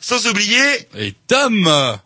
Sans 0.00 0.26
oublier 0.26 0.88
et 0.96 1.14
Tom. 1.26 1.98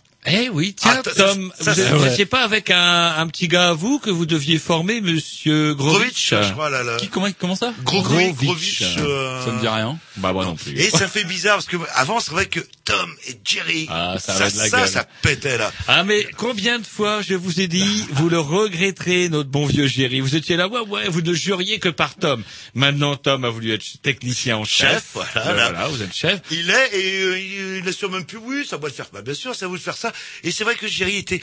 Ah, 0.98 1.02
Tom, 1.02 1.52
ça, 1.58 1.72
vous 1.72 1.74
c'est- 1.74 1.90
vous 1.90 2.02
ouais. 2.04 2.12
étiez 2.12 2.26
pas 2.26 2.42
avec 2.42 2.70
un, 2.70 3.14
un 3.16 3.26
petit 3.28 3.48
gars 3.48 3.68
à 3.68 3.72
vous 3.72 3.98
que 3.98 4.10
vous 4.10 4.26
deviez 4.26 4.58
former, 4.58 5.00
Monsieur 5.00 5.74
Grovitch 5.74 6.30
Grovitch, 6.32 6.48
je 6.48 6.52
crois 6.52 6.70
là. 6.70 6.82
là. 6.82 6.96
Qui, 6.96 7.08
comment, 7.08 7.28
comment 7.38 7.56
ça 7.56 7.72
Grovitch. 7.84 8.34
Grovitch. 8.36 8.82
euh, 8.98 9.44
Ça 9.44 9.52
me 9.52 9.60
dit 9.60 9.68
rien. 9.68 9.98
Bah 10.16 10.32
moi 10.32 10.44
non 10.44 10.54
plus. 10.56 10.78
Et 10.78 10.90
ça 10.90 11.08
fait 11.08 11.24
bizarre 11.24 11.56
parce 11.56 11.66
que 11.66 11.76
avant 11.94 12.20
c'est 12.20 12.30
vrai 12.32 12.46
que 12.46 12.60
Tom 12.84 13.10
et 13.28 13.34
Jerry, 13.44 13.86
Ah, 13.90 14.16
ça 14.18 14.34
ça, 14.34 14.44
la 14.44 14.50
ça, 14.50 14.78
gueule. 14.80 14.88
ça 14.88 15.06
pétait 15.22 15.56
là. 15.58 15.72
Ah 15.88 16.04
mais 16.04 16.26
combien 16.36 16.78
de 16.78 16.86
fois 16.86 17.22
je 17.22 17.34
vous 17.34 17.60
ai 17.60 17.68
dit, 17.68 18.04
vous 18.12 18.28
le 18.28 18.38
regretterez, 18.40 19.28
notre 19.28 19.48
bon 19.50 19.66
vieux 19.66 19.86
Jerry. 19.86 20.20
Vous 20.20 20.36
étiez 20.36 20.56
là, 20.56 20.68
ouais, 20.68 20.80
ouais, 20.80 21.08
vous 21.08 21.22
ne 21.22 21.32
juriez 21.34 21.78
que 21.78 21.88
par 21.88 22.14
Tom. 22.16 22.42
Maintenant, 22.74 23.16
Tom 23.16 23.44
a 23.44 23.50
voulu 23.50 23.72
être 23.72 23.84
technicien 24.02 24.56
en 24.56 24.64
chef. 24.64 24.90
Chef, 24.90 25.04
voilà, 25.14 25.30
Euh, 25.36 25.54
là. 25.56 25.70
voilà, 25.70 25.88
vous 25.88 26.02
êtes 26.02 26.14
chef. 26.14 26.40
Il 26.50 26.70
est 26.70 26.90
et 26.98 27.22
euh, 27.22 27.38
il, 27.38 27.76
il 27.82 27.88
assure 27.88 28.10
même 28.10 28.24
plus. 28.24 28.38
Oui, 28.38 28.66
ça 28.68 28.76
va 28.76 28.88
le 28.88 28.94
faire. 28.94 29.06
Bah, 29.12 29.22
bien 29.22 29.34
sûr, 29.34 29.54
ça 29.54 29.66
va 29.66 29.72
le 29.72 29.78
faire 29.78 29.96
ça. 29.96 30.12
Et 30.44 30.50
c'est 30.50 30.64
vrai 30.64 30.74
que 30.74 30.79
Jerry 30.86 31.16
était 31.16 31.40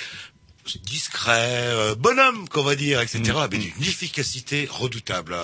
discret, 0.75 1.67
euh, 1.67 1.95
bonhomme, 1.95 2.49
qu'on 2.49 2.63
va 2.63 2.75
dire, 2.75 2.99
etc. 3.01 3.21
Mm. 3.23 3.47
Mais 3.51 3.57
d'une 3.57 3.83
efficacité 3.83 4.67
redoutable. 4.69 5.35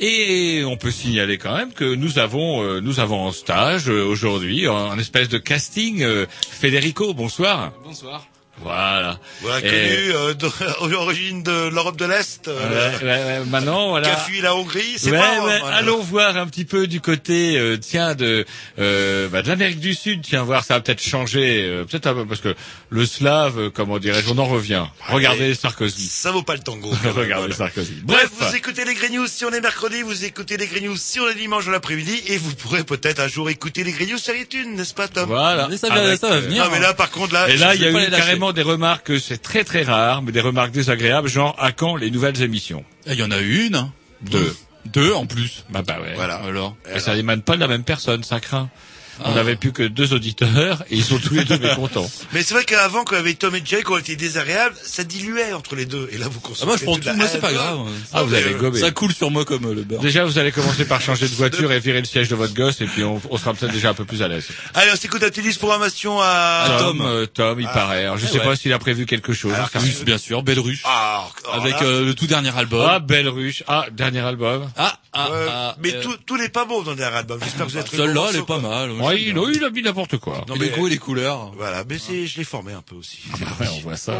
Et 0.00 0.62
on 0.66 0.76
peut 0.76 0.90
signaler 0.90 1.38
quand 1.38 1.56
même 1.56 1.72
que 1.72 1.94
nous 1.94 2.18
avons, 2.18 2.62
euh, 2.62 2.80
nous 2.80 2.98
avons 3.00 3.20
en 3.20 3.32
stage 3.32 3.88
euh, 3.88 4.04
aujourd'hui, 4.04 4.68
en, 4.68 4.88
en 4.88 4.98
espèce 4.98 5.28
de 5.28 5.38
casting, 5.38 6.02
euh, 6.02 6.26
Federico. 6.50 7.14
Bonsoir. 7.14 7.72
Bonsoir. 7.84 8.26
Voilà. 8.62 9.18
Voilà, 9.40 9.58
Et- 9.58 9.62
connu 9.62 10.12
euh, 10.14 10.34
de- 10.34 10.50
l'origine 10.90 11.42
de 11.42 11.68
l'Europe 11.68 11.96
de 11.96 12.04
l'Est, 12.06 12.48
euh, 12.48 12.92
Ouais, 13.00 13.04
ouais, 13.04 13.08
ouais, 13.40 13.44
maintenant, 13.46 13.90
voilà. 13.90 14.08
qui 14.08 14.14
a 14.14 14.16
fui 14.18 14.40
la 14.40 14.54
Hongrie. 14.54 14.94
C'est 14.96 15.10
Ouais, 15.10 15.18
pas. 15.18 15.44
ouais, 15.44 15.58
voilà. 15.60 15.76
allons 15.76 16.00
voir 16.00 16.36
un 16.36 16.46
petit 16.46 16.64
peu 16.64 16.86
du 16.86 17.00
côté, 17.00 17.56
euh, 17.58 17.76
tiens, 17.76 18.14
de, 18.14 18.44
euh, 18.78 19.28
bah, 19.28 19.42
de 19.42 19.48
l'Amérique 19.48 19.80
du 19.80 19.94
Sud. 19.94 20.22
Tiens, 20.22 20.42
voir, 20.42 20.64
ça 20.64 20.74
va 20.74 20.80
peut-être 20.80 21.02
changer, 21.02 21.62
euh, 21.64 21.84
peut-être 21.84 22.06
un 22.06 22.14
peu, 22.14 22.26
parce 22.26 22.40
que 22.40 22.54
le 22.90 23.06
slave, 23.06 23.58
euh, 23.58 23.70
comment 23.72 23.98
dirais-je, 23.98 24.30
on 24.30 24.38
en 24.38 24.44
revient. 24.46 24.84
Regardez 25.08 25.54
Sarkozy. 25.54 26.06
Ça 26.08 26.30
vaut 26.30 26.42
pas 26.42 26.54
le 26.54 26.60
tango. 26.62 26.90
Regardez 27.14 27.48
voilà. 27.48 27.54
Sarkozy. 27.54 27.94
Bref, 28.04 28.30
Bref, 28.38 28.50
vous 28.50 28.56
écoutez 28.56 28.84
les 28.84 28.94
Grey 28.94 29.10
News 29.10 29.26
si 29.26 29.44
on 29.44 29.50
est 29.50 29.60
mercredi, 29.60 30.02
vous 30.02 30.24
écoutez 30.24 30.56
les 30.56 30.66
Grey 30.66 30.80
News 30.80 30.96
si 30.96 31.18
on 31.20 31.28
est 31.28 31.34
dimanche 31.34 31.66
l'après-midi, 31.68 32.22
et 32.28 32.36
vous 32.38 32.54
pourrez 32.54 32.84
peut-être 32.84 33.20
un 33.20 33.28
jour 33.28 33.50
écouter 33.50 33.82
les 33.84 33.92
Grey 33.92 34.06
News 34.06 34.18
sur 34.18 34.34
iTunes, 34.36 34.74
n'est-ce 34.76 34.94
pas, 34.94 35.08
Tom? 35.08 35.26
Voilà. 35.26 35.68
Mais 35.68 35.76
ça 35.76 35.88
va- 35.88 36.02
Avec, 36.02 36.20
ça 36.20 36.28
va 36.28 36.40
venir. 36.40 36.64
Non, 36.64 36.70
mais 36.70 36.80
là, 36.80 36.94
par 36.94 37.10
contre, 37.10 37.32
là, 37.34 37.48
Et 37.48 37.56
là, 37.56 37.74
il 37.74 37.80
y 37.82 37.84
a 37.84 37.90
eu 37.90 37.98
les 37.98 38.08
des 38.52 38.62
remarques, 38.62 39.20
c'est 39.20 39.40
très 39.42 39.64
très 39.64 39.82
rare, 39.82 40.22
mais 40.22 40.32
des 40.32 40.40
remarques 40.40 40.70
désagréables, 40.72 41.28
genre 41.28 41.54
à 41.58 41.72
quand 41.72 41.96
les 41.96 42.10
nouvelles 42.10 42.40
émissions? 42.42 42.84
Il 43.06 43.14
y 43.14 43.22
en 43.22 43.30
a 43.30 43.38
une. 43.40 43.74
hein. 43.76 43.92
Deux. 44.22 44.54
Deux 44.86 45.12
en 45.12 45.26
plus. 45.26 45.64
Bah 45.70 45.82
bah 45.86 45.98
ouais. 46.00 46.14
Voilà. 46.14 46.36
Alors. 46.36 46.76
Et 46.94 46.98
ça 47.00 47.14
n'émane 47.14 47.42
pas 47.42 47.54
de 47.54 47.60
la 47.60 47.68
même 47.68 47.84
personne, 47.84 48.22
ça 48.24 48.40
craint. 48.40 48.68
On 49.20 49.24
Ah. 49.30 49.34
n'avait 49.34 49.56
plus 49.56 49.72
que 49.72 49.82
deux 49.82 50.14
auditeurs 50.14 50.82
et 50.90 50.96
ils 50.96 51.04
sont 51.04 51.18
tous 51.18 51.34
les 51.34 51.44
deux 51.44 51.58
mécontents. 51.58 52.10
Mais 52.32 52.42
c'est 52.42 52.54
vrai 52.54 52.64
qu'avant, 52.64 53.04
quand 53.04 53.14
il 53.16 53.18
y 53.18 53.20
avait 53.20 53.34
Tom 53.34 53.54
et 53.54 53.62
Jerry, 53.64 53.82
quand 53.82 53.94
on 53.94 53.98
était 53.98 54.16
désagréables, 54.16 54.74
ça 54.82 55.04
diluait 55.04 55.52
entre 55.52 55.76
les 55.76 55.86
deux. 55.86 56.08
Et 56.12 56.18
là, 56.18 56.26
vous 56.28 56.40
Ah, 56.42 56.46
consommez 56.48 56.66
moi 56.68 56.76
je 56.78 56.84
prends 56.84 56.96
tout, 56.98 57.08
moi 57.14 57.26
c'est 57.28 57.40
pas 57.40 57.52
grave. 57.52 57.80
Ah, 58.12 58.22
vous 58.22 58.34
euh, 58.34 58.58
gobé. 58.58 58.80
Ça 58.80 58.90
coule 58.90 59.12
sur 59.12 59.30
moi 59.30 59.44
comme 59.44 59.66
euh, 59.66 59.74
le 59.74 59.82
beurre. 59.82 60.00
Déjà, 60.00 60.24
vous 60.24 60.38
allez 60.38 60.50
commencer 60.52 60.84
par 60.86 61.00
changer 61.00 61.28
de 61.28 61.34
voiture 61.34 61.70
et 61.72 61.78
virer 61.80 62.00
le 62.00 62.06
siège 62.06 62.28
de 62.28 62.34
votre 62.34 62.54
gosse 62.54 62.80
et 62.80 62.86
puis 62.86 63.04
on, 63.04 63.20
on 63.30 63.36
sera 63.36 63.54
peut-être 63.54 63.72
déjà 63.72 63.90
un 63.90 63.94
peu 63.94 64.04
plus 64.04 64.22
à 64.22 64.28
l'aise. 64.28 64.48
Allez, 64.74 64.90
on 64.92 64.96
s'écoute 64.96 65.22
la 65.22 65.28
liste 65.28 65.58
programmation 65.58 66.20
à... 66.20 66.24
Ah, 66.66 66.76
Tom, 66.78 66.98
Tom. 66.98 67.06
euh, 67.06 67.26
Tom, 67.26 67.60
il 67.60 67.66
Ah. 67.68 67.74
paraît. 67.74 68.04
Alors, 68.04 68.16
je 68.16 68.24
Eh 68.24 68.28
sais 68.28 68.38
ouais. 68.38 68.44
pas 68.44 68.56
s'il 68.56 68.72
a 68.72 68.78
prévu 68.78 69.06
quelque 69.06 69.32
chose. 69.32 69.52
Alors, 69.52 69.68
Oui, 69.82 69.94
bien 70.04 70.18
sûr, 70.18 70.42
Belle 70.42 70.60
Ruche. 70.60 70.82
Ah, 70.84 71.28
avec 71.52 71.80
euh, 71.82 72.04
le 72.04 72.14
tout 72.14 72.26
dernier 72.26 72.56
album. 72.56 72.86
Ah, 72.88 72.98
belle 73.00 73.28
ruche. 73.28 73.62
Ah, 73.66 73.86
dernier 73.92 74.20
album. 74.20 74.70
Ah, 74.76 74.96
ah, 75.30 75.46
ah, 75.50 75.76
mais 75.82 75.94
euh, 75.94 76.02
tout, 76.02 76.16
tout 76.26 76.36
n'est 76.36 76.48
pas 76.48 76.64
beau 76.64 76.82
dans 76.82 76.94
le 76.94 77.02
album. 77.02 77.38
J'espère 77.42 77.66
que 77.66 77.72
vous 77.72 77.78
trouvé 77.82 78.02
Celle-là, 78.04 78.22
le 78.24 78.28
elle 78.36 78.36
est 78.42 78.46
pas 78.46 78.58
mal. 78.58 78.90
Ouais, 78.92 79.20
il, 79.22 79.36
a- 79.38 79.42
il 79.54 79.64
a 79.64 79.70
mis 79.70 79.82
n'importe 79.82 80.18
quoi. 80.18 80.44
Non, 80.48 80.54
mais, 80.58 80.66
les 80.66 80.70
goûts 80.70 80.86
et 80.86 80.90
les 80.90 80.98
couleurs. 80.98 81.52
voilà, 81.56 81.84
mais 81.88 81.98
c'est, 81.98 82.26
je 82.26 82.38
l'ai 82.38 82.44
formé 82.44 82.72
un 82.72 82.82
peu 82.82 82.94
aussi. 82.96 83.20
On 83.60 83.80
voit 83.80 83.96
ça. 83.96 84.14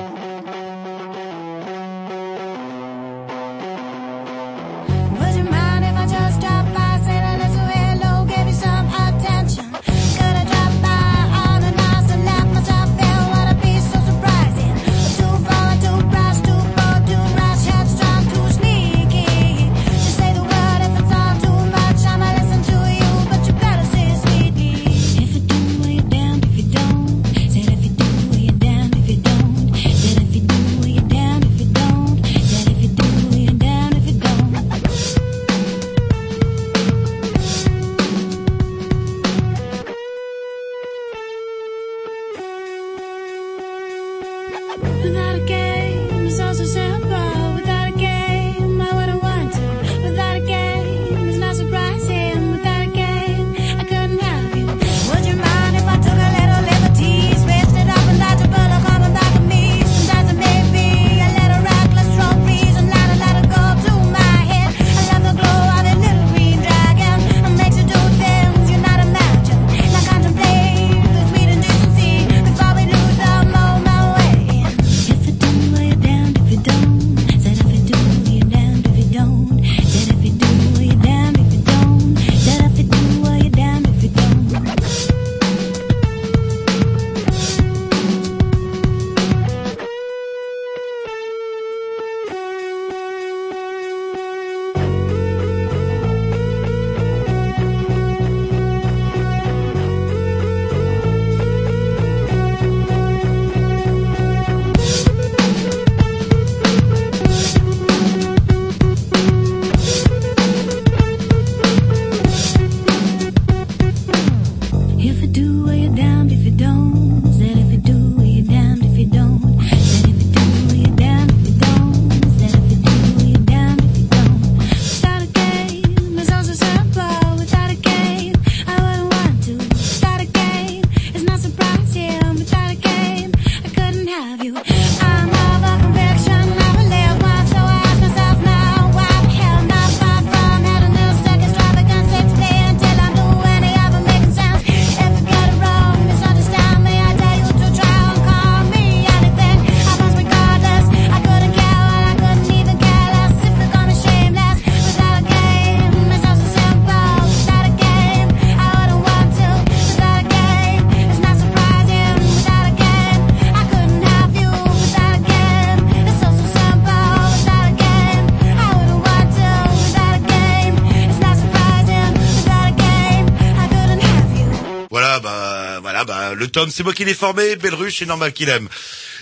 C'est 176.70 176.82
moi 176.82 176.92
qui 176.94 177.04
l'ai 177.04 177.14
formé, 177.14 177.56
Belruche, 177.56 177.98
c'est 177.98 178.06
normal 178.06 178.32
qu'il 178.32 178.48
aime. 178.48 178.68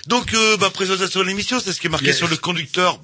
Donc, 0.06 0.32
euh, 0.34 0.56
bah, 0.56 0.70
présentation 0.70 1.20
de 1.20 1.26
l'émission, 1.26 1.60
c'est 1.62 1.72
ce 1.72 1.80
qui 1.80 1.86
est 1.86 1.90
marqué 1.90 2.06
Yes. 2.06 2.16
sur 2.16 2.28
le 2.28 2.36
conducteur 2.36 2.98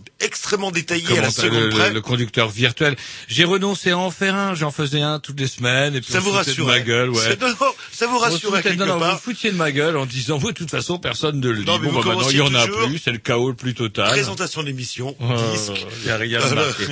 extrêmement 0.46 0.70
détaillé 0.70 1.19
à 1.19 1.22
la 1.22 1.31
seconde 1.31 1.60
le, 1.60 1.69
près. 1.70 1.90
le 1.93 2.00
conducteur 2.00 2.48
virtuel. 2.48 2.94
J'ai 3.26 3.43
renoncé 3.44 3.90
à 3.90 3.98
en 3.98 4.12
faire 4.12 4.37
un, 4.37 4.54
j'en 4.54 4.70
faisais 4.70 5.00
un 5.00 5.19
toutes 5.19 5.40
les 5.40 5.48
semaines, 5.48 5.96
et 5.96 6.00
puis 6.00 6.12
Ça 6.12 6.19
on 6.19 6.22
vous 6.22 6.31
rassure 6.31 6.64
de 6.66 6.70
ma 6.70 6.78
gueule, 6.78 7.10
ouais. 7.10 7.20
Ça, 7.20 7.31
non, 7.40 7.48
non, 7.48 7.54
ça 7.93 8.06
vous 8.06 8.20
foutait- 8.20 8.62
quelque 8.62 8.78
non, 8.78 8.87
non, 8.87 8.94
vous 8.94 9.00
part. 9.00 9.14
vous 9.14 9.20
foutiez 9.20 9.50
de 9.50 9.56
ma 9.56 9.72
gueule 9.72 9.96
en 9.96 10.06
disant, 10.06 10.38
vous, 10.38 10.52
de 10.52 10.56
toute 10.56 10.70
façon, 10.70 10.98
personne 10.98 11.40
ne 11.40 11.48
le 11.48 11.58
mais 11.58 11.64
Bon, 11.64 11.78
bah, 11.78 12.02
maintenant, 12.04 12.31
il 12.31 12.37
y 12.37 12.40
en 12.40 12.54
a 12.54 12.66
plus, 12.69 12.98
c'est 13.04 13.10
le 13.10 13.19
chaos 13.19 13.48
le 13.48 13.56
plus 13.56 13.75
total. 13.75 14.10
Présentation 14.10 14.62
d'émission, 14.62 15.16
Euh, 15.20 15.52
disque. 15.52 15.84
y 16.06 16.10
a 16.10 16.16
rien 16.16 16.38
de 16.38 16.54
marqué. 16.54 16.84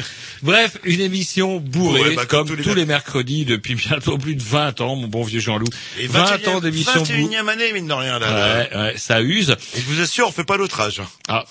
Bref, 0.43 0.79
une 0.83 1.01
émission 1.01 1.59
bourrée, 1.61 2.17
bah, 2.17 2.27
comme, 2.27 2.49
comme 2.49 2.57
tous 2.57 2.63
tous, 2.71 2.75
les 2.75 2.87
mercredis 2.87 3.45
depuis 3.45 3.77
bientôt 3.77 4.19
plus 4.19 4.35
de 4.35 4.43
20 4.43 4.81
ans, 4.81 4.97
mon 4.97 5.07
bon 5.07 5.23
vieux 5.23 5.41
Jean-Loup. 5.41 5.69
Et 6.01 6.09
20 6.09 6.49
ans 6.49 6.61
d'émission 6.61 6.93
bourrée. 7.03 7.23
21e 7.23 7.49
année, 7.49 7.73
mine 7.73 7.87
de 7.87 7.93
rien, 7.93 8.19
là. 8.19 8.33
Ouais, 8.73 8.77
ouais, 8.77 8.95
ça 8.97 9.23
use. 9.23 9.55
Et 9.77 9.81
je 9.81 9.85
vous 9.85 10.01
assure, 10.01 10.27
on 10.29 10.33
fait 10.33 10.43
pas 10.45 10.57
notre 10.59 10.81
âge. 10.81 11.01
Ah, 11.29 11.45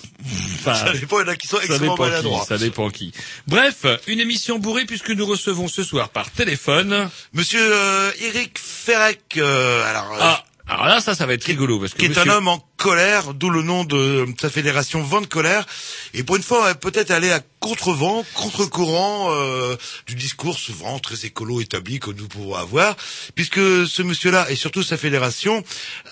enfin, 0.59 0.73
Ça 0.75 0.93
dépend, 0.93 1.19
il 1.21 1.25
y 1.25 1.29
en 1.29 1.31
a 1.31 1.35
qui 1.37 1.47
sont 1.47 1.57
extrêmement 1.59 1.92
dépend 1.95 2.39
qui, 2.39 2.45
ça 2.47 2.57
dépend 2.57 2.89
qui. 2.89 3.11
Bref, 3.47 3.85
une 4.07 4.19
émission 4.19 4.59
bourrée 4.59 4.85
puisque 4.85 5.09
nous 5.11 5.25
recevons 5.25 5.67
ce 5.67 5.83
soir 5.83 6.09
par 6.09 6.31
téléphone. 6.31 7.09
Monsieur 7.33 7.61
euh, 7.61 8.11
Eric 8.21 8.57
Ferrec, 8.59 9.21
euh, 9.37 9.83
alors, 9.89 10.13
euh, 10.13 10.17
Ah, 10.21 10.45
alors 10.73 10.87
là, 10.87 10.99
ça, 11.01 11.13
ça 11.15 11.25
va 11.25 11.33
être 11.33 11.43
rigolo 11.45 11.79
parce 11.79 11.93
que 11.93 11.99
qui 11.99 12.05
est 12.05 12.09
monsieur- 12.09 12.31
un 12.31 12.35
homme 12.35 12.47
en 12.47 12.59
colère, 12.77 13.33
d'où 13.33 13.49
le 13.49 13.61
nom 13.61 13.83
de 13.85 14.25
sa 14.41 14.49
fédération 14.49 15.01
Vent 15.03 15.21
de 15.21 15.27
colère. 15.27 15.65
Et 16.13 16.23
pour 16.23 16.35
une 16.35 16.43
fois, 16.43 16.59
on 16.61 16.63
va 16.63 16.75
peut-être 16.75 17.11
aller 17.11 17.31
à 17.31 17.39
contre-vent, 17.59 18.25
contre-courant 18.33 19.29
euh, 19.31 19.77
du 20.07 20.15
discours 20.15 20.57
souvent 20.57 20.99
très 20.99 21.25
écolo 21.25 21.61
établi 21.61 21.99
que 21.99 22.11
nous 22.11 22.27
pouvons 22.27 22.55
avoir, 22.55 22.95
puisque 23.35 23.59
ce 23.87 24.01
monsieur-là 24.01 24.49
et 24.49 24.55
surtout 24.55 24.83
sa 24.83 24.97
fédération, 24.97 25.63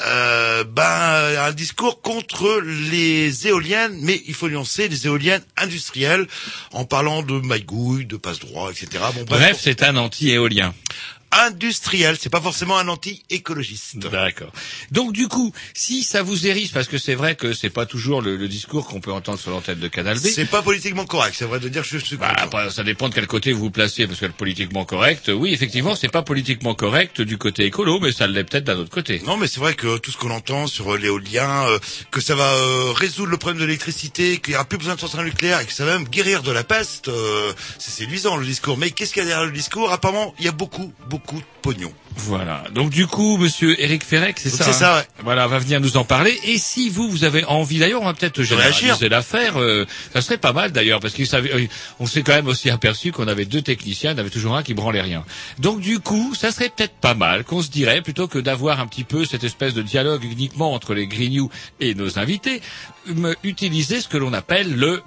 euh, 0.05 0.63
ben, 0.63 0.83
a 0.83 1.45
un 1.47 1.51
discours 1.51 2.01
contre 2.01 2.61
les 2.61 3.47
éoliennes, 3.47 3.97
mais 4.01 4.21
il 4.27 4.33
faut 4.33 4.47
nuancer 4.47 4.87
les 4.87 5.07
éoliennes 5.07 5.43
industrielles, 5.57 6.27
en 6.71 6.85
parlant 6.85 7.21
de 7.23 7.33
maigouille, 7.33 8.05
de 8.05 8.15
passe-droit, 8.17 8.71
etc. 8.71 9.03
Bon, 9.15 9.25
Bref, 9.25 9.59
c'est 9.61 9.83
un 9.83 9.97
anti-éolien. 9.97 10.73
Industriel, 11.31 12.17
c'est 12.19 12.29
pas 12.29 12.41
forcément 12.41 12.77
un 12.77 12.87
anti-écologiste. 12.87 13.97
D'accord. 13.97 14.51
Donc 14.91 15.13
du 15.13 15.27
coup, 15.27 15.53
si 15.73 16.03
ça 16.03 16.21
vous 16.23 16.47
hérisse, 16.47 16.71
parce 16.71 16.87
que 16.87 16.97
c'est 16.97 17.15
vrai 17.15 17.35
que 17.35 17.53
c'est 17.53 17.69
pas 17.69 17.85
toujours 17.85 18.21
le, 18.21 18.35
le 18.37 18.47
discours 18.47 18.87
qu'on 18.87 18.99
peut 19.01 19.11
entendre 19.11 19.39
sur 19.39 19.51
l'antenne 19.51 19.79
de 19.79 19.87
Canal 19.87 20.17
B. 20.19 20.27
C'est 20.33 20.45
pas 20.45 20.61
politiquement 20.61 21.05
correct, 21.05 21.35
c'est 21.37 21.45
vrai 21.45 21.59
de 21.59 21.69
dire 21.69 21.83
que 21.83 21.87
je 21.87 21.97
suis 21.97 22.17
Bah, 22.17 22.33
après, 22.37 22.69
ça 22.69 22.83
dépend 22.83 23.09
de 23.09 23.13
quel 23.15 23.27
côté 23.27 23.51
vous 23.53 23.61
vous 23.61 23.71
placez, 23.71 24.07
parce 24.07 24.19
que 24.19 24.25
le 24.25 24.31
politiquement 24.31 24.85
correct, 24.85 25.31
oui, 25.33 25.53
effectivement, 25.53 25.95
c'est 25.95 26.09
pas 26.09 26.23
politiquement 26.23 26.75
correct 26.75 27.21
du 27.21 27.37
côté 27.37 27.65
écolo, 27.65 27.99
mais 27.99 28.11
ça 28.11 28.27
l'est 28.27 28.43
peut-être 28.43 28.63
d'un 28.65 28.77
autre 28.77 28.89
côté. 28.89 29.21
Non, 29.25 29.37
mais 29.37 29.47
c'est 29.47 29.59
vrai 29.59 29.73
que 29.75 29.97
tout 29.97 30.11
ce 30.11 30.17
qu'on 30.17 30.31
entend 30.31 30.67
sur 30.67 30.93
euh, 30.93 30.97
l'éolien, 30.97 31.65
euh, 31.67 31.79
que 32.11 32.21
ça 32.21 32.35
va 32.35 32.53
euh, 32.53 32.91
résoudre 32.91 33.29
le 33.31 33.37
problème 33.37 33.59
de 33.59 33.65
l'électricité, 33.65 34.39
qu'il 34.39 34.51
n'y 34.51 34.55
aura 34.55 34.65
plus 34.65 34.77
besoin 34.77 34.95
de 34.95 34.99
centrales 34.99 35.25
nucléaires 35.25 35.59
et 35.59 35.65
que 35.65 35.73
ça 35.73 35.85
va 35.85 35.97
même 35.97 36.07
guérir 36.07 36.43
de 36.43 36.51
la 36.51 36.63
peste, 36.63 37.07
euh, 37.07 37.53
c'est 37.77 37.91
séduisant 37.91 38.37
le 38.37 38.45
discours. 38.45 38.77
Mais 38.77 38.91
qu'est-ce 38.91 39.13
qu'il 39.13 39.21
y 39.23 39.25
a 39.25 39.27
derrière 39.29 39.45
le 39.45 39.51
discours? 39.51 39.91
Apparemment, 39.91 40.33
il 40.39 40.45
y 40.45 40.47
a 40.47 40.51
beaucoup, 40.51 40.91
beaucoup 41.09 41.20
de 41.29 41.43
pognon. 41.61 41.91
Voilà. 42.17 42.63
Donc 42.73 42.89
du 42.89 43.07
coup, 43.07 43.37
Monsieur 43.37 43.79
Eric 43.81 44.03
Ferrec, 44.03 44.37
c'est 44.39 44.49
ça. 44.49 44.63
c'est 44.63 44.69
hein 44.71 44.73
ça, 44.73 44.95
ouais. 44.97 45.03
Voilà, 45.23 45.47
va 45.47 45.59
venir 45.59 45.79
nous 45.79 45.97
en 45.97 46.03
parler. 46.03 46.37
Et 46.43 46.57
si 46.57 46.89
vous, 46.89 47.09
vous 47.09 47.23
avez 47.23 47.45
envie, 47.45 47.79
d'ailleurs, 47.79 48.01
on 48.01 48.05
va 48.05 48.13
peut-être 48.13 48.43
généraliser 48.43 49.09
l'affaire. 49.09 49.57
euh, 49.57 49.85
ça 50.13 50.21
serait 50.21 50.37
pas 50.37 50.53
mal 50.53 50.71
d'ailleurs, 50.71 50.99
parce 50.99 51.13
qu'il 51.13 51.27
savait, 51.27 51.53
euh, 51.53 51.67
on 51.99 52.05
s'est 52.05 52.21
quand 52.21 52.33
même 52.33 52.47
aussi 52.47 52.69
aperçu 52.69 53.11
qu'on 53.11 53.27
avait 53.27 53.45
deux 53.45 53.61
techniciens, 53.61 54.13
en 54.13 54.17
avait 54.17 54.29
toujours 54.29 54.55
un 54.55 54.63
qui 54.63 54.73
branlait 54.73 55.01
rien. 55.01 55.23
Donc 55.59 55.79
du 55.79 55.99
coup, 55.99 56.33
ça 56.35 56.51
serait 56.51 56.69
peut-être 56.69 56.95
pas 56.95 57.13
mal 57.13 57.43
qu'on 57.43 57.61
se 57.61 57.69
dirait, 57.69 58.01
plutôt 58.01 58.27
que 58.27 58.39
d'avoir 58.39 58.79
un 58.79 58.87
petit 58.87 59.03
peu 59.03 59.25
cette 59.25 59.43
espèce 59.43 59.73
de 59.73 59.81
dialogue 59.81 60.23
uniquement 60.23 60.73
entre 60.73 60.93
les 60.93 61.07
Grignoux 61.07 61.49
et 61.79 61.95
nos 61.95 62.19
invités, 62.19 62.61
utiliser 63.43 64.01
ce 64.01 64.07
que 64.07 64.17
l'on 64.17 64.33
appelle 64.33 64.75
le 64.75 65.01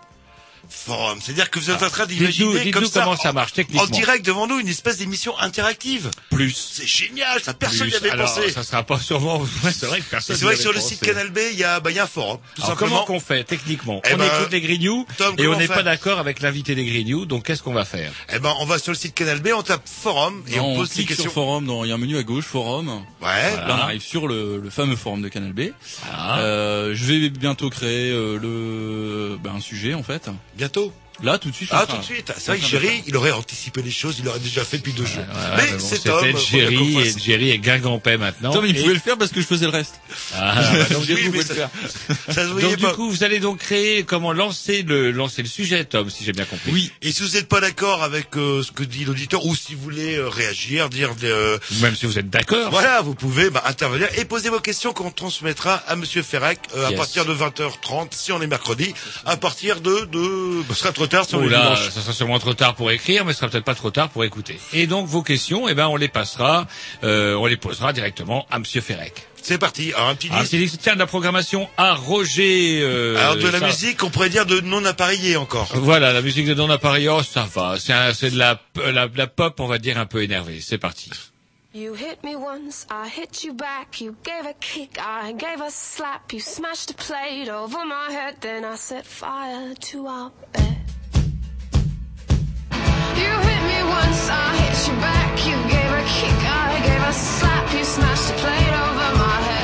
Forum, 0.68 1.18
c'est-à-dire 1.23 1.50
que 1.50 1.59
vous 1.59 1.71
êtes 1.71 1.83
en 1.83 1.90
train 1.90 2.06
d'imaginer 2.06 2.71
comme 2.71 2.85
ça, 2.87 3.02
comment 3.04 3.16
ça 3.16 3.30
en- 3.30 3.35
marche 3.35 3.52
en 3.52 3.54
techniquement. 3.56 3.87
direct 3.87 4.25
devant 4.25 4.47
nous 4.47 4.59
une 4.59 4.68
espèce 4.68 4.99
d'émission 4.99 5.38
interactive. 5.38 6.11
plus. 6.30 6.71
C'est 6.73 6.87
génial, 6.87 7.40
ça 7.42 7.54
personne 7.54 7.87
n'y 7.88 7.94
avait 7.94 8.11
Alors, 8.11 8.33
pensé. 8.35 8.50
ça 8.50 8.62
sera 8.62 8.83
pas 8.83 8.99
sûrement. 8.99 9.40
Ouais, 9.40 9.73
c'est 9.73 9.87
vrai 9.87 10.00
que 10.00 10.04
personne. 10.11 10.37
C'est 10.37 10.44
vrai 10.44 10.54
que 10.56 10.61
sur 10.61 10.73
le 10.73 10.78
pensé. 10.80 10.94
site 10.97 11.00
Canal 11.04 11.30
B, 11.30 11.38
il 11.52 11.59
y 11.59 11.64
a, 11.64 11.80
bah, 11.80 11.90
il 11.90 11.97
y 11.97 11.99
a 12.00 12.04
un 12.04 12.06
forum, 12.09 12.38
tout 12.54 12.62
Alors 12.62 12.71
simplement. 12.78 13.04
comment 13.04 13.04
qu'on 13.06 13.21
fait 13.21 13.44
techniquement 13.44 14.00
Eh 14.09 14.14
On 14.14 14.16
ben, 14.16 14.25
écoute 14.26 14.52
les 14.52 14.61
Grignoux 14.61 15.06
Tom, 15.16 15.35
et 15.38 15.47
on 15.47 15.56
n'est 15.59 15.68
pas 15.68 15.83
d'accord 15.83 16.18
avec 16.18 16.40
l'invité 16.40 16.75
des 16.75 16.85
Grignoux, 16.85 17.25
donc 17.26 17.44
qu'est-ce 17.44 17.62
qu'on 17.62 17.73
va 17.75 17.85
faire 17.85 18.12
Eh 18.33 18.38
ben, 18.38 18.54
on 18.61 18.66
va 18.66 18.78
sur 18.78 18.92
le 18.92 18.99
site 18.99 19.14
Canal 19.14 19.40
B, 19.40 19.49
on 19.56 19.62
tape 19.62 19.83
forum 19.88 20.42
et 20.49 20.56
Non, 20.56 20.64
on 20.64 20.73
on 20.73 20.76
pose 20.76 20.88
des 20.90 20.94
clique 20.97 21.09
questions. 21.09 21.25
sur 21.25 21.33
forum, 21.33 21.66
dans- 21.66 21.85
il 21.85 21.88
y 21.88 21.92
a 21.92 21.94
un 21.94 21.99
menu 21.99 22.16
à 22.18 22.23
gauche, 22.23 22.44
forum. 22.44 22.88
Ouais. 23.23 23.56
Là, 23.56 23.66
on 23.68 23.83
arrive 23.83 24.02
sur 24.02 24.26
le, 24.26 24.59
le 24.59 24.71
fameux 24.71 24.97
forum 24.97 25.23
de 25.23 25.28
Canal 25.28 25.52
B. 25.52 25.71
Ah. 26.12 26.38
Euh, 26.40 26.92
je 26.94 27.04
vais 27.04 27.28
bientôt 27.30 27.71
créer 27.71 28.11
euh, 28.11 28.38
le 28.38 29.37
ben, 29.42 29.54
un 29.56 29.61
sujet 29.61 29.94
en 29.94 30.02
fait. 30.02 30.28
Bientôt. 30.56 30.92
Là, 31.23 31.38
tout 31.38 31.50
de 31.50 31.54
suite. 31.54 31.68
Ah, 31.73 31.87
tout 31.88 31.97
de 31.97 32.02
suite. 32.02 32.33
C'est 32.37 32.49
vrai 32.52 32.59
que 32.59 32.66
Jerry, 32.66 33.02
il 33.06 33.16
aurait 33.16 33.30
anticipé 33.30 33.83
les 33.83 33.90
choses, 33.90 34.16
il 34.18 34.28
aurait 34.28 34.40
déjà 34.40 34.64
fait 34.64 34.78
depuis 34.78 34.92
deux 34.92 35.06
jours. 35.06 35.18
Ouais, 35.18 35.62
mais 35.64 35.73
bon, 35.73 35.78
c'est 35.78 35.97
c'était 35.97 36.09
Tom. 36.11 36.18
faut 36.18 36.25
bien 36.26 36.38
Jerry 36.40 36.99
et 37.00 37.18
Jerry 37.18 37.50
et 37.50 37.59
Guingampais 37.59 38.16
maintenant. 38.18 38.52
Tom, 38.52 38.66
il 38.66 38.76
Et- 38.76 38.80
pouvait 38.83 38.94
le 38.94 39.00
faire 39.00 39.16
parce 39.16 39.30
que 39.30 39.40
je 39.40 39.47
faisais 39.47 39.66
le 39.66 39.71
reste. 39.73 39.94
Ah, 40.35 40.54
bah, 40.73 40.85
donc, 40.90 41.06
du 41.06 41.14
Oui, 41.14 41.25
coup, 41.25 41.30
mais 41.33 41.38
vous 41.38 41.42
ça- 41.47 41.54
le 41.54 41.54
faire. 41.54 41.71
Ça 42.30 42.42
se 42.42 42.49
voyait 42.49 42.68
Donc, 42.76 42.76
du 42.78 42.87
coup, 42.97 43.09
vous 43.11 43.23
allez 43.25 43.38
donc 43.40 43.59
créer 43.59 44.02
comment 44.02 44.33
lancer 44.33 44.83
le 44.83 45.11
lancer 45.12 45.42
le 45.42 45.49
sujet, 45.49 45.85
Tom, 45.85 46.11
si 46.11 46.25
j'ai 46.25 46.33
bien 46.33 46.44
compris. 46.44 46.71
Oui. 46.73 46.90
Et 47.02 47.12
si 47.12 47.23
vous 47.23 47.30
n'êtes 47.30 47.49
pas 47.49 47.61
d'accord 47.61 48.02
avec 48.02 48.37
euh, 48.37 48.62
ce 48.62 48.73
que 48.73 48.83
dit 48.83 49.04
l'auditeur, 49.04 49.47
ou 49.47 49.54
si 49.54 49.75
vous 49.75 49.83
voulez 49.83 50.16
euh, 50.16 50.28
réagir, 50.28 50.88
dire, 50.90 51.14
euh, 51.23 51.59
Ou 51.73 51.80
Même 51.80 51.94
si 51.97 52.06
vous 52.06 52.18
êtes 52.18 52.28
d'accord. 52.30 52.71
voilà, 52.71 53.00
vous 53.02 53.14
pouvez 53.14 53.50
bah, 53.50 53.62
intervenir 53.66 54.09
et 54.18 54.25
poser 54.25 54.49
vos 54.50 54.61
questions 54.61 54.92
qu'on 54.92 55.11
transmettra 55.11 55.75
à 55.87 55.97
Monsieur 55.97 56.23
Ferrec 56.23 56.59
euh, 56.76 56.87
à 56.87 56.90
Yes. 56.90 56.99
partir 56.99 57.25
de 57.25 57.35
20h30 57.35 58.09
si 58.11 58.33
on 58.33 58.42
est 58.42 58.47
mercredi, 58.47 58.94
à 59.25 59.37
partir 59.37 59.80
de 59.80 60.04
de, 60.11 60.62
bah, 60.62 60.75
ce 60.75 60.80
sera 60.80 60.92
trop 61.06 61.25
tard 61.25 61.40
Oh 61.40 61.49
là, 61.49 61.62
dimanche. 61.62 61.90
ça 61.90 62.00
sera 62.00 62.12
sûrement 62.12 62.38
trop 62.38 62.54
tard 62.54 62.75
pour 62.75 62.90
écrire, 62.90 63.25
mais 63.25 63.32
ce 63.32 63.38
sera 63.40 63.50
peut-être 63.50 63.64
pas 63.64 63.75
trop 63.75 63.90
tard 63.90 64.08
pour 64.08 64.25
écouter. 64.25 64.58
Et 64.73 64.87
donc 64.87 65.06
vos 65.06 65.23
questions, 65.23 65.68
eh 65.68 65.75
ben 65.75 65.87
on 65.88 65.96
les 65.96 66.08
passera, 66.08 66.66
euh, 67.02 67.34
on 67.34 67.46
les 67.46 67.56
posera 67.56 67.92
directement 67.92 68.46
à 68.50 68.58
Monsieur 68.58 68.80
Ferrec. 68.80 69.26
C'est 69.42 69.58
parti. 69.58 69.92
Alors 69.94 70.08
un 70.08 70.14
petit 70.14 70.30
Alors, 70.30 70.42
disque. 70.44 70.78
tiens, 70.80 70.94
de 70.94 70.99
la 70.99 71.06
programmation 71.06 71.68
à 71.76 71.94
Roger. 71.94 72.80
euh, 72.82 73.16
Alors 73.18 73.37
de 73.37 73.46
la 73.49 73.61
ça- 73.61 73.66
musique, 73.66 74.02
on 74.02 74.08
pourrait 74.11 74.30
dire 74.30 74.46
de 74.46 74.61
non 74.61 74.82
appareillé 74.87 75.37
encore. 75.37 75.68
Voilà, 75.75 76.12
la 76.14 76.23
musique 76.23 76.46
de 76.46 76.54
Don 76.54 76.70
Appareil, 76.70 77.08
oh, 77.11 77.23
ça 77.23 77.46
va. 77.54 77.76
C'est 77.78 77.92
un- 77.92 78.14
c'est 78.14 78.30
de 78.30 78.38
la, 78.38 78.58
la, 78.90 79.06
la 79.14 79.26
pop, 79.26 79.61
on 79.61 79.66
va 79.66 79.76
dire, 79.78 79.99
un 79.99 80.06
peu 80.06 80.23
énervée. 80.23 80.61
C'est 80.62 80.78
parti. 80.78 81.11
You 81.75 81.94
hit 81.96 82.23
me 82.23 82.37
once, 82.37 82.87
I 82.88 83.08
hit 83.11 83.42
you 83.42 83.52
back. 83.52 84.00
You 84.00 84.14
gave 84.25 84.46
a 84.46 84.54
kick, 84.61 84.96
I 84.96 85.32
gave 85.34 85.61
a 85.61 85.70
slap. 85.70 86.32
You 86.32 86.38
smashed 86.40 86.92
a 86.92 86.94
plate 86.94 87.50
over 87.50 87.78
my 87.84 88.14
head, 88.14 88.37
then 88.40 88.64
I 88.64 88.76
set 88.76 89.04
fire 89.04 89.75
to 89.90 90.06
our 90.06 90.30
bed. 90.54 90.62
You 93.23 93.33
hit 93.49 93.62
me 93.71 93.80
once, 93.99 94.23
I 94.28 94.47
hit 94.61 94.76
you 94.88 94.94
back. 95.00 95.33
You 95.47 95.56
gave 95.75 95.90
a 96.00 96.04
kick, 96.18 96.40
I 96.66 96.80
gave 96.87 97.02
a 97.02 97.12
slap. 97.12 97.64
You 97.73 97.85
smashed 97.85 98.30
a 98.30 98.35
plate 98.42 98.75
over 98.87 99.09
my 99.23 99.37
head, 99.49 99.63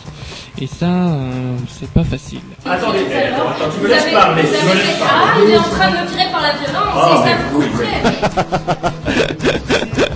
Et 0.61 0.67
ça, 0.67 0.85
euh, 0.85 1.57
c'est 1.79 1.89
pas 1.89 2.03
facile. 2.03 2.39
Attendez, 2.63 2.99
attends, 2.99 3.49
attends, 3.49 3.71
tu 3.75 3.81
me 3.81 3.87
laisses 3.87 4.13
parler, 4.13 4.43
tu 4.43 4.49
me 4.49 4.73
laisses 4.75 4.97
Ah, 5.01 5.33
il 5.43 5.49
est 5.49 5.57
en 5.57 5.63
train 5.63 5.89
de 5.89 5.95
me 5.97 6.07
tirer 6.07 6.31
par 6.31 6.41
la 6.43 6.53
violence, 6.53 6.93
Ah, 6.93 7.23
c'est 7.25 7.31
ça 7.31 7.37
vous 7.51 7.61
oui. 7.61 7.87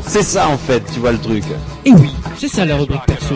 C'est 0.05 0.21
ça 0.21 0.47
en 0.47 0.57
fait, 0.59 0.83
tu 0.93 0.99
vois 0.99 1.13
le 1.13 1.17
truc. 1.19 1.43
Et 1.83 1.91
oui, 1.93 2.11
c'est 2.37 2.47
ça 2.47 2.63
la 2.63 2.75
rubrique 2.77 3.01
perso. 3.07 3.33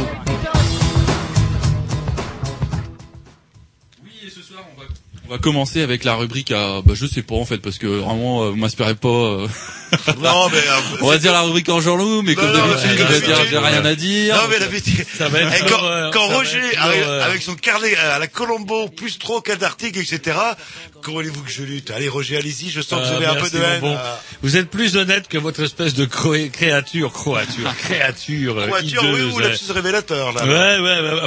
On 5.25 5.31
va 5.31 5.39
commencer 5.39 5.81
avec 5.81 6.03
la 6.03 6.13
rubrique 6.15 6.51
à, 6.51 6.81
bah, 6.85 6.93
je 6.95 7.07
sais 7.07 7.23
pas 7.23 7.35
en 7.35 7.45
fait, 7.45 7.57
parce 7.57 7.79
que 7.79 7.87
vraiment, 7.87 8.43
euh, 8.43 8.49
vous 8.51 8.55
m'inspirez 8.55 8.93
pas. 8.95 9.47
Euh. 9.93 10.13
Non, 10.19 10.49
mais, 10.49 10.57
euh, 10.57 10.97
on 11.01 11.07
va 11.07 11.17
dire 11.17 11.31
la 11.31 11.41
rubrique 11.41 11.69
en 11.69 11.81
Jean-Loup, 11.81 12.21
mais 12.21 12.35
Non, 12.35 12.41
comme 12.41 12.53
d'habitude, 12.53 12.89
mais 12.91 12.97
je 12.97 13.03
vais 13.13 13.21
dire, 13.21 13.37
j'ai 13.49 13.57
rien 13.57 13.85
à 13.85 13.95
dire. 13.95 14.35
Non, 14.35 14.41
mais 14.49 14.59
d'habitude. 14.59 15.05
Ça 15.17 15.29
va 15.29 15.39
être 15.41 15.65
quand, 15.69 16.11
quand 16.11 16.27
Roger 16.27 16.59
être 16.59 16.75
l'horreur. 16.99 17.23
avec 17.25 17.41
son 17.41 17.55
carnet 17.55 17.95
à 17.95 18.19
la 18.19 18.27
Colombo, 18.27 18.87
plus 18.89 19.17
trop 19.19 19.41
qu'un 19.41 19.55
d'articles, 19.55 19.99
etc., 19.99 20.37
comment 21.01 21.17
voulez-vous 21.17 21.41
que 21.43 21.51
je 21.51 21.63
lutte? 21.63 21.91
Allez, 21.91 22.09
Roger, 22.09 22.37
allez-y, 22.37 22.69
je 22.69 22.81
sens 22.81 23.01
que 23.01 23.05
vous 23.07 23.13
Ah, 23.13 23.17
avez 23.17 23.25
un 23.27 23.35
peu 23.41 23.49
de 23.49 23.57
haine. 23.63 23.79
bon. 23.81 23.95
Ah. 23.97 24.19
Vous 24.41 24.57
êtes 24.57 24.69
plus 24.69 24.95
honnête 24.97 25.27
que 25.27 25.37
votre 25.37 25.61
espèce 25.63 25.93
de 25.93 26.05
créature, 26.05 27.11
croature, 27.11 27.75
créature, 27.77 28.57
euh, 28.59 28.67
Voiture, 28.67 29.03
oui, 29.03 29.21
ou 29.23 29.39
euh. 29.39 29.43
lapsus 29.49 29.71
révélateur, 29.71 30.31
là. 30.33 30.45
Ouais, 30.45 30.79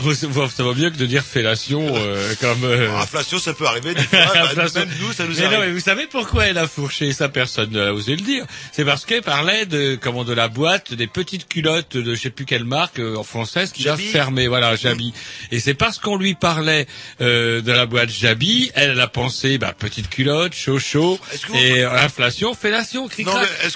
ouais, 0.04 0.14
ça- 0.14 0.62
va 0.62 0.74
mieux 0.74 0.90
que 0.90 0.96
de 0.96 1.06
dire 1.06 1.22
fellation, 1.24 1.84
euh, 1.96 2.34
comme... 2.40 2.64
euh, 2.64 2.90
Inflation, 2.98 3.38
ça 3.38 3.52
peut 3.52 3.66
arriver 3.66 3.94
des 3.94 4.02
fois. 4.02 4.18
bah, 4.56 4.64
même 4.74 4.88
nous, 5.00 5.12
ça 5.12 5.24
nous 5.24 5.34
mais 5.34 5.44
arrive. 5.44 5.58
non, 5.58 5.64
mais 5.66 5.72
vous 5.72 5.80
savez 5.80 6.06
pourquoi 6.06 6.46
elle 6.46 6.58
a 6.58 6.68
fourché 6.68 7.12
ça 7.12 7.28
Personne 7.28 7.70
n'a 7.70 7.92
osé 7.92 8.12
le 8.16 8.22
dire. 8.22 8.44
C'est 8.72 8.84
parce 8.84 9.04
qu'elle 9.04 9.22
parlait 9.22 9.66
de 9.66 9.98
comment 10.00 10.24
de 10.24 10.32
la 10.32 10.48
boîte 10.48 10.94
des 10.94 11.06
petites 11.06 11.48
culottes 11.48 11.96
de 11.96 12.14
je 12.14 12.20
sais 12.20 12.30
plus 12.30 12.44
quelle 12.44 12.64
marque 12.64 12.98
euh, 12.98 13.16
en 13.16 13.24
française 13.24 13.72
qui 13.72 13.82
Jabi. 13.82 14.08
a 14.08 14.12
fermé. 14.12 14.48
Voilà, 14.48 14.76
Jabi. 14.76 15.12
Et 15.50 15.60
c'est 15.60 15.74
parce 15.74 15.98
qu'on 15.98 16.16
lui 16.16 16.34
parlait 16.34 16.86
euh, 17.20 17.60
de 17.60 17.72
la 17.72 17.86
boîte 17.86 18.10
Jabi, 18.10 18.70
elle, 18.74 18.90
elle 18.90 19.00
a 19.00 19.08
pensé 19.08 19.58
bah, 19.58 19.74
petite 19.76 20.08
culotte, 20.08 20.54
chaud 20.54 20.78
chaud 20.78 21.18
et 21.54 21.80
euh, 21.80 21.90
inflation, 21.90 22.54
fellation, 22.54 23.08
cric 23.08 23.26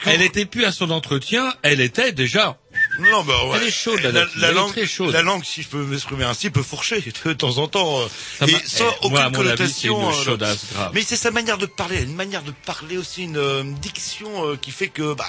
Elle 0.06 0.22
était 0.22 0.46
plus 0.46 0.64
à 0.64 0.72
son 0.72 0.90
entretien, 0.90 1.52
elle 1.62 1.80
était 1.80 2.12
déjà. 2.12 2.58
Non, 2.98 3.22
bah 3.24 3.44
ouais. 3.46 3.58
Elle 3.60 3.68
est 3.68 3.70
chaude, 3.70 4.00
la 4.36 4.52
langue, 4.52 4.70
très 4.72 4.86
chaude. 4.86 5.12
la 5.12 5.22
langue, 5.22 5.44
si 5.44 5.62
je 5.62 5.68
peux 5.68 5.84
m'exprimer 5.84 6.24
ainsi, 6.24 6.50
peut 6.50 6.62
fourcher 6.62 7.02
de 7.24 7.32
temps 7.32 7.58
en 7.58 7.68
temps. 7.68 8.00
euh, 8.00 8.06
Ça 8.38 8.46
et 8.46 8.56
sans 8.64 8.84
eh, 8.84 8.88
aucune 9.02 9.10
moi, 9.10 9.22
avis, 9.24 9.34
connotation. 9.36 10.10
une 10.12 10.28
euh, 10.32 10.36
grave. 10.36 10.90
Mais 10.94 11.02
c'est 11.02 11.16
sa 11.16 11.30
manière 11.30 11.58
de 11.58 11.66
parler, 11.66 12.02
une 12.02 12.14
manière 12.14 12.42
de 12.42 12.52
parler 12.64 12.96
aussi, 12.96 13.24
une 13.24 13.36
euh, 13.36 13.62
diction 13.82 14.48
euh, 14.48 14.56
qui 14.56 14.70
fait 14.70 14.88
que, 14.88 15.14
bah, 15.14 15.24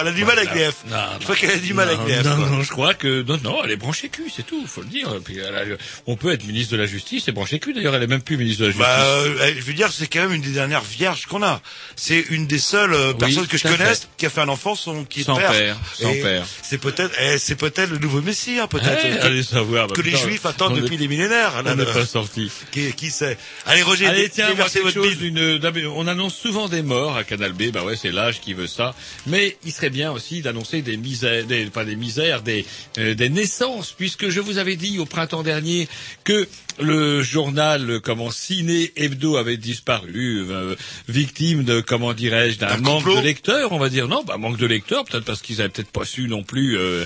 elle 0.00 0.08
a 0.08 0.12
du 0.12 0.24
mal 0.24 0.38
avec 0.38 0.54
les 0.54 0.70
F. 0.70 0.84
Non, 0.86 0.96
Je 1.20 1.24
crois 1.24 1.36
qu'elle 1.36 1.50
a 1.50 1.56
du 1.58 1.74
mal 1.74 1.88
avec 1.88 2.00
les 2.06 2.22
F. 2.22 2.24
Non, 2.24 2.36
non, 2.36 2.62
je 2.62 2.70
crois 2.70 2.94
que 2.94 3.22
non, 3.22 3.38
non, 3.42 3.62
elle 3.64 3.70
est 3.70 3.76
branchée 3.76 4.08
cul, 4.08 4.30
c'est 4.34 4.44
tout, 4.44 4.66
faut 4.66 4.80
le 4.82 4.88
dire. 4.88 5.08
Puis 5.24 5.38
elle 5.38 5.54
a- 5.54 5.76
on 6.06 6.16
peut 6.16 6.32
être 6.32 6.44
ministre 6.44 6.72
de 6.72 6.78
la 6.78 6.86
Justice 6.86 7.28
et 7.28 7.32
branchée 7.32 7.58
cul. 7.60 7.72
D'ailleurs, 7.72 7.94
elle 7.94 8.02
est 8.02 8.06
même 8.08 8.22
plus 8.22 8.36
ministre 8.36 8.62
de 8.62 8.66
la 8.66 8.72
Justice. 8.72 8.86
Bah, 8.86 9.04
euh, 9.04 9.54
je 9.56 9.62
veux 9.62 9.72
dire, 9.74 9.92
c'est 9.92 10.06
quand 10.08 10.20
même 10.20 10.32
une 10.32 10.42
des 10.42 10.50
dernières 10.50 10.82
vierges 10.82 11.26
qu'on 11.26 11.42
a. 11.42 11.60
C'est 11.96 12.20
une 12.30 12.46
des 12.46 12.58
seules 12.58 12.94
Oui, 12.94 13.14
personnes 13.14 13.46
que 13.46 13.56
je 13.58 13.62
connaisse 13.68 14.00
fait. 14.00 14.08
qui 14.18 14.26
a 14.26 14.30
fait 14.30 14.40
un 14.40 14.48
enfant 14.48 14.74
son, 14.74 15.04
qui 15.14 15.22
Sans 15.22 15.36
père. 15.36 15.52
père, 15.52 15.76
sans 15.94 16.10
Et 16.12 16.20
père. 16.20 16.44
C'est 16.62 16.78
peut-être, 16.78 17.14
eh, 17.20 17.38
c'est 17.38 17.54
peut-être 17.54 17.88
le 17.90 17.98
nouveau 17.98 18.20
Messie, 18.20 18.58
hein, 18.58 18.66
peut-être. 18.66 18.98
Eh, 19.04 19.16
que, 19.18 19.22
allez 19.26 19.42
savoir. 19.44 19.86
bah, 19.86 19.94
que 19.94 20.02
les 20.02 20.16
Juifs 20.16 20.44
attendent 20.44 20.74
depuis 20.74 20.96
est- 20.96 20.98
des 20.98 21.08
millénaires. 21.08 21.62
là, 21.62 21.72
On 21.72 21.76
n'est 21.76 21.84
pas 21.84 22.04
sorti. 22.04 22.50
qui, 22.72 22.92
qui 22.94 23.10
sait 23.10 23.38
Allez, 23.66 23.82
Roger, 23.82 24.06
Allez, 24.08 24.28
tiens, 24.28 24.46
quelque 24.48 24.62
votre 24.82 24.92
chose 24.92 25.60
d'ab- 25.60 25.78
on 25.94 26.06
annonce 26.08 26.34
souvent 26.34 26.68
des 26.68 26.82
morts 26.82 27.16
à 27.16 27.22
Canal 27.22 27.52
B, 27.52 27.70
bah 27.70 27.84
ouais, 27.84 27.96
c'est 27.96 28.10
l'âge 28.10 28.40
qui 28.40 28.54
veut 28.54 28.66
ça. 28.66 28.94
Mais 29.26 29.56
il 29.64 29.72
serait 29.72 29.90
bien 29.90 30.10
aussi 30.10 30.42
d'annoncer 30.42 30.82
des 30.82 30.96
misères, 30.96 31.44
des, 31.46 31.66
pas 31.66 31.84
des 31.84 31.96
misères, 31.96 32.42
des, 32.42 32.66
euh, 32.98 33.14
des 33.14 33.28
naissances, 33.28 33.92
puisque 33.96 34.28
je 34.30 34.40
vous 34.40 34.58
avais 34.58 34.74
dit 34.76 34.98
au 34.98 35.06
printemps 35.06 35.42
dernier 35.44 35.88
que 36.24 36.48
le 36.80 37.22
journal, 37.22 38.00
comment, 38.02 38.30
Ciné 38.30 38.92
Hebdo 38.96 39.36
avait 39.36 39.56
disparu, 39.56 40.46
euh, 40.50 40.74
victime 41.08 41.64
de, 41.64 41.80
comment 41.80 42.12
dirais-je, 42.14 42.58
d'un 42.58 42.76
manque 42.78 43.04
de 43.06 43.20
lecteurs, 43.20 43.72
on 43.72 43.78
va 43.78 43.88
dire. 43.88 44.08
Non, 44.08 44.24
bah, 44.24 44.36
manque 44.38 44.56
de 44.56 44.66
lecteurs, 44.66 45.04
peut-être 45.04 45.24
parce 45.24 45.42
qu'ils 45.42 45.60
avaient 45.60 45.70
peut-être 45.70 45.90
pas 45.90 46.04
su 46.04 46.28
non 46.28 46.42
plus, 46.42 46.76
euh, 46.78 47.04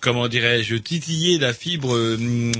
comment 0.00 0.28
dirais-je, 0.28 0.76
titiller 0.76 1.38
la 1.38 1.52
fibre 1.52 1.94
euh, 1.94 2.52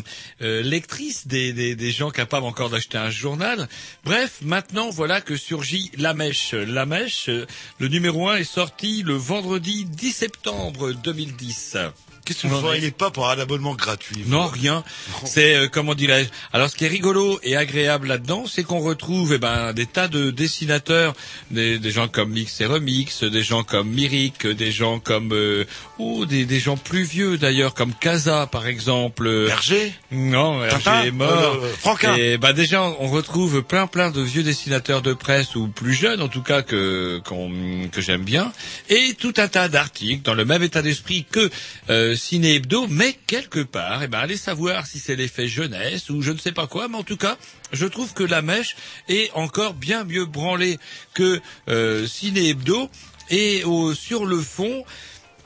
euh, 0.43 0.63
lectrice 0.63 1.27
des, 1.27 1.53
des, 1.53 1.75
des 1.77 1.91
gens 1.91 2.11
capables 2.11 2.47
encore 2.47 2.71
d'acheter 2.71 2.99
un 2.99 3.11
journal. 3.11 3.69
Bref, 4.05 4.39
maintenant 4.43 4.91
voilà 4.91 5.21
que 5.21 5.37
surgit 5.37 5.91
La 5.97 6.15
Mèche. 6.15 6.55
La 6.55 6.87
Mèche, 6.87 7.31
le 7.79 7.89
numéro 7.89 8.29
1 8.29 8.37
est 8.37 8.45
sorti 8.45 9.03
le 9.03 9.15
vendredi 9.15 9.85
10 9.85 10.13
septembre 10.13 10.93
2010. 10.93 11.77
Qu'est-ce 12.29 12.43
que 12.43 12.49
vous 12.49 12.61
voyez 12.61 12.91
pas 12.91 13.11
pour 13.11 13.31
un 13.31 13.39
abonnement 13.39 13.75
gratuit 13.75 14.23
Non, 14.27 14.47
rien. 14.49 14.85
C'est 15.25 15.55
euh, 15.57 15.69
comment 15.69 15.95
dirais-je 15.95 16.29
Alors, 16.53 16.69
ce 16.69 16.77
qui 16.77 16.85
est 16.85 16.89
rigolo 16.89 17.41
et 17.43 17.57
agréable 17.57 18.07
là-dedans, 18.09 18.45
c'est 18.47 18.65
qu'on 18.65 18.81
retrouve 18.81 19.33
eh 19.33 19.39
ben 19.39 19.73
des 19.73 19.87
tas 19.87 20.09
de 20.09 20.31
dessinateurs, 20.31 21.15
des, 21.51 21.79
des 21.79 21.91
gens 21.91 22.07
comme 22.07 22.31
Mix 22.33 22.61
et 22.61 22.67
Remix, 22.67 23.23
des 23.25 23.43
gens 23.43 23.63
comme 23.65 23.89
Myrick, 23.89 24.47
des 24.47 24.71
gens 24.73 24.99
comme 25.01 25.33
euh, 25.33 25.65
oh 25.99 26.27
des, 26.27 26.45
des 26.45 26.61
gens 26.61 26.77
plus 26.77 27.03
vieux 27.05 27.39
d'ailleurs, 27.39 27.73
comme 27.73 27.95
Casa 27.95 28.47
par 28.47 28.67
exemple. 28.67 29.47
Hergé 29.49 29.95
Non, 30.13 30.63
Hergé 30.63 31.09
est 31.09 31.11
mort. 31.11 31.59
Euh, 31.63 31.73
Franquin 31.79 32.15
Et 32.17 32.37
bah 32.37 32.53
déjà, 32.53 32.83
on 32.83 33.07
retrouve 33.09 33.63
plein 33.63 33.87
plein 33.87 34.11
de 34.11 34.21
vieux 34.21 34.43
dessinateurs 34.43 35.01
de 35.01 35.15
presse 35.15 35.57
ou 35.57 35.69
plus 35.69 35.95
jeunes 35.95 36.21
en 36.21 36.29
tout 36.29 36.43
cas 36.43 36.61
que 36.61 37.23
qu'on- 37.25 37.89
que 37.91 38.03
j'aime 38.03 38.23
bien, 38.25 38.53
et 38.91 39.15
tout 39.19 39.33
un 39.39 39.49
tas 39.49 39.69
d'articles 39.69 40.23
dans 40.23 40.35
le 40.35 40.45
même 40.45 40.63
état 40.63 40.83
d'esprit 40.83 41.25
que 41.31 41.49
euh, 41.89 42.17
Ciné 42.19 42.57
Hebdo, 42.57 42.87
mais 42.89 43.17
quelque 43.27 43.61
part, 43.61 44.03
eh 44.03 44.09
ben 44.09 44.19
allez 44.19 44.37
savoir 44.37 44.87
si 44.87 44.99
c'est 44.99 45.17
l'effet 45.17 45.49
jeunesse 45.49 46.11
ou 46.11 46.21
je 46.21 46.33
ne 46.33 46.39
sais 46.39 46.53
pas 46.53 46.67
quoi, 46.67 46.89
mais 46.89 46.97
en 46.99 47.03
tout 47.03 47.17
cas, 47.17 47.39
je 47.73 47.87
trouve 47.87 48.13
que 48.13 48.25
la 48.25 48.43
mèche 48.43 48.77
est 49.09 49.31
encore 49.33 49.73
bien 49.73 50.05
mieux 50.05 50.27
branlée 50.27 50.79
que 51.15 51.41
euh, 51.69 52.07
Ciné 52.07 52.51
Hebdo, 52.51 52.91
et 53.31 53.65
au, 53.65 53.95
sur 53.95 54.27
le 54.27 54.41
fond. 54.41 54.85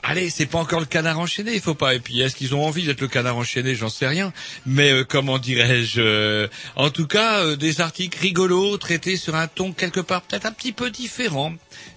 Allez, 0.05 0.29
c'est 0.29 0.47
pas 0.47 0.59
encore 0.59 0.81
le 0.81 0.85
canard 0.85 1.17
enchaîné, 1.17 1.53
il 1.53 1.61
faut 1.61 1.75
pas. 1.75 1.95
Et 1.95 1.99
puis, 1.99 2.19
est-ce 2.19 2.35
qu'ils 2.35 2.53
ont 2.53 2.65
envie 2.65 2.83
d'être 2.83 2.99
le 2.99 3.07
canard 3.07 3.37
enchaîné? 3.37 3.73
J'en 3.73 3.87
sais 3.87 4.05
rien. 4.05 4.33
Mais 4.65 4.91
euh, 4.91 5.05
comment 5.05 5.39
dirais-je 5.39 6.01
euh, 6.01 6.47
En 6.75 6.89
tout 6.89 7.07
cas, 7.07 7.45
euh, 7.45 7.55
des 7.55 7.79
articles 7.79 8.19
rigolos, 8.19 8.77
traités 8.77 9.15
sur 9.15 9.33
un 9.35 9.47
ton 9.47 9.71
quelque 9.71 10.01
part 10.01 10.21
peut-être 10.23 10.45
un 10.45 10.51
petit 10.51 10.73
peu 10.73 10.89
différent 10.89 11.53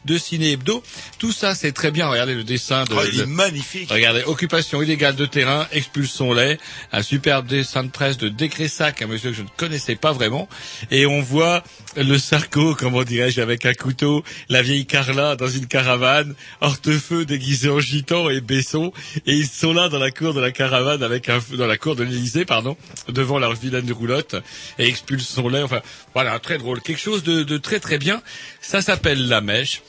de 0.06 0.16
Ciné 0.16 0.52
Hebdo. 0.52 0.82
Tout 1.18 1.32
ça, 1.32 1.54
c'est 1.54 1.72
très 1.72 1.90
bien. 1.90 2.08
Regardez 2.08 2.34
le 2.34 2.44
dessin 2.44 2.84
de. 2.84 2.94
Oh, 2.94 3.00
il 3.12 3.20
est 3.20 3.26
magnifique. 3.26 3.90
Regardez, 3.90 4.22
occupation 4.24 4.80
illégale 4.80 5.16
de 5.16 5.26
terrain, 5.26 5.66
expulsons-les. 5.72 6.58
Un 6.92 7.02
superbe 7.02 7.46
dessin 7.46 7.84
de 7.84 7.90
presse 7.90 8.16
de 8.16 8.28
Décressac, 8.28 9.02
un 9.02 9.06
monsieur 9.06 9.30
que 9.30 9.36
je 9.36 9.42
ne 9.42 9.48
connaissais 9.56 9.96
pas 9.96 10.12
vraiment. 10.12 10.48
Et 10.90 11.06
on 11.06 11.20
voit 11.20 11.62
le 11.96 12.18
Sarko, 12.18 12.74
comment 12.74 13.02
dirais-je, 13.02 13.40
avec 13.40 13.66
un 13.66 13.74
couteau, 13.74 14.22
la 14.48 14.62
vieille 14.62 14.86
Carla 14.86 15.36
dans 15.36 15.48
une 15.48 15.66
caravane, 15.66 16.34
Hortefeux 16.60 17.24
déguisé 17.24 17.68
en 17.68 17.80
gitan 17.80 18.30
et 18.30 18.40
Besson. 18.40 18.92
Et 19.26 19.34
ils 19.34 19.48
sont 19.48 19.72
là 19.72 19.88
dans 19.88 19.98
la 19.98 20.10
cour 20.10 20.34
de 20.34 20.40
la 20.40 20.52
caravane 20.52 21.02
avec 21.02 21.28
un, 21.28 21.40
dans 21.52 21.66
la 21.66 21.76
cour 21.76 21.96
de 21.96 22.04
l'Élysée, 22.04 22.44
pardon, 22.44 22.76
devant 23.08 23.38
leur 23.38 23.54
vilaine 23.54 23.90
roulotte. 23.92 24.36
Et 24.78 24.86
expulsons-les. 24.86 25.62
Enfin, 25.62 25.80
voilà, 26.14 26.38
très 26.38 26.58
drôle. 26.58 26.80
Quelque 26.80 27.00
chose 27.00 27.22
de, 27.22 27.42
de 27.42 27.58
très 27.58 27.80
très 27.80 27.98
bien. 27.98 28.22
Ça 28.60 28.80
s'appelle 28.82 29.28
La 29.28 29.40
Mèche. 29.40 29.82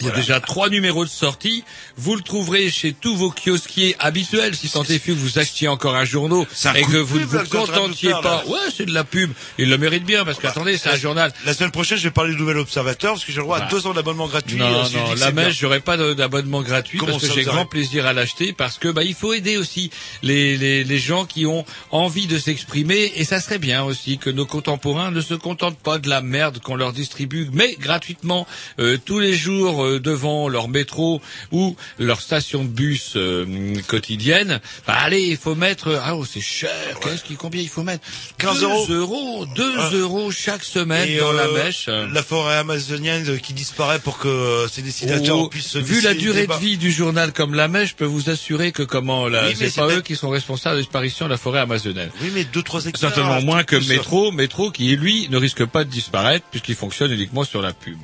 Il 0.00 0.06
y 0.06 0.10
a 0.10 0.12
déjà 0.12 0.40
trois 0.40 0.68
numéros 0.68 1.04
de 1.04 1.10
sortie. 1.10 1.64
Vous 1.96 2.14
le 2.14 2.22
trouverez 2.22 2.70
chez 2.70 2.92
tous 2.92 3.16
vos 3.16 3.30
kiosquiers 3.30 3.96
habituels, 3.98 4.54
si 4.54 4.68
tant 4.68 4.84
est 4.84 4.98
que 4.98 5.12
vous 5.12 5.38
achetiez 5.38 5.68
encore 5.68 5.96
un 5.96 6.04
un 6.08 6.74
et 6.74 6.82
que 6.82 6.96
vous 6.96 7.18
ne 7.20 7.24
vous 7.24 7.38
contentiez 7.50 8.10
pas. 8.10 8.22
là. 8.22 8.44
Ouais, 8.46 8.58
c'est 8.74 8.86
de 8.86 8.94
la 8.94 9.04
pub. 9.04 9.32
Il 9.58 9.68
le 9.68 9.78
mérite 9.78 10.04
bien 10.04 10.24
parce 10.24 10.38
qu'attendez, 10.38 10.78
c'est 10.78 10.90
un 10.90 10.96
journal. 10.96 11.32
La 11.44 11.54
semaine 11.54 11.70
prochaine, 11.70 11.98
je 11.98 12.04
vais 12.04 12.10
parler 12.10 12.32
du 12.32 12.38
Nouvel 12.40 12.58
Observateur 12.58 13.12
parce 13.14 13.24
que 13.24 13.32
j'ai 13.32 13.38
le 13.38 13.44
droit 13.44 13.58
à 13.58 13.60
Bah. 13.60 13.68
deux 13.70 13.86
ans 13.86 13.92
d'abonnement 13.94 14.26
gratuit. 14.26 14.56
Non, 14.56 14.66
euh, 14.66 14.84
si 14.84 14.96
non, 14.96 15.14
la 15.14 15.32
mèche, 15.32 15.58
j'aurais 15.58 15.80
pas 15.80 15.96
d'abonnement 16.14 16.62
gratuit 16.62 16.98
Comment 16.98 17.12
parce 17.12 17.26
que 17.28 17.34
j'ai 17.34 17.44
grand 17.44 17.66
plaisir 17.66 18.06
à 18.06 18.12
l'acheter 18.12 18.52
parce 18.52 18.78
que 18.78 18.88
bah 18.88 19.04
il 19.04 19.14
faut 19.14 19.32
aider 19.32 19.56
aussi 19.56 19.90
les, 20.22 20.56
les, 20.56 20.84
les 20.84 20.98
gens 20.98 21.24
qui 21.26 21.46
ont 21.46 21.64
envie 21.90 22.26
de 22.26 22.38
s'exprimer 22.38 23.12
et 23.16 23.24
ça 23.24 23.40
serait 23.40 23.58
bien 23.58 23.82
aussi 23.84 24.18
que 24.18 24.30
nos 24.30 24.46
contemporains 24.46 25.10
ne 25.10 25.20
se 25.20 25.34
contentent 25.34 25.78
pas 25.78 25.98
de 25.98 26.08
la 26.08 26.20
merde 26.20 26.60
qu'on 26.60 26.76
leur 26.76 26.92
distribue 26.92 27.48
mais 27.52 27.76
gratuitement 27.78 28.46
euh, 28.78 28.96
tous 29.04 29.18
les 29.20 29.34
jours 29.34 29.84
devant 29.98 30.48
leur 30.48 30.68
métro 30.68 31.22
ou 31.52 31.74
leur 31.98 32.20
station 32.20 32.64
de 32.64 32.68
bus 32.68 33.14
euh, 33.16 33.74
quotidienne, 33.86 34.60
bah 34.86 34.94
allez, 35.00 35.22
il 35.22 35.36
faut 35.36 35.54
mettre 35.54 35.98
ah 36.04 36.14
oh, 36.16 36.24
c'est 36.24 36.40
cher, 36.40 36.70
qu'est-ce 37.02 37.24
qu'il 37.24 37.36
combien 37.36 37.62
il 37.62 37.68
faut 37.68 37.82
mettre? 37.82 38.04
15 38.38 38.60
2 38.60 38.64
euros. 38.66 38.86
euros, 38.90 39.46
2 39.46 39.72
Ah. 39.78 39.90
euros 39.94 40.30
chaque 40.30 40.64
semaine 40.64 41.08
Et, 41.08 41.18
dans 41.18 41.32
la 41.32 41.44
euh, 41.44 41.64
mèche. 41.64 41.88
La 41.88 42.22
forêt 42.22 42.56
amazonienne 42.56 43.38
qui 43.40 43.52
disparaît 43.54 43.98
pour 44.00 44.18
que 44.18 44.28
euh, 44.28 44.68
ces 44.68 44.82
dessinateurs 44.82 45.38
Oh, 45.38 45.48
puissent 45.48 45.76
vu 45.76 46.00
la 46.00 46.14
durée 46.14 46.46
de 46.46 46.54
vie 46.54 46.76
du 46.76 46.90
journal 46.92 47.32
comme 47.32 47.54
la 47.54 47.68
mèche, 47.68 47.90
je 47.90 47.94
peux 47.94 48.04
vous 48.04 48.28
assurer 48.30 48.72
que 48.72 48.82
comment 48.82 49.28
là, 49.28 49.44
Oui, 49.46 49.54
c'est 49.56 49.74
pas 49.74 49.88
eux 49.88 50.00
qui 50.02 50.16
sont 50.16 50.30
responsables 50.30 50.74
de 50.74 50.80
la 50.80 50.82
disparition 50.82 51.26
de 51.26 51.30
la 51.30 51.36
forêt 51.38 51.60
amazonienne. 51.60 52.10
Oui, 52.20 52.30
mais 52.34 52.44
deux 52.44 52.62
trois 52.62 52.84
hectares. 52.86 53.12
Certainement 53.12 53.40
moins 53.42 53.64
que. 53.64 53.76
Métro, 53.88 54.32
Métro 54.32 54.70
qui 54.70 54.96
lui 54.96 55.28
ne 55.30 55.36
risque 55.36 55.64
pas 55.64 55.84
de 55.84 55.90
disparaître 55.90 56.44
puisqu'il 56.50 56.74
fonctionne 56.74 57.12
uniquement 57.12 57.44
sur 57.44 57.62
la 57.62 57.72
pub. 57.72 57.96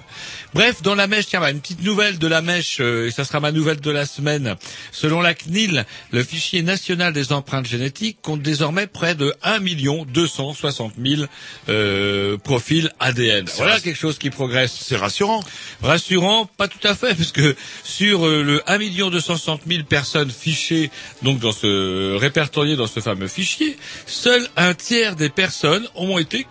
Bref, 0.55 0.83
dans 0.83 0.95
la 0.95 1.07
mèche, 1.09 1.27
tiens, 1.27 1.41
bah, 1.41 1.51
une 1.51 1.61
petite 1.61 1.74
nouvelle 1.83 2.19
de 2.19 2.27
la 2.27 2.43
mèche, 2.43 2.79
euh, 2.81 3.07
et 3.07 3.11
ça 3.11 3.25
sera 3.25 3.41
ma 3.41 3.53
nouvelle 3.53 3.81
de 3.81 3.91
la 3.91 4.07
semaine. 4.07 4.57
Selon 4.93 5.21
la 5.21 5.35
CNIL, 5.35 5.85
le 6.11 6.23
fichier 6.23 6.63
national 6.63 7.13
des 7.13 7.33
empreintes 7.33 7.67
génétiques 7.67 8.19
compte 8.23 8.43
désormais 8.43 8.87
près 8.87 9.15
de 9.15 9.35
1 9.43 9.61
260 10.07 10.95
000 11.05 11.23
euh, 11.69 12.37
profils 12.39 12.91
ADN. 13.01 13.47
Voilà 13.57 13.81
quelque 13.81 13.99
chose 13.99 14.19
qui 14.19 14.31
progresse. 14.31 14.77
C'est 14.81 14.97
rassurant. 14.97 15.43
Rassurant, 15.83 16.47
pas 16.57 16.69
tout 16.69 16.87
à 16.87 16.95
fait, 16.95 17.15
parce 17.17 17.33
que 17.33 17.57
sur 17.83 18.27
euh, 18.27 18.43
le 18.43 18.63
1 18.67 19.11
260 19.11 19.63
000 19.67 19.85
personnes 19.85 20.31
fichées, 20.31 20.91
donc 21.23 21.39
dans 21.39 21.53
ce 21.53 22.17
répertorié 22.17 22.77
dans 22.77 22.87
ce 22.87 23.01
fameux 23.01 23.29
fichier, 23.29 23.77
seul 24.07 24.47
un 24.57 24.75
tiers 24.75 25.17
des 25.17 25.29
personnes 25.29 25.87
ont 25.95 26.19
été, 26.19 26.47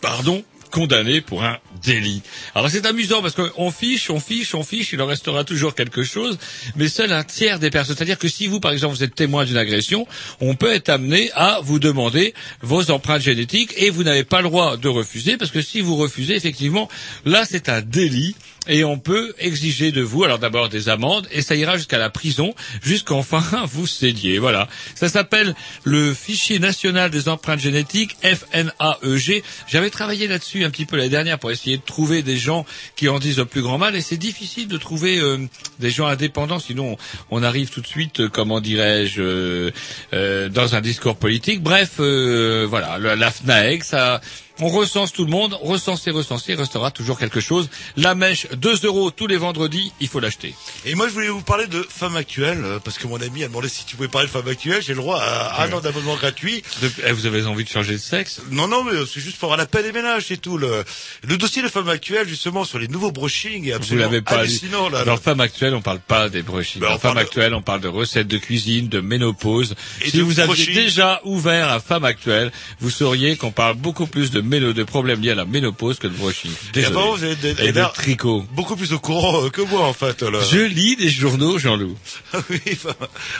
pardon, 0.00 0.44
condamnées 0.72 1.20
pour 1.20 1.44
un 1.44 1.58
délit. 1.84 2.22
Alors 2.56 2.68
c'est 2.70 2.86
amusant 2.86 3.22
parce 3.22 3.34
qu'on 3.34 3.70
fiche, 3.70 4.10
on 4.10 4.18
fiche, 4.18 4.54
on 4.56 4.64
fiche, 4.64 4.92
il 4.92 5.00
en 5.00 5.06
restera 5.06 5.44
toujours 5.44 5.76
quelque 5.76 6.02
chose, 6.02 6.38
mais 6.74 6.88
seul 6.88 7.12
un 7.12 7.22
tiers 7.22 7.60
des 7.60 7.70
personnes. 7.70 7.94
C'est-à-dire 7.94 8.18
que 8.18 8.26
si 8.28 8.48
vous, 8.48 8.58
par 8.58 8.72
exemple, 8.72 8.96
vous 8.96 9.04
êtes 9.04 9.14
témoin 9.14 9.44
d'une 9.44 9.58
agression, 9.58 10.06
on 10.40 10.54
peut 10.54 10.72
être 10.72 10.88
amené 10.88 11.30
à 11.34 11.60
vous 11.62 11.78
demander 11.78 12.34
vos 12.62 12.90
empreintes 12.90 13.22
génétiques 13.22 13.74
et 13.76 13.90
vous 13.90 14.02
n'avez 14.02 14.24
pas 14.24 14.40
le 14.40 14.48
droit 14.48 14.76
de 14.76 14.88
refuser 14.88 15.36
parce 15.36 15.50
que 15.50 15.60
si 15.62 15.80
vous 15.80 15.94
refusez, 15.96 16.34
effectivement, 16.34 16.88
là 17.24 17.44
c'est 17.48 17.68
un 17.68 17.82
délit 17.82 18.34
et 18.68 18.84
on 18.84 18.98
peut 18.98 19.34
exiger 19.38 19.92
de 19.92 20.02
vous, 20.02 20.24
alors 20.24 20.38
d'abord 20.38 20.68
des 20.68 20.88
amendes, 20.88 21.26
et 21.32 21.42
ça 21.42 21.56
ira 21.56 21.76
jusqu'à 21.76 21.98
la 21.98 22.10
prison, 22.10 22.54
jusqu'enfin 22.82 23.42
vous 23.66 23.86
cédiez. 23.86 24.38
Voilà. 24.38 24.68
Ça 24.94 25.08
s'appelle 25.08 25.54
le 25.84 26.14
fichier 26.14 26.58
national 26.58 27.10
des 27.10 27.28
empreintes 27.28 27.60
génétiques, 27.60 28.16
FNAEG. 28.22 29.42
J'avais 29.66 29.90
travaillé 29.90 30.28
là-dessus 30.28 30.64
un 30.64 30.70
petit 30.70 30.86
peu 30.86 30.96
l'année 30.96 31.08
dernière 31.08 31.38
pour 31.38 31.50
essayer 31.50 31.76
de 31.76 31.82
trouver 31.82 32.22
des 32.22 32.36
gens 32.36 32.64
qui 32.96 33.08
en 33.08 33.18
disent 33.18 33.38
le 33.38 33.46
plus 33.46 33.62
grand 33.62 33.78
mal, 33.78 33.96
et 33.96 34.00
c'est 34.00 34.16
difficile 34.16 34.68
de 34.68 34.76
trouver 34.76 35.18
euh, 35.18 35.38
des 35.78 35.90
gens 35.90 36.06
indépendants, 36.06 36.58
sinon 36.58 36.96
on, 37.30 37.42
arrive 37.42 37.70
tout 37.70 37.80
de 37.80 37.86
suite, 37.86 38.20
euh, 38.20 38.28
comment 38.28 38.60
dirais-je, 38.60 39.20
euh, 39.20 39.70
euh, 40.12 40.48
dans 40.48 40.74
un 40.74 40.80
discours 40.80 41.16
politique. 41.16 41.62
Bref, 41.62 41.94
euh, 42.00 42.66
voilà, 42.68 42.98
la 42.98 43.30
FNAEG, 43.30 43.82
ça... 43.82 44.20
On 44.64 44.68
recense 44.68 45.12
tout 45.12 45.24
le 45.24 45.30
monde, 45.30 45.58
recenser, 45.60 46.10
recenser, 46.12 46.52
il 46.52 46.58
restera 46.58 46.90
toujours 46.92 47.18
quelque 47.18 47.40
chose. 47.40 47.68
La 47.96 48.14
mèche, 48.14 48.46
2 48.56 48.80
euros 48.84 49.10
tous 49.10 49.26
les 49.26 49.36
vendredis, 49.36 49.92
il 50.00 50.06
faut 50.08 50.20
l'acheter. 50.20 50.54
Et 50.86 50.94
moi, 50.94 51.08
je 51.08 51.12
voulais 51.12 51.28
vous 51.28 51.42
parler 51.42 51.66
de 51.66 51.84
Femmes 51.88 52.14
Actuelles, 52.16 52.62
euh, 52.64 52.78
parce 52.78 52.96
que 52.96 53.06
mon 53.08 53.20
ami 53.20 53.42
a 53.42 53.48
demandé 53.48 53.68
si 53.68 53.84
tu 53.84 53.96
pouvais 53.96 54.08
parler 54.08 54.28
de 54.28 54.32
Femmes 54.32 54.46
Actuelles. 54.48 54.80
J'ai 54.82 54.92
le 54.94 55.00
droit 55.00 55.18
à 55.20 55.64
un 55.64 55.72
an 55.72 55.80
d'abonnement 55.80 56.14
gratuit. 56.14 56.62
eh, 57.04 57.10
vous 57.12 57.26
avez 57.26 57.44
envie 57.46 57.64
de 57.64 57.68
changer 57.68 57.94
de 57.94 57.98
sexe? 57.98 58.40
Non, 58.52 58.68
non, 58.68 58.84
mais 58.84 58.92
c'est 59.12 59.20
juste 59.20 59.38
pour 59.38 59.46
avoir 59.48 59.58
la 59.58 59.66
paix 59.66 59.82
des 59.82 59.90
ménages, 59.92 60.26
c'est 60.28 60.36
tout. 60.40 60.56
Le, 60.58 60.84
le 61.26 61.36
dossier 61.36 61.62
de 61.62 61.68
Femmes 61.68 61.88
Actuelles, 61.88 62.28
justement, 62.28 62.64
sur 62.64 62.78
les 62.78 62.86
nouveaux 62.88 63.10
brushings, 63.10 63.66
est 63.66 63.70
Vous 63.70 63.76
absolument 63.76 64.06
l'avez 64.06 64.22
pas 64.22 64.36
lu. 64.36 64.40
hallucinant. 64.42 64.88
Là, 64.90 65.04
Dans 65.04 65.16
Femme 65.16 65.40
Actuelle, 65.40 65.74
on 65.74 65.82
parle 65.82 65.98
pas 66.00 66.28
des 66.28 66.42
brushings. 66.42 66.80
Ben, 66.80 66.90
Dans 66.90 66.98
Femme 67.00 67.14
de- 67.16 67.20
Actuelle, 67.20 67.54
on 67.54 67.62
parle 67.62 67.80
de 67.80 67.88
recettes 67.88 68.28
de 68.28 68.38
cuisine, 68.38 68.88
de 68.88 69.00
ménopause. 69.00 69.74
Et 70.02 70.10
si 70.10 70.20
vous 70.20 70.38
aviez 70.38 70.66
déjà 70.72 71.20
ouvert 71.24 71.68
à 71.68 71.80
Femme 71.80 72.04
Actuelle, 72.04 72.52
vous 72.80 72.90
sauriez 72.90 73.36
qu'on 73.36 73.50
parle 73.50 73.74
beaucoup 73.76 74.06
plus 74.06 74.30
de, 74.30 74.40
méno- 74.52 74.72
de 74.72 74.82
problèmes 74.84 75.20
liés 75.20 75.30
à 75.30 75.34
la 75.34 75.44
ménopause 75.44 75.98
que 75.98 76.06
de 76.06 76.12
brushing. 76.16 76.50
Et 76.50 76.72
Désolé. 76.72 76.86
apparemment, 76.94 77.14
vous 77.16 77.34
des- 77.34 77.50
Et 77.50 77.54
des- 77.54 77.72
de 77.72 77.92
tricot. 77.94 78.44
beaucoup 78.52 78.76
plus 78.76 78.92
au 78.92 78.98
courant 78.98 79.44
euh, 79.44 79.48
que 79.50 79.62
moi, 79.62 79.82
en 79.86 79.92
fait. 79.92 80.22
Là. 80.22 80.38
Je 80.50 80.58
lis 80.58 80.96
des 80.96 81.08
journaux, 81.10 81.58
Jean-Loup. 81.58 81.96
oui, 82.50 82.60
Femmes 82.76 82.94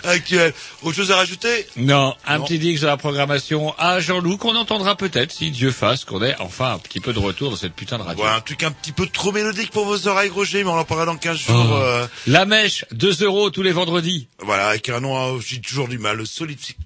Actuelles. 0.04 0.54
Autre 0.82 0.96
chose 0.96 1.10
à 1.10 1.16
rajouter? 1.16 1.66
Non, 1.76 2.14
un 2.26 2.38
Non. 2.38 2.44
petit 2.44 2.58
dix 2.58 2.80
de 2.80 2.86
la 2.86 2.96
programmation 2.96 3.74
à 3.78 4.00
Jean-Loup 4.00 4.38
qu'on 4.38 4.56
entendra 4.56 4.96
peut-être 4.96 5.32
si 5.32 5.50
Dieu 5.50 5.70
fasse 5.70 6.04
qu'on 6.04 6.22
ait 6.22 6.34
enfin 6.40 6.72
un 6.72 6.78
petit 6.78 7.00
peu 7.00 7.12
de 7.12 7.18
retour 7.18 7.50
dans 7.50 7.56
cette 7.56 7.74
putain 7.74 7.98
de 7.98 8.02
radio. 8.02 8.22
Voilà, 8.22 8.36
un 8.38 8.40
truc 8.40 8.62
un 8.62 8.70
petit 8.72 8.92
peu 8.92 9.06
trop 9.06 9.32
mélodique 9.32 9.70
pour 9.70 9.84
vos 9.84 10.08
oreilles, 10.08 10.30
Roger, 10.30 10.64
mais 10.64 10.70
on 10.70 10.78
en 10.78 10.84
parlera 10.84 11.06
dans 11.06 11.16
15 11.16 11.36
jours. 11.38 11.66
Oh. 11.70 11.74
euh, 11.74 12.06
La 12.26 12.44
mèche, 12.46 12.84
2 12.92 13.22
euros 13.24 13.50
tous 13.50 13.62
les 13.62 13.72
vendredis. 13.72 14.28
voilà, 14.40 14.68
avec 14.68 14.88
un 14.88 15.00
nom, 15.00 15.36
euh, 15.36 15.40
j'ai 15.46 15.60
toujours 15.60 15.88
du 15.88 15.98
mal. 15.98 16.26
Solid 16.26 16.58
Psych- 16.58 16.76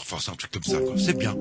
Enfin, 0.00 0.16
c'est 0.20 0.30
un 0.30 0.34
truc 0.34 0.50
comme 0.52 0.62
ça, 0.64 0.78
quoi. 0.78 0.94
C'est 0.98 1.16
bien. 1.18 1.34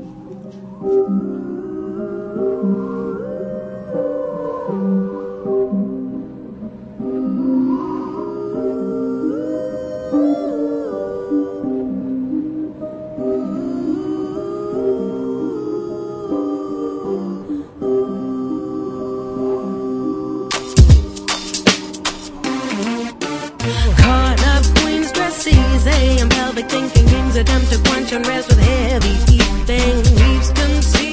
Easy 25.47 26.19
and 26.21 26.31
pelvic 26.31 26.69
thinking 26.69 27.07
kings 27.07 27.35
attempt 27.35 27.71
to 27.71 27.77
quench 27.89 28.11
unrest 28.11 28.47
with 28.49 28.59
heavy 28.59 29.33
eating. 29.33 29.95
Weaves 30.15 30.51
conceal 30.51 31.03
lies 31.03 31.12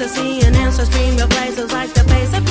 to 0.00 0.08
see 0.08 0.40
an 0.40 0.54
ancestors 0.54 0.88
stream 0.88 1.18
of 1.18 1.28
places 1.28 1.70
like 1.72 1.92
the 1.92 2.02
face 2.04 2.32
of 2.32 2.49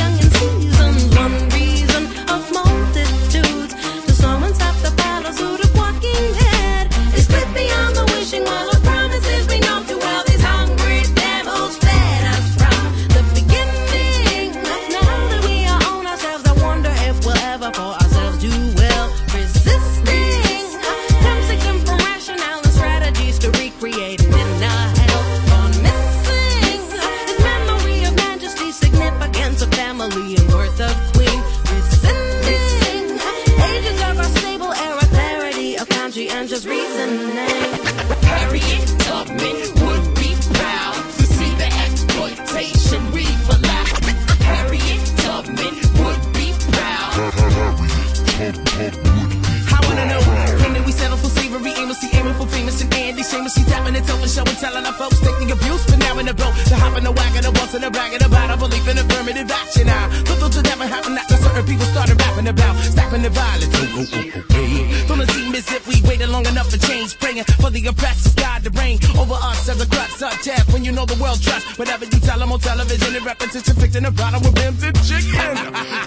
and 53.34 53.46
Andy, 53.46 53.50
shamelessly 53.50 53.64
tapping 53.66 53.96
and 53.96 54.06
telling, 54.06 54.30
showing, 54.30 54.58
telling 54.58 54.86
our 54.86 54.94
folks 54.94 55.20
taking 55.20 55.52
abuse, 55.52 55.86
but 55.86 56.00
now 56.00 56.18
in 56.20 56.26
the 56.26 56.34
boat 56.34 56.54
to 56.68 56.76
hop 56.76 56.98
in 56.98 57.04
the 57.04 57.12
wagon, 57.12 57.44
the 57.44 57.52
bus 57.52 57.74
and 57.74 57.84
the 57.84 57.92
bragging 57.92 58.24
about 58.24 58.50
a 58.50 58.58
belief 58.58 58.88
in 58.88 58.98
affirmative 58.98 59.50
action. 59.52 59.90
I 59.90 60.10
thought 60.40 60.52
to 60.54 60.62
never 60.62 60.88
happen 60.88 61.18
after 61.18 61.38
certain 61.38 61.66
people 61.66 61.86
started 61.86 62.20
rapping 62.22 62.48
about 62.48 62.76
stopping 62.84 63.22
the 63.22 63.30
violence. 63.30 63.70
Oh, 63.74 63.86
oh, 63.86 64.08
oh, 64.14 64.32
oh, 64.36 64.54
hey. 64.54 65.08
Don't 65.08 65.22
it 65.22 65.30
seem 65.32 65.54
as 65.56 65.72
if 65.72 65.88
we 65.88 66.02
waited 66.08 66.30
long 66.30 66.46
enough 66.46 66.70
for 66.70 66.78
change, 66.78 67.18
praying 67.20 67.44
for 67.62 67.70
the 67.70 67.86
oppressed 67.88 68.38
God 68.38 68.64
to 68.64 68.70
reign 68.72 69.00
over 69.18 69.38
us 69.38 69.70
as 69.70 69.82
a 69.82 69.88
crutch, 69.88 70.14
such 70.18 70.48
as 70.48 70.66
when 70.74 70.84
you 70.84 70.92
know 70.92 71.06
the 71.06 71.18
world 71.22 71.42
trusts 71.42 71.78
whatever 71.78 72.06
you 72.06 72.20
tell 72.20 72.40
them 72.40 72.52
on 72.52 72.60
television 72.60 73.16
in 73.16 73.24
repetition, 73.24 73.76
depicting 73.76 74.06
a 74.06 74.12
bottom 74.12 74.42
with 74.42 74.56
them 74.56 74.74
the 74.78 74.90
chicken. 75.06 75.54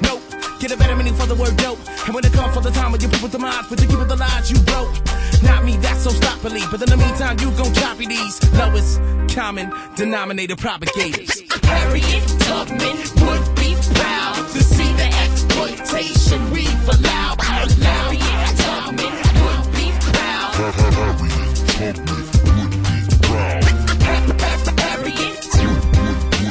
nope. 0.03 0.23
Get 0.61 0.71
a 0.71 0.77
better 0.77 0.95
meaning 0.95 1.15
for 1.15 1.27
the 1.27 1.35
word 1.35 1.57
dope. 1.57 1.79
And 2.07 2.15
when 2.15 2.25
it 2.25 2.33
comes 2.33 2.55
for 2.55 2.63
the 2.63 2.71
time 2.71 2.93
when 2.93 3.01
you 3.01 3.09
people 3.09 3.29
demise, 3.29 3.67
but 3.69 3.81
you 3.81 3.89
keep 3.89 3.99
it 3.99 4.09
the 4.09 4.17
lies 4.17 4.51
you 4.51 4.59
broke 4.63 5.12
got 5.53 5.65
me, 5.65 5.77
that's 5.77 6.07
unstoppably. 6.07 6.71
But 6.71 6.83
in 6.83 6.89
the 6.91 6.97
meantime, 6.97 7.39
you 7.41 7.51
gon' 7.53 7.75
copy 7.75 8.07
these 8.07 8.53
lowest 8.55 9.01
common 9.35 9.73
denominator 9.97 10.57
propagators. 10.57 11.43
Harriet 11.63 12.27
Tubman 12.47 12.97
would 13.25 13.45
be 13.57 13.75
proud 13.95 14.35
to 14.55 14.61
see 14.63 14.93
the 15.01 15.09
exploitation 15.25 16.51
we've 16.51 16.89
allowed. 16.89 17.41
Harriet 17.41 18.57
Tubman 18.65 19.15
would 19.45 19.67
be 19.77 19.89
proud. 20.09 20.53
Harriet 20.55 21.55
Tubman 21.73 22.13
would 22.49 22.81
be 22.87 23.01
proud. 23.27 23.63
Harriet 24.03 25.43
Tubman 25.43 25.69
would 25.69 26.31
be 26.31 26.49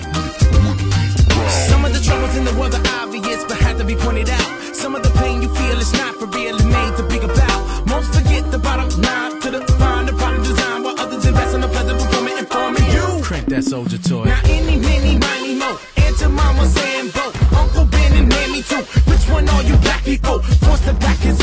proud 0.00 0.11
it 2.52 2.58
wasn't 2.58 2.86
obvious, 3.00 3.44
but 3.44 3.56
had 3.56 3.78
to 3.78 3.84
be 3.84 3.96
pointed 3.96 4.28
out. 4.28 4.48
Some 4.74 4.94
of 4.94 5.02
the 5.02 5.10
pain 5.20 5.42
you 5.42 5.48
feel 5.54 5.78
is 5.78 5.92
not 5.94 6.14
for 6.16 6.26
real, 6.26 6.56
and 6.56 6.70
made 6.70 6.94
to 6.96 7.04
be 7.08 7.18
about. 7.18 7.86
Most 7.86 8.12
forget 8.14 8.50
the 8.50 8.58
bottom 8.58 8.88
line 9.00 9.40
to 9.40 9.50
define 9.50 10.06
the 10.06 10.12
bottom 10.12 10.42
design, 10.42 10.82
while 10.82 10.98
others 11.00 11.24
invest 11.24 11.54
in 11.54 11.60
the 11.60 11.68
pleasant 11.68 11.98
performance 12.00 12.40
informing 12.40 12.86
you. 12.96 13.06
Crank 13.22 13.46
that 13.46 13.64
soldier 13.64 13.98
toy. 13.98 14.24
Now 14.24 14.40
any, 14.44 14.76
many, 14.78 15.18
miny, 15.18 15.54
mo, 15.54 15.78
Auntie 15.96 16.28
Mama, 16.28 16.66
Sambo, 16.66 17.24
Uncle 17.56 17.86
Ben, 17.86 18.12
and 18.18 18.28
Mammy 18.28 18.62
too. 18.62 18.82
Which 19.10 19.24
one 19.28 19.48
are 19.48 19.62
you 19.62 19.76
black 19.76 20.04
people? 20.04 20.40
Forced 20.64 20.84
to 20.84 20.94
black 20.94 21.18
his 21.18 21.41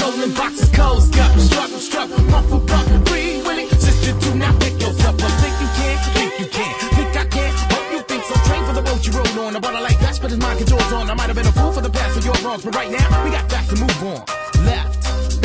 drums. 12.50 12.66
But 12.66 12.76
right 12.76 12.92
now, 12.92 13.24
we 13.24 13.32
got 13.32 13.48
back 13.50 13.68
to 13.68 13.76
move 13.76 14.04
on. 14.04 14.26
Left. 14.66 15.42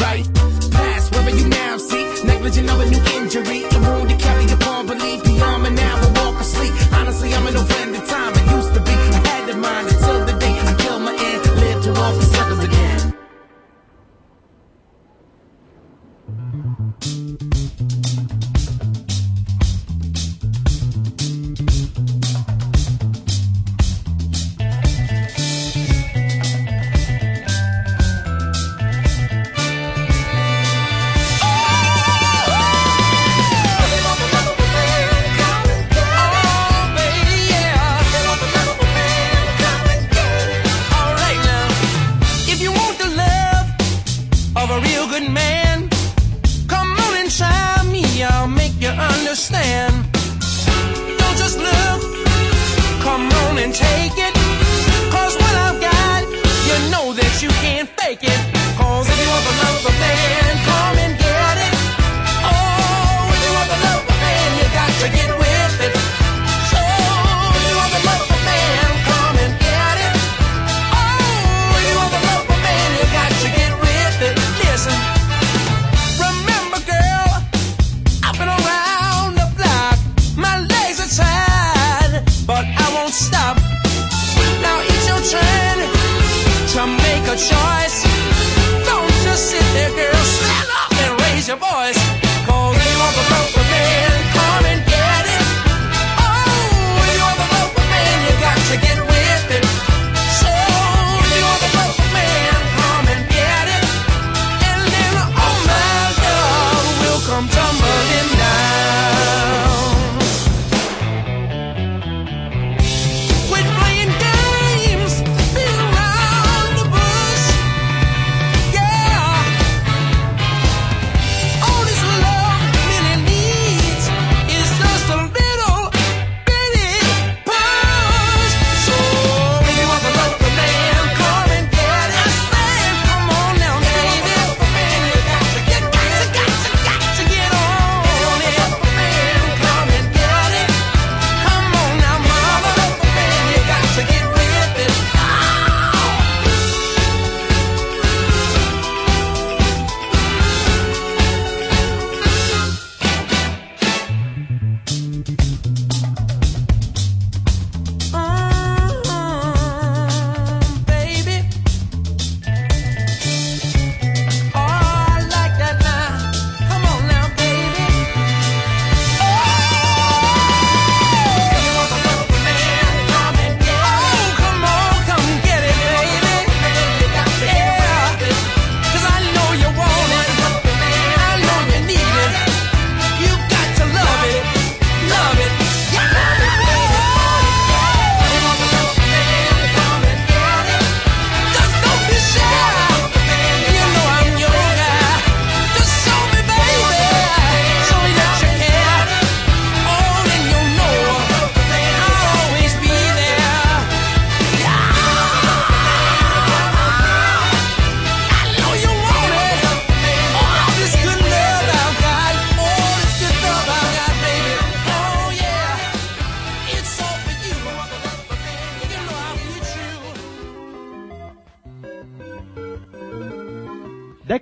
Right. 0.00 0.26
Past 0.72 1.12
wherever 1.12 1.30
you 1.30 1.48
now 1.48 1.78
see. 1.78 2.24
Negligent 2.24 2.70
of 2.70 2.80
a 2.80 2.90
new 2.90 3.07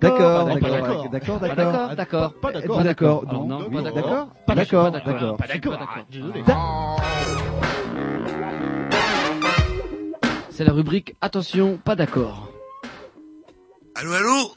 D'accord, 0.01 0.47
d'accord, 0.47 1.09
d'accord, 1.11 1.41
d'accord, 1.41 1.95
d'accord, 1.95 2.35
pas 2.35 2.53
d'accord, 2.53 2.83
d'accord, 2.83 3.25
ah, 3.29 3.33
non, 3.33 3.71
pas 3.71 3.83
d'accord, 3.83 4.29
pas 4.47 4.55
d'accord, 4.55 4.91
d'accord, 4.91 5.37
pas 5.37 5.47
d'accord, 5.47 5.79
ah, 5.81 6.05
désolé. 6.11 6.43
C'est 10.51 10.65
la 10.65 10.73
rubrique 10.73 11.15
Attention, 11.21 11.79
pas 11.79 11.97
d'accord. 11.97 12.51
Allô, 13.95 14.13
allô? 14.13 14.55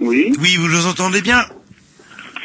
Oui. 0.00 0.32
Oui, 0.40 0.56
vous 0.56 0.68
nous 0.68 0.86
entendez 0.86 1.20
bien? 1.20 1.44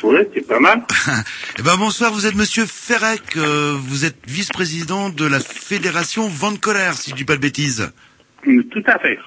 Oui, 0.03 0.19
c'est 0.33 0.45
pas 0.45 0.59
mal. 0.59 0.83
eh 1.59 1.61
ben, 1.61 1.77
bonsoir, 1.77 2.11
vous 2.11 2.25
êtes 2.25 2.35
monsieur 2.35 2.65
Ferrec, 2.65 3.21
euh, 3.35 3.75
vous 3.79 4.05
êtes 4.05 4.17
vice-président 4.27 5.09
de 5.09 5.25
la 5.25 5.39
fédération 5.39 6.27
Vente 6.27 6.59
Colère, 6.59 6.93
si 6.93 7.11
je 7.11 7.15
dis 7.15 7.25
pas 7.25 7.35
de 7.35 7.41
bêtises. 7.41 7.91
Tout 8.43 8.83
à 8.85 8.99
fait. 8.99 9.17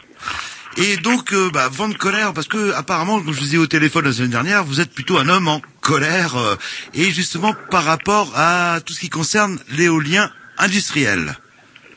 Et 0.76 0.96
donc, 0.98 1.32
euh, 1.32 1.50
bah, 1.52 1.68
vent 1.70 1.88
de 1.88 1.94
colère, 1.94 2.32
parce 2.32 2.46
que 2.46 2.72
apparemment, 2.74 3.18
comme 3.18 3.32
je 3.32 3.38
vous 3.38 3.44
disais 3.44 3.58
au 3.58 3.66
téléphone 3.66 4.04
la 4.04 4.12
semaine 4.12 4.30
dernière, 4.30 4.64
vous 4.64 4.80
êtes 4.80 4.92
plutôt 4.92 5.18
un 5.18 5.28
homme 5.28 5.48
en 5.48 5.60
colère, 5.80 6.36
euh, 6.36 6.54
et 6.94 7.10
justement 7.10 7.54
par 7.70 7.84
rapport 7.84 8.32
à 8.36 8.80
tout 8.84 8.92
ce 8.92 9.00
qui 9.00 9.10
concerne 9.10 9.58
l'éolien 9.76 10.30
industriel. 10.58 11.36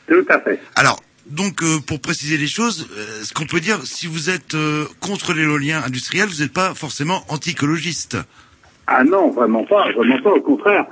Tout 0.08 0.24
à 0.28 0.40
fait. 0.40 0.60
Alors, 0.74 1.00
donc, 1.26 1.62
euh, 1.62 1.78
pour 1.86 2.00
préciser 2.00 2.36
les 2.36 2.46
choses, 2.46 2.88
euh, 2.98 3.22
ce 3.22 3.32
qu'on 3.32 3.46
peut 3.46 3.60
dire, 3.60 3.78
si 3.84 4.06
vous 4.06 4.28
êtes 4.28 4.54
euh, 4.54 4.84
contre 5.00 5.32
l'éolien 5.32 5.82
industriel, 5.84 6.28
vous 6.28 6.42
n'êtes 6.42 6.52
pas 6.52 6.74
forcément 6.74 7.22
anti-écologiste. 7.28 8.18
Ah 8.86 9.04
non, 9.04 9.30
vraiment 9.30 9.64
pas, 9.64 9.90
vraiment 9.92 10.20
pas, 10.20 10.32
au 10.32 10.42
contraire. 10.42 10.84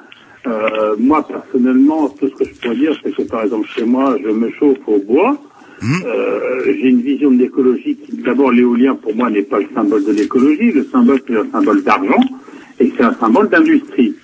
Euh, 0.46 0.96
moi, 0.98 1.26
personnellement, 1.26 2.08
tout 2.08 2.28
ce 2.28 2.44
que 2.44 2.48
je 2.48 2.54
peux 2.54 2.74
dire, 2.74 2.98
c'est 3.02 3.14
que 3.14 3.22
par 3.22 3.42
exemple, 3.42 3.68
chez 3.68 3.84
moi, 3.84 4.16
je 4.22 4.30
me 4.30 4.50
chauffe 4.52 4.78
au 4.86 4.98
bois, 4.98 5.36
euh, 5.82 6.62
J'ai 6.66 6.88
une 6.88 7.00
vision 7.00 7.30
de 7.30 7.38
l'écologie 7.38 7.96
qui, 7.96 8.16
d'abord, 8.18 8.52
l'éolien 8.52 8.94
pour 8.94 9.14
moi 9.14 9.30
n'est 9.30 9.42
pas 9.42 9.58
le 9.58 9.66
symbole 9.74 10.04
de 10.04 10.12
l'écologie. 10.12 10.70
Le 10.72 10.84
symbole, 10.84 11.20
c'est 11.26 11.36
un 11.36 11.50
symbole 11.50 11.82
d'argent 11.82 12.20
et 12.78 12.92
c'est 12.96 13.02
un 13.02 13.14
symbole 13.14 13.48
d'industrie. 13.48 14.14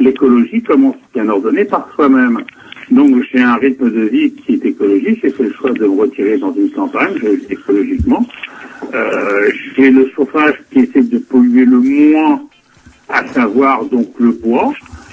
L'écologie 0.00 0.62
commence 0.62 0.96
bien 1.14 1.28
ordonnée 1.28 1.64
par 1.64 1.88
soi-même. 1.94 2.38
Donc 2.90 3.22
j'ai 3.30 3.40
un 3.40 3.56
rythme 3.56 3.90
de 3.90 4.02
vie 4.02 4.32
qui 4.32 4.54
est 4.54 4.66
écologique. 4.66 5.20
J'ai 5.22 5.30
fait 5.30 5.44
le 5.44 5.52
choix 5.52 5.72
de 5.72 5.80
me 5.84 6.00
retirer 6.00 6.38
dans 6.38 6.54
une 6.54 6.70
campagne, 6.70 7.14
vis 7.16 7.46
écologiquement. 7.50 8.26
Euh, 8.92 9.50
j'ai 9.76 9.90
le 9.90 10.10
chauffage 10.14 10.54
qui 10.70 10.80
essaie 10.80 11.02
de 11.02 11.18
polluer 11.18 11.64
le 11.64 11.78
moins, 11.78 12.42
à 13.08 13.26
savoir 13.28 13.84
donc 13.86 14.08
le 14.18 14.32
bois. 14.32 14.72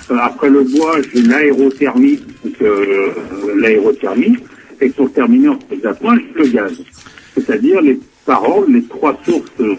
Euh, 0.09 0.17
après 0.21 0.49
le 0.49 0.63
bois, 0.63 0.97
j'ai 1.13 1.21
l'aérothermie, 1.21 2.19
euh, 2.61 3.09
l'aérothermie, 3.57 4.37
et 4.81 4.89
pour 4.89 5.11
terminer 5.13 5.49
en 5.49 5.55
point, 5.57 6.17
j'ai 6.17 6.43
le 6.43 6.47
gaz. 6.49 6.73
C'est-à-dire 7.35 7.81
les 7.81 7.99
paroles, 8.25 8.71
les 8.73 8.83
trois 8.83 9.19
sources 9.25 9.49
euh, 9.59 9.75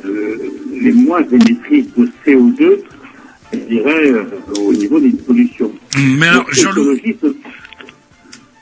les 0.81 0.93
moins 0.93 1.23
émettrices 1.31 1.87
de 1.97 2.09
CO2, 2.25 2.79
je 3.53 3.59
dirais, 3.59 4.11
euh, 4.11 4.25
au 4.57 4.73
niveau 4.73 4.99
des 5.01 5.11
pollutions. 5.11 5.73
Mais 6.19 6.27
alors, 6.29 6.47
Jean-Loup, 6.53 6.97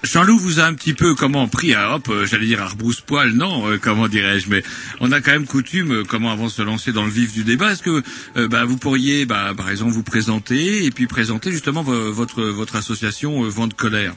Jean-Loup 0.03 0.38
vous 0.38 0.61
a 0.61 0.64
un 0.64 0.72
petit 0.72 0.94
peu 0.94 1.14
comment 1.14 1.46
pris 1.46 1.74
à 1.74 1.94
hop, 1.94 2.09
euh, 2.09 2.24
j'allais 2.26 2.46
dire 2.46 2.62
à 2.62 2.66
rebrousse-poil, 2.68 3.33
non, 3.33 3.68
euh, 3.68 3.76
comment 3.81 4.09
dirais-je, 4.09 4.48
mais 4.48 4.62
on 5.00 5.12
a 5.12 5.20
quand 5.20 5.31
même 5.33 5.44
coutume, 5.46 5.92
euh, 5.92 6.05
comment 6.09 6.33
avant 6.33 6.46
de 6.46 6.50
se 6.50 6.62
lancer 6.62 6.90
dans 6.92 7.05
le 7.05 7.11
vif 7.11 7.33
du 7.35 7.44
débat, 7.44 7.72
est-ce 7.72 7.83
que 7.83 8.03
euh, 8.38 8.48
bah, 8.48 8.64
vous 8.64 8.79
pourriez, 8.79 9.26
bah, 9.26 9.53
par 9.55 9.70
exemple, 9.70 9.92
vous 9.92 10.03
présenter 10.03 10.87
et 10.87 10.90
puis 10.90 11.07
présenter 11.07 11.53
justement 11.53 11.83
vo- 11.83 12.11
votre 12.12 12.42
votre 12.42 12.76
association 12.76 13.44
euh, 13.44 13.48
Vent 13.48 13.66
de 13.66 13.74
colère? 13.74 14.14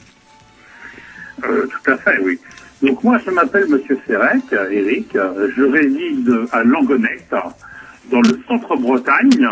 Euh, 1.48 1.66
tout 1.66 1.90
à 1.90 1.96
fait, 1.98 2.18
oui. 2.22 2.38
Donc 2.82 3.02
moi, 3.02 3.18
je 3.24 3.30
m'appelle 3.30 3.66
Monsieur 3.68 3.98
Ferrec, 4.06 4.42
Eric. 4.70 5.08
Je 5.56 5.62
réside 5.62 6.32
à 6.52 6.62
Langonette, 6.64 7.34
dans 8.10 8.20
le 8.20 8.38
centre-Bretagne, 8.46 9.46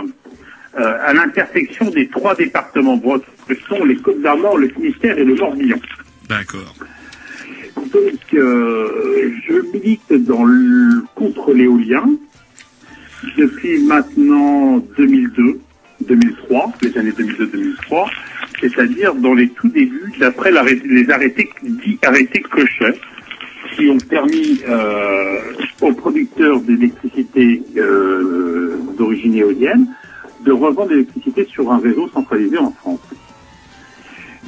euh, 0.78 0.98
à 1.04 1.12
l'intersection 1.12 1.90
des 1.90 2.08
trois 2.08 2.34
départements 2.34 2.96
bretons 2.96 3.24
que 3.46 3.54
sont 3.68 3.84
les 3.84 3.96
Côtes 3.96 4.22
d'Armor, 4.22 4.58
le 4.58 4.68
Finistère 4.68 5.18
et 5.18 5.24
le 5.24 5.34
Morbihan. 5.34 5.76
D'accord. 6.28 6.74
Donc, 7.76 8.34
euh, 8.34 9.32
je 9.46 9.54
milite 9.72 10.12
dans 10.12 10.44
le, 10.44 11.04
contre 11.14 11.52
l'éolien 11.52 12.04
depuis 13.36 13.82
maintenant 13.84 14.78
2002, 14.96 15.60
2003, 16.08 16.72
les 16.82 16.98
années 16.98 17.10
2002-2003, 17.10 18.10
c'est-à-dire 18.62 19.14
dans 19.14 19.34
les 19.34 19.48
tout 19.48 19.68
débuts, 19.68 20.12
d'après 20.18 20.52
les 20.84 21.10
arrêtés 21.10 21.50
dits 21.62 21.98
arrêtés 22.02 22.40
Cochet, 22.40 22.94
qui 23.74 23.88
ont 23.88 23.98
permis 23.98 24.60
euh, 24.68 25.38
aux 25.80 25.92
producteurs 25.92 26.60
d'électricité 26.60 27.62
euh, 27.76 28.76
d'origine 28.96 29.34
éolienne 29.34 29.86
de 30.44 30.52
revendre 30.52 30.90
l'électricité 30.90 31.44
sur 31.44 31.70
un 31.72 31.78
réseau 31.78 32.08
centralisé 32.08 32.58
en 32.58 32.72
France. 32.72 33.00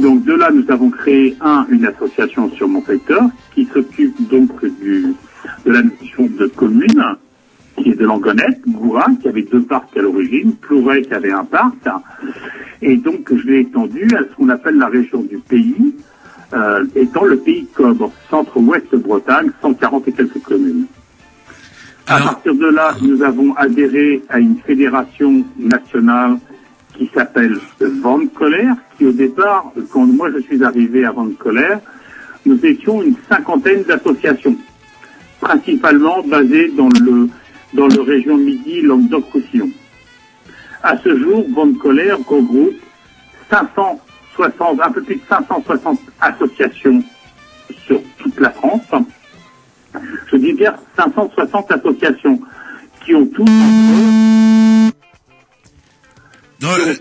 Donc 0.00 0.24
de 0.24 0.35
là, 0.35 0.50
nous 0.53 0.64
avons 0.70 0.90
créé 0.90 1.37
un 1.40 1.66
une 1.70 1.87
association 1.87 2.50
sur 2.50 2.68
mon 2.68 2.85
secteur 2.85 3.22
qui 3.55 3.66
s'occupe 3.72 4.29
donc 4.29 4.64
du 4.81 5.14
de 5.64 5.72
la 5.72 5.83
notion 5.83 6.27
de 6.27 6.46
commune, 6.46 7.16
qui 7.77 7.91
est 7.91 7.95
de 7.95 8.05
Langonette, 8.05 8.61
Gourin, 8.69 9.17
qui 9.21 9.29
avait 9.29 9.43
deux 9.43 9.63
parcs 9.63 9.97
à 9.97 10.03
l'origine, 10.03 10.55
Plouray 10.55 11.03
qui 11.03 11.15
avait 11.15 11.33
un 11.33 11.45
parc, 11.45 11.75
et 12.83 12.97
donc 12.97 13.33
je 13.35 13.47
l'ai 13.47 13.61
étendu 13.61 14.09
à 14.15 14.21
ce 14.21 14.37
qu'on 14.37 14.49
appelle 14.49 14.77
la 14.77 14.89
région 14.89 15.23
du 15.23 15.39
pays, 15.39 15.95
euh, 16.53 16.85
étant 16.95 17.25
le 17.25 17.37
pays 17.37 17.67
Cobre, 17.75 18.13
centre-ouest 18.31 18.95
Bretagne, 18.95 19.51
140 19.61 20.09
et 20.09 20.13
quelques 20.13 20.43
communes. 20.43 20.87
À 22.07 22.21
partir 22.21 22.55
de 22.55 22.67
là, 22.67 22.95
nous 23.01 23.23
avons 23.23 23.55
adhéré 23.55 24.23
à 24.29 24.39
une 24.39 24.59
fédération 24.59 25.43
nationale 25.59 26.37
qui 26.97 27.11
s'appelle 27.15 27.57
Vente 27.81 28.33
Colère, 28.35 28.77
qui 28.97 29.07
au 29.07 29.13
départ, 29.13 29.73
quand 29.91 30.07
moi 30.07 30.31
je 30.31 30.41
suis 30.43 30.63
arrivé 30.63 31.05
à 31.05 31.13
Vente 31.13 31.37
Colère, 31.39 31.81
nous 32.47 32.65
étions 32.65 33.03
une 33.03 33.15
cinquantaine 33.29 33.83
d'associations, 33.83 34.57
principalement 35.41 36.23
basées 36.23 36.71
dans 36.77 36.89
le 36.89 37.29
dans 37.75 37.89
le 37.89 38.01
région 38.01 38.37
Midi, 38.37 38.81
Languedoc-Roussillon. 38.83 39.71
À 40.83 40.97
ce 40.99 41.19
jour, 41.19 41.45
Vente 41.55 41.79
Colère 41.79 42.19
regroupe 42.27 42.75
560, 43.51 44.81
un 44.81 44.93
peu 44.93 45.03
plus 45.03 45.17
de 45.17 45.21
560 45.29 45.99
associations 46.21 47.03
sur 47.87 48.01
toute 48.19 48.39
la 48.41 48.51
France. 48.51 48.83
Je 50.31 50.37
dis 50.37 50.53
bien 50.53 50.75
560 50.97 51.73
associations 51.73 52.41
qui 53.05 53.15
ont 53.15 53.27
toutes 53.27 53.49
Non, 56.61 56.71
euh, 56.71 56.95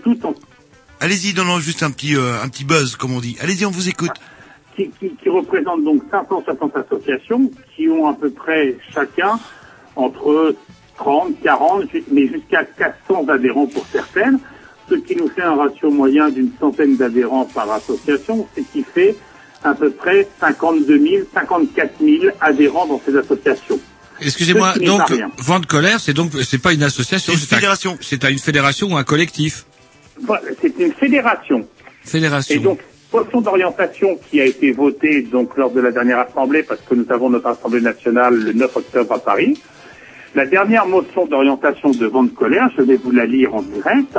Allez-y, 1.00 1.34
non, 1.34 1.44
non, 1.44 1.58
juste 1.60 1.82
un 1.82 1.90
petit, 1.90 2.16
euh, 2.16 2.42
un 2.42 2.48
petit 2.48 2.64
buzz, 2.64 2.96
comme 2.96 3.12
on 3.14 3.20
dit. 3.20 3.36
Allez-y, 3.40 3.64
on 3.66 3.70
vous 3.70 3.88
écoute. 3.88 4.10
qui, 4.76 4.90
qui, 4.98 5.10
qui 5.14 5.28
représentent 5.28 5.84
donc 5.84 6.02
560 6.10 6.76
associations 6.76 7.50
qui 7.74 7.88
ont 7.88 8.08
à 8.08 8.14
peu 8.14 8.30
près 8.30 8.76
chacun 8.92 9.38
entre 9.96 10.54
30, 10.96 11.34
40, 11.42 11.90
ju- 11.92 12.04
mais 12.10 12.26
jusqu'à 12.28 12.64
400 12.64 13.26
adhérents 13.28 13.66
pour 13.66 13.84
certaines, 13.92 14.38
ce 14.88 14.94
qui 14.96 15.16
nous 15.16 15.28
fait 15.28 15.42
un 15.42 15.54
ratio 15.56 15.90
moyen 15.90 16.28
d'une 16.30 16.50
centaine 16.60 16.96
d'adhérents 16.96 17.46
par 17.46 17.70
association, 17.72 18.46
ce 18.56 18.60
qui 18.72 18.84
fait 18.84 19.14
à 19.62 19.74
peu 19.74 19.90
près 19.90 20.28
52 20.40 20.98
000, 20.98 21.24
54 21.32 21.92
000 22.00 22.24
adhérents 22.40 22.86
dans 22.86 23.00
ces 23.04 23.16
associations. 23.16 23.80
Excusez-moi, 24.20 24.74
donc 24.84 24.98
pas 24.98 25.04
rien. 25.06 25.30
Vent 25.38 25.58
de 25.58 25.66
colère, 25.66 25.98
c'est 26.00 26.12
donc 26.12 26.32
c'est 26.44 26.60
pas 26.62 26.72
une 26.72 26.82
association, 26.84 27.32
c'est 27.34 27.40
une 27.40 27.46
fédération. 27.48 27.98
C'est 28.00 28.24
à 28.24 28.30
une 28.30 28.38
fédération 28.38 28.88
ou 28.92 28.96
un 28.96 29.02
collectif. 29.04 29.64
Voilà, 30.22 30.42
C'est 30.60 30.78
une 30.78 30.92
fédération. 30.92 31.66
Fédération. 32.04 32.54
Et 32.54 32.58
donc, 32.58 32.78
motion 33.12 33.40
d'orientation 33.40 34.18
qui 34.30 34.40
a 34.40 34.44
été 34.44 34.70
votée 34.72 35.22
donc 35.22 35.56
lors 35.56 35.70
de 35.72 35.80
la 35.80 35.90
dernière 35.90 36.18
assemblée, 36.20 36.62
parce 36.62 36.80
que 36.82 36.94
nous 36.94 37.06
avons 37.10 37.30
notre 37.30 37.46
assemblée 37.48 37.80
nationale 37.80 38.34
le 38.34 38.52
9 38.52 38.76
octobre 38.76 39.12
à 39.14 39.18
Paris. 39.18 39.58
La 40.34 40.46
dernière 40.46 40.84
motion 40.84 41.26
d'orientation 41.26 41.92
de 41.92 42.06
vente 42.06 42.34
colère, 42.34 42.68
je 42.76 42.82
vais 42.82 42.96
vous 42.96 43.12
la 43.12 43.24
lire 43.24 43.54
en 43.54 43.62
direct, 43.62 44.18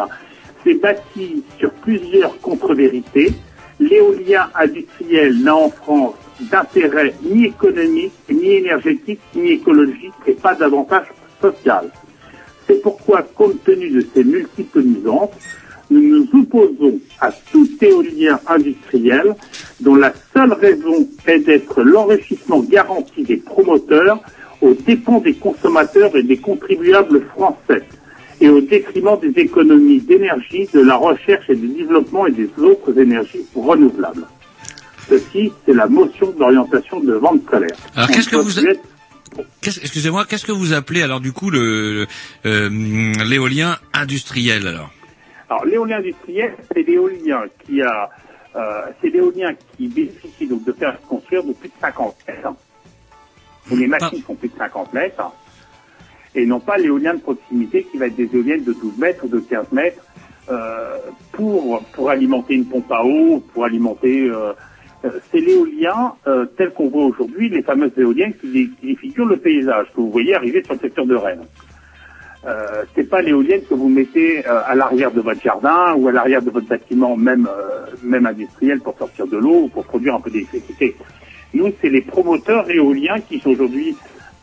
c'est 0.64 0.76
bâti 0.76 1.44
sur 1.60 1.72
plusieurs 1.72 2.40
contre-vérités. 2.40 3.34
L'éolien 3.82 4.48
industriel 4.56 5.38
n'a 5.44 5.58
en 5.58 5.70
France 5.70 6.14
d'intérêt 6.40 7.14
ni 7.22 7.48
économique, 7.48 8.14
ni 8.30 8.54
énergétique, 8.54 9.20
ni 9.36 9.52
écologique 9.52 10.14
et 10.26 10.32
pas 10.32 10.56
d'avantage 10.56 11.08
social. 11.42 11.90
C'est 12.66 12.82
pourquoi, 12.82 13.22
compte 13.22 13.62
tenu 13.66 13.90
de 13.90 14.06
ces 14.14 14.24
multiples 14.24 14.84
nuisances, 14.84 15.32
nous 15.90 16.00
nous 16.00 16.40
opposons 16.40 16.98
à 17.20 17.30
tout 17.52 17.68
éolien 17.82 18.40
industriel 18.48 19.36
dont 19.82 19.96
la 19.96 20.14
seule 20.34 20.54
raison 20.54 21.10
est 21.28 21.40
d'être 21.40 21.84
l'enrichissement 21.84 22.62
garanti 22.62 23.24
des 23.24 23.38
promoteurs 23.38 24.22
aux 24.62 24.74
dépens 24.74 25.20
des 25.20 25.34
consommateurs 25.34 26.16
et 26.16 26.24
des 26.24 26.38
contribuables 26.38 27.22
français 27.28 27.84
et 28.42 28.50
au 28.50 28.60
détriment 28.62 29.18
des 29.22 29.40
économies 29.42 30.02
d'énergie, 30.02 30.68
de 30.74 30.82
la 30.82 30.96
recherche 30.96 31.50
et 31.50 31.56
du 31.56 31.68
développement 31.70 32.28
et 32.28 32.32
des 32.32 32.50
autres 32.58 32.98
énergies 33.00 33.46
renouvelables. 33.56 34.26
Ceci, 35.08 35.52
c'est 35.66 35.74
la 35.74 35.88
motion 35.88 36.32
d'orientation 36.32 37.00
de 37.00 37.14
vente 37.14 37.46
colère. 37.46 37.76
Alors, 37.96 38.10
qu'est-ce 38.10 38.30
que 38.30 38.36
vous- 38.38 38.60
être- 38.66 38.82
Excusez-moi, 39.66 40.26
qu'est-ce 40.28 40.46
que 40.46 40.52
vous 40.52 40.74
appelez 40.74 41.02
alors 41.02 41.20
du 41.20 41.32
coup 41.34 41.50
le 41.50 41.94
le, 41.94 42.08
euh, 42.46 42.70
l'éolien 43.30 43.76
industriel 43.94 44.68
alors? 44.68 44.90
Alors 45.50 45.66
l'éolien 45.66 45.98
industriel, 45.98 46.54
c'est 46.74 46.84
l'éolien 46.88 47.42
qui 47.66 47.82
a, 47.82 48.10
euh, 48.56 48.82
c'est 49.02 49.10
l'éolien 49.10 49.54
qui 49.78 49.88
bénéficie 49.88 50.48
donc 50.48 50.64
de 50.66 50.72
faire 50.72 51.00
construire 51.02 51.44
de 51.44 51.54
plus 51.54 51.68
de 51.70 51.74
50 51.82 52.16
mètres. 52.28 52.54
Et 53.72 53.76
les 53.76 53.88
machines 53.88 54.22
font 54.24 54.36
plus 54.36 54.50
de 54.50 54.58
50 54.58 54.94
mètres. 54.94 55.32
Et 56.36 56.46
non 56.46 56.60
pas 56.60 56.78
l'éolien 56.78 57.14
de 57.16 57.22
proximité 57.22 57.86
qui 57.86 57.98
va 57.98 58.08
être 58.08 58.16
des 58.16 58.30
éoliennes 58.34 58.64
de 58.64 58.74
12 58.74 58.98
mètres 58.98 59.24
ou 59.24 59.28
de 59.28 59.40
15 59.40 59.72
mètres 59.72 60.04
euh, 60.50 60.98
pour 61.32 61.82
pour 61.94 62.10
alimenter 62.10 62.56
une 62.56 62.66
pompe 62.66 62.92
à 62.92 63.04
eau, 63.04 63.40
pour 63.54 63.66
alimenter. 63.66 64.30
euh, 64.30 64.54
euh, 65.06 65.20
c'est 65.32 65.40
l'éolien 65.40 66.14
euh, 66.28 66.46
tel 66.58 66.72
qu'on 66.74 66.90
voit 66.90 67.06
aujourd'hui, 67.06 67.50
les 67.50 67.62
fameuses 67.64 67.92
éoliennes 67.98 68.34
qui, 68.38 68.70
qui 68.82 68.96
figurent 68.96 69.26
le 69.28 69.38
paysage 69.38 69.88
que 69.96 70.02
vous 70.02 70.12
voyez 70.12 70.36
arriver 70.36 70.64
sur 70.64 70.74
le 70.74 70.80
secteur 70.80 71.06
de 71.06 71.16
Rennes. 71.16 71.46
Euh, 72.46 72.84
c'est 72.96 73.10
pas 73.10 73.22
l'éolienne 73.22 73.62
que 73.68 73.74
vous 73.74 73.90
mettez 73.90 74.46
euh, 74.46 74.62
à 74.66 74.76
l'arrière 74.76 75.12
de 75.12 75.22
votre 75.22 75.42
jardin 75.42 75.96
ou 75.96 76.08
à 76.08 76.12
l'arrière 76.12 76.42
de 76.44 76.52
votre 76.52 76.68
bâtiment, 76.68 77.18
même 77.18 77.48
euh, 77.48 77.86
même 78.04 78.26
industriel, 78.26 78.80
pour 78.82 78.98
sortir 78.98 79.26
de 79.28 79.38
l'eau 79.38 79.64
ou 79.64 79.68
pour 79.70 79.84
produire 79.86 80.16
un 80.16 80.22
peu 80.22 80.30
d'électricité. 80.30 80.96
Nous, 81.54 81.72
c'est 81.82 81.90
les 81.90 82.02
promoteurs 82.02 82.70
éoliens 82.70 83.20
qui 83.20 83.40
sont 83.40 83.52
aujourd'hui 83.52 83.96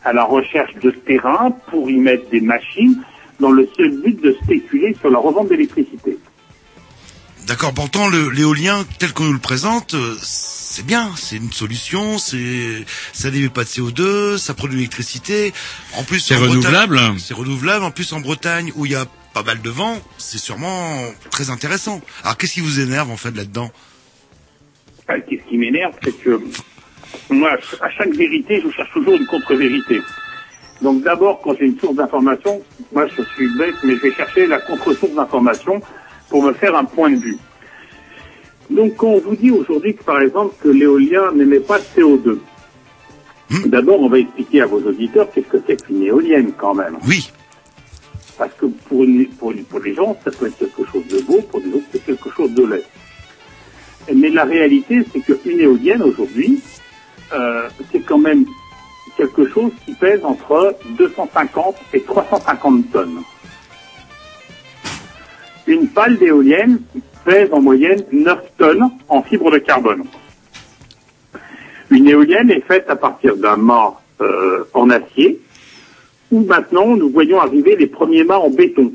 à 0.03 0.13
la 0.13 0.23
recherche 0.23 0.73
de 0.75 0.91
terrain 0.91 1.51
pour 1.69 1.89
y 1.89 1.97
mettre 1.97 2.29
des 2.29 2.41
machines 2.41 3.01
dans 3.39 3.51
le 3.51 3.67
seul 3.77 4.01
but 4.01 4.21
de 4.21 4.35
spéculer 4.43 4.95
sur 4.99 5.09
la 5.09 5.19
revente 5.19 5.49
d'électricité. 5.49 6.17
D'accord. 7.47 7.73
Pourtant, 7.73 8.09
l'éolien 8.09 8.85
tel 8.99 9.11
qu'on 9.13 9.25
nous 9.25 9.33
le 9.33 9.39
présente, 9.39 9.95
euh, 9.95 10.15
c'est 10.21 10.85
bien. 10.85 11.11
C'est 11.17 11.35
une 11.37 11.51
solution. 11.51 12.17
C'est 12.17 12.85
ça 13.11 13.31
n'émet 13.31 13.49
pas 13.49 13.63
de 13.63 13.69
CO2, 13.69 14.37
ça 14.37 14.53
produit 14.53 14.75
de 14.75 14.79
l'électricité. 14.79 15.53
En 15.97 16.03
plus, 16.03 16.19
C'est 16.19 16.35
renouvelable 16.35 16.99
C'est 17.19 17.33
renouvelable. 17.33 17.83
En 17.83 17.91
plus, 17.91 18.13
en 18.13 18.21
Bretagne, 18.21 18.71
où 18.75 18.85
il 18.85 18.93
y 18.93 18.95
a 18.95 19.05
pas 19.33 19.43
mal 19.43 19.61
de 19.61 19.69
vent, 19.69 19.99
c'est 20.17 20.37
sûrement 20.37 21.01
très 21.31 21.49
intéressant. 21.49 22.01
Alors, 22.23 22.37
qu'est-ce 22.37 22.53
qui 22.53 22.61
vous 22.61 22.79
énerve 22.79 23.11
en 23.11 23.17
fait 23.17 23.35
là-dedans? 23.35 23.71
Ah, 25.07 25.19
Qu'est-ce 25.19 25.43
qui 25.49 25.57
m'énerve, 25.57 25.93
c'est 26.01 26.17
que 26.17 26.39
moi, 27.29 27.51
à 27.81 27.89
chaque 27.89 28.13
vérité, 28.13 28.61
je 28.63 28.69
cherche 28.71 28.91
toujours 28.93 29.15
une 29.15 29.25
contre-vérité. 29.25 30.01
Donc 30.81 31.01
d'abord, 31.03 31.41
quand 31.41 31.55
j'ai 31.57 31.65
une 31.65 31.79
source 31.79 31.95
d'information, 31.95 32.61
moi 32.91 33.07
je 33.07 33.21
suis 33.35 33.47
bête, 33.57 33.75
mais 33.83 33.95
je 33.95 34.01
vais 34.01 34.11
chercher 34.13 34.47
la 34.47 34.59
contre-source 34.59 35.13
d'information 35.13 35.81
pour 36.29 36.43
me 36.43 36.53
faire 36.53 36.75
un 36.75 36.83
point 36.85 37.11
de 37.11 37.17
vue. 37.17 37.37
Donc 38.69 38.95
quand 38.97 39.07
on 39.07 39.19
vous 39.19 39.35
dit 39.35 39.51
aujourd'hui 39.51 39.95
que 39.95 40.03
par 40.03 40.19
exemple 40.21 40.55
que 40.61 40.69
l'éolien 40.69 41.31
n'émet 41.33 41.59
pas 41.59 41.79
de 41.79 41.83
CO2, 41.95 42.37
d'abord 43.65 44.01
on 44.01 44.09
va 44.09 44.19
expliquer 44.19 44.61
à 44.61 44.65
vos 44.65 44.81
auditeurs 44.81 45.29
qu'est-ce 45.31 45.47
que 45.47 45.57
c'est 45.67 45.81
qu'une 45.85 46.03
éolienne 46.03 46.51
quand 46.57 46.73
même. 46.73 46.97
Oui. 47.07 47.31
Parce 48.37 48.53
que 48.55 48.65
pour, 48.65 49.03
une- 49.03 49.27
pour, 49.27 49.53
pour 49.69 49.79
les 49.79 49.93
gens, 49.93 50.17
ça 50.23 50.31
peut 50.31 50.47
être 50.47 50.57
quelque 50.57 50.83
chose 50.91 51.05
de 51.07 51.21
beau, 51.21 51.39
pour 51.49 51.59
les 51.59 51.67
autres, 51.73 51.85
c'est 51.91 52.03
quelque 52.03 52.29
chose 52.31 52.51
de 52.51 52.65
laid. 52.65 52.83
Mais 54.13 54.29
la 54.29 54.43
réalité, 54.43 55.01
c'est 55.13 55.19
qu'une 55.21 55.59
éolienne 55.59 56.01
aujourd'hui, 56.01 56.59
euh, 57.33 57.69
c'est 57.91 58.01
quand 58.01 58.17
même 58.17 58.45
quelque 59.17 59.47
chose 59.47 59.71
qui 59.85 59.93
pèse 59.93 60.23
entre 60.23 60.75
250 60.97 61.75
et 61.93 62.01
350 62.01 62.91
tonnes. 62.91 63.21
Une 65.67 65.87
pale 65.87 66.17
d'éolienne 66.17 66.81
pèse 67.23 67.49
en 67.51 67.61
moyenne 67.61 68.03
9 68.11 68.39
tonnes 68.57 68.89
en 69.07 69.21
fibre 69.23 69.51
de 69.51 69.59
carbone. 69.59 70.03
Une 71.89 72.07
éolienne 72.07 72.49
est 72.49 72.65
faite 72.65 72.89
à 72.89 72.95
partir 72.95 73.37
d'un 73.37 73.55
mât 73.55 73.93
euh, 74.21 74.63
en 74.73 74.89
acier, 74.89 75.39
où 76.31 76.41
maintenant 76.41 76.95
nous 76.95 77.09
voyons 77.09 77.39
arriver 77.39 77.75
les 77.75 77.87
premiers 77.87 78.23
mâts 78.23 78.39
en 78.39 78.49
béton. 78.49 78.91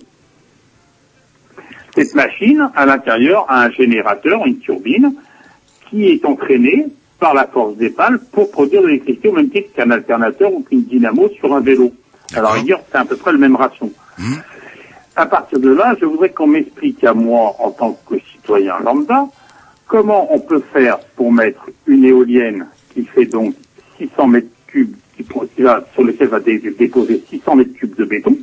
Cette 1.94 2.14
machine, 2.14 2.70
à 2.74 2.86
l'intérieur, 2.86 3.46
a 3.48 3.64
un 3.64 3.70
générateur, 3.70 4.44
une 4.46 4.58
turbine, 4.58 5.14
qui 5.88 6.06
est 6.06 6.24
entraînée 6.24 6.86
par 7.18 7.34
la 7.34 7.46
force 7.46 7.76
des 7.76 7.90
pales 7.90 8.18
pour 8.32 8.50
produire 8.50 8.82
de 8.82 8.86
l'électricité 8.88 9.28
au 9.28 9.32
même 9.32 9.50
titre 9.50 9.72
qu'un 9.74 9.90
alternateur 9.90 10.52
ou 10.52 10.60
qu'une 10.62 10.84
dynamo 10.84 11.28
sur 11.30 11.52
un 11.54 11.60
vélo. 11.60 11.92
Alors, 12.34 12.52
dire 12.62 12.78
c'est 12.90 12.98
à 12.98 13.04
peu 13.04 13.16
près 13.16 13.32
le 13.32 13.38
même 13.38 13.56
ration. 13.56 13.90
À 15.16 15.26
partir 15.26 15.58
de 15.58 15.70
là, 15.70 15.96
je 16.00 16.04
voudrais 16.04 16.30
qu'on 16.30 16.46
m'explique 16.46 17.02
à 17.04 17.12
moi, 17.14 17.56
en 17.58 17.70
tant 17.72 17.98
que 18.08 18.16
citoyen 18.32 18.78
lambda, 18.84 19.26
comment 19.86 20.32
on 20.32 20.38
peut 20.38 20.62
faire 20.72 20.98
pour 21.16 21.32
mettre 21.32 21.68
une 21.86 22.04
éolienne 22.04 22.66
qui 22.94 23.04
fait 23.04 23.24
donc 23.24 23.54
600 23.98 24.26
mètres 24.28 24.46
cubes, 24.68 24.94
qui, 25.16 25.62
va, 25.62 25.84
sur 25.94 26.04
lequel 26.04 26.28
va 26.28 26.38
dé- 26.38 26.58
déposer 26.78 27.24
600 27.30 27.56
mètres 27.56 27.72
cubes 27.74 27.96
de 27.96 28.04
béton. 28.04 28.36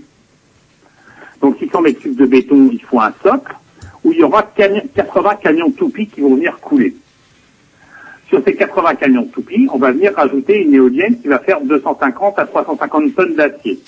Donc 1.41 1.57
600 1.59 1.81
mètres 1.81 1.99
cubes 2.01 2.15
de 2.17 2.25
béton, 2.25 2.69
il 2.71 2.81
faut 2.81 2.99
un 2.99 3.13
socle, 3.23 3.55
où 4.03 4.11
il 4.11 4.19
y 4.19 4.23
aura 4.23 4.41
cami- 4.57 4.83
80 4.93 5.35
camions 5.35 5.71
toupies 5.71 6.07
qui 6.07 6.21
vont 6.21 6.35
venir 6.35 6.59
couler. 6.59 6.95
Sur 8.29 8.43
ces 8.43 8.55
80 8.55 8.95
camions 8.95 9.25
toupies, 9.25 9.67
on 9.71 9.77
va 9.77 9.91
venir 9.91 10.13
rajouter 10.15 10.61
une 10.63 10.73
éolienne 10.73 11.19
qui 11.21 11.27
va 11.27 11.39
faire 11.39 11.61
250 11.61 12.39
à 12.39 12.45
350 12.45 13.15
tonnes 13.15 13.35
d'acier. 13.35 13.79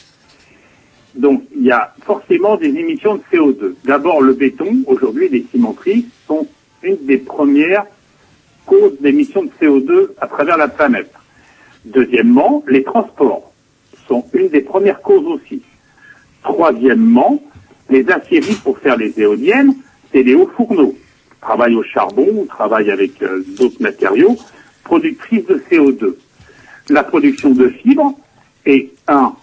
Donc, 1.15 1.43
il 1.55 1.63
y 1.63 1.71
a 1.71 1.93
forcément 2.05 2.57
des 2.57 2.67
émissions 2.67 3.15
de 3.15 3.21
CO2. 3.31 3.73
D'abord, 3.85 4.21
le 4.21 4.33
béton, 4.33 4.83
aujourd'hui, 4.85 5.29
les 5.29 5.45
cimenteries 5.51 6.05
sont 6.27 6.47
une 6.83 6.97
des 7.05 7.17
premières 7.17 7.85
causes 8.67 8.99
d'émissions 8.99 9.43
de 9.43 9.49
CO2 9.59 10.09
à 10.21 10.27
travers 10.27 10.57
la 10.57 10.67
planète. 10.67 11.11
Deuxièmement, 11.85 12.63
les 12.67 12.83
transports 12.83 13.51
sont 14.07 14.25
une 14.33 14.49
des 14.49 14.61
premières 14.61 15.01
causes 15.01 15.25
aussi. 15.25 15.63
Troisièmement, 16.43 17.41
les 17.89 18.07
aciéries 18.09 18.59
pour 18.63 18.77
faire 18.77 18.97
les 18.97 19.19
éoliennes, 19.19 19.73
c'est 20.11 20.21
les 20.21 20.35
hauts 20.35 20.51
fourneaux. 20.55 20.95
Travaillent 21.41 21.75
au 21.75 21.83
charbon, 21.83 22.27
ou 22.31 22.45
travaillent 22.45 22.91
avec 22.91 23.21
euh, 23.21 23.43
d'autres 23.57 23.81
matériaux, 23.81 24.37
productrices 24.83 25.45
de 25.45 25.61
CO2. 25.69 26.15
La 26.89 27.03
production 27.03 27.51
de 27.51 27.69
fibres 27.69 28.13
est, 28.65 28.89
un, 29.07 29.33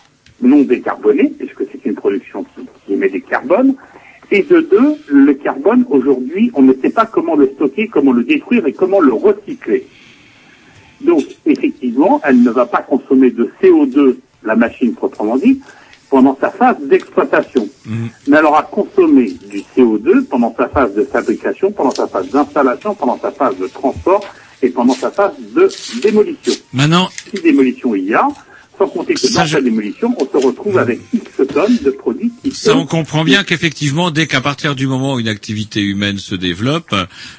non 0.41 0.63
décarbonée, 0.63 1.33
puisque 1.39 1.65
c'est 1.71 1.85
une 1.85 1.95
production 1.95 2.45
qui, 2.45 2.67
qui 2.87 2.95
émet 2.95 3.09
des 3.09 3.21
carbones, 3.21 3.75
et 4.31 4.43
de 4.43 4.61
deux, 4.61 4.97
le 5.09 5.35
carbone, 5.35 5.85
aujourd'hui, 5.91 6.51
on 6.55 6.63
ne 6.63 6.73
sait 6.75 6.91
pas 6.91 7.07
comment 7.07 7.37
le 7.37 7.47
stocker, 7.55 7.89
comment 7.89 8.13
le 8.13 8.25
détruire 8.25 8.67
et 8.67 8.73
comment 8.73 9.01
le 9.01 9.13
recycler. 9.13 9.87
Donc, 11.03 11.25
effectivement, 11.47 12.21
elle 12.25 12.43
ne 12.43 12.51
va 12.51 12.67
pas 12.67 12.83
consommer 12.83 13.31
de 13.31 13.51
CO2, 13.63 14.17
la 14.43 14.57
machine 14.57 14.95
proprement 14.95 15.37
dit, 15.37 15.61
pendant 16.15 16.39
sa 16.41 16.51
phase 16.51 16.77
d'exploitation. 16.83 17.69
Mais 18.29 18.37
elle 18.37 18.45
aura 18.45 18.63
consommé 18.63 19.33
du 19.51 19.65
CO2 19.77 20.23
pendant 20.27 20.55
sa 20.57 20.69
phase 20.69 20.95
de 20.95 21.03
fabrication, 21.03 21.73
pendant 21.73 21.91
sa 21.91 22.07
phase 22.07 22.29
d'installation, 22.31 22.95
pendant 22.95 23.19
sa 23.21 23.33
phase 23.33 23.57
de 23.59 23.67
transport 23.67 24.25
et 24.63 24.69
pendant 24.69 24.95
sa 24.95 25.11
phase 25.11 25.33
de 25.57 25.69
démolition. 26.01 26.53
Maintenant, 26.73 27.09
Si 27.35 27.43
démolition 27.43 27.97
il 27.97 28.05
y 28.05 28.15
a, 28.15 28.29
sans 28.79 28.89
compter 28.89 29.15
que 29.15 29.33
dans 29.35 29.47
sa 29.47 29.61
démolition, 29.61 30.15
on 30.19 30.25
se 30.41 30.47
retrouve 30.47 30.79
avec 30.79 31.01
X 31.13 31.25
tonnes 31.53 31.79
de 31.79 31.91
produits 31.91 32.33
qui 32.43 32.51
Ça, 32.51 32.73
sont 32.73 32.79
on 32.79 32.87
comprend 32.87 33.25
bien 33.25 33.45
qu'effectivement, 33.45 34.11
dès 34.11 34.27
qu'à 34.27 34.41
partir 34.41 34.75
du 34.75 34.87
moment 34.87 35.15
où 35.15 35.21
une 35.21 35.29
activité 35.29 35.81
humaine 35.81 36.19
se 36.19 36.35
développe, 36.35 36.95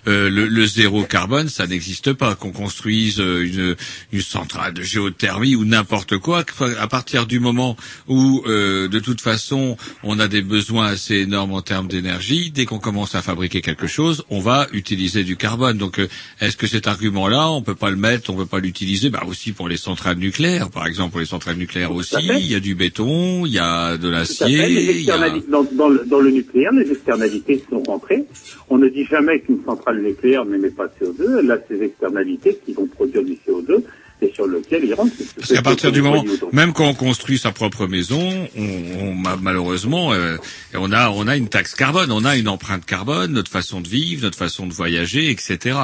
euh, 0.07 0.29
le, 0.29 0.47
le 0.47 0.65
zéro 0.65 1.03
carbone, 1.03 1.49
ça 1.49 1.67
n'existe 1.67 2.13
pas. 2.13 2.35
Qu'on 2.35 2.51
construise 2.51 3.19
euh, 3.19 3.45
une, 3.45 3.75
une 4.11 4.21
centrale 4.21 4.73
de 4.73 4.81
géothermie 4.81 5.55
ou 5.55 5.65
n'importe 5.65 6.17
quoi, 6.17 6.45
à 6.79 6.87
partir 6.87 7.27
du 7.27 7.39
moment 7.39 7.75
où, 8.07 8.43
euh, 8.47 8.87
de 8.87 8.99
toute 8.99 9.21
façon, 9.21 9.77
on 10.03 10.19
a 10.19 10.27
des 10.27 10.41
besoins 10.41 10.87
assez 10.87 11.15
énormes 11.15 11.53
en 11.53 11.61
termes 11.61 11.87
d'énergie, 11.87 12.51
dès 12.51 12.65
qu'on 12.65 12.79
commence 12.79 13.15
à 13.15 13.21
fabriquer 13.21 13.61
quelque 13.61 13.87
chose, 13.87 14.23
on 14.29 14.39
va 14.39 14.67
utiliser 14.71 15.23
du 15.23 15.35
carbone. 15.35 15.77
Donc, 15.77 15.99
euh, 15.99 16.07
est-ce 16.39 16.57
que 16.57 16.67
cet 16.67 16.87
argument-là, 16.87 17.49
on 17.49 17.61
peut 17.61 17.75
pas 17.75 17.89
le 17.89 17.97
mettre, 17.97 18.29
on 18.29 18.35
peut 18.35 18.45
pas 18.45 18.59
l'utiliser, 18.59 19.09
bah 19.09 19.23
aussi 19.27 19.51
pour 19.51 19.67
les 19.67 19.77
centrales 19.77 20.17
nucléaires, 20.17 20.69
par 20.69 20.87
exemple, 20.87 21.11
pour 21.11 21.19
les 21.19 21.24
centrales 21.25 21.57
nucléaires 21.57 21.93
aussi, 21.93 22.15
il 22.19 22.45
y 22.51 22.55
a 22.55 22.59
du 22.59 22.75
béton, 22.75 23.45
il 23.45 23.53
y 23.53 23.59
a 23.59 23.97
de 23.97 24.09
l'acier, 24.09 24.67
Les 24.67 25.09
a... 25.09 25.29
dans, 25.49 25.63
dans 25.71 25.89
le, 25.89 26.03
dans 26.05 26.19
le 26.19 26.31
nucléaire, 26.31 26.71
les 26.73 26.89
externalités 26.91 27.63
sont 27.69 27.83
rentrées. 27.83 28.23
On 28.69 28.77
ne 28.77 28.87
dit 28.89 29.05
jamais 29.05 29.39
qu'une 29.41 29.63
centrale 29.65 30.01
nucléaire 30.01 30.45
n'émet 30.45 30.69
pas 30.71 30.87
de 30.87 31.05
CO2. 31.05 31.39
Elle 31.39 31.51
a 31.51 31.57
ses 31.67 31.81
externalités 31.83 32.57
qui 32.65 32.73
vont 32.73 32.87
produire 32.87 33.23
du 33.23 33.33
CO2 33.47 33.83
et 34.21 34.31
sur 34.33 34.47
lequel 34.47 34.85
il 34.85 34.93
rentre. 34.93 35.11
Parce 35.37 35.51
qu'à 35.51 35.61
partir 35.61 35.91
du 35.91 36.01
moment, 36.01 36.23
même 36.53 36.71
quand 36.71 36.87
on 36.87 36.93
construit 36.93 37.37
sa 37.37 37.51
propre 37.51 37.85
maison, 37.85 38.47
on, 38.57 38.63
on- 39.01 39.13
ma- 39.13 39.35
malheureusement, 39.35 40.13
euh, 40.13 40.37
on 40.73 40.91
a 40.93 41.09
on 41.09 41.27
a 41.27 41.35
une 41.35 41.49
taxe 41.49 41.75
carbone, 41.75 42.11
on 42.11 42.23
a 42.23 42.37
une 42.37 42.47
empreinte 42.47 42.85
carbone, 42.85 43.33
notre 43.33 43.51
façon 43.51 43.81
de 43.81 43.87
vivre, 43.89 44.23
notre 44.23 44.37
façon 44.37 44.67
de 44.67 44.73
voyager, 44.73 45.29
etc. 45.29 45.77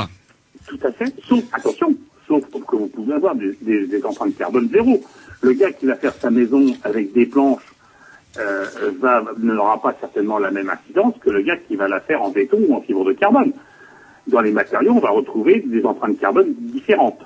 Tout 0.67 0.79
à 0.83 0.91
fait. 0.93 1.13
Sauf, 1.27 1.43
attention, 1.51 1.93
sauf 2.27 2.43
que 2.49 2.75
vous 2.77 2.87
pouvez 2.87 3.13
avoir 3.15 3.35
des, 3.35 3.51
des, 3.61 3.85
des 3.87 4.03
empreintes 4.05 4.37
carbone 4.37 4.69
zéro. 4.71 5.03
Le 5.41 5.53
gars 5.53 5.71
qui 5.71 5.85
va 5.85 5.95
faire 5.95 6.13
sa 6.13 6.29
maison 6.29 6.65
avec 6.83 7.13
des 7.13 7.25
planches 7.25 7.63
euh, 8.37 8.65
va, 8.99 9.23
n'aura 9.39 9.81
pas 9.81 9.95
certainement 9.99 10.37
la 10.39 10.51
même 10.51 10.69
incidence 10.69 11.15
que 11.19 11.29
le 11.29 11.41
gars 11.41 11.57
qui 11.57 11.75
va 11.75 11.87
la 11.87 11.99
faire 11.99 12.21
en 12.21 12.29
béton 12.29 12.59
ou 12.67 12.75
en 12.75 12.81
fibre 12.81 13.03
de 13.05 13.13
carbone. 13.13 13.51
Dans 14.27 14.41
les 14.41 14.51
matériaux, 14.51 14.93
on 14.95 14.99
va 14.99 15.09
retrouver 15.09 15.63
des 15.65 15.83
empreintes 15.83 16.19
carbone 16.19 16.53
différentes. 16.57 17.19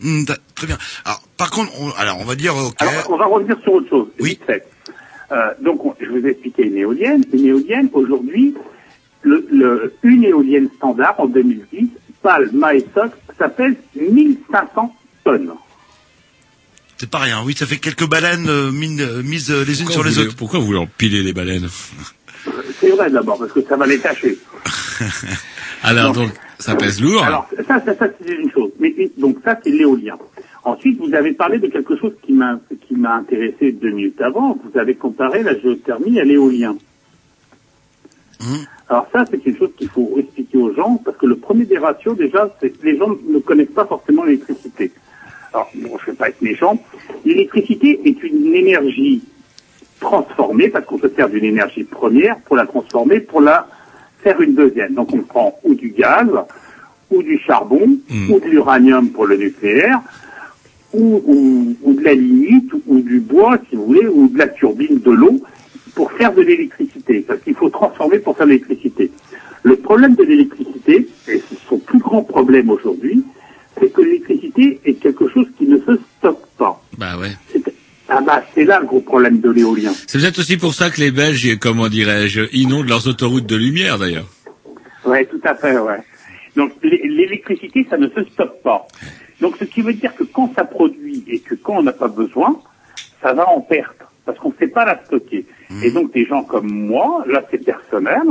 Hmm, 0.00 0.24
très 0.54 0.66
bien. 0.66 0.76
Alors, 1.06 1.22
par 1.38 1.50
contre, 1.50 1.72
on, 1.80 1.90
alors 1.98 2.18
on 2.20 2.24
va 2.24 2.34
dire, 2.34 2.54
ok. 2.54 2.74
Alors, 2.78 3.10
on 3.10 3.16
va 3.16 3.24
revenir 3.26 3.58
sur 3.62 3.72
autre 3.72 3.88
chose. 3.88 4.08
Fait. 4.46 4.66
Euh, 5.32 5.54
donc, 5.62 5.84
on- 5.84 5.94
je 5.98 6.06
vous 6.06 6.24
ai 6.26 6.30
expliqué 6.32 6.64
une 6.66 6.76
éolienne. 6.76 7.24
Une 7.32 7.46
éolienne, 7.46 7.88
aujourd'hui, 7.94 8.54
le, 9.22 9.46
le- 9.50 9.94
une 10.02 10.22
éolienne 10.24 10.68
standard 10.76 11.18
en 11.18 11.26
2010, 11.26 11.88
pâle, 12.22 12.50
mât 12.52 12.74
et 12.74 12.86
socle, 12.94 13.16
ça 13.38 13.48
pèse 13.48 13.74
1500 13.96 14.94
tonnes. 15.24 15.52
C'est 16.98 17.10
pas 17.10 17.18
rien. 17.18 17.42
Oui, 17.44 17.54
ça 17.54 17.66
fait 17.66 17.76
quelques 17.78 18.08
baleines 18.08 18.48
euh, 18.48 18.70
mine- 18.72 19.00
euh, 19.00 19.22
mises 19.22 19.50
euh, 19.50 19.64
les 19.64 19.82
unes 19.82 19.88
sur 19.90 20.02
les 20.04 20.10
voulez- 20.12 20.26
autres. 20.28 20.36
Pourquoi 20.36 20.60
vous 20.60 20.66
voulez 20.66 20.78
empiler 20.78 21.22
les 21.22 21.32
baleines 21.32 21.68
C'est 22.80 22.90
vrai 22.90 23.10
d'abord, 23.10 23.38
parce 23.38 23.52
que 23.52 23.60
ça 23.62 23.76
va 23.76 23.86
les 23.86 23.98
tâcher. 23.98 24.38
Alors 25.82 26.12
donc, 26.12 26.30
ça 26.58 26.74
pèse 26.74 27.00
lourd. 27.02 27.22
Alors, 27.22 27.48
ça, 27.68 27.82
ça, 27.84 27.94
ça 27.96 28.06
c'est 28.20 28.32
une 28.32 28.50
chose. 28.50 28.70
Mais, 28.80 28.94
donc, 29.18 29.36
ça, 29.44 29.58
c'est 29.62 29.70
l'éolien. 29.70 30.16
Ensuite, 30.64 30.98
vous 30.98 31.12
avez 31.14 31.32
parlé 31.32 31.58
de 31.58 31.66
quelque 31.68 31.96
chose 31.96 32.12
qui 32.24 32.32
m'a, 32.32 32.58
qui 32.88 32.94
m'a 32.94 33.14
intéressé 33.16 33.72
deux 33.72 33.90
minutes 33.90 34.20
avant. 34.20 34.58
Vous 34.64 34.78
avez 34.78 34.94
comparé 34.94 35.42
la 35.42 35.56
géothermie 35.58 36.18
à 36.18 36.24
l'éolien. 36.24 36.76
Alors 38.88 39.08
ça, 39.12 39.24
c'est 39.30 39.44
une 39.46 39.56
chose 39.56 39.70
qu'il 39.76 39.88
faut 39.88 40.14
expliquer 40.18 40.58
aux 40.58 40.72
gens, 40.74 41.00
parce 41.04 41.16
que 41.16 41.26
le 41.26 41.36
premier 41.36 41.64
des 41.64 41.78
ratios, 41.78 42.16
déjà, 42.16 42.54
c'est 42.60 42.70
que 42.70 42.84
les 42.86 42.96
gens 42.98 43.08
ne 43.28 43.38
connaissent 43.40 43.72
pas 43.74 43.86
forcément 43.86 44.24
l'électricité. 44.24 44.92
Alors, 45.52 45.70
bon, 45.74 45.96
je 45.98 46.10
ne 46.10 46.12
vais 46.12 46.18
pas 46.18 46.28
être 46.28 46.42
méchant. 46.42 46.78
L'électricité 47.24 48.00
est 48.04 48.22
une 48.22 48.54
énergie 48.54 49.22
transformée, 50.00 50.68
parce 50.68 50.84
qu'on 50.86 50.98
se 50.98 51.08
sert 51.08 51.28
d'une 51.28 51.44
énergie 51.44 51.84
première 51.84 52.36
pour 52.40 52.56
la 52.56 52.66
transformer, 52.66 53.20
pour 53.20 53.40
la 53.40 53.66
faire 54.22 54.40
une 54.40 54.54
deuxième. 54.54 54.94
Donc 54.94 55.12
on 55.14 55.18
prend 55.22 55.58
ou 55.64 55.74
du 55.74 55.90
gaz, 55.90 56.28
ou 57.10 57.22
du 57.22 57.38
charbon, 57.38 57.96
Hmm. 58.10 58.30
ou 58.30 58.40
de 58.40 58.46
l'uranium 58.46 59.10
pour 59.10 59.26
le 59.26 59.36
nucléaire, 59.36 60.00
ou, 60.92 61.22
ou- 61.26 61.76
ou 61.82 61.92
de 61.94 62.02
la 62.04 62.14
lignite, 62.14 62.70
ou 62.86 63.00
du 63.00 63.20
bois, 63.20 63.58
si 63.68 63.76
vous 63.76 63.86
voulez, 63.86 64.06
ou 64.06 64.28
de 64.28 64.38
la 64.38 64.48
turbine, 64.48 64.98
de 65.00 65.10
l'eau, 65.10 65.40
pour 65.94 66.12
faire 66.12 66.32
de 66.34 66.42
l'électricité. 66.42 67.24
Parce 67.26 67.40
qu'il 67.40 67.54
faut 67.54 67.70
transformer 67.70 68.18
pour 68.18 68.36
faire 68.36 68.46
de 68.46 68.52
l'électricité. 68.52 69.10
Le 69.62 69.76
problème 69.76 70.14
de 70.14 70.22
l'électricité, 70.24 71.08
et 71.28 71.42
c'est 71.48 71.58
son 71.68 71.78
plus 71.78 71.98
grand 71.98 72.22
problème 72.22 72.70
aujourd'hui, 72.70 73.24
c'est 73.80 73.92
que 73.92 74.00
l'électricité 74.00 74.80
est 74.84 74.94
quelque 74.94 75.28
chose 75.28 75.46
qui 75.58 75.66
ne 75.66 75.78
se 75.78 75.98
stocke 76.18 76.46
pas. 76.58 76.80
Bah 76.98 77.16
ouais. 77.18 77.32
Ah 78.08 78.20
bah, 78.20 78.42
c'est 78.54 78.64
là 78.64 78.78
le 78.80 78.86
gros 78.86 79.00
problème 79.00 79.40
de 79.40 79.50
l'éolien. 79.50 79.92
C'est 80.06 80.18
peut-être 80.20 80.38
aussi 80.38 80.56
pour 80.56 80.74
ça 80.74 80.90
que 80.90 81.00
les 81.00 81.10
Belges, 81.10 81.58
comment 81.58 81.88
dirais-je, 81.88 82.42
inondent 82.52 82.88
leurs 82.88 83.08
autoroutes 83.08 83.46
de 83.46 83.56
lumière 83.56 83.98
d'ailleurs. 83.98 84.26
Ouais, 85.04 85.24
tout 85.24 85.40
à 85.44 85.54
fait, 85.56 85.76
ouais. 85.78 85.98
Donc 86.54 86.72
l'é- 86.82 87.02
l'électricité, 87.04 87.86
ça 87.90 87.96
ne 87.96 88.08
se 88.08 88.22
stocke 88.32 88.62
pas. 88.62 88.86
Donc 89.40 89.56
ce 89.58 89.64
qui 89.64 89.82
veut 89.82 89.92
dire 89.92 90.14
que 90.14 90.24
quand 90.24 90.52
ça 90.56 90.64
produit 90.64 91.24
et 91.28 91.40
que 91.40 91.54
quand 91.56 91.78
on 91.78 91.82
n'a 91.82 91.92
pas 91.92 92.08
besoin, 92.08 92.58
ça 93.22 93.32
va 93.34 93.48
en 93.48 93.60
perte 93.60 93.96
parce 94.24 94.38
qu'on 94.38 94.48
ne 94.50 94.54
sait 94.58 94.68
pas 94.68 94.84
la 94.84 95.00
stocker. 95.04 95.44
Et 95.82 95.90
donc 95.90 96.12
des 96.14 96.24
gens 96.26 96.42
comme 96.44 96.68
moi, 96.70 97.24
là 97.28 97.42
c'est 97.50 97.64
personnel, 97.64 98.22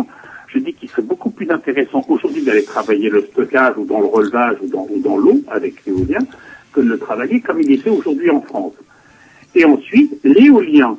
je 0.56 0.60
dis 0.60 0.74
qu'il 0.74 0.89
serait 0.89 1.01
beaucoup 1.01 1.30
plus 1.30 1.49
intéressant 1.51 2.03
aujourd'hui 2.08 2.43
d'aller 2.43 2.64
travailler 2.64 3.10
le 3.10 3.28
stockage 3.32 3.74
ou 3.78 3.86
dans 3.86 3.99
le 3.99 4.06
relevage 4.08 4.58
ou 4.64 4.68
dans, 4.68 4.88
ou 4.89 4.99
dans 4.99 5.18
l'eau 5.18 5.41
avec 5.49 5.86
l'éolien 5.86 6.20
que 6.72 6.80
de 6.82 6.88
le 6.88 6.97
travailler 6.97 7.41
comme 7.41 7.62
il 7.62 7.72
est 7.72 7.78
fait 7.78 7.89
aujourd'hui 7.89 8.30
en 8.30 8.41
France. 8.41 8.74
Et 9.53 9.66
ensuite, 9.66 10.12
l'éolien 10.24 10.97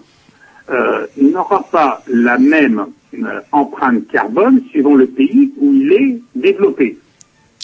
euh, 0.71 1.07
n'aura 1.17 1.63
pas 1.71 2.03
la 2.09 2.39
même 2.39 2.87
euh, 3.15 3.41
empreinte 3.53 4.07
carbone 4.09 4.63
suivant 4.71 4.95
le 4.95 5.07
pays 5.07 5.53
où 5.59 5.73
il 5.73 5.93
est 5.93 6.19
développé. 6.35 6.99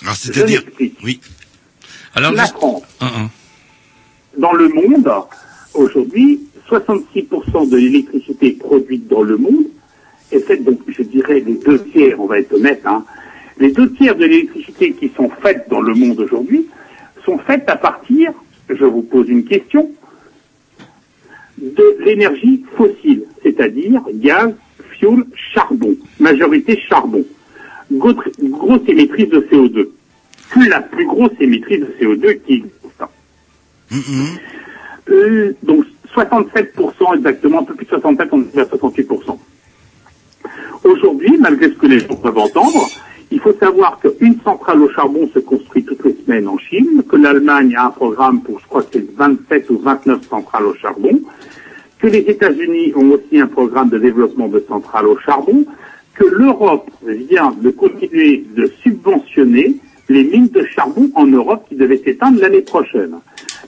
Alors, 0.03 0.14
c'est-à-dire, 0.16 0.62
oui. 1.05 1.20
Alors, 2.14 2.32
la 2.32 2.43
juste- 2.45 2.55
France, 2.55 2.82
dans 4.38 4.53
le 4.53 4.68
monde, 4.68 5.11
aujourd'hui, 5.74 6.40
66% 6.68 7.68
de 7.68 7.76
l'électricité 7.76 8.53
produite 8.53 9.09
dans 9.09 9.22
le 9.22 9.36
monde 9.36 9.64
est 10.36 10.40
faite, 10.40 10.64
donc 10.64 10.80
je 10.88 11.02
dirais 11.02 11.40
les 11.40 11.54
deux 11.54 11.82
tiers, 11.84 12.20
on 12.20 12.26
va 12.26 12.38
être 12.38 12.52
honnête, 12.52 12.82
hein, 12.84 13.04
les 13.58 13.70
deux 13.70 13.92
tiers 13.92 14.16
de 14.16 14.24
l'électricité 14.24 14.92
qui 14.92 15.10
sont 15.16 15.30
faites 15.42 15.68
dans 15.68 15.80
le 15.80 15.94
monde 15.94 16.20
aujourd'hui 16.20 16.66
sont 17.24 17.38
faites 17.38 17.68
à 17.68 17.76
partir, 17.76 18.32
je 18.68 18.84
vous 18.84 19.02
pose 19.02 19.28
une 19.28 19.44
question, 19.44 19.90
de 21.58 21.96
l'énergie 22.04 22.64
fossile, 22.76 23.24
c'est-à-dire 23.42 24.02
gaz, 24.14 24.52
fioul, 24.90 25.26
charbon, 25.34 25.94
majorité 26.18 26.78
charbon. 26.88 27.24
Grosse, 27.92 28.88
émettrice 28.88 29.28
de 29.28 29.40
CO2. 29.40 29.88
Que 30.50 30.68
la 30.68 30.80
plus 30.80 31.06
grosse 31.06 31.32
émettrice 31.40 31.80
de 31.80 31.94
CO2 32.00 32.40
qui 32.40 32.54
existe. 32.54 32.72
Euh, 35.10 35.52
donc 35.62 35.84
67% 36.14 37.16
exactement, 37.16 37.60
un 37.60 37.64
peu 37.64 37.74
plus 37.74 37.84
de 37.84 37.90
67, 37.90 38.28
on 38.32 38.42
est 38.42 38.58
à 38.58 38.64
68%. 38.64 39.38
Aujourd'hui, 40.84 41.36
malgré 41.38 41.68
ce 41.68 41.74
que 41.74 41.86
les 41.86 42.01
gens 42.01 42.16
peuvent 42.16 42.38
entendre, 42.38 42.88
il 43.30 43.40
faut 43.40 43.55
savoir 43.55 43.99
qu'une 43.99 44.38
centrale 44.45 44.82
au 44.82 44.90
charbon 44.90 45.28
se 45.32 45.38
construit 45.38 45.84
toutes 45.84 46.05
les 46.05 46.14
semaines 46.24 46.49
en 46.49 46.59
Chine, 46.59 47.03
que 47.09 47.16
l'Allemagne 47.16 47.74
a 47.76 47.86
un 47.86 47.90
programme 47.90 48.43
pour, 48.43 48.61
je 48.61 48.66
crois 48.66 48.84
c'est 48.93 49.05
27 49.16 49.70
ou 49.70 49.78
29 49.78 50.28
centrales 50.28 50.66
au 50.66 50.74
charbon, 50.74 51.20
que 51.99 52.09
les 52.09 52.18
États-Unis 52.18 52.93
ont 52.95 53.11
aussi 53.12 53.40
un 53.40 53.47
programme 53.47 53.88
de 53.88 53.99
développement 53.99 54.49
de 54.49 54.62
centrales 54.68 55.07
au 55.07 55.18
charbon, 55.18 55.64
que 56.14 56.24
l'Europe 56.24 56.90
vient 57.03 57.55
de 57.59 57.70
continuer 57.70 58.45
de 58.55 58.70
subventionner 58.82 59.76
les 60.09 60.24
mines 60.24 60.49
de 60.49 60.64
charbon 60.64 61.11
en 61.14 61.26
Europe 61.26 61.64
qui 61.68 61.76
devaient 61.76 62.03
s'éteindre 62.05 62.40
l'année 62.40 62.61
prochaine. 62.61 63.14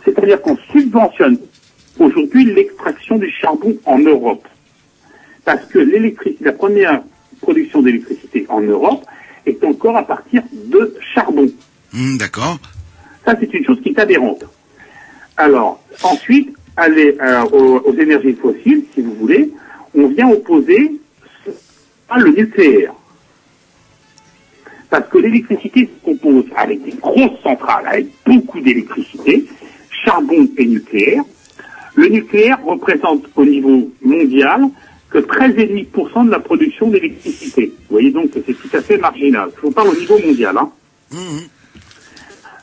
C'est-à-dire 0.04 0.42
qu'on 0.42 0.58
subventionne 0.72 1.38
aujourd'hui 1.98 2.44
l'extraction 2.44 3.16
du 3.16 3.30
charbon 3.30 3.74
en 3.86 3.98
Europe. 3.98 4.46
Parce 5.44 5.64
que 5.66 5.78
l'électricité, 5.78 6.44
la 6.44 6.52
première 6.52 7.02
production 7.40 7.82
d'électricité 7.82 8.46
en 8.48 8.60
Europe 8.60 9.04
est 9.46 9.62
encore 9.64 9.96
à 9.96 10.06
partir 10.06 10.42
de 10.52 10.94
charbon. 11.14 11.50
Hmm, 11.92 12.16
D'accord. 12.16 12.58
Ça, 13.24 13.34
c'est 13.38 13.52
une 13.52 13.64
chose 13.64 13.80
qui 13.82 13.90
est 13.90 13.98
adhérente. 13.98 14.44
Alors, 15.36 15.82
ensuite, 16.02 16.54
aller 16.76 17.16
euh, 17.20 17.42
aux, 17.52 17.78
aux 17.80 17.94
énergies 17.94 18.34
fossiles, 18.34 18.84
si 18.94 19.00
vous 19.02 19.14
voulez, 19.14 19.50
on 19.94 20.08
vient 20.08 20.30
opposer 20.30 20.92
à 22.08 22.18
le 22.18 22.30
nucléaire. 22.30 22.92
Parce 24.90 25.08
que 25.08 25.18
l'électricité 25.18 25.88
se 25.88 26.04
compose 26.04 26.44
avec 26.56 26.82
des 26.84 26.92
grosses 26.92 27.40
centrales, 27.42 27.86
avec 27.86 28.06
beaucoup 28.24 28.60
d'électricité, 28.60 29.44
charbon 30.04 30.48
et 30.56 30.66
nucléaire. 30.66 31.22
Le 31.96 32.08
nucléaire 32.08 32.58
représente 32.64 33.24
au 33.36 33.44
niveau 33.44 33.90
mondial 34.02 34.62
que 35.14 35.18
13,5% 35.20 36.26
de 36.26 36.30
la 36.32 36.40
production 36.40 36.88
d'électricité. 36.88 37.72
Vous 37.88 37.94
voyez 37.94 38.10
donc 38.10 38.32
que 38.32 38.40
c'est 38.44 38.54
tout 38.54 38.68
à 38.76 38.82
fait 38.82 38.96
marginal. 38.98 39.48
Je 39.56 39.60
vous 39.62 39.70
parle 39.70 39.88
au 39.90 39.94
niveau 39.96 40.18
mondial. 40.18 40.58
Hein. 40.58 40.70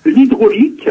L'hydraulique, 0.05 0.89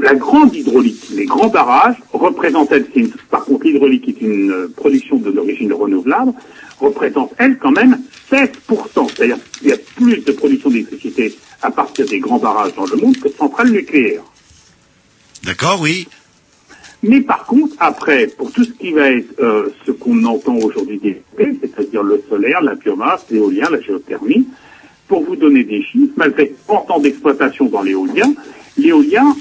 la 0.00 0.14
grande 0.16 0.54
hydraulique, 0.56 1.04
les 1.14 1.26
grands 1.26 1.48
barrages, 1.48 1.96
représentent, 2.12 2.72
elles, 2.72 2.86
c'est 2.92 3.00
une- 3.00 3.10
par 3.30 3.44
contre 3.44 3.64
l'hydraulique 3.66 4.08
est 4.08 4.20
une 4.20 4.50
euh, 4.50 4.72
production 4.76 5.18
de 5.18 5.30
l'origine 5.30 5.72
renouvelable, 5.72 6.32
représente, 6.80 7.32
elle, 7.38 7.58
quand 7.58 7.70
même 7.72 8.00
16%. 8.30 9.06
C'est-à-dire 9.14 9.36
qu'il 9.58 9.68
y 9.68 9.72
a 9.72 9.76
plus 9.96 10.18
de 10.24 10.32
production 10.32 10.70
d'électricité 10.70 11.36
à 11.62 11.70
partir 11.70 12.06
des 12.06 12.18
grands 12.18 12.38
barrages 12.38 12.74
dans 12.74 12.86
le 12.86 12.96
monde 12.96 13.16
que 13.18 13.28
de 13.28 13.34
centrales 13.34 13.70
nucléaires. 13.70 14.22
D'accord, 15.44 15.80
oui. 15.80 16.08
Mais 17.02 17.20
par 17.20 17.46
contre, 17.46 17.76
après, 17.78 18.26
pour 18.26 18.50
tout 18.50 18.64
ce 18.64 18.72
qui 18.72 18.92
va 18.92 19.10
être 19.10 19.38
euh, 19.40 19.68
ce 19.86 19.92
qu'on 19.92 20.24
entend 20.24 20.56
aujourd'hui 20.56 20.98
développer, 20.98 21.58
c'est-à-dire 21.60 22.02
le 22.02 22.22
solaire, 22.28 22.60
la 22.60 22.74
biomasse, 22.74 23.26
l'éolien, 23.30 23.68
la 23.70 23.80
géothermie, 23.80 24.46
pour 25.06 25.24
vous 25.24 25.36
donner 25.36 25.64
des 25.64 25.82
chiffres, 25.82 26.12
malgré 26.16 26.52
30 26.66 26.90
ans 26.90 26.98
d'exploitation 26.98 27.66
dans 27.66 27.82
l'éolien, 27.82 28.32
l'éolien, 28.76 29.34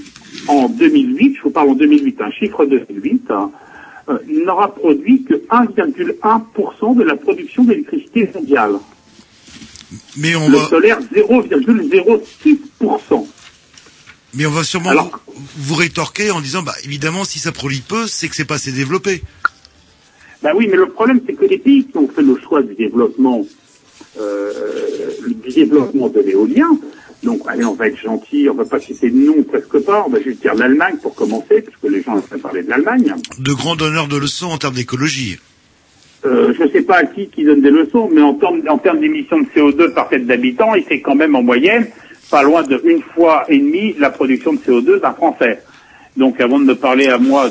en 0.48 0.70
2008, 0.70 1.38
je 1.38 1.42
vous 1.42 1.50
parle 1.50 1.70
en 1.70 1.76
2008, 1.76 2.22
un 2.22 2.32
chiffre 2.32 2.66
de 2.66 2.80
2008, 2.80 3.32
hein, 3.32 3.52
euh, 4.10 4.18
n'aura 4.28 4.74
produit 4.74 5.24
que 5.24 5.34
1,1% 5.50 6.96
de 6.96 7.04
la 7.04 7.16
production 7.16 7.64
d'électricité 7.64 8.30
mondiale. 8.34 8.76
Mais 10.18 10.36
on 10.36 10.48
Le 10.48 10.58
va, 10.58 10.66
solaire, 10.66 11.00
0,06%. 11.14 13.26
Mais 14.38 14.46
on 14.46 14.52
va 14.52 14.64
sûrement 14.64 14.94
vous, 14.94 15.12
vous 15.58 15.76
rétorquer 15.76 16.32
en 16.32 16.40
disant, 16.40 16.62
bah, 16.62 16.76
évidemment, 16.86 17.24
si 17.24 17.40
ça 17.40 17.52
produit 17.52 17.82
peu, 17.82 18.08
c'est 18.08 18.30
que 18.30 18.36
c'est 18.36 18.46
pas 18.46 18.56
assez 18.56 18.72
développé. 18.72 19.24
Ben 20.44 20.52
oui, 20.56 20.68
mais 20.70 20.78
le 20.78 20.90
problème, 20.90 21.20
c'est 21.26 21.34
que 21.34 21.46
les 21.46 21.58
pays 21.58 21.86
qui 21.86 21.98
ont 21.98 22.08
fait 22.08 22.22
le 22.22 22.38
choix 22.40 22.62
du 22.62 22.76
développement, 22.76 23.46
euh, 24.20 24.52
du 25.28 25.50
développement 25.50 26.10
de 26.10 26.20
l'éolien, 26.20 26.70
donc 27.24 27.42
allez, 27.48 27.66
on 27.66 27.74
va 27.74 27.88
être 27.88 27.98
gentil, 27.98 28.48
on 28.50 28.54
va 28.54 28.66
pas 28.66 28.80
citer 28.80 29.10
de 29.10 29.18
nom, 29.18 29.42
presque 29.44 29.80
pas, 29.80 30.04
on 30.06 30.12
va 30.12 30.22
juste 30.22 30.42
dire 30.42 30.54
l'Allemagne 30.54 30.98
pour 31.02 31.16
commencer, 31.16 31.64
puisque 31.64 31.92
les 31.92 32.04
gens 32.04 32.18
ont 32.18 32.38
parler 32.38 32.62
de 32.62 32.70
l'Allemagne. 32.70 33.16
De 33.40 33.54
grands 33.54 33.76
donneurs 33.76 34.08
de 34.08 34.18
leçons 34.18 34.48
en 34.48 34.60
termes 34.60 34.76
d'écologie. 34.76 35.40
Euh, 36.26 36.54
je 36.58 36.64
ne 36.64 36.70
sais 36.70 36.82
pas 36.82 36.98
à 36.98 37.06
qui 37.06 37.28
qui 37.30 37.44
donne 37.44 37.62
des 37.62 37.72
leçons, 37.72 38.10
mais 38.12 38.22
en 38.22 38.36
termes, 38.36 38.62
en 38.70 38.78
termes 38.78 39.00
d'émissions 39.00 39.40
de 39.40 39.46
CO2 39.56 39.94
par 39.94 40.10
tête 40.10 40.28
d'habitant, 40.28 40.76
il 40.76 40.84
fait 40.84 41.02
quand 41.02 41.16
même 41.16 41.36
en 41.36 41.42
moyenne 41.42 41.88
pas 42.30 42.44
loin 42.44 42.64
de 42.64 42.82
une 42.84 43.02
fois 43.02 43.46
et 43.50 43.58
demie 43.58 43.94
la 43.98 44.10
production 44.10 44.54
de 44.54 44.60
CO2 44.60 45.02
d'un 45.02 45.14
Français. 45.14 45.62
Donc 46.16 46.40
avant 46.42 46.60
de 46.60 46.66
me 46.66 46.76
parler 46.76 47.08
à 47.08 47.18
moi 47.18 47.50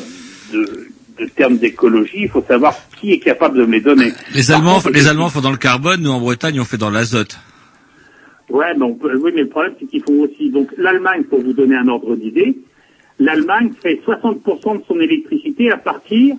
de, 0.53 0.89
de 1.19 1.27
termes 1.27 1.57
d'écologie, 1.57 2.23
il 2.23 2.29
faut 2.29 2.45
savoir 2.47 2.75
qui 2.99 3.13
est 3.13 3.19
capable 3.19 3.59
de 3.59 3.65
me 3.65 3.73
les 3.73 3.81
donner. 3.81 4.13
Les 4.35 4.51
Allemands, 4.51 4.75
contre, 4.75 4.91
les 4.91 5.09
Allemands 5.09 5.29
font 5.29 5.41
dans 5.41 5.51
le 5.51 5.57
carbone, 5.57 6.03
nous 6.03 6.11
en 6.11 6.21
Bretagne 6.21 6.61
on 6.61 6.65
fait 6.65 6.79
dans 6.79 6.91
l'azote. 6.91 7.39
Ouais, 8.49 8.77
donc 8.77 9.01
oui, 9.03 9.33
mais 9.35 9.43
le 9.43 9.49
problème 9.49 9.75
c'est 9.79 9.87
qu'ils 9.87 10.03
font 10.03 10.21
aussi. 10.21 10.51
Donc 10.51 10.71
l'Allemagne, 10.77 11.25
pour 11.25 11.41
vous 11.41 11.53
donner 11.53 11.77
un 11.77 11.89
ordre 11.89 12.15
d'idée, 12.17 12.57
l'Allemagne 13.19 13.73
fait 13.83 14.01
60% 14.07 14.79
de 14.79 14.83
son 14.87 15.01
électricité 15.01 15.71
à 15.71 15.77
partir 15.77 16.37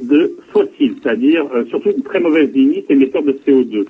de 0.00 0.36
fossiles, 0.52 0.96
c'est-à-dire 1.02 1.44
euh, 1.54 1.64
surtout 1.66 1.90
une 1.90 2.02
très 2.02 2.20
mauvaise 2.20 2.50
limite 2.52 2.90
émetteur 2.90 3.22
de 3.22 3.32
CO2. 3.46 3.86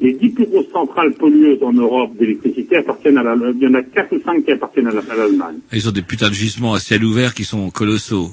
Les 0.00 0.12
dix 0.12 0.30
plus 0.30 0.46
grosses 0.46 0.70
centrales 0.72 1.12
pollueuses 1.12 1.62
en 1.62 1.72
Europe 1.72 2.16
d'électricité 2.18 2.76
appartiennent 2.76 3.18
à 3.18 3.22
la, 3.22 3.34
il 3.34 3.62
y 3.62 3.66
en 3.66 3.74
a 3.74 3.82
quatre 3.82 4.14
ou 4.14 4.20
cinq 4.22 4.44
qui 4.44 4.52
appartiennent 4.52 4.88
à 4.88 4.92
l'Allemagne. 4.92 5.58
Ils 5.72 5.88
ont 5.88 5.92
des 5.92 6.02
putains 6.02 6.28
de 6.28 6.34
gisements 6.34 6.74
à 6.74 6.80
ciel 6.80 7.04
ouvert 7.04 7.32
qui 7.32 7.44
sont 7.44 7.70
colossaux. 7.70 8.30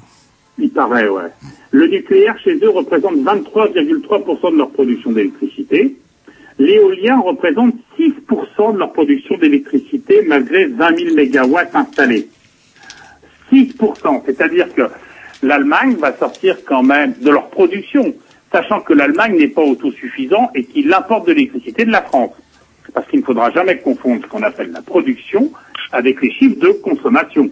Il 0.57 0.69
paraît, 0.71 1.07
ouais. 1.07 1.29
Le 1.71 1.87
nucléaire 1.87 2.37
chez 2.43 2.55
eux 2.63 2.69
représente 2.69 3.15
23,3% 3.17 4.51
de 4.51 4.57
leur 4.57 4.71
production 4.71 5.11
d'électricité. 5.11 5.95
L'éolien 6.59 7.19
représente 7.19 7.75
6% 7.97 8.73
de 8.73 8.79
leur 8.79 8.91
production 8.91 9.37
d'électricité 9.37 10.23
malgré 10.27 10.65
20 10.65 10.97
000 10.97 11.15
mégawatts 11.15 11.75
installés. 11.75 12.27
6%, 13.51 14.21
c'est-à-dire 14.25 14.73
que 14.73 14.83
l'Allemagne 15.43 15.95
va 15.95 16.15
sortir 16.15 16.57
quand 16.65 16.83
même 16.83 17.13
de 17.21 17.29
leur 17.29 17.49
production 17.49 18.13
sachant 18.51 18.81
que 18.81 18.93
l'Allemagne 18.93 19.37
n'est 19.37 19.47
pas 19.47 19.61
autosuffisant 19.63 20.51
et 20.55 20.63
qu'il 20.65 20.93
importe 20.93 21.27
de 21.27 21.33
l'électricité 21.33 21.85
de 21.85 21.91
la 21.91 22.01
France. 22.01 22.31
Parce 22.93 23.07
qu'il 23.09 23.19
ne 23.21 23.25
faudra 23.25 23.51
jamais 23.51 23.77
confondre 23.77 24.21
ce 24.23 24.27
qu'on 24.27 24.43
appelle 24.43 24.71
la 24.71 24.81
production 24.81 25.51
avec 25.91 26.21
les 26.21 26.31
chiffres 26.33 26.59
de 26.59 26.69
consommation. 26.83 27.49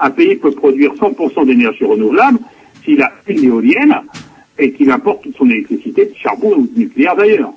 Un 0.00 0.10
pays 0.10 0.36
peut 0.36 0.50
produire 0.52 0.92
100% 0.94 1.46
d'énergie 1.46 1.84
renouvelable 1.84 2.38
s'il 2.84 3.00
a 3.02 3.12
une 3.28 3.44
éolienne 3.44 3.94
et 4.58 4.72
qu'il 4.72 4.90
importe 4.90 5.22
toute 5.22 5.36
son 5.36 5.48
électricité 5.48 6.06
de 6.06 6.12
charbon 6.22 6.52
ou 6.56 6.70
nucléaire 6.76 7.16
d'ailleurs. 7.16 7.50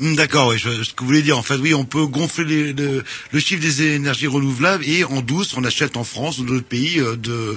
Hmm, 0.00 0.14
D'accord, 0.14 0.48
oui, 0.48 0.58
ce 0.58 0.92
que 0.92 1.00
vous 1.00 1.06
voulez 1.06 1.22
dire, 1.22 1.38
en 1.38 1.42
fait, 1.42 1.56
oui, 1.56 1.72
on 1.74 1.84
peut 1.84 2.04
gonfler 2.06 2.44
les- 2.44 2.72
le, 2.74 3.02
le 3.32 3.38
chiffre 3.38 3.62
des 3.62 3.94
énergies 3.94 4.26
renouvelables 4.26 4.84
et 4.86 5.04
en 5.04 5.20
douce, 5.22 5.56
on 5.56 5.64
achète 5.64 5.96
en 5.96 6.04
France 6.04 6.38
ou 6.38 6.44
dans 6.44 6.52
d'autres 6.54 6.66
pays 6.66 7.00
euh, 7.00 7.16
de, 7.16 7.56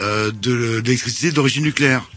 euh, 0.00 0.30
de 0.32 0.80
l'électricité 0.84 1.30
d'origine 1.32 1.62
nucléaire. 1.64 2.08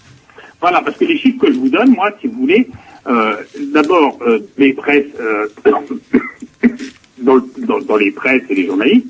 Voilà, 0.62 0.82
parce 0.82 0.98
que 0.98 1.06
les 1.06 1.18
chiffres 1.18 1.40
que 1.46 1.52
je 1.54 1.58
vous 1.58 1.70
donne, 1.70 1.92
moi, 1.92 2.12
si 2.20 2.28
vous 2.28 2.40
voulez, 2.42 2.68
euh, 3.08 3.36
d'abord, 3.74 4.18
euh, 4.28 4.40
les 4.58 4.74
presses, 4.74 5.06
euh, 5.20 5.48
dans, 7.20 7.38
dans- 7.58 7.80
dans 7.82 7.98
les 7.98 8.12
presses 8.12 8.44
et 8.50 8.56
les 8.56 8.66
journalistes, 8.66 9.08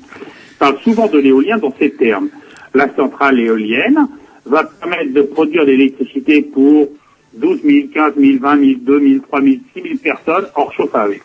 parlent 0.58 0.78
souvent 0.84 1.08
de 1.08 1.18
l'éolien 1.18 1.58
dans 1.58 1.74
ces 1.78 1.90
termes. 1.90 2.28
La 2.74 2.94
centrale 2.94 3.40
éolienne 3.40 3.98
va 4.46 4.64
permettre 4.64 5.12
de 5.12 5.22
produire 5.22 5.64
de 5.66 5.72
l'électricité 5.72 6.42
pour 6.42 6.88
12 7.34 7.60
000, 7.64 7.88
15 7.94 8.12
000, 8.16 8.38
20 8.40 8.58
000, 8.60 8.78
2 8.82 9.00
000, 9.00 9.20
3 9.26 9.42
000, 9.42 9.54
6 9.74 9.82
000 9.82 9.94
personnes 10.02 10.46
hors 10.54 10.72
chauffage. 10.72 11.20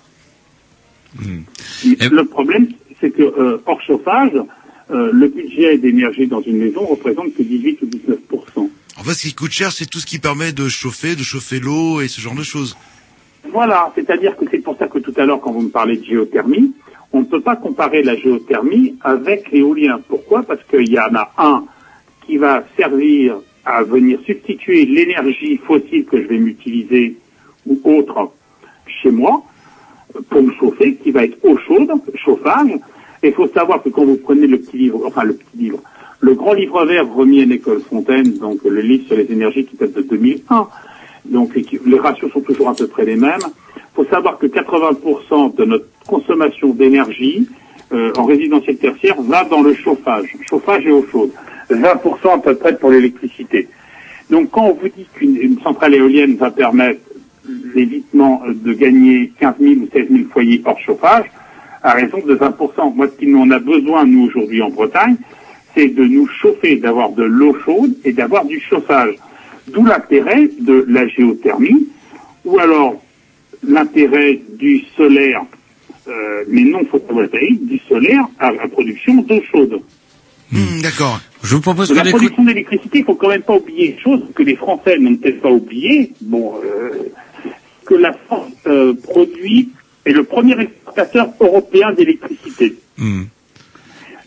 Le 2.11 2.23
problème, 2.25 2.67
c'est 2.99 3.11
que 3.11 3.21
euh, 3.23 3.57
hors 3.65 3.81
chauffage, 3.81 4.31
euh, 4.91 5.09
le 5.13 5.27
budget 5.27 5.77
d'énergie 5.77 6.27
dans 6.27 6.41
une 6.41 6.57
maison 6.57 6.85
représente 6.85 7.33
que 7.35 7.43
18 7.43 7.79
ou 7.83 7.85
19 7.87 8.19
Ce 9.13 9.21
qui 9.21 9.33
coûte 9.33 9.51
cher, 9.51 9.71
c'est 9.71 9.85
tout 9.85 9.99
ce 9.99 10.05
qui 10.05 10.19
permet 10.19 10.51
de 10.51 10.67
chauffer, 10.67 11.15
de 11.15 11.21
chauffer 11.23 11.59
l'eau 11.59 12.01
et 12.01 12.07
ce 12.07 12.19
genre 12.19 12.33
de 12.33 12.43
choses. 12.43 12.75
Voilà, 13.51 13.91
c'est-à-dire 13.95 14.35
que 14.35 14.45
c'est 14.49 14.59
pour 14.59 14.77
ça 14.77 14.87
que 14.87 14.97
tout 14.97 15.13
à 15.17 15.25
l'heure, 15.25 15.39
quand 15.39 15.51
vous 15.51 15.61
me 15.61 15.69
parlez 15.69 15.97
de 15.97 16.03
géothermie, 16.03 16.73
on 17.13 17.19
ne 17.19 17.25
peut 17.25 17.41
pas 17.41 17.55
comparer 17.55 18.01
la 18.01 18.17
géothermie 18.17 18.95
avec 19.01 19.51
l'éolien. 19.51 19.99
Pourquoi? 20.07 20.43
Parce 20.43 20.61
qu'il 20.65 20.89
y 20.89 20.99
en 20.99 21.13
a 21.15 21.31
un 21.37 21.65
qui 22.25 22.37
va 22.37 22.63
servir 22.75 23.37
à 23.63 23.83
venir 23.83 24.19
substituer 24.25 24.85
l'énergie 24.85 25.57
fossile 25.57 26.05
que 26.05 26.21
je 26.21 26.27
vais 26.27 26.39
m'utiliser 26.39 27.15
ou 27.65 27.79
autre 27.83 28.31
chez 28.87 29.11
moi 29.11 29.43
pour 30.29 30.41
me 30.41 30.51
chauffer, 30.53 30.95
qui 30.95 31.11
va 31.11 31.25
être 31.25 31.37
eau 31.43 31.57
chaude, 31.57 31.91
chauffage. 32.15 32.71
Et 33.23 33.29
il 33.29 33.33
faut 33.33 33.47
savoir 33.49 33.81
que 33.81 33.89
quand 33.89 34.05
vous 34.05 34.17
prenez 34.17 34.47
le 34.47 34.59
petit 34.59 34.77
livre, 34.77 35.03
enfin 35.05 35.23
le 35.23 35.33
petit 35.33 35.57
livre, 35.57 35.79
le 36.25 36.33
grand 36.33 36.53
livre 36.53 36.83
vert 36.85 37.07
remis 37.13 37.41
à 37.43 37.45
l'école 37.45 37.81
Fontaine, 37.81 38.39
donc 38.39 38.63
le 38.63 38.81
livre 38.81 39.05
sur 39.05 39.15
les 39.15 39.31
énergies 39.31 39.63
qui 39.65 39.77
date 39.77 39.93
de 39.93 40.01
2001, 40.01 40.67
donc 41.25 41.51
les 41.53 41.99
ratios 41.99 42.31
sont 42.31 42.41
toujours 42.41 42.69
à 42.69 42.73
peu 42.73 42.87
près 42.87 43.05
les 43.05 43.15
mêmes. 43.15 43.45
Il 43.77 43.81
faut 43.93 44.05
savoir 44.05 44.39
que 44.39 44.47
80% 44.47 45.55
de 45.55 45.65
notre 45.65 45.85
consommation 46.07 46.69
d'énergie 46.69 47.47
euh, 47.93 48.11
en 48.17 48.25
résidentiel 48.25 48.77
tertiaire 48.77 49.21
va 49.21 49.43
dans 49.43 49.61
le 49.61 49.75
chauffage, 49.75 50.35
chauffage 50.49 50.87
et 50.87 50.91
eau 50.91 51.05
chaude. 51.11 51.29
20% 51.69 52.33
à 52.33 52.37
peu 52.39 52.55
près 52.55 52.75
pour 52.75 52.89
l'électricité. 52.89 53.67
Donc 54.31 54.49
quand 54.49 54.65
on 54.65 54.73
vous 54.73 54.89
dit 54.89 55.05
qu'une 55.13 55.37
une 55.37 55.59
centrale 55.61 55.93
éolienne 55.93 56.35
va 56.37 56.49
permettre 56.49 57.01
l'évitement 57.75 58.41
euh, 58.47 58.53
de 58.53 58.73
gagner 58.73 59.31
15 59.39 59.55
000 59.59 59.73
ou 59.73 59.87
16 59.93 60.07
000 60.09 60.23
foyers 60.33 60.61
hors 60.65 60.79
chauffage, 60.79 61.25
à 61.83 61.91
raison 61.91 62.17
de 62.25 62.35
20%. 62.35 62.95
Moi, 62.95 63.07
ce 63.09 63.19
qu'il 63.19 63.35
en 63.35 63.51
a 63.51 63.59
besoin, 63.59 64.05
nous, 64.05 64.25
aujourd'hui 64.25 64.63
en 64.63 64.71
Bretagne, 64.71 65.17
c'est 65.75 65.89
de 65.89 66.03
nous 66.03 66.27
chauffer, 66.27 66.77
d'avoir 66.77 67.11
de 67.11 67.23
l'eau 67.23 67.55
chaude 67.65 67.93
et 68.03 68.13
d'avoir 68.13 68.45
du 68.45 68.59
chauffage. 68.59 69.15
D'où 69.67 69.83
l'intérêt 69.83 70.49
de 70.59 70.85
la 70.87 71.07
géothermie, 71.07 71.87
ou 72.45 72.59
alors 72.59 73.01
l'intérêt 73.67 74.39
du 74.57 74.83
solaire, 74.95 75.43
euh, 76.07 76.43
mais 76.47 76.61
non 76.61 76.85
photovoltaïque, 76.85 77.65
du 77.65 77.79
solaire 77.89 78.25
à 78.39 78.51
la 78.51 78.67
production 78.67 79.15
d'eau 79.23 79.41
chaude. 79.51 79.81
Hmm, 80.51 80.81
D'accord. 80.81 81.19
Je 81.43 81.55
vous 81.55 81.61
propose 81.61 81.89
De 81.89 81.95
qu'on 81.95 82.03
la 82.03 82.09
production 82.09 82.43
d'électricité, 82.43 82.99
il 82.99 83.05
faut 83.05 83.15
quand 83.15 83.29
même 83.29 83.41
pas 83.41 83.55
oublier 83.55 83.91
une 83.91 83.99
chose 83.99 84.23
que 84.35 84.43
les 84.43 84.55
Français 84.55 84.97
n'ont 84.99 85.15
peut-être 85.15 85.41
pas 85.41 85.51
oublié, 85.51 86.11
bon, 86.21 86.53
euh, 86.63 87.09
que 87.85 87.95
la 87.95 88.13
France 88.13 88.51
euh, 88.67 88.93
produit 88.93 89.69
est 90.05 90.13
le 90.13 90.23
premier 90.23 90.59
exportateur 90.59 91.29
européen 91.39 91.91
d'électricité. 91.93 92.75
Hmm. 92.97 93.23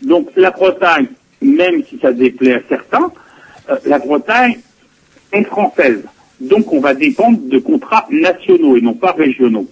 Donc 0.03 0.29
la 0.35 0.51
Bretagne, 0.51 1.07
même 1.41 1.83
si 1.89 1.97
ça 1.99 2.11
déplaît 2.11 2.55
à 2.55 2.61
certains, 2.69 3.11
euh, 3.69 3.77
la 3.85 3.99
Bretagne 3.99 4.59
est 5.31 5.43
française. 5.43 6.03
Donc 6.41 6.71
on 6.73 6.79
va 6.79 6.93
dépendre 6.93 7.37
de 7.41 7.57
contrats 7.59 8.07
nationaux 8.11 8.77
et 8.77 8.81
non 8.81 8.93
pas 8.93 9.11
régionaux. 9.11 9.67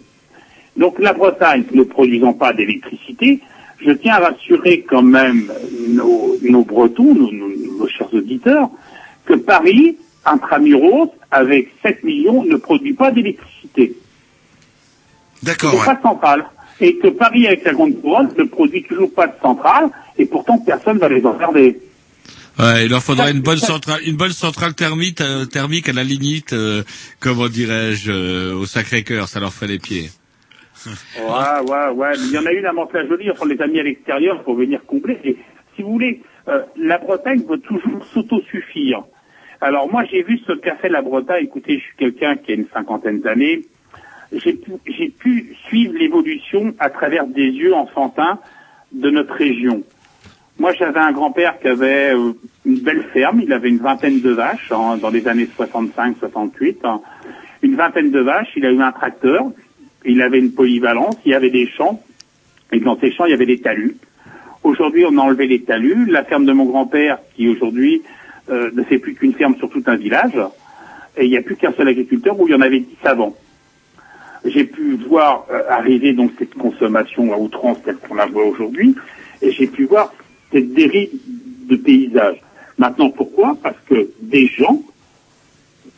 Donc 0.75 0.99
la 0.99 1.13
Bretagne 1.13 1.63
ne 1.73 1.83
produisant 1.83 2.33
pas 2.33 2.53
d'électricité, 2.53 3.39
je 3.79 3.91
tiens 3.91 4.15
à 4.15 4.19
rassurer 4.29 4.85
quand 4.87 5.01
même 5.03 5.51
nos, 5.89 6.35
nos 6.41 6.63
Bretons, 6.63 7.13
nos, 7.15 7.31
nos- 7.31 7.77
nos 7.79 7.87
chers 7.87 8.13
auditeurs, 8.13 8.69
que 9.25 9.33
Paris, 9.35 9.97
intramuros, 10.25 11.11
avec 11.31 11.69
7 11.83 12.03
millions, 12.03 12.43
ne 12.43 12.55
produit 12.57 12.93
pas 12.93 13.11
d'électricité. 13.11 13.95
D'accord, 15.43 15.73
ouais. 15.75 15.85
pas 15.85 15.99
centrale. 16.01 16.45
Et 16.79 16.95
que 16.97 17.07
Paris, 17.07 17.47
avec 17.47 17.63
la 17.63 17.73
grande 17.73 17.99
couronne, 18.01 18.29
ne 18.37 18.43
produit 18.43 18.83
toujours 18.83 19.11
pas 19.13 19.27
de 19.27 19.33
centrale, 19.41 19.89
et 20.17 20.25
pourtant 20.25 20.57
personne 20.59 20.97
va 20.97 21.09
les 21.09 21.25
emmerder. 21.25 21.79
Ouais, 22.59 22.85
il 22.85 22.89
leur 22.89 23.03
faudrait 23.03 23.31
une 23.31 23.41
bonne 23.41 23.57
centrale, 23.57 23.99
une 24.07 24.17
bonne 24.17 24.31
centrale 24.31 24.73
thermique, 24.73 25.21
euh, 25.21 25.45
thermique 25.45 25.89
à 25.89 25.93
la 25.93 26.03
lignite, 26.03 26.53
euh, 26.53 26.81
comment 27.19 27.47
dirais-je, 27.47 28.11
euh, 28.11 28.55
au 28.55 28.65
Sacré-Cœur, 28.65 29.27
ça 29.27 29.39
leur 29.39 29.53
ferait 29.53 29.67
les 29.67 29.77
pieds. 29.77 30.09
Ouais, 30.87 31.69
ouais, 31.69 31.89
ouais. 31.93 32.11
Mais 32.13 32.25
il 32.25 32.31
y 32.31 32.37
en 32.37 32.45
a 32.45 32.51
une 32.51 32.65
à 32.65 32.73
Mantes-la-Jolie, 32.73 33.29
on 33.39 33.45
les 33.45 33.61
a 33.61 33.67
mis 33.67 33.79
à 33.79 33.83
l'extérieur 33.83 34.43
pour 34.43 34.55
venir 34.55 34.81
combler. 34.87 35.19
Et, 35.23 35.37
si 35.75 35.83
vous 35.83 35.91
voulez, 35.91 36.21
euh, 36.47 36.61
la 36.77 36.97
Bretagne 36.97 37.43
veut 37.47 37.59
toujours 37.59 38.03
s'autosuffire. 38.13 39.03
Alors 39.61 39.91
moi, 39.91 40.03
j'ai 40.11 40.23
vu 40.23 40.39
ce 40.47 40.53
qu'a 40.53 40.75
fait 40.77 40.89
la 40.89 41.01
Bretagne. 41.01 41.45
Écoutez, 41.45 41.77
je 41.77 41.83
suis 41.83 41.95
quelqu'un 41.97 42.37
qui 42.37 42.51
a 42.51 42.55
une 42.55 42.67
cinquantaine 42.73 43.21
d'années. 43.21 43.61
J'ai 44.31 44.53
pu, 44.53 44.71
j'ai 44.87 45.09
pu 45.09 45.55
suivre 45.67 45.93
l'évolution 45.93 46.73
à 46.79 46.89
travers 46.89 47.27
des 47.27 47.45
yeux 47.45 47.73
enfantins 47.73 48.39
de 48.91 49.09
notre 49.09 49.33
région. 49.33 49.83
Moi, 50.59 50.73
j'avais 50.73 50.99
un 50.99 51.11
grand-père 51.11 51.59
qui 51.59 51.67
avait 51.67 52.13
euh, 52.13 52.33
une 52.65 52.79
belle 52.79 53.03
ferme. 53.13 53.41
Il 53.41 53.53
avait 53.53 53.69
une 53.69 53.77
vingtaine 53.77 54.21
de 54.21 54.31
vaches 54.31 54.71
hein, 54.71 54.97
dans 54.97 55.09
les 55.09 55.27
années 55.27 55.47
65-68. 55.57 56.77
hein. 56.83 57.01
Une 57.61 57.75
vingtaine 57.75 58.11
de 58.11 58.19
vaches. 58.19 58.49
Il 58.55 58.65
a 58.65 58.71
eu 58.71 58.81
un 58.81 58.91
tracteur. 58.91 59.45
Il 60.05 60.21
avait 60.21 60.39
une 60.39 60.53
polyvalence. 60.53 61.15
Il 61.25 61.31
y 61.31 61.35
avait 61.35 61.51
des 61.51 61.67
champs. 61.67 62.01
Et 62.71 62.79
dans 62.79 62.99
ces 62.99 63.11
champs, 63.11 63.25
il 63.25 63.31
y 63.31 63.35
avait 63.35 63.45
des 63.45 63.59
talus. 63.59 63.95
Aujourd'hui, 64.63 65.05
on 65.05 65.17
a 65.17 65.21
enlevé 65.21 65.47
les 65.47 65.61
talus. 65.61 66.05
La 66.07 66.23
ferme 66.23 66.45
de 66.45 66.53
mon 66.53 66.65
grand-père, 66.65 67.19
qui 67.35 67.47
aujourd'hui 67.47 68.01
euh, 68.49 68.71
ne 68.73 68.83
fait 68.83 68.97
plus 68.97 69.13
qu'une 69.13 69.33
ferme 69.33 69.55
sur 69.57 69.69
tout 69.69 69.83
un 69.87 69.95
village, 69.95 70.39
et 71.17 71.25
il 71.25 71.29
n'y 71.29 71.37
a 71.37 71.41
plus 71.41 71.55
qu'un 71.55 71.73
seul 71.73 71.87
agriculteur 71.87 72.39
où 72.39 72.47
il 72.47 72.51
y 72.51 72.55
en 72.55 72.61
avait 72.61 72.79
dix 72.79 72.97
avant. 73.03 73.35
J'ai 74.45 74.63
pu 74.63 74.95
voir 75.07 75.45
euh, 75.51 75.63
arriver 75.69 76.13
donc 76.13 76.31
cette 76.39 76.53
consommation 76.53 77.33
à 77.33 77.37
outrance 77.37 77.81
telle 77.83 77.97
qu'on 77.97 78.15
la 78.15 78.25
voit 78.25 78.45
aujourd'hui, 78.45 78.95
et 79.41 79.51
j'ai 79.51 79.67
pu 79.67 79.85
voir 79.85 80.13
cette 80.51 80.73
dérive 80.73 81.09
de 81.67 81.75
paysage. 81.75 82.37
Maintenant, 82.77 83.09
pourquoi? 83.09 83.57
Parce 83.61 83.77
que 83.89 84.09
des 84.21 84.47
gens 84.47 84.81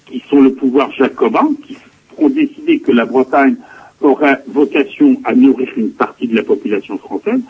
qui 0.06 0.24
sont 0.30 0.42
le 0.42 0.54
pouvoir 0.54 0.92
jacobin, 0.94 1.50
qui 1.66 1.78
ont 2.18 2.30
décidé 2.30 2.80
que 2.80 2.92
la 2.92 3.06
Bretagne 3.06 3.56
aurait 4.02 4.42
vocation 4.48 5.20
à 5.24 5.36
nourrir 5.36 5.70
une 5.76 5.92
partie 5.92 6.28
de 6.28 6.36
la 6.36 6.44
population 6.44 6.98
française, 6.98 7.42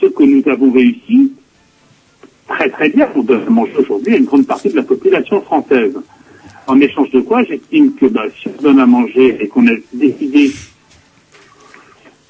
ce 0.00 0.06
que 0.06 0.22
nous 0.22 0.42
avons 0.50 0.72
réussi 0.72 1.32
très 2.46 2.70
très 2.70 2.88
bien. 2.88 3.08
On 3.14 3.26
à 3.28 3.50
manger 3.50 3.76
aujourd'hui 3.78 4.14
à 4.14 4.16
une 4.16 4.24
grande 4.24 4.46
partie 4.46 4.70
de 4.70 4.76
la 4.76 4.82
population 4.82 5.40
française. 5.42 5.94
En 6.66 6.80
échange 6.80 7.10
de 7.10 7.20
quoi, 7.20 7.44
j'estime 7.44 7.94
que 7.94 8.06
bah, 8.06 8.24
si 8.40 8.48
on 8.48 8.62
donne 8.62 8.80
à 8.80 8.86
manger 8.86 9.38
et 9.40 9.48
qu'on 9.48 9.66
a 9.68 9.74
décidé, 9.92 10.50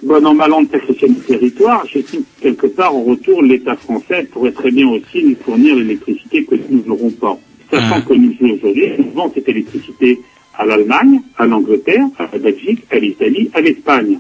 bon 0.02 0.26
an 0.26 0.34
mal 0.34 0.50
de 0.50 0.70
sacrifier 0.70 1.08
le 1.08 1.14
territoire, 1.14 1.86
j'estime 1.86 2.22
que 2.22 2.42
quelque 2.42 2.66
part, 2.68 2.94
en 2.94 3.02
retour, 3.02 3.42
l'État 3.42 3.76
français 3.76 4.28
pourrait 4.30 4.52
très 4.52 4.70
bien 4.70 4.88
aussi 4.88 5.24
nous 5.24 5.36
fournir 5.44 5.76
l'électricité 5.76 6.44
que 6.44 6.54
nous 6.70 6.84
n'aurons 6.86 7.10
pas. 7.10 7.38
Sachant 7.70 8.00
que 8.02 8.14
nous, 8.14 8.34
aujourd'hui, 8.40 8.90
nous 8.98 9.10
vendons 9.10 9.32
cette 9.34 9.48
électricité 9.48 10.20
à 10.56 10.64
l'Allemagne, 10.64 11.20
à 11.36 11.46
l'Angleterre, 11.46 12.06
à 12.18 12.28
la 12.32 12.38
Belgique, 12.38 12.84
à 12.90 12.98
l'Italie, 12.98 13.50
à 13.54 13.60
l'Espagne. 13.60 14.18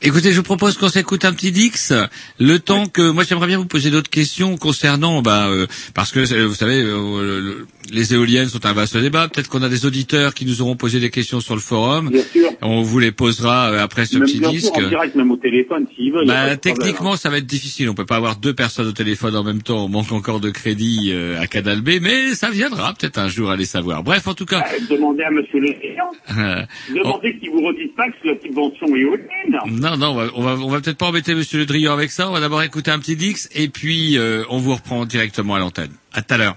Écoutez, 0.00 0.30
je 0.30 0.36
vous 0.36 0.44
propose 0.44 0.78
qu'on 0.78 0.88
s'écoute 0.88 1.24
un 1.24 1.32
petit 1.32 1.50
Dix, 1.50 1.92
le 2.38 2.58
temps 2.60 2.86
que 2.86 3.10
moi 3.10 3.24
j'aimerais 3.24 3.48
bien 3.48 3.58
vous 3.58 3.66
poser 3.66 3.90
d'autres 3.90 4.08
questions 4.10 4.56
concernant, 4.56 5.22
bah, 5.22 5.48
euh, 5.48 5.66
parce 5.92 6.12
que 6.12 6.20
euh, 6.20 6.46
vous 6.46 6.54
savez, 6.54 6.80
euh, 6.82 7.40
le- 7.40 7.66
les 7.90 8.14
éoliennes 8.14 8.48
sont 8.48 8.64
un 8.64 8.72
vaste 8.74 8.96
débat. 8.96 9.26
Peut-être 9.28 9.48
qu'on 9.48 9.62
a 9.62 9.68
des 9.68 9.86
auditeurs 9.86 10.34
qui 10.34 10.44
nous 10.46 10.62
auront 10.62 10.76
posé 10.76 11.00
des 11.00 11.10
questions 11.10 11.40
sur 11.40 11.54
le 11.54 11.60
forum. 11.60 12.10
Bien 12.10 12.22
sûr. 12.32 12.48
On 12.62 12.82
vous 12.82 12.98
les 13.00 13.10
posera 13.12 13.70
euh, 13.72 13.82
après 13.82 14.04
ce 14.06 14.18
Même 14.18 14.26
petit 14.28 14.38
bien 14.38 14.50
disque. 14.50 14.72
sûr, 14.74 14.84
en 14.86 14.88
direct, 14.88 15.14
même 15.16 15.30
au 15.32 15.36
téléphone, 15.36 15.86
s'ils 15.96 16.12
veulent. 16.12 16.26
Bah, 16.28 16.56
techniquement, 16.56 17.14
hein. 17.14 17.16
ça 17.16 17.28
va 17.30 17.38
être 17.38 17.46
difficile. 17.46 17.88
On 17.90 17.94
peut 17.94 18.06
pas 18.06 18.16
avoir 18.16 18.36
deux 18.36 18.54
personnes 18.54 18.86
au 18.86 18.92
téléphone 18.92 19.34
en 19.34 19.42
même 19.42 19.62
temps. 19.62 19.86
On 19.86 19.88
manque 19.88 20.12
encore 20.12 20.38
de 20.38 20.50
crédit 20.50 21.10
euh, 21.12 21.40
à 21.40 21.46
Canal 21.48 21.80
B, 21.80 21.92
mais 22.00 22.34
ça 22.34 22.50
viendra 22.50 22.94
peut-être 22.94 23.18
un 23.18 23.28
jour, 23.28 23.50
allez 23.50 23.64
savoir. 23.64 24.04
Bref, 24.04 24.28
en 24.28 24.34
tout 24.34 24.46
cas. 24.46 24.60
Euh, 24.60 24.94
Demandez 24.94 25.24
à 25.24 25.30
monsieur 25.32 25.58
le 25.58 25.68
Demandez 26.94 27.36
qu'il 27.38 27.50
vous 27.50 27.62
redise 27.66 27.90
pas 27.96 28.06
que 28.08 28.14
c'est 28.22 28.28
la 28.28 28.40
subvention 28.40 28.86
éolienne. 28.94 29.58
Non, 29.70 29.87
non, 29.96 30.10
on 30.10 30.14
va, 30.14 30.30
on 30.34 30.42
va, 30.42 30.52
on 30.54 30.68
va 30.68 30.80
peut-être 30.80 30.98
pas 30.98 31.06
embêter 31.06 31.34
Monsieur 31.34 31.58
Le 31.58 31.66
Drian 31.66 31.92
avec 31.92 32.10
ça. 32.10 32.28
On 32.28 32.32
va 32.32 32.40
d'abord 32.40 32.62
écouter 32.62 32.90
un 32.90 32.98
petit 32.98 33.16
Dix 33.16 33.48
et 33.52 33.68
puis 33.68 34.18
euh, 34.18 34.44
on 34.50 34.58
vous 34.58 34.74
reprend 34.74 35.04
directement 35.06 35.54
à 35.54 35.58
l'antenne. 35.58 35.92
À 36.12 36.22
tout 36.22 36.34
à 36.34 36.38
l'heure. 36.38 36.56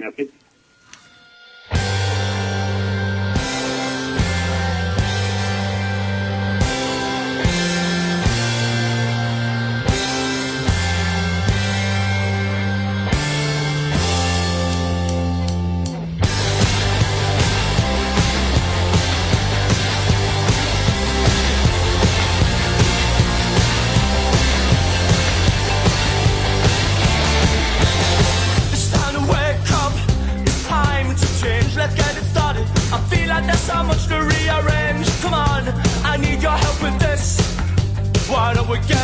Merci. 0.00 0.30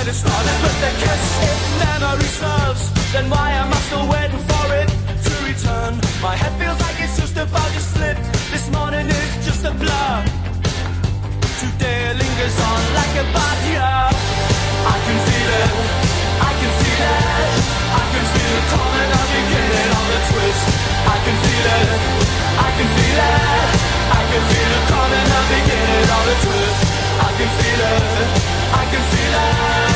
Get 0.05 0.13
it 0.13 0.19
started 0.19 0.59
with 0.61 0.79
the 0.85 0.93
kiss? 1.01 1.25
If 1.49 1.61
memory 1.81 2.29
serves, 2.41 2.85
then 3.13 3.31
why 3.31 3.51
am 3.53 3.73
I 3.73 3.81
still 3.89 4.07
waiting 4.09 4.43
for 4.51 4.67
it 4.81 4.89
to 5.25 5.33
return? 5.49 5.93
My 6.21 6.37
head 6.37 6.53
feels 6.61 6.79
like 6.81 6.97
it's 7.01 7.17
just 7.17 7.37
about 7.37 7.71
to 7.73 7.81
slip. 7.81 8.17
This 8.53 8.69
morning 8.77 9.07
is 9.09 9.31
just 9.47 9.65
a 9.65 9.73
blur. 9.73 10.15
Today 11.61 12.01
lingers 12.21 12.57
on 12.69 12.81
like 13.01 13.15
a 13.25 13.27
bad 13.33 13.59
year. 13.71 13.97
I 14.93 14.97
can 15.05 15.19
feel 15.27 15.51
it. 15.65 15.73
I 16.49 16.53
can 16.61 16.73
feel 16.81 17.01
it. 17.17 17.53
I 18.01 18.05
can 18.13 18.25
feel 18.35 18.53
it 18.61 18.67
coming. 18.77 19.11
I'm 19.19 19.29
beginning 19.41 19.91
of 19.99 20.05
the 20.13 20.21
twist. 20.29 20.65
I 21.15 21.17
can 21.25 21.37
feel 21.45 21.67
it. 21.81 22.01
I 22.61 22.71
can 22.77 22.89
feel 22.97 23.21
it. 23.33 23.69
I 24.19 24.23
can 24.31 24.43
feel 24.53 24.71
it 24.77 24.85
coming. 24.93 25.27
I'm 25.39 25.47
beginning 25.59 26.09
of 26.17 26.23
the 26.29 26.37
twist. 26.45 26.81
I 27.25 27.31
can 27.39 27.51
feel 27.57 27.81
it. 27.97 28.29
I 28.81 28.85
can 28.93 29.03
feel 29.13 29.35
it. 29.49 29.94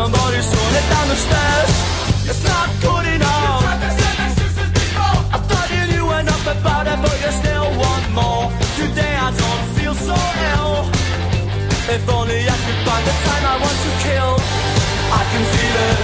Somebody's 0.00 0.48
it 0.80 0.86
down 0.92 1.06
the 1.12 1.18
stairs. 1.26 1.72
It's 2.30 2.44
not 2.52 2.68
good 2.80 3.06
enough. 3.16 3.64
I 5.36 5.38
thought 5.48 5.68
you 5.76 5.84
knew 5.92 6.08
enough 6.20 6.46
about 6.56 6.84
it, 6.92 6.98
but 7.04 7.16
you 7.20 7.30
still 7.42 7.68
want 7.82 8.04
more. 8.16 8.48
Today 8.80 9.14
I 9.28 9.30
don't 9.42 9.64
feel 9.76 9.94
so 10.08 10.16
ill. 10.52 10.76
If 11.94 12.02
only 12.16 12.40
I 12.54 12.56
could 12.64 12.80
find 12.86 13.04
the 13.10 13.16
time 13.28 13.44
I 13.52 13.56
want 13.64 13.78
to 13.84 13.90
kill. 14.06 14.32
I 15.20 15.22
can 15.32 15.44
feel 15.52 15.76
it. 15.92 16.02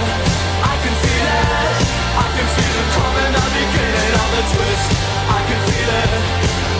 I 0.71 0.75
can 0.83 0.95
feel 1.03 1.27
it. 1.41 1.75
I 2.21 2.27
can 2.35 2.47
feel 2.53 2.75
it 2.81 2.89
coming. 2.97 3.33
I'm 3.41 3.51
beginning 3.61 4.13
of 4.21 4.29
the 4.35 4.43
twist. 4.53 4.87
I 5.37 5.39
can 5.47 5.59
feel 5.69 5.89
it. 6.01 6.21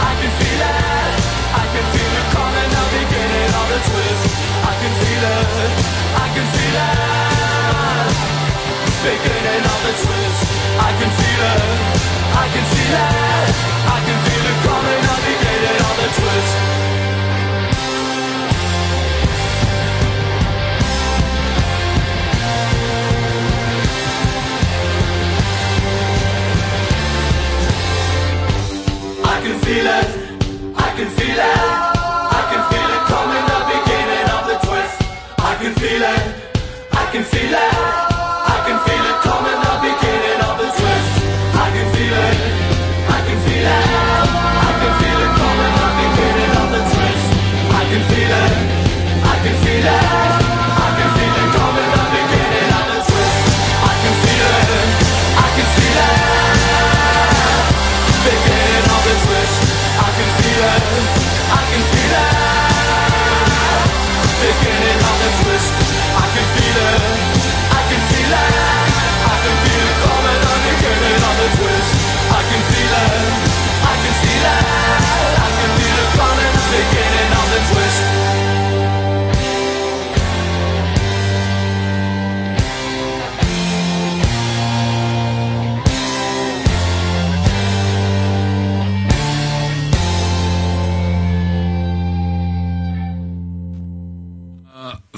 I 0.09 0.11
can 0.21 0.31
feel 0.39 0.61
it. 0.69 1.13
I 1.61 1.65
can 1.73 1.85
feel 1.93 2.13
it 2.21 2.27
coming. 2.37 2.69
I'm 2.77 2.89
beginning 3.01 3.51
of 3.61 3.67
the 3.73 3.79
twist. 3.89 4.23
I 4.69 4.73
can 4.81 4.91
feel 5.01 5.23
it. 5.33 6.06
I 6.37 6.39
can 6.39 6.49
feel 6.53 6.77
it. 6.77 8.13
Beginning 9.01 9.63
of 9.73 9.79
the 9.85 9.93
twist. 10.05 10.41
I 10.77 10.93
can 10.99 11.09
feel 11.17 11.41
it. 11.49 11.65
I 12.37 12.45
can 12.53 12.65
feel 12.73 12.93
it. 12.93 13.49
I 13.89 13.99
can 14.05 14.17
feel 14.27 14.45
it 14.51 14.57
coming. 14.67 15.01
I'm 15.11 15.21
beginning 15.33 15.81
of 15.81 15.95
the 15.97 16.09
twist. 16.17 16.53
I 29.25 29.35
can 29.41 29.55
feel 29.65 29.87
it. 29.87 30.09
I 30.77 30.87
can 30.95 31.09
feel 31.17 31.39
it. 31.39 31.96
Feel 35.79 36.01
it. 36.01 36.35
I 36.91 37.09
can 37.11 37.23
feel 37.23 37.53
it. 37.53 38.16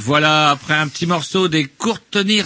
Voilà, 0.10 0.50
après 0.50 0.74
un 0.74 0.88
petit 0.88 1.06
morceau 1.06 1.48
des 1.50 1.66
Courteners, 1.66 2.42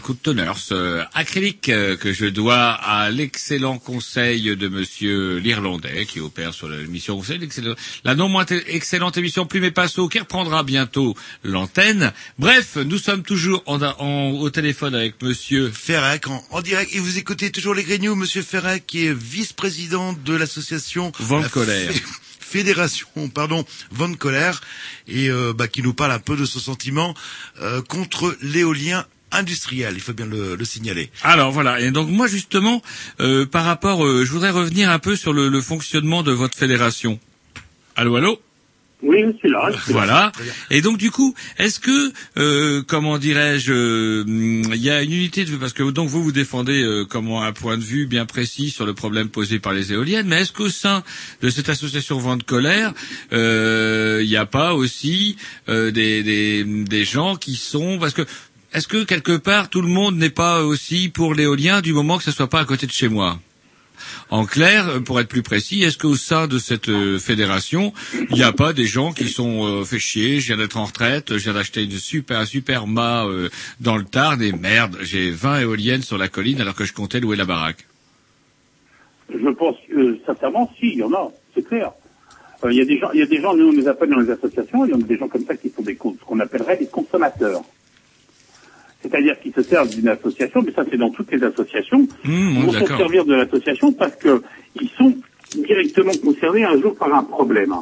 Courteners 0.00 0.52
euh, 0.70 1.02
acryliques 1.12 1.68
euh, 1.68 1.96
que 1.96 2.12
je 2.12 2.26
dois 2.26 2.70
à 2.70 3.10
l'excellent 3.10 3.78
conseil 3.80 4.56
de 4.56 4.68
Monsieur 4.68 5.38
l'Irlandais 5.38 6.06
qui 6.06 6.20
opère 6.20 6.54
sur 6.54 6.68
l'émission, 6.68 7.16
vous 7.18 7.24
savez, 7.24 7.40
l'excellent- 7.40 7.74
la 8.04 8.14
non 8.14 8.28
moins 8.28 8.46
excellente 8.46 9.16
émission 9.16 9.44
Plume 9.44 9.64
et 9.64 9.70
Passo 9.72 10.06
qui 10.08 10.20
reprendra 10.20 10.62
bientôt 10.62 11.16
l'antenne. 11.42 12.12
Bref, 12.38 12.76
nous 12.76 12.98
sommes 12.98 13.24
toujours 13.24 13.64
en, 13.66 13.82
en- 13.82 14.30
au 14.30 14.48
téléphone 14.50 14.94
avec 14.94 15.20
Monsieur 15.20 15.68
Ferrec 15.68 16.28
en, 16.28 16.44
en 16.52 16.62
direct. 16.62 16.94
Et 16.94 17.00
vous 17.00 17.18
écoutez 17.18 17.50
toujours 17.50 17.74
les 17.74 17.82
Grignoux, 17.82 18.14
Monsieur 18.14 18.42
Ferrec, 18.42 18.86
qui 18.86 19.06
est 19.06 19.12
vice-président 19.12 20.12
de 20.12 20.34
l'association 20.36 21.10
Van 21.18 21.40
la 21.40 21.48
Colère. 21.48 21.90
Fédération, 22.50 23.28
pardon, 23.32 23.64
Van 23.92 24.12
Colère, 24.14 24.60
et 25.06 25.30
euh, 25.30 25.52
bah, 25.52 25.68
qui 25.68 25.82
nous 25.82 25.94
parle 25.94 26.12
un 26.12 26.18
peu 26.18 26.36
de 26.36 26.44
son 26.44 26.58
sentiment 26.58 27.14
euh, 27.60 27.80
contre 27.82 28.36
l'éolien 28.42 29.06
industriel. 29.30 29.94
Il 29.94 30.00
faut 30.00 30.12
bien 30.12 30.26
le, 30.26 30.56
le 30.56 30.64
signaler. 30.64 31.10
Alors 31.22 31.52
voilà, 31.52 31.80
et 31.80 31.92
donc 31.92 32.08
moi 32.08 32.26
justement, 32.26 32.82
euh, 33.20 33.46
par 33.46 33.64
rapport, 33.64 34.04
euh, 34.04 34.24
je 34.24 34.32
voudrais 34.32 34.50
revenir 34.50 34.90
un 34.90 34.98
peu 34.98 35.14
sur 35.14 35.32
le, 35.32 35.48
le 35.48 35.60
fonctionnement 35.60 36.22
de 36.24 36.32
votre 36.32 36.58
fédération. 36.58 37.20
Allô, 37.94 38.16
allô? 38.16 38.40
Oui, 39.02 39.24
suis 39.38 39.50
là. 39.50 39.70
Voilà. 39.88 40.32
Et 40.70 40.82
donc 40.82 40.98
du 40.98 41.10
coup, 41.10 41.34
est-ce 41.58 41.80
que, 41.80 42.12
euh, 42.36 42.82
comment 42.86 43.16
dirais-je, 43.16 43.72
euh, 43.72 44.24
il 44.26 44.82
y 44.82 44.90
a 44.90 45.02
une 45.02 45.12
unité 45.12 45.44
de 45.44 45.50
vue 45.50 45.58
parce 45.58 45.72
que 45.72 45.82
donc 45.90 46.08
vous 46.08 46.22
vous 46.22 46.32
défendez 46.32 46.82
euh, 46.82 47.06
un 47.12 47.52
point 47.52 47.78
de 47.78 47.82
vue 47.82 48.06
bien 48.06 48.26
précis 48.26 48.70
sur 48.70 48.84
le 48.84 48.92
problème 48.92 49.28
posé 49.28 49.58
par 49.58 49.72
les 49.72 49.92
éoliennes, 49.92 50.26
mais 50.26 50.42
est-ce 50.42 50.52
qu'au 50.52 50.68
sein 50.68 51.02
de 51.40 51.48
cette 51.48 51.68
association 51.68 52.18
Vent 52.18 52.36
de 52.36 52.42
colère, 52.42 52.92
euh, 53.32 54.20
il 54.22 54.28
n'y 54.28 54.36
a 54.36 54.46
pas 54.46 54.74
aussi 54.74 55.36
des 55.66 57.04
gens 57.04 57.36
qui 57.36 57.56
sont 57.56 57.98
parce 57.98 58.12
que 58.12 58.22
est-ce 58.74 58.86
que 58.86 59.04
quelque 59.04 59.36
part 59.36 59.70
tout 59.70 59.80
le 59.80 59.88
monde 59.88 60.16
n'est 60.16 60.30
pas 60.30 60.62
aussi 60.64 61.08
pour 61.08 61.34
l'éolien 61.34 61.80
du 61.80 61.92
moment 61.92 62.18
que 62.18 62.24
ce 62.24 62.32
soit 62.32 62.48
pas 62.48 62.60
à 62.60 62.64
côté 62.64 62.86
de 62.86 62.92
chez 62.92 63.08
moi? 63.08 63.38
En 64.30 64.44
clair, 64.44 65.02
pour 65.04 65.20
être 65.20 65.28
plus 65.28 65.42
précis, 65.42 65.82
est-ce 65.82 65.98
qu'au 65.98 66.14
sein 66.14 66.46
de 66.46 66.58
cette 66.58 66.88
euh, 66.88 67.18
fédération, 67.18 67.92
il 68.30 68.36
n'y 68.36 68.42
a 68.42 68.52
pas 68.52 68.72
des 68.72 68.86
gens 68.86 69.12
qui 69.12 69.28
sont 69.28 69.64
euh, 69.64 69.84
fait 69.84 69.98
chier, 69.98 70.40
je 70.40 70.48
viens 70.48 70.56
d'être 70.56 70.76
en 70.76 70.84
retraite, 70.84 71.36
je 71.36 71.44
viens 71.44 71.54
d'acheter 71.54 71.84
une 71.84 71.90
super, 71.90 72.38
un 72.38 72.46
super 72.46 72.86
mât 72.86 73.26
euh, 73.26 73.48
dans 73.80 73.96
le 73.96 74.04
Tarn 74.04 74.40
et 74.42 74.52
merde, 74.52 74.98
j'ai 75.00 75.30
20 75.30 75.60
éoliennes 75.60 76.02
sur 76.02 76.18
la 76.18 76.28
colline 76.28 76.60
alors 76.60 76.74
que 76.74 76.84
je 76.84 76.92
comptais 76.92 77.20
louer 77.20 77.36
la 77.36 77.44
baraque? 77.44 77.86
Je 79.32 79.48
pense 79.50 79.76
euh, 79.96 80.18
sincèrement, 80.26 80.70
si, 80.78 80.88
il 80.92 80.98
y 80.98 81.02
en 81.02 81.12
a, 81.12 81.30
c'est 81.54 81.66
clair. 81.66 81.92
Il 82.68 82.76
y 82.76 82.80
a 82.80 82.84
des 82.84 82.98
gens, 82.98 83.10
il 83.14 83.20
y 83.20 83.22
a 83.22 83.26
des 83.26 83.40
gens, 83.40 83.54
nous 83.54 83.68
on 83.68 83.72
les 83.72 83.88
appelle 83.88 84.10
dans 84.10 84.20
les 84.20 84.30
associations, 84.30 84.84
il 84.84 84.90
y 84.90 84.94
en 84.94 85.00
a 85.00 85.04
des 85.04 85.16
gens 85.16 85.28
comme 85.28 85.44
ça 85.44 85.56
qui 85.56 85.70
sont 85.70 85.82
des 85.82 85.94
ce 85.94 86.24
qu'on 86.24 86.40
appellerait 86.40 86.76
des 86.76 86.88
consommateurs. 86.88 87.62
C'est-à-dire 89.02 89.38
qu'ils 89.40 89.54
se 89.54 89.62
servent 89.62 89.88
d'une 89.88 90.08
association, 90.08 90.62
mais 90.64 90.72
ça 90.72 90.84
c'est 90.90 90.98
dans 90.98 91.10
toutes 91.10 91.32
les 91.32 91.42
associations, 91.42 92.06
Mmh, 92.24 92.64
vont 92.64 92.72
se 92.72 92.86
servir 92.86 93.24
de 93.24 93.34
l'association 93.34 93.92
parce 93.92 94.16
que 94.16 94.42
ils 94.80 94.88
sont 94.90 95.14
directement 95.54 96.12
concernés 96.22 96.64
un 96.64 96.80
jour 96.80 96.94
par 96.96 97.14
un 97.14 97.24
problème. 97.24 97.74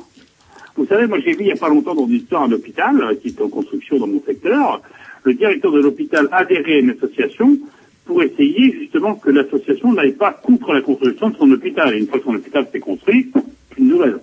Vous 0.76 0.86
savez, 0.86 1.06
moi 1.06 1.18
j'ai 1.20 1.32
vu 1.32 1.40
il 1.40 1.46
n'y 1.46 1.52
a 1.52 1.56
pas 1.56 1.68
longtemps 1.68 1.94
dans 1.94 2.06
une 2.06 2.14
histoire 2.14 2.44
un 2.44 2.52
hôpital 2.52 3.00
euh, 3.02 3.14
qui 3.16 3.28
était 3.28 3.42
en 3.42 3.48
construction 3.48 3.98
dans 3.98 4.06
mon 4.06 4.22
secteur, 4.24 4.80
le 5.24 5.34
directeur 5.34 5.72
de 5.72 5.80
l'hôpital 5.80 6.28
adhérait 6.30 6.74
à 6.74 6.78
une 6.78 6.90
association 6.90 7.58
pour 8.04 8.22
essayer 8.22 8.72
justement 8.72 9.14
que 9.16 9.30
l'association 9.30 9.92
n'aille 9.92 10.12
pas 10.12 10.32
contre 10.32 10.72
la 10.72 10.80
construction 10.80 11.28
de 11.28 11.36
son 11.36 11.50
hôpital. 11.50 11.94
Et 11.94 11.98
une 11.98 12.06
fois 12.06 12.18
que 12.18 12.24
son 12.24 12.34
hôpital 12.34 12.66
s'est 12.72 12.80
construit, 12.80 13.30
une 13.76 13.88
nouvelle. 13.88 14.18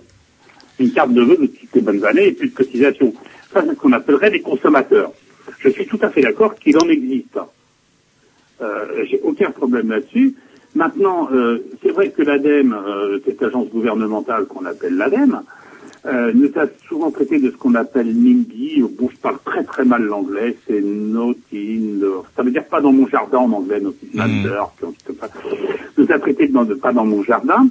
Une 0.78 0.90
carte 0.90 1.12
de 1.12 1.22
vœux 1.22 1.36
de 1.36 1.46
toutes 1.46 1.74
les 1.74 1.80
bonnes 1.80 2.04
années 2.04 2.26
et 2.26 2.32
plus 2.32 2.48
de 2.48 2.54
cotisation. 2.54 3.14
Ça, 3.52 3.62
c'est 3.62 3.70
ce 3.70 3.74
qu'on 3.74 3.92
appellerait 3.92 4.30
des 4.30 4.40
consommateurs. 4.40 5.12
Je 5.60 5.68
suis 5.70 5.86
tout 5.86 5.98
à 6.02 6.10
fait 6.10 6.22
d'accord 6.22 6.54
qu'il 6.56 6.76
en 6.78 6.88
existe. 6.88 7.38
Euh, 8.60 9.04
J'ai 9.04 9.20
aucun 9.22 9.50
problème 9.50 9.90
là-dessus. 9.90 10.34
Maintenant, 10.74 11.28
euh, 11.32 11.58
c'est 11.82 11.90
vrai 11.90 12.10
que 12.10 12.22
l'ADEME, 12.22 12.74
euh, 12.74 13.18
cette 13.24 13.42
agence 13.42 13.68
gouvernementale 13.68 14.46
qu'on 14.46 14.64
appelle 14.66 14.96
l'ADEME, 14.96 15.42
euh, 16.06 16.32
nous 16.34 16.50
a 16.56 16.66
souvent 16.88 17.10
traité 17.10 17.38
de 17.38 17.50
ce 17.50 17.56
qu'on 17.56 17.74
appelle 17.74 18.06
NIMBY. 18.14 18.82
Bon, 18.98 19.08
je 19.10 19.16
parle 19.16 19.38
très 19.44 19.64
très 19.64 19.84
mal 19.84 20.02
l'anglais. 20.04 20.56
C'est 20.66 20.80
not 20.82 21.34
in 21.52 21.98
the- 22.00 22.24
Ça 22.36 22.42
veut 22.42 22.50
dire 22.50 22.64
pas 22.66 22.80
dans 22.80 22.92
mon 22.92 23.06
jardin 23.08 23.38
en 23.38 23.52
anglais, 23.52 23.80
not 23.80 23.94
in 24.14 24.22
dit 24.92 25.04
comme 25.06 25.16
ça. 25.20 25.28
Nous 25.98 26.06
a 26.10 26.18
traité 26.18 26.46
de, 26.48 26.64
de 26.64 26.74
pas 26.74 26.92
dans 26.92 27.04
mon 27.06 27.22
jardin. 27.22 27.68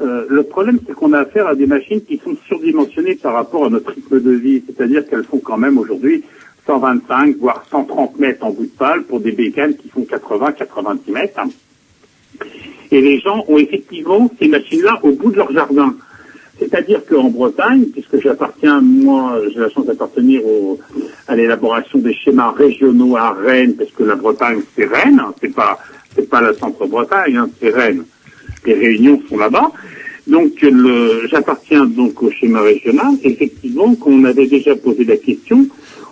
Euh, 0.00 0.26
le 0.28 0.42
problème, 0.42 0.78
c'est 0.86 0.92
qu'on 0.94 1.12
a 1.14 1.20
affaire 1.20 1.46
à 1.46 1.54
des 1.54 1.66
machines 1.66 2.02
qui 2.02 2.18
sont 2.18 2.36
surdimensionnées 2.46 3.14
par 3.14 3.32
rapport 3.32 3.64
à 3.66 3.70
notre 3.70 3.90
rythme 3.92 4.20
de 4.20 4.30
vie. 4.32 4.62
C'est-à-dire 4.66 5.08
qu'elles 5.08 5.24
font 5.24 5.38
quand 5.38 5.56
même 5.56 5.78
aujourd'hui 5.78 6.22
125, 6.66 7.36
voire 7.38 7.64
130 7.70 8.18
mètres 8.18 8.44
en 8.44 8.50
bout 8.50 8.64
de 8.64 8.70
pale 8.70 9.04
pour 9.04 9.20
des 9.20 9.32
bécanes 9.32 9.76
qui 9.76 9.88
font 9.88 10.04
80, 10.04 10.52
90 10.52 11.10
mètres. 11.12 11.40
Et 12.90 13.00
les 13.00 13.20
gens 13.20 13.44
ont 13.48 13.58
effectivement 13.58 14.30
ces 14.40 14.48
machines-là 14.48 15.00
au 15.02 15.12
bout 15.12 15.30
de 15.30 15.36
leur 15.36 15.52
jardin. 15.52 15.94
C'est-à-dire 16.58 17.04
qu'en 17.04 17.28
Bretagne, 17.28 17.84
puisque 17.92 18.20
j'appartiens, 18.20 18.80
moi, 18.80 19.38
j'ai 19.52 19.60
la 19.60 19.68
chance 19.68 19.86
d'appartenir 19.86 20.40
à 21.28 21.36
l'élaboration 21.36 21.98
des 21.98 22.14
schémas 22.14 22.52
régionaux 22.52 23.16
à 23.16 23.32
Rennes, 23.32 23.74
parce 23.76 23.90
que 23.90 24.04
la 24.04 24.14
Bretagne, 24.14 24.60
c'est 24.74 24.86
Rennes, 24.86 25.20
hein, 25.22 25.34
c'est 25.40 25.54
pas, 25.54 25.78
c'est 26.14 26.28
pas 26.28 26.40
la 26.40 26.54
centre-Bretagne, 26.54 27.36
hein, 27.36 27.50
c'est 27.60 27.70
Rennes. 27.70 28.04
Les 28.64 28.74
réunions 28.74 29.20
sont 29.28 29.36
là-bas. 29.36 29.70
Donc, 30.26 30.64
j'appartiens 31.30 31.84
donc 31.84 32.22
au 32.22 32.30
schéma 32.30 32.62
régional. 32.62 33.14
Effectivement, 33.22 33.94
quand 33.94 34.10
on 34.10 34.24
avait 34.24 34.46
déjà 34.46 34.74
posé 34.74 35.04
la 35.04 35.16
question, 35.18 35.68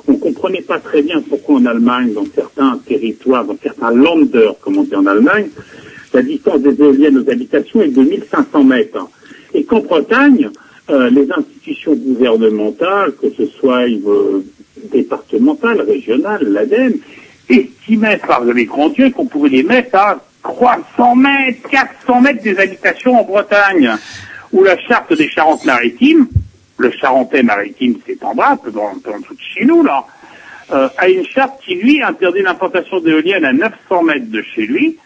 on 0.07 0.15
comprenait 0.15 0.63
pas 0.63 0.79
très 0.79 1.03
bien 1.03 1.23
pourquoi 1.23 1.57
en 1.57 1.67
Allemagne, 1.67 2.13
dans 2.13 2.27
certains 2.35 2.79
territoires, 2.87 3.45
dans 3.45 3.57
certains 3.63 3.91
landers, 3.91 4.55
comme 4.61 4.79
on 4.79 4.83
dit 4.83 4.95
en 4.95 5.07
Allemagne, 5.07 5.49
la 6.13 6.23
distance 6.23 6.61
des 6.61 6.81
éoliennes 6.81 7.19
aux 7.19 7.31
habitations 7.31 7.83
est 7.83 7.89
de 7.89 8.03
1500 8.03 8.65
mètres. 8.65 9.09
Et 9.53 9.65
qu'en 9.65 9.81
Bretagne, 9.81 10.51
euh, 10.91 11.11
les 11.11 11.29
institutions 11.35 11.95
gouvernementales, 11.95 13.13
que 13.21 13.29
ce 13.37 13.47
soit 13.47 13.89
euh, 13.89 14.45
départementales, 14.93 15.81
régionales, 15.81 16.45
l'ADEME, 16.45 16.97
estimaient 17.49 18.19
par 18.19 18.45
les 18.45 18.65
grands 18.65 18.91
dieux 18.91 19.11
qu'on 19.11 19.27
pouvait 19.27 19.49
les 19.49 19.63
mettre 19.63 19.97
à 19.97 20.21
300 20.43 21.17
mètres, 21.17 21.69
400 21.71 22.21
mètres 22.21 22.43
des 22.43 22.59
habitations 22.59 23.19
en 23.19 23.25
Bretagne, 23.25 23.93
où 24.53 24.63
la 24.63 24.79
charte 24.79 25.13
des 25.17 25.29
Charentes-Maritimes, 25.29 26.29
le 26.85 26.91
Charentais 26.91 27.43
maritime, 27.43 27.99
c'est 28.07 28.23
en 28.23 28.35
bas, 28.35 28.51
un 28.51 28.57
peu 28.57 28.71
en 28.79 28.95
dessous 28.95 29.35
de 29.35 29.41
chez 29.41 29.65
nous, 29.65 29.83
là, 29.83 30.05
euh, 30.73 30.89
a 30.99 31.09
une 31.09 31.25
charte 31.25 31.61
qui, 31.63 31.75
lui, 31.75 32.03
interdit 32.03 32.43
l'implantation 32.43 33.01
d'éoliennes 33.01 33.45
à 33.45 33.53
900 33.53 34.03
mètres 34.03 34.31
de 34.31 34.43
chez 34.43 34.67
lui, 34.67 34.99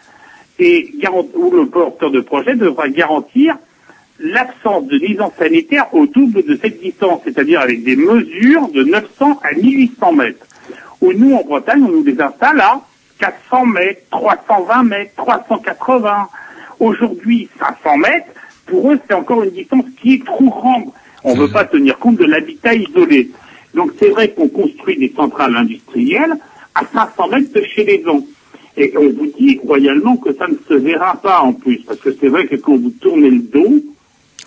et 0.59 0.93
où 1.35 1.51
le 1.51 1.67
porteur 1.67 2.11
de 2.11 2.19
projet 2.19 2.55
devra 2.55 2.89
garantir 2.89 3.57
l'absence 4.19 4.85
de 4.87 4.99
nuisance 4.99 5.31
sanitaire 5.39 5.93
au 5.93 6.05
double 6.05 6.43
de 6.43 6.59
cette 6.61 6.81
distance, 6.81 7.21
c'est-à-dire 7.23 7.61
avec 7.61 7.83
des 7.83 7.95
mesures 7.95 8.67
de 8.67 8.83
900 8.83 9.39
à 9.41 9.53
1800 9.53 10.11
mètres. 10.13 10.45
Où 10.99 11.13
nous, 11.13 11.33
en 11.33 11.43
Bretagne, 11.43 11.81
on 11.85 11.91
nous 11.91 12.03
les 12.03 12.19
installe 12.19 12.59
à 12.59 12.81
400 13.19 13.65
mètres, 13.67 14.01
320 14.11 14.83
mètres, 14.83 15.11
380. 15.15 16.27
Aujourd'hui, 16.81 17.49
500 17.57 17.97
mètres, 17.97 18.27
pour 18.65 18.91
eux, 18.91 18.99
c'est 19.07 19.13
encore 19.13 19.43
une 19.43 19.51
distance 19.51 19.85
qui 20.01 20.15
est 20.15 20.25
trop 20.25 20.49
grande. 20.49 20.91
On 21.23 21.35
ne 21.35 21.41
veut 21.41 21.51
pas 21.51 21.65
tenir 21.65 21.97
compte 21.99 22.17
de 22.17 22.25
l'habitat 22.25 22.73
isolé. 22.73 23.29
Donc 23.73 23.91
c'est 23.99 24.09
vrai 24.09 24.31
qu'on 24.31 24.47
construit 24.47 24.97
des 24.97 25.13
centrales 25.15 25.55
industrielles 25.55 26.33
à 26.75 26.83
500 26.85 27.27
mètres 27.29 27.53
de 27.53 27.63
chez 27.63 27.83
les 27.83 28.03
gens. 28.03 28.23
Et 28.77 28.93
on 28.97 29.09
vous 29.09 29.31
dit 29.37 29.59
royalement 29.63 30.17
que 30.17 30.33
ça 30.33 30.47
ne 30.47 30.55
se 30.67 30.73
verra 30.73 31.19
pas 31.21 31.41
en 31.41 31.53
plus, 31.53 31.79
parce 31.79 31.99
que 31.99 32.15
c'est 32.19 32.29
vrai 32.29 32.47
que 32.47 32.55
quand 32.55 32.77
vous 32.77 32.91
tournez 32.91 33.29
le 33.29 33.39
dos, 33.39 33.83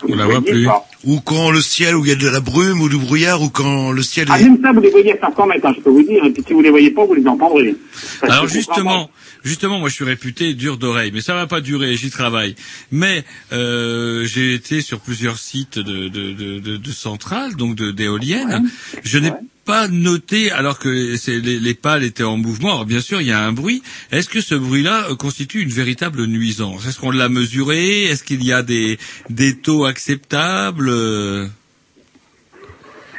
On 0.07 0.15
la 0.15 0.25
voit 0.25 0.41
plus. 0.41 0.67
Ou 1.05 1.19
quand 1.19 1.51
le 1.51 1.61
ciel, 1.61 1.95
où 1.95 2.05
il 2.05 2.09
y 2.09 2.11
a 2.11 2.15
de 2.15 2.29
la 2.29 2.39
brume 2.39 2.81
ou 2.81 2.87
du 2.89 2.97
brouillard, 2.97 3.41
ou 3.41 3.49
quand 3.49 3.91
le 3.91 4.01
ciel 4.01 4.27
Ah, 4.29 4.39
est... 4.39 4.43
même 4.43 4.59
ça, 4.61 4.71
vous 4.71 4.79
les 4.79 4.89
voyez 4.89 5.13
à 5.17 5.19
500 5.27 5.47
mètres, 5.47 5.65
hein, 5.65 5.73
je 5.75 5.81
peux 5.81 5.89
vous 5.89 6.03
dire. 6.03 6.23
Et 6.23 6.31
puis 6.31 6.43
si 6.47 6.53
vous 6.53 6.61
les 6.61 6.69
voyez 6.69 6.91
pas, 6.91 7.05
vous 7.05 7.13
les 7.13 7.27
entendrez. 7.27 7.75
Parce 8.21 8.31
Alors 8.33 8.47
justement, 8.47 9.09
justement, 9.43 9.79
moi 9.79 9.89
je 9.89 9.95
suis 9.95 10.05
réputé 10.05 10.53
dur 10.53 10.77
d'oreille, 10.77 11.11
mais 11.13 11.21
ça 11.21 11.33
va 11.33 11.45
pas 11.47 11.59
durer, 11.61 11.95
j'y 11.97 12.09
travaille. 12.09 12.55
Mais 12.91 13.25
euh, 13.51 14.25
j'ai 14.25 14.53
été 14.53 14.81
sur 14.81 14.99
plusieurs 15.01 15.37
sites 15.37 15.77
de, 15.77 16.07
de, 16.07 16.31
de, 16.31 16.59
de, 16.59 16.77
de 16.77 16.91
centrales, 16.91 17.55
donc 17.55 17.75
d'éoliennes. 17.75 18.69
Je 19.03 19.17
n'ai 19.19 19.31
pas 19.65 19.87
noté, 19.87 20.51
alors 20.51 20.77
que 20.77 20.89
les, 20.89 21.59
les 21.59 21.73
pales 21.73 22.03
étaient 22.03 22.23
en 22.23 22.35
mouvement. 22.35 22.71
Alors 22.71 22.85
bien 22.85 22.99
sûr, 22.99 23.21
il 23.21 23.27
y 23.27 23.31
a 23.31 23.39
un 23.39 23.53
bruit. 23.53 23.81
Est-ce 24.11 24.27
que 24.27 24.41
ce 24.41 24.55
bruit-là 24.55 25.07
euh, 25.09 25.15
constitue 25.15 25.61
une 25.61 25.69
véritable 25.69 26.25
nuisance? 26.25 26.85
Est-ce 26.85 26.99
qu'on 26.99 27.11
l'a 27.11 27.29
mesuré? 27.29 28.03
Est-ce 28.03 28.23
qu'il 28.25 28.43
y 28.43 28.51
a 28.51 28.61
des, 28.61 28.97
des 29.29 29.55
taux 29.55 29.85
acceptables? 29.85 30.89
Euh, 30.93 31.47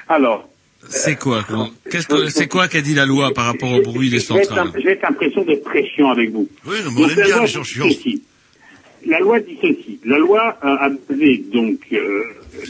Alors, 0.09 0.49
C'est 0.89 1.19
quoi 1.19 1.43
qu'on- 1.45 1.71
qu'est-ce 1.91 2.07
que- 2.07 2.29
C'est 2.29 2.47
quoi 2.47 2.69
qu'a 2.69 2.83
dit 2.83 2.95
la 2.95 3.07
loi 3.07 3.33
par 3.33 3.47
rapport 3.47 3.73
au 3.73 3.81
bruit 3.81 4.11
des 4.11 4.21
centrales 4.21 4.71
j'ai 4.83 4.99
l'impression 5.03 5.43
d'être 5.45 5.65
très 5.65 5.87
chiant 5.89 6.11
avec 6.11 6.31
vous. 6.31 6.47
Oui, 6.67 6.77
non, 6.85 6.91
mais 6.91 6.97
on 6.99 7.07
Donc, 7.09 7.17
aime 7.19 7.25
bien 7.25 7.41
les 7.41 7.47
gens 7.47 7.65
chiants. 7.65 7.87
La 9.07 9.19
loi 9.21 9.41
dit 9.41 9.57
ceci. 9.63 9.99
La 10.05 10.19
loi 10.19 10.59
euh, 10.63 10.77
a 10.87 10.91
basé 11.09 11.45
donc 11.53 11.79
euh, 11.93 12.23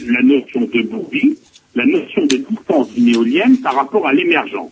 la 0.07 0.21
notion 0.21 0.61
de 0.61 0.81
bruit, 0.83 1.37
la 1.75 1.85
notion 1.85 2.25
de 2.25 2.37
distance 2.37 2.89
d'une 2.93 3.09
éolienne 3.09 3.57
par 3.61 3.75
rapport 3.75 4.07
à 4.07 4.13
l'émergence. 4.13 4.71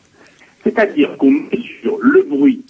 C'est-à-dire 0.64 1.18
qu'on 1.18 1.32
mesure 1.32 1.98
le 2.02 2.24
bruit 2.24 2.62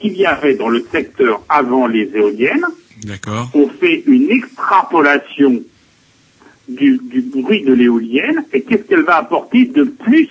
qu'il 0.00 0.16
y 0.16 0.26
avait 0.26 0.54
dans 0.54 0.68
le 0.68 0.84
secteur 0.90 1.42
avant 1.48 1.86
les 1.86 2.10
éoliennes, 2.14 2.64
D'accord. 3.04 3.48
on 3.54 3.68
fait 3.68 4.02
une 4.06 4.28
extrapolation 4.30 5.62
du, 6.76 6.98
du 7.02 7.20
bruit 7.22 7.62
de 7.62 7.72
l'éolienne 7.72 8.44
et 8.52 8.62
qu'est-ce 8.62 8.82
qu'elle 8.84 9.02
va 9.02 9.16
apporter 9.18 9.64
de 9.66 9.84
plus 9.84 10.28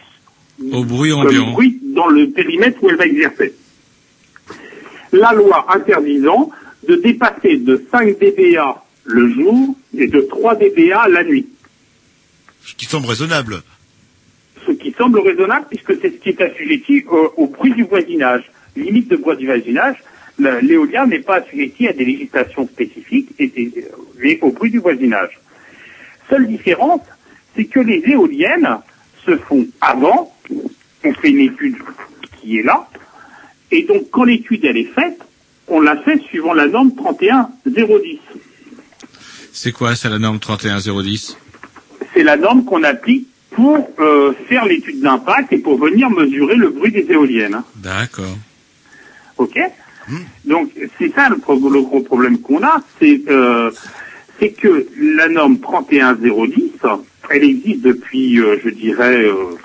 Au 0.72 0.84
bruit 0.84 1.12
ambiant. 1.14 1.52
bruit 1.52 1.80
dans 1.84 2.08
le 2.08 2.30
périmètre 2.30 2.82
où 2.84 2.90
elle 2.90 2.96
va 2.98 3.06
exercer. 3.06 3.54
La 5.12 5.34
loi 5.34 5.66
interdisant 5.74 6.52
de 6.88 6.96
dépasser 6.96 7.58
de 7.58 7.84
5 7.92 8.18
dBA 8.20 8.84
le 9.06 9.30
jour 9.34 9.76
et 9.98 10.08
de 10.08 10.22
3 10.22 10.56
dBA 10.56 11.08
la 11.10 11.24
nuit. 11.24 11.48
Ce 12.64 12.76
qui 12.76 12.86
semble 12.86 13.08
raisonnable. 13.08 13.62
Ce 14.68 14.72
qui 14.74 14.92
semble 14.98 15.20
raisonnable 15.20 15.66
puisque 15.70 16.00
c'est 16.02 16.10
ce 16.12 16.18
qui 16.22 16.30
est 16.30 16.42
assujetti 16.42 17.04
au, 17.10 17.34
au 17.38 17.48
bruit 17.48 17.74
du 17.74 17.84
voisinage. 17.84 18.44
Limite 18.76 19.10
de 19.10 19.16
bruit 19.18 19.36
du 19.38 19.46
voisinage, 19.48 19.96
l'éolien 20.62 21.08
n'est 21.08 21.20
pas 21.20 21.38
assujetti 21.38 21.88
à 21.88 21.94
des 21.94 22.06
législations 22.06 22.68
spécifiques 22.68 23.30
et 23.40 23.48
des- 23.48 24.40
au 24.42 24.52
bruit 24.52 24.70
du 24.70 24.78
voisinage. 24.80 25.40
Seule 26.30 26.48
différence, 26.48 27.02
c'est 27.56 27.66
que 27.66 27.80
les 27.80 28.04
éoliennes 28.08 28.68
se 29.26 29.38
font 29.38 29.66
avant, 29.82 30.34
on 31.04 31.14
fait 31.14 31.30
une 31.30 31.40
étude 31.52 31.76
qui 32.42 32.60
est 32.60 32.64
là, 32.64 32.88
et 33.72 33.84
donc 33.84 34.10
quand 34.12 34.24
l'étude 34.24 34.64
elle 34.66 34.78
est 34.78 34.92
faite, 34.94 35.20
on 35.68 35.82
l'a 35.82 35.98
fait 35.98 36.20
suivant 36.24 36.54
la 36.54 36.68
norme 36.68 36.94
31010. 36.96 38.20
C'est 39.52 39.72
quoi, 39.72 39.96
c'est 39.96 40.10
la 40.10 40.20
norme 40.20 40.40
31010 40.40 41.38
C'est 42.14 42.24
la 42.24 42.38
norme 42.38 42.64
qu'on 42.66 42.84
applique 42.84 43.28
pour 43.52 43.90
euh, 44.00 44.34
faire 44.48 44.66
l'étude 44.66 45.02
d'impact 45.02 45.52
et 45.54 45.58
pour 45.58 45.78
venir 45.80 46.10
mesurer 46.10 46.56
le 46.56 46.70
bruit 46.70 46.92
des 46.92 47.06
éoliennes. 47.12 47.56
hein. 47.56 47.66
D'accord. 47.76 48.38
Ok? 49.38 49.58
Donc 50.46 50.72
c'est 50.98 51.14
ça 51.14 51.30
le, 51.30 51.38
pro- 51.38 51.70
le 51.70 51.82
gros 51.82 52.02
problème 52.02 52.40
qu'on 52.42 52.64
a, 52.64 52.78
c'est 53.00 53.22
euh, 53.30 53.70
c'est 54.40 54.50
que 54.50 54.88
la 54.98 55.28
norme 55.28 55.60
31010, 55.60 56.72
elle 57.30 57.44
existe 57.44 57.82
depuis, 57.82 58.40
euh, 58.40 58.58
je 58.64 58.70
dirais, 58.70 59.24
euh, 59.26 59.58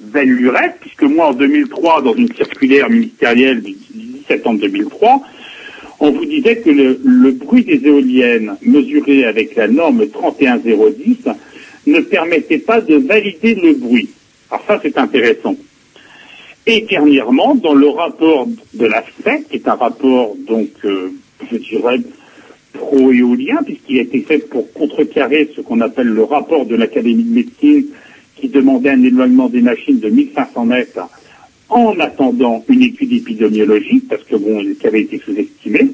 belle 0.00 0.30
lurette, 0.30 0.76
puisque 0.80 1.02
moi 1.02 1.28
en 1.28 1.32
2003, 1.32 2.02
dans 2.02 2.14
une 2.14 2.32
circulaire 2.34 2.90
ministérielle 2.90 3.62
du 3.62 3.72
10 3.72 4.24
septembre 4.26 4.60
2003, 4.60 5.22
on 6.00 6.12
vous 6.12 6.24
disait 6.24 6.58
que 6.58 6.70
le, 6.70 7.30
bruit 7.32 7.64
des 7.64 7.86
éoliennes 7.86 8.56
mesuré 8.62 9.24
avec 9.24 9.54
la 9.54 9.68
norme 9.68 10.08
31010 10.08 11.18
ne 11.86 12.00
permettait 12.00 12.58
pas 12.58 12.80
de 12.80 12.96
valider 12.96 13.54
le 13.54 13.74
bruit. 13.74 14.08
Alors 14.50 14.64
ça 14.66 14.80
c'est 14.82 14.96
intéressant. 14.96 15.56
Et 16.66 16.82
dernièrement, 16.82 17.54
dans 17.54 17.74
le 17.74 17.88
rapport 17.88 18.46
de 18.74 18.86
la 18.86 19.02
FEC, 19.02 19.48
qui 19.48 19.56
est 19.56 19.68
un 19.68 19.74
rapport, 19.74 20.36
donc, 20.46 20.68
euh, 20.84 21.10
je 21.50 21.56
dirais, 21.56 22.00
pro-éolien, 22.72 23.58
puisqu'il 23.64 23.98
a 23.98 24.02
été 24.02 24.20
fait 24.20 24.38
pour 24.48 24.72
contrecarrer 24.72 25.50
ce 25.54 25.60
qu'on 25.60 25.80
appelle 25.80 26.08
le 26.08 26.24
rapport 26.24 26.66
de 26.66 26.76
l'Académie 26.76 27.24
de 27.24 27.34
médecine, 27.34 27.86
qui 28.36 28.48
demandait 28.48 28.90
un 28.90 29.02
éloignement 29.02 29.48
des 29.48 29.60
machines 29.60 29.98
de 29.98 30.08
1500 30.08 30.64
mètres 30.64 31.00
en 31.68 31.98
attendant 32.00 32.64
une 32.68 32.82
étude 32.82 33.12
épidémiologique, 33.12 34.08
parce 34.08 34.24
que 34.24 34.36
bon, 34.36 34.64
qui 34.78 34.86
avait 34.86 35.02
été 35.02 35.18
sous-estimé. 35.18 35.92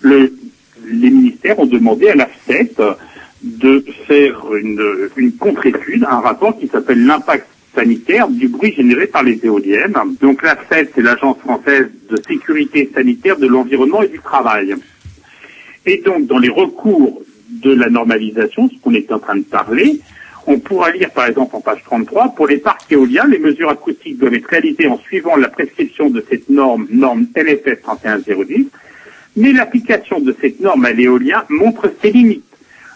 Le, 0.00 0.32
les 0.86 1.10
ministères 1.10 1.58
ont 1.58 1.66
demandé 1.66 2.08
à 2.08 2.14
la 2.14 2.26
FEC 2.26 2.76
de 3.42 3.84
faire 4.06 4.54
une, 4.54 4.82
une 5.16 5.32
contre-étude, 5.32 6.04
un 6.04 6.20
rapport 6.20 6.58
qui 6.58 6.66
s'appelle 6.66 7.04
l'impact 7.04 7.46
sanitaire 7.74 8.28
du 8.28 8.48
bruit 8.48 8.72
généré 8.72 9.06
par 9.06 9.22
les 9.22 9.38
éoliennes. 9.44 9.94
Donc 10.20 10.42
la 10.42 10.56
FED, 10.56 10.90
c'est 10.94 11.02
l'Agence 11.02 11.38
française 11.38 11.88
de 12.10 12.16
sécurité 12.26 12.90
sanitaire 12.94 13.38
de 13.38 13.46
l'environnement 13.46 14.02
et 14.02 14.08
du 14.08 14.20
travail. 14.20 14.74
Et 15.86 15.98
donc 15.98 16.26
dans 16.26 16.38
les 16.38 16.48
recours 16.48 17.22
de 17.50 17.72
la 17.72 17.88
normalisation, 17.88 18.68
ce 18.68 18.80
qu'on 18.80 18.94
est 18.94 19.10
en 19.12 19.18
train 19.18 19.36
de 19.36 19.42
parler, 19.42 20.00
on 20.46 20.58
pourra 20.58 20.90
lire 20.90 21.10
par 21.10 21.26
exemple 21.26 21.56
en 21.56 21.60
page 21.60 21.82
33, 21.84 22.34
pour 22.34 22.46
les 22.46 22.58
parcs 22.58 22.90
éoliens, 22.90 23.26
les 23.26 23.38
mesures 23.38 23.70
acoustiques 23.70 24.18
doivent 24.18 24.34
être 24.34 24.48
réalisées 24.48 24.86
en 24.86 24.98
suivant 24.98 25.36
la 25.36 25.48
prescription 25.48 26.10
de 26.10 26.24
cette 26.28 26.48
norme, 26.50 26.86
norme 26.90 27.26
LFS 27.34 27.80
31010, 27.82 28.66
mais 29.36 29.52
l'application 29.52 30.20
de 30.20 30.34
cette 30.40 30.60
norme 30.60 30.84
à 30.84 30.92
l'éolien 30.92 31.44
montre 31.48 31.90
ses 32.02 32.10
limites 32.10 32.44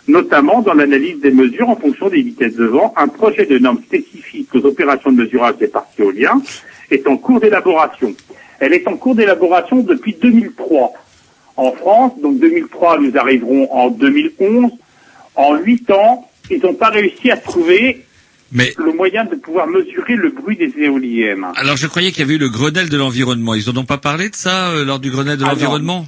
notamment 0.09 0.63
dans 0.63 0.75
l'analyse 0.75 1.21
des 1.21 1.31
mesures 1.31 1.69
en 1.69 1.77
fonction 1.77 2.09
des 2.09 2.23
vitesses 2.23 2.57
de 2.57 2.65
vent. 2.65 2.93
Un 2.97 3.09
projet 3.09 3.45
de 3.45 3.59
norme 3.59 3.83
spécifique 3.83 4.49
aux 4.55 4.65
opérations 4.65 5.13
de 5.13 5.23
mesurage 5.23 5.59
des 5.59 5.69
parcs 5.69 5.89
éoliens 5.99 6.41
est 6.91 7.07
en 7.07 7.17
cours 7.19 7.41
d'élaboration. 7.41 8.15
Elle 8.59 8.73
est 8.73 8.89
en 8.89 8.97
cours 8.97 9.15
d'élaboration 9.15 9.81
depuis 9.81 10.15
2003 10.15 10.95
en 11.59 11.73
France. 11.73 12.13
Donc 12.23 12.39
2003, 12.39 13.01
nous 13.01 13.17
arriverons 13.17 13.71
en 13.73 13.91
2011. 13.91 14.71
En 15.35 15.57
huit 15.57 15.91
ans, 15.91 16.29
ils 16.51 16.61
n'ont 16.63 16.75
pas 16.75 16.89
réussi 16.89 17.31
à 17.31 17.37
trouver 17.37 18.05
Mais 18.53 18.73
le 18.79 18.93
moyen 18.93 19.25
de 19.25 19.35
pouvoir 19.37 19.67
mesurer 19.69 20.17
le 20.17 20.31
bruit 20.31 20.57
des 20.57 20.73
éoliennes. 20.79 21.45
alors 21.57 21.77
je 21.77 21.87
croyais 21.87 22.11
qu'il 22.11 22.21
y 22.21 22.23
avait 22.25 22.35
eu 22.35 22.39
le 22.39 22.49
Grenelle 22.49 22.89
de 22.89 22.97
l'environnement. 22.97 23.55
Ils 23.55 23.69
en 23.71 23.77
ont 23.77 23.85
pas 23.85 23.99
parlé 23.99 24.31
de 24.31 24.35
ça 24.35 24.71
euh, 24.71 24.85
lors 24.85 24.99
du 24.99 25.11
Grenelle 25.11 25.37
de 25.37 25.45
Ah 25.45 25.49
non. 25.49 25.53
l'environnement? 25.53 26.07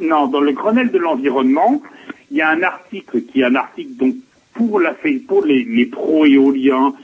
Non, 0.00 0.28
dans 0.28 0.40
le 0.40 0.52
Grenelle 0.52 0.90
de 0.92 0.98
l'environnement, 0.98 1.82
il 2.30 2.36
y 2.38 2.42
a 2.42 2.48
un 2.50 2.62
article 2.62 3.22
qui 3.22 3.40
est 3.40 3.44
un 3.44 3.54
article 3.56 3.90
donc 3.98 4.14
pour 4.54 4.80
la 4.80 4.94
pour 5.28 5.44
les, 5.44 5.64
les 5.64 5.86
pro-éoliens, 5.86 6.94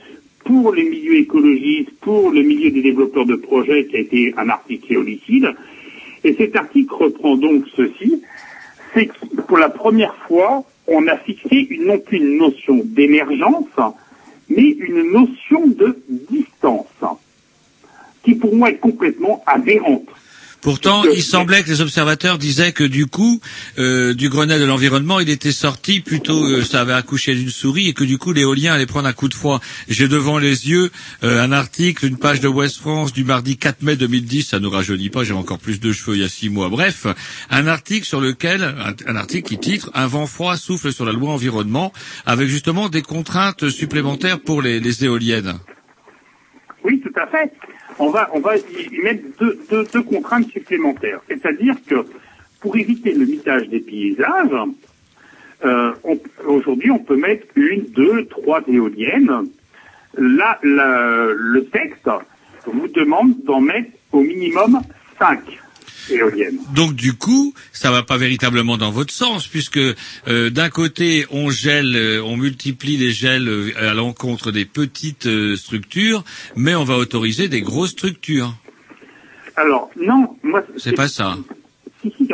pour 0.45 0.73
les 0.73 0.87
milieux 0.89 1.17
écologistes, 1.17 1.91
pour 2.01 2.31
le 2.31 2.41
milieu 2.41 2.71
des 2.71 2.81
développeurs 2.81 3.25
de 3.25 3.35
projets, 3.35 3.85
qui 3.87 3.97
a 3.97 3.99
été 3.99 4.33
un 4.37 4.49
article 4.49 4.93
éolicide. 4.93 5.47
Et 6.27 6.35
cet 6.37 6.57
article 6.57 6.93
reprend 6.93 7.37
donc 7.37 7.63
ceci, 7.73 8.21
c'est 8.93 9.05
que 9.05 9.41
pour 9.47 9.57
la 9.57 9.69
première 9.69 10.13
fois, 10.27 10.65
on 10.85 11.07
a 11.07 11.15
fixé 11.15 11.69
non 11.79 11.99
plus 11.99 12.17
une 12.17 12.37
notion 12.37 12.81
d'émergence, 12.83 13.69
mais 14.49 14.71
une 14.71 15.09
notion 15.13 15.67
de 15.67 15.97
distance, 16.29 16.85
qui 18.23 18.35
pour 18.35 18.53
moi 18.53 18.71
est 18.71 18.77
complètement 18.77 19.41
aberrante. 19.45 20.09
Pourtant, 20.67 21.05
il 21.05 21.23
semblait 21.23 21.63
que 21.63 21.69
les 21.69 21.79
observateurs 21.79 22.37
disaient 22.37 22.73
que 22.73 22.83
du 22.83 23.05
coup, 23.05 23.39
euh, 23.79 24.13
du 24.13 24.27
Grenelle 24.27 24.59
de 24.59 24.65
l'environnement, 24.65 25.21
il 25.21 25.29
était 25.29 25.53
sorti 25.53 26.01
plutôt, 26.01 26.43
euh, 26.43 26.61
ça 26.61 26.81
avait 26.81 26.91
accouché 26.91 27.33
d'une 27.35 27.49
souris 27.49 27.87
et 27.87 27.93
que 27.93 28.03
du 28.03 28.17
coup, 28.17 28.33
l'éolien 28.33 28.73
allait 28.73 28.85
prendre 28.85 29.07
un 29.07 29.13
coup 29.13 29.29
de 29.29 29.33
froid. 29.33 29.61
J'ai 29.87 30.09
devant 30.09 30.39
les 30.39 30.67
yeux 30.69 30.91
euh, 31.23 31.41
un 31.41 31.53
article, 31.53 32.05
une 32.05 32.17
page 32.17 32.41
de 32.41 32.49
West 32.49 32.79
France 32.79 33.13
du 33.13 33.23
mardi 33.23 33.55
4 33.55 33.81
mai 33.81 33.95
2010. 33.95 34.49
Ça 34.49 34.59
nous 34.59 34.69
rajeunit 34.69 35.09
pas, 35.09 35.23
j'ai 35.23 35.31
encore 35.31 35.59
plus 35.59 35.79
de 35.79 35.93
cheveux 35.93 36.17
il 36.17 36.21
y 36.21 36.25
a 36.25 36.27
six 36.27 36.49
mois. 36.49 36.67
Bref, 36.67 37.07
un 37.49 37.67
article 37.67 38.05
sur 38.05 38.19
lequel, 38.19 38.61
un, 38.61 38.93
un 39.09 39.15
article 39.15 39.47
qui 39.47 39.59
titre 39.59 39.89
"Un 39.93 40.07
vent 40.07 40.27
froid 40.27 40.57
souffle 40.57 40.91
sur 40.91 41.05
la 41.05 41.13
loi 41.13 41.31
environnement", 41.31 41.93
avec 42.25 42.49
justement 42.49 42.89
des 42.89 43.03
contraintes 43.03 43.69
supplémentaires 43.69 44.41
pour 44.41 44.61
les, 44.61 44.81
les 44.81 45.05
éoliennes. 45.05 45.59
Oui, 46.83 46.99
tout 46.99 47.17
à 47.17 47.27
fait. 47.27 47.53
On 47.99 48.09
va, 48.11 48.29
on 48.33 48.39
va 48.39 48.57
y 48.57 48.99
mettre 49.03 49.23
deux, 49.69 50.03
contraintes 50.03 50.49
supplémentaires. 50.51 51.19
C'est-à-dire 51.27 51.75
que 51.87 52.05
pour 52.59 52.75
éviter 52.77 53.11
le 53.13 53.25
mitage 53.25 53.67
des 53.69 53.79
paysages, 53.79 54.51
euh, 55.65 55.91
aujourd'hui, 56.45 56.91
on 56.91 56.99
peut 56.99 57.15
mettre 57.17 57.47
une, 57.55 57.85
deux, 57.91 58.25
trois 58.25 58.61
éoliennes. 58.67 59.49
Là, 60.17 60.59
la- 60.63 61.29
le 61.35 61.65
texte 61.65 62.09
vous 62.65 62.87
demande 62.87 63.33
d'en 63.45 63.61
mettre 63.61 63.89
au 64.11 64.21
minimum 64.21 64.79
cinq 65.19 65.39
éoliennes. 66.09 66.59
Donc 66.75 66.95
du 66.95 67.13
coup, 67.13 67.53
ça 67.71 67.91
va 67.91 68.03
pas 68.03 68.17
véritablement 68.17 68.77
dans 68.77 68.91
votre 68.91 69.13
sens, 69.13 69.47
puisque 69.47 69.77
euh, 69.77 70.49
d'un 70.49 70.69
côté 70.69 71.25
on 71.31 71.49
gèle, 71.49 71.95
euh, 71.95 72.23
on 72.23 72.37
multiplie 72.37 72.97
les 72.97 73.11
gels 73.11 73.47
euh, 73.47 73.71
à 73.77 73.93
l'encontre 73.93 74.51
des 74.51 74.65
petites 74.65 75.27
euh, 75.27 75.55
structures, 75.55 76.23
mais 76.55 76.75
on 76.75 76.83
va 76.83 76.97
autoriser 76.97 77.47
des 77.47 77.61
grosses 77.61 77.91
structures. 77.91 78.53
Alors, 79.55 79.89
non, 79.99 80.37
moi... 80.43 80.63
C'est 80.77 80.95
pas 80.95 81.07
ça. 81.07 81.37
Si, 82.01 82.13
si, 82.15 82.27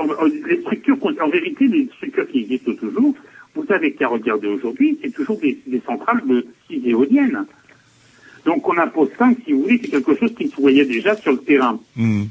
les 0.45 0.59
structures, 0.61 0.97
en 1.21 1.29
vérité, 1.29 1.67
les 1.67 1.87
structures 1.95 2.27
qui 2.29 2.39
existent 2.39 2.73
toujours, 2.73 3.15
vous 3.55 3.65
avez 3.69 3.93
qu'à 3.93 4.07
regarder 4.07 4.47
aujourd'hui, 4.47 4.97
c'est 5.01 5.11
toujours 5.11 5.39
des, 5.39 5.57
des 5.65 5.81
centrales 5.85 6.21
de 6.27 6.45
six 6.67 6.81
éoliennes. 6.85 7.45
Donc 8.45 8.67
on 8.67 8.77
impose 8.77 9.09
cinq, 9.17 9.37
si 9.45 9.53
vous 9.53 9.61
voulez, 9.61 9.79
c'est 9.81 9.89
quelque 9.89 10.15
chose 10.17 10.33
qui 10.37 10.49
se 10.49 10.55
voyait 10.57 10.85
déjà 10.85 11.15
sur 11.15 11.31
le 11.31 11.37
terrain. 11.37 11.79
Hmm. 11.95 12.23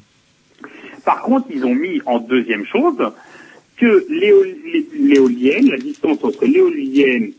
Par 1.05 1.23
contre, 1.23 1.47
ils 1.55 1.65
ont 1.65 1.75
mis 1.75 2.01
en 2.07 2.19
deuxième 2.21 2.65
chose 2.67 2.97
que 3.77 4.07
l'éo- 4.09 4.45
l'é- 4.45 4.87
l'éolienne, 4.99 5.69
la 5.71 5.77
distance 5.79 6.19
entre 6.23 6.45
l'éolienne 6.47 7.31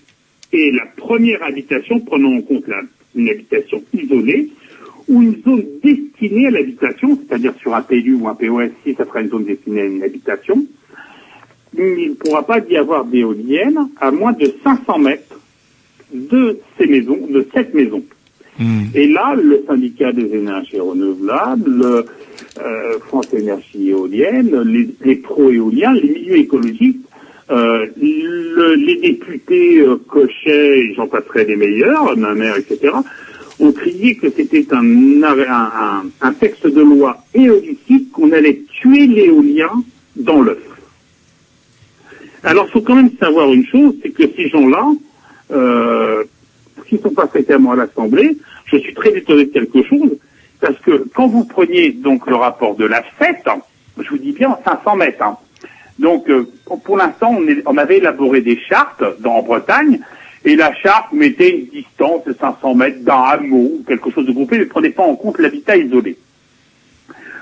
et 0.51 0.72
la 0.72 0.86
première 0.97 1.41
habitation, 1.43 1.99
prenons 1.99 2.38
en 2.38 2.41
compte 2.41 2.68
la- 2.68 2.82
une 3.16 3.30
habitation 3.30 3.84
isolée, 3.93 4.49
ou 5.07 5.22
une 5.22 5.41
zone 5.43 5.64
destinée 5.84 6.47
à 6.47 6.51
l'habitation, 6.51 7.18
c'est-à-dire 7.18 7.53
sur 7.61 7.74
un 7.76 7.82
PLU 7.82 8.14
ou 8.16 8.28
un 8.28 8.36
POS, 8.36 8.70
si 8.86 8.93
ça 8.95 9.05
sera 9.05 9.22
une 9.22 9.30
zone 9.30 9.45
destinée 9.45 9.82
à 9.82 9.86
une 9.86 10.01
habitation, 10.03 10.66
il 11.78 12.09
ne 12.09 12.14
pourra 12.16 12.45
pas 12.45 12.59
y 12.59 12.78
avoir 12.78 13.03
d'éolienne 13.05 13.89
à 13.99 14.11
moins 14.11 14.34
de 14.34 14.53
500 14.64 14.99
mètres 14.99 15.39
de 16.14 16.59
ces 16.78 16.86
maisons, 16.88 17.20
de 17.30 17.45
cette 17.53 17.74
maison. 17.74 18.03
Et 18.93 19.07
là, 19.07 19.34
le 19.36 19.64
syndicat 19.68 20.11
des 20.14 20.32
énergies 20.34 20.80
renouvelables, 20.80 22.05
euh, 22.60 22.99
France 23.08 23.28
Énergie 23.34 23.89
Éolienne, 23.89 24.62
les, 24.62 24.89
les 25.04 25.16
pro-éoliens, 25.18 25.93
les 25.93 26.10
milieux 26.10 26.38
écologistes, 26.38 26.99
euh, 27.51 27.86
le- 27.99 28.76
les 28.76 28.95
députés 28.97 29.80
euh, 29.82 29.97
Cochet, 30.08 30.80
et 30.80 30.93
j'en 30.95 31.08
passerai 31.08 31.45
les 31.45 31.56
meilleurs, 31.56 32.16
ma 32.18 32.34
mère, 32.34 32.56
etc., 32.58 32.93
ont 33.60 33.72
crié 33.72 34.16
que 34.16 34.28
c'était 34.36 34.66
un, 34.72 35.24
un, 35.24 35.39
un- 35.49 36.04
un 36.22 36.34
texte 36.34 36.66
de 36.68 36.82
loi 36.82 37.18
éolicide 37.34 38.10
qu'on 38.12 38.32
allait 38.32 38.62
tuer 38.80 39.08
l'éolien 39.08 39.70
dans 40.16 40.41
l'œuf. 40.41 40.58
Alors, 42.43 42.66
il 42.68 42.72
faut 42.72 42.82
quand 42.82 42.95
même 42.95 43.12
savoir 43.20 43.51
une 43.54 43.66
chose, 43.66 43.95
c'est 44.01 44.10
que 44.10 44.24
ces 44.36 44.49
gens-là, 44.49 44.86
euh, 45.51 46.24
qui 46.88 46.97
sont 46.97 47.12
pas 47.14 47.28
fréquemment 47.28 47.72
à 47.72 47.76
l'Assemblée, 47.76 48.38
je 48.66 48.78
suis 48.78 48.93
très 48.93 49.16
étonné 49.18 49.45
de 49.45 49.51
quelque 49.51 49.84
chose, 49.84 50.18
parce 50.64 50.80
que 50.80 51.05
quand 51.14 51.28
vous 51.28 51.43
preniez 51.43 51.91
donc 51.91 52.26
le 52.26 52.36
rapport 52.36 52.76
de 52.76 52.86
la 52.86 53.03
fête, 53.20 53.45
je 54.01 54.09
vous 54.09 54.18
dis 54.18 54.32
bien 54.32 54.49
en 54.51 54.59
500 54.64 54.95
mètres, 54.95 55.22
hein. 55.22 55.38
donc 55.99 56.30
euh, 56.30 56.47
pour- 56.86 56.95
l'instant 56.97 57.36
on, 57.38 57.45
on 57.66 57.78
avait 57.78 57.97
élaboré 57.97 58.39
des 58.41 58.57
chartes 58.70 59.03
dans 59.20 59.34
en 59.36 59.43
Bretagne, 59.43 59.99
Et 60.45 60.55
la 60.55 60.74
charte 60.74 61.11
mettait 61.14 61.51
une 61.57 61.68
distance 61.68 62.24
de 62.26 62.34
500 62.34 62.76
mètres 62.76 63.01
d'un 63.03 63.22
hameau 63.34 63.82
quelque 63.88 64.09
chose 64.09 64.26
de 64.26 64.32
groupé, 64.32 64.57
mais 64.57 64.66
ne 64.66 64.70
prenait 64.70 64.89
pas 64.89 65.03
en 65.03 65.16
compte 65.16 65.38
l'habitat 65.39 65.76
isolé. 65.78 66.18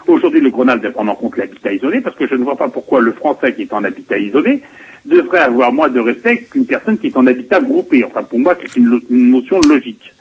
Aujourd'hui, 0.07 0.41
le 0.41 0.49
Grenade 0.49 0.81
doit 0.81 0.91
prendre 0.91 1.11
en 1.11 1.15
compte 1.15 1.37
l'habitat 1.37 1.73
isolé 1.73 2.01
parce 2.01 2.15
que 2.15 2.27
je 2.27 2.35
ne 2.35 2.43
vois 2.43 2.55
pas 2.57 2.69
pourquoi 2.69 3.01
le 3.01 3.11
Français 3.13 3.53
qui 3.55 3.63
est 3.63 3.73
en 3.73 3.83
habitat 3.83 4.17
isolé 4.17 4.61
devrait 5.05 5.39
avoir 5.39 5.71
moins 5.71 5.89
de 5.89 5.99
respect 5.99 6.37
qu'une 6.49 6.65
personne 6.65 6.97
qui 6.97 7.07
est 7.07 7.17
en 7.17 7.25
habitat 7.27 7.59
groupé. 7.59 8.03
Enfin, 8.03 8.23
pour 8.23 8.39
moi, 8.39 8.55
c'est 8.61 8.75
une 8.79 8.99
notion 9.09 9.59
logique. 9.67 10.11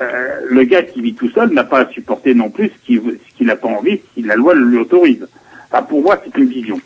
Euh, 0.00 0.40
le 0.48 0.64
gars 0.64 0.82
qui 0.82 1.00
vit 1.00 1.14
tout 1.14 1.30
seul 1.30 1.50
n'a 1.52 1.64
pas 1.64 1.80
à 1.80 1.88
supporter 1.90 2.34
non 2.34 2.50
plus 2.50 2.68
ce 2.68 2.86
qu'il 2.86 3.00
qu'il 3.36 3.46
n'a 3.46 3.56
pas 3.56 3.68
envie 3.68 4.00
si 4.14 4.22
la 4.22 4.34
loi 4.34 4.54
le 4.54 4.64
lui 4.64 4.78
autorise. 4.78 5.26
Enfin, 5.70 5.82
pour 5.84 6.02
moi, 6.02 6.20
c'est 6.24 6.36
une 6.36 6.48
vision. 6.48 6.80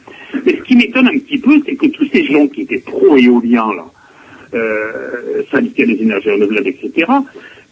Mais 0.45 0.57
ce 0.57 0.63
qui 0.63 0.77
m'étonne 0.77 1.09
un 1.09 1.19
petit 1.19 1.39
peu, 1.39 1.61
c'est 1.65 1.77
que 1.77 1.87
tous 1.87 2.07
ces 2.13 2.25
gens 2.25 2.47
qui 2.49 2.63
étaient 2.63 2.79
pro-éoliens, 2.79 3.73
là, 3.75 3.87
euh, 4.55 5.43
syndicat 5.51 5.87
des 5.87 6.03
énergies 6.03 6.31
renouvelables, 6.31 6.69
etc., 6.69 7.07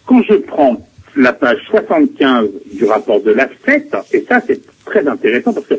quand 0.06 0.22
je 0.22 0.34
prends 0.34 0.86
la 1.16 1.32
page 1.32 1.58
75 1.70 2.48
du 2.74 2.84
rapport 2.84 3.20
de 3.22 3.32
l'AFSET, 3.32 3.88
et 4.12 4.24
ça 4.28 4.40
c'est 4.46 4.60
très 4.84 5.06
intéressant 5.08 5.52
parce 5.52 5.66
que 5.66 5.74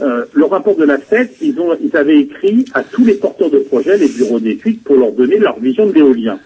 euh, 0.00 0.26
le 0.32 0.44
rapport 0.44 0.76
de 0.76 0.84
l'AFSET, 0.84 1.30
ils, 1.40 1.58
ont, 1.58 1.76
ils 1.82 1.96
avaient 1.96 2.18
écrit 2.18 2.66
à 2.74 2.82
tous 2.82 3.04
les 3.04 3.14
porteurs 3.14 3.50
de 3.50 3.58
projets, 3.60 3.96
les 3.96 4.08
bureaux 4.08 4.38
d'études, 4.40 4.82
pour 4.82 4.96
leur 4.96 5.12
donner 5.12 5.38
leur 5.38 5.58
vision 5.58 5.86
de 5.86 5.92
l'éolien. 5.92 6.38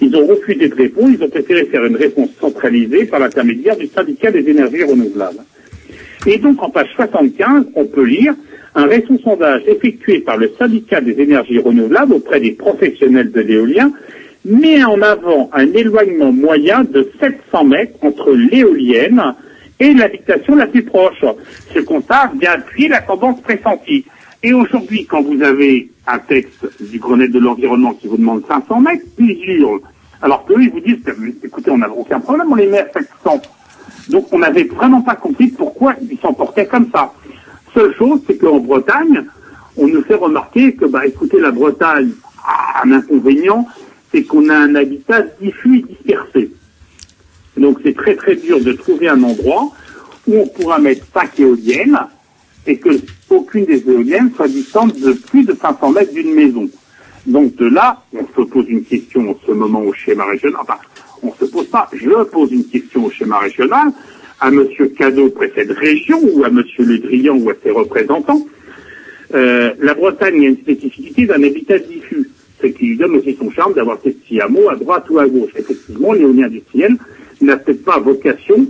Ils 0.00 0.14
ont 0.16 0.26
refusé 0.26 0.68
de 0.68 0.74
répondre, 0.74 1.10
ils 1.10 1.22
ont 1.22 1.28
préféré 1.28 1.64
faire 1.66 1.84
une 1.84 1.96
réponse 1.96 2.30
centralisée 2.40 3.06
par 3.06 3.20
l'intermédiaire 3.20 3.76
du 3.76 3.86
syndicat 3.86 4.30
des 4.30 4.48
énergies 4.48 4.82
renouvelables. 4.82 5.44
Et 6.26 6.38
donc 6.38 6.62
en 6.62 6.70
page 6.70 6.88
75, 6.94 7.66
on 7.74 7.84
peut 7.84 8.04
lire 8.04 8.34
un 8.74 8.86
récent 8.86 9.16
sondage 9.22 9.62
effectué 9.66 10.20
par 10.20 10.36
le 10.36 10.50
syndicat 10.58 11.00
des 11.00 11.20
énergies 11.20 11.58
renouvelables 11.58 12.14
auprès 12.14 12.40
des 12.40 12.52
professionnels 12.52 13.30
de 13.30 13.40
l'éolien 13.40 13.92
met 14.44 14.84
en 14.84 15.00
avant 15.00 15.48
un 15.52 15.72
éloignement 15.72 16.32
moyen 16.32 16.84
de 16.84 17.10
700 17.20 17.64
mètres 17.64 17.96
entre 18.02 18.32
l'éolienne 18.32 19.22
et 19.80 19.94
l'habitation 19.94 20.54
la 20.54 20.66
plus 20.66 20.82
proche. 20.82 21.24
Ce 21.74 21.80
constat 21.80 22.32
vient 22.38 22.52
appuyer 22.52 22.88
la 22.88 23.00
tendance 23.00 23.40
pressentie. 23.40 24.04
Et 24.44 24.52
aujourd'hui, 24.52 25.06
quand 25.06 25.22
vous 25.22 25.42
avez 25.42 25.90
un 26.06 26.18
texte 26.18 26.66
du 26.78 26.98
Grenelle 26.98 27.32
de 27.32 27.38
l'environnement 27.38 27.94
qui 27.94 28.08
vous 28.08 28.18
demande 28.18 28.46
500 28.46 28.78
mètres, 28.78 29.06
ils 29.18 29.58
hurlent. 29.58 29.80
Alors 30.20 30.44
qu'eux, 30.44 30.60
ils 30.60 30.70
vous 30.70 30.80
disent, 30.80 30.98
écoutez, 31.42 31.70
on 31.70 31.78
n'a 31.78 31.90
aucun 31.90 32.20
problème, 32.20 32.48
on 32.52 32.54
les 32.54 32.66
met 32.66 32.80
à 32.80 32.92
700. 32.92 33.40
Donc 34.10 34.30
on 34.32 34.40
n'avait 34.40 34.64
vraiment 34.64 35.00
pas 35.00 35.14
compris 35.16 35.46
pourquoi 35.46 35.94
ils 36.10 36.18
s'en 36.18 36.34
portaient 36.34 36.66
comme 36.66 36.90
ça. 36.92 37.14
Seule 37.72 37.94
chose, 37.94 38.20
c'est 38.26 38.36
qu'en 38.36 38.58
Bretagne, 38.58 39.24
on 39.78 39.88
nous 39.88 40.02
fait 40.02 40.14
remarquer 40.14 40.74
que, 40.74 40.84
bah, 40.84 41.06
écoutez, 41.06 41.40
la 41.40 41.50
Bretagne 41.50 42.10
a 42.46 42.82
un 42.84 42.92
inconvénient, 42.92 43.66
c'est 44.12 44.24
qu'on 44.24 44.50
a 44.50 44.56
un 44.56 44.74
habitat 44.74 45.22
diffus 45.40 45.78
et 45.78 45.82
dispersé. 45.94 46.50
Donc 47.56 47.78
c'est 47.82 47.96
très 47.96 48.14
très 48.14 48.36
dur 48.36 48.60
de 48.60 48.72
trouver 48.72 49.08
un 49.08 49.22
endroit 49.22 49.72
où 50.26 50.36
on 50.36 50.46
pourra 50.48 50.78
mettre 50.78 51.06
cinq 51.14 51.40
éoliennes 51.40 51.98
et 52.66 52.76
que 52.76 52.90
aucune 53.34 53.64
des 53.64 53.88
éoliennes 53.88 54.30
soit 54.34 54.48
distante 54.48 54.98
de 54.98 55.12
plus 55.12 55.44
de 55.44 55.54
500 55.54 55.92
mètres 55.92 56.12
d'une 56.12 56.34
maison. 56.34 56.68
Donc 57.26 57.56
de 57.56 57.66
là, 57.66 58.02
on 58.12 58.26
se 58.36 58.46
pose 58.46 58.66
une 58.68 58.84
question 58.84 59.30
en 59.30 59.36
ce 59.46 59.52
moment 59.52 59.82
au 59.82 59.92
schéma 59.92 60.24
régional. 60.24 60.60
Enfin, 60.60 60.78
on 61.22 61.32
se 61.34 61.44
pose 61.46 61.66
pas. 61.66 61.88
Je 61.92 62.24
pose 62.24 62.52
une 62.52 62.64
question 62.64 63.04
au 63.06 63.10
schéma 63.10 63.38
régional 63.38 63.92
à 64.40 64.50
Monsieur 64.50 64.88
Cadeau, 64.88 65.30
préfet 65.30 65.64
de 65.64 65.72
région, 65.72 66.20
ou 66.22 66.44
à 66.44 66.50
Monsieur 66.50 66.84
Le 66.84 66.98
Drian 66.98 67.36
ou 67.38 67.50
à 67.50 67.54
ses 67.62 67.70
représentants. 67.70 68.46
Euh, 69.34 69.72
la 69.80 69.94
Bretagne 69.94 70.44
a 70.44 70.48
une 70.48 70.58
spécificité 70.58 71.26
d'un 71.26 71.42
habitat 71.42 71.78
diffus, 71.78 72.30
ce 72.60 72.66
qui 72.66 72.86
lui 72.88 72.96
donne 72.96 73.16
aussi 73.16 73.36
son 73.38 73.50
charme 73.50 73.72
d'avoir 73.74 73.98
ces 74.04 74.10
petits 74.10 74.40
hameaux 74.40 74.68
à 74.68 74.76
droite 74.76 75.06
ou 75.08 75.18
à 75.18 75.26
gauche. 75.26 75.52
Effectivement, 75.56 76.12
l'éolien 76.12 76.46
industriel 76.46 76.96
n'a 77.40 77.56
peut-être 77.56 77.84
pas 77.84 77.98
vocation 77.98 78.66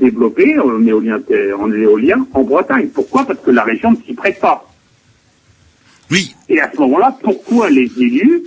développer 0.00 0.58
en 0.58 0.84
éolien, 0.84 1.20
en 1.58 1.72
éolien 1.72 2.26
en 2.32 2.42
Bretagne. 2.42 2.88
Pourquoi? 2.88 3.24
Parce 3.24 3.40
que 3.40 3.50
la 3.50 3.62
région 3.62 3.92
ne 3.92 3.96
s'y 3.96 4.14
prête 4.14 4.40
pas. 4.40 4.66
Oui. 6.10 6.34
Et 6.48 6.60
à 6.60 6.70
ce 6.72 6.78
moment-là, 6.80 7.16
pourquoi 7.22 7.70
les 7.70 7.90
élus 7.98 8.42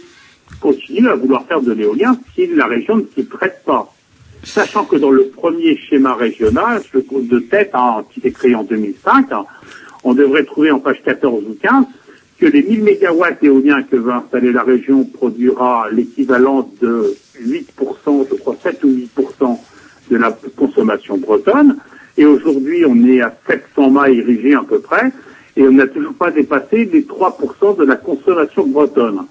continuent 0.59 1.09
à 1.09 1.15
vouloir 1.15 1.45
faire 1.45 1.61
de 1.61 1.71
l'éolien 1.71 2.17
si 2.35 2.47
la 2.47 2.65
région 2.65 2.97
ne 2.97 3.03
s'y 3.15 3.23
prête 3.23 3.61
pas? 3.65 3.93
Sachant 4.43 4.83
que 4.83 4.97
dans 4.97 5.11
le 5.11 5.27
premier 5.27 5.77
schéma 5.77 6.15
régional, 6.15 6.81
je 6.93 6.99
trouve 6.99 7.27
de 7.27 7.39
tête, 7.39 7.71
hein, 7.73 8.03
qui 8.13 8.19
s'est 8.19 8.31
créé 8.31 8.55
en 8.55 8.63
2005, 8.63 9.31
hein, 9.31 9.45
on 10.03 10.13
devrait 10.13 10.43
trouver 10.43 10.71
en 10.71 10.79
page 10.79 11.01
14 11.05 11.43
ou 11.47 11.55
15 11.61 11.85
que 12.39 12.47
les 12.47 12.61
1000 12.61 12.83
mégawatts 12.83 13.41
éoliens 13.41 13.83
que 13.83 13.95
va 13.95 14.17
installer 14.17 14.51
la 14.51 14.63
région 14.63 15.05
produira 15.05 15.87
l'équivalent 15.91 16.69
de 16.81 17.15
8%, 17.41 18.27
je 18.29 18.35
crois 18.35 18.57
7 18.61 18.83
ou 18.83 18.89
8% 18.89 19.59
de 20.13 20.17
la 20.17 20.31
consommation 20.55 21.17
bretonne. 21.17 21.77
Et 22.17 22.25
aujourd'hui, 22.25 22.85
on 22.85 22.95
est 23.07 23.21
à 23.21 23.33
700 23.47 23.89
mâts 23.89 24.09
érigés 24.09 24.53
à 24.53 24.61
peu 24.61 24.79
près, 24.79 25.11
et 25.57 25.63
on 25.63 25.71
n'a 25.71 25.87
toujours 25.87 26.13
pas 26.13 26.31
dépassé 26.31 26.85
les 26.85 27.03
3% 27.03 27.77
de 27.77 27.83
la 27.83 27.95
consommation 27.95 28.67
bretonne. 28.67 29.25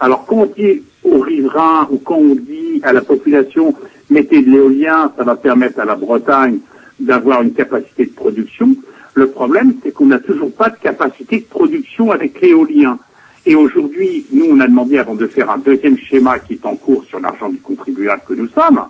Alors 0.00 0.26
quand 0.26 0.36
on 0.36 0.46
dit 0.46 0.82
aux 1.04 1.18
riverains 1.18 1.88
ou 1.90 1.98
quand 1.98 2.16
on 2.16 2.34
dit 2.34 2.80
à 2.82 2.92
la 2.92 3.00
population 3.00 3.74
mettez 4.10 4.42
de 4.42 4.50
l'éolien, 4.50 5.12
ça 5.16 5.24
va 5.24 5.34
permettre 5.36 5.80
à 5.80 5.84
la 5.84 5.96
Bretagne 5.96 6.58
d'avoir 7.00 7.42
une 7.42 7.52
capacité 7.52 8.06
de 8.06 8.12
production, 8.12 8.74
le 9.14 9.28
problème 9.28 9.74
c'est 9.82 9.92
qu'on 9.92 10.06
n'a 10.06 10.18
toujours 10.18 10.52
pas 10.52 10.70
de 10.70 10.76
capacité 10.76 11.40
de 11.40 11.44
production 11.44 12.10
avec 12.12 12.40
l'éolien. 12.40 12.98
Et 13.46 13.54
aujourd'hui, 13.54 14.26
nous 14.32 14.46
on 14.50 14.60
a 14.60 14.66
demandé 14.66 14.98
avant 14.98 15.14
de 15.14 15.26
faire 15.26 15.50
un 15.50 15.58
deuxième 15.58 15.96
schéma 15.96 16.38
qui 16.38 16.54
est 16.54 16.66
en 16.66 16.76
cours 16.76 17.04
sur 17.04 17.18
l'argent 17.18 17.48
du 17.48 17.58
contribuable 17.58 18.22
que 18.26 18.34
nous 18.34 18.48
sommes, 18.48 18.82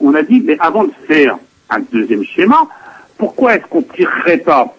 on 0.00 0.14
a 0.14 0.22
dit 0.22 0.42
mais 0.44 0.56
avant 0.60 0.84
de 0.84 0.92
faire 1.06 1.38
un 1.70 1.80
deuxième 1.92 2.24
schéma, 2.24 2.68
pourquoi 3.16 3.56
est-ce 3.56 3.66
qu'on 3.66 3.82
tirerait 3.82 4.38
pas 4.38 4.74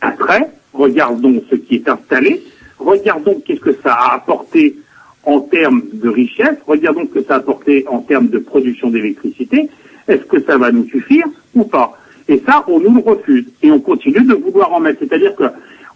un 0.00 0.12
trait, 0.12 0.48
regardons 0.72 1.42
ce 1.50 1.56
qui 1.56 1.76
est 1.76 1.88
installé, 1.88 2.42
regardons 2.78 3.40
qu'est-ce 3.44 3.60
que 3.60 3.76
ça 3.82 3.94
a 3.94 4.14
apporté 4.14 4.76
en 5.24 5.40
termes 5.40 5.82
de 5.92 6.08
richesse, 6.08 6.56
regardons 6.66 7.02
ce 7.02 7.20
que 7.20 7.24
ça 7.24 7.34
a 7.34 7.38
apporté 7.38 7.84
en 7.88 7.98
termes 7.98 8.28
de 8.28 8.38
production 8.38 8.90
d'électricité, 8.90 9.68
est-ce 10.06 10.24
que 10.24 10.40
ça 10.42 10.56
va 10.56 10.70
nous 10.72 10.86
suffire 10.86 11.26
ou 11.54 11.64
pas? 11.64 11.98
Et 12.28 12.42
ça, 12.46 12.64
on 12.68 12.78
nous 12.78 12.94
le 12.94 13.00
refuse, 13.00 13.46
et 13.62 13.70
on 13.70 13.80
continue 13.80 14.24
de 14.24 14.34
vouloir 14.34 14.72
en 14.72 14.80
mettre. 14.80 15.00
C'est-à-dire 15.00 15.34
que 15.34 15.44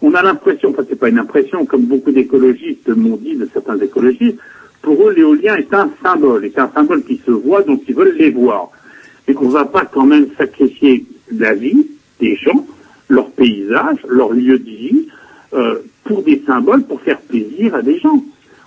on 0.01 0.15
a 0.15 0.23
l'impression, 0.23 0.71
enfin 0.71 0.83
c'est 0.89 0.99
pas 0.99 1.09
une 1.09 1.19
impression, 1.19 1.65
comme 1.65 1.83
beaucoup 1.83 2.11
d'écologistes 2.11 2.89
m'ont 2.89 3.17
dit, 3.17 3.37
de 3.37 3.49
certains 3.53 3.79
écologistes, 3.79 4.39
pour 4.83 5.09
eux 5.09 5.13
l'éolien 5.13 5.57
est 5.57 5.73
un 5.73 5.91
symbole, 6.03 6.45
est 6.45 6.59
un 6.59 6.71
symbole 6.75 7.05
qui 7.05 7.21
se 7.25 7.31
voit, 7.31 7.63
donc 7.63 7.83
ils 7.89 7.95
veulent 7.95 8.17
les 8.19 8.31
voir. 8.31 8.71
Et 9.29 9.35
qu'on 9.35 9.47
ne 9.47 9.53
va 9.53 9.65
pas 9.65 9.85
quand 9.85 10.05
même 10.05 10.27
sacrifier 10.37 11.07
la 11.31 11.55
vie 11.55 11.87
des 12.21 12.37
gens, 12.37 12.67
leur 13.09 13.31
paysage, 13.31 13.99
leur 14.09 14.33
lieu 14.33 14.59
de 14.59 14.65
vie, 14.65 15.07
euh, 15.55 15.79
pour 16.05 16.23
des 16.23 16.43
symboles, 16.45 16.83
pour 16.83 17.01
faire 17.01 17.21
plaisir 17.21 17.75
à 17.77 17.83
des 17.83 17.99
gens. 17.99 18.23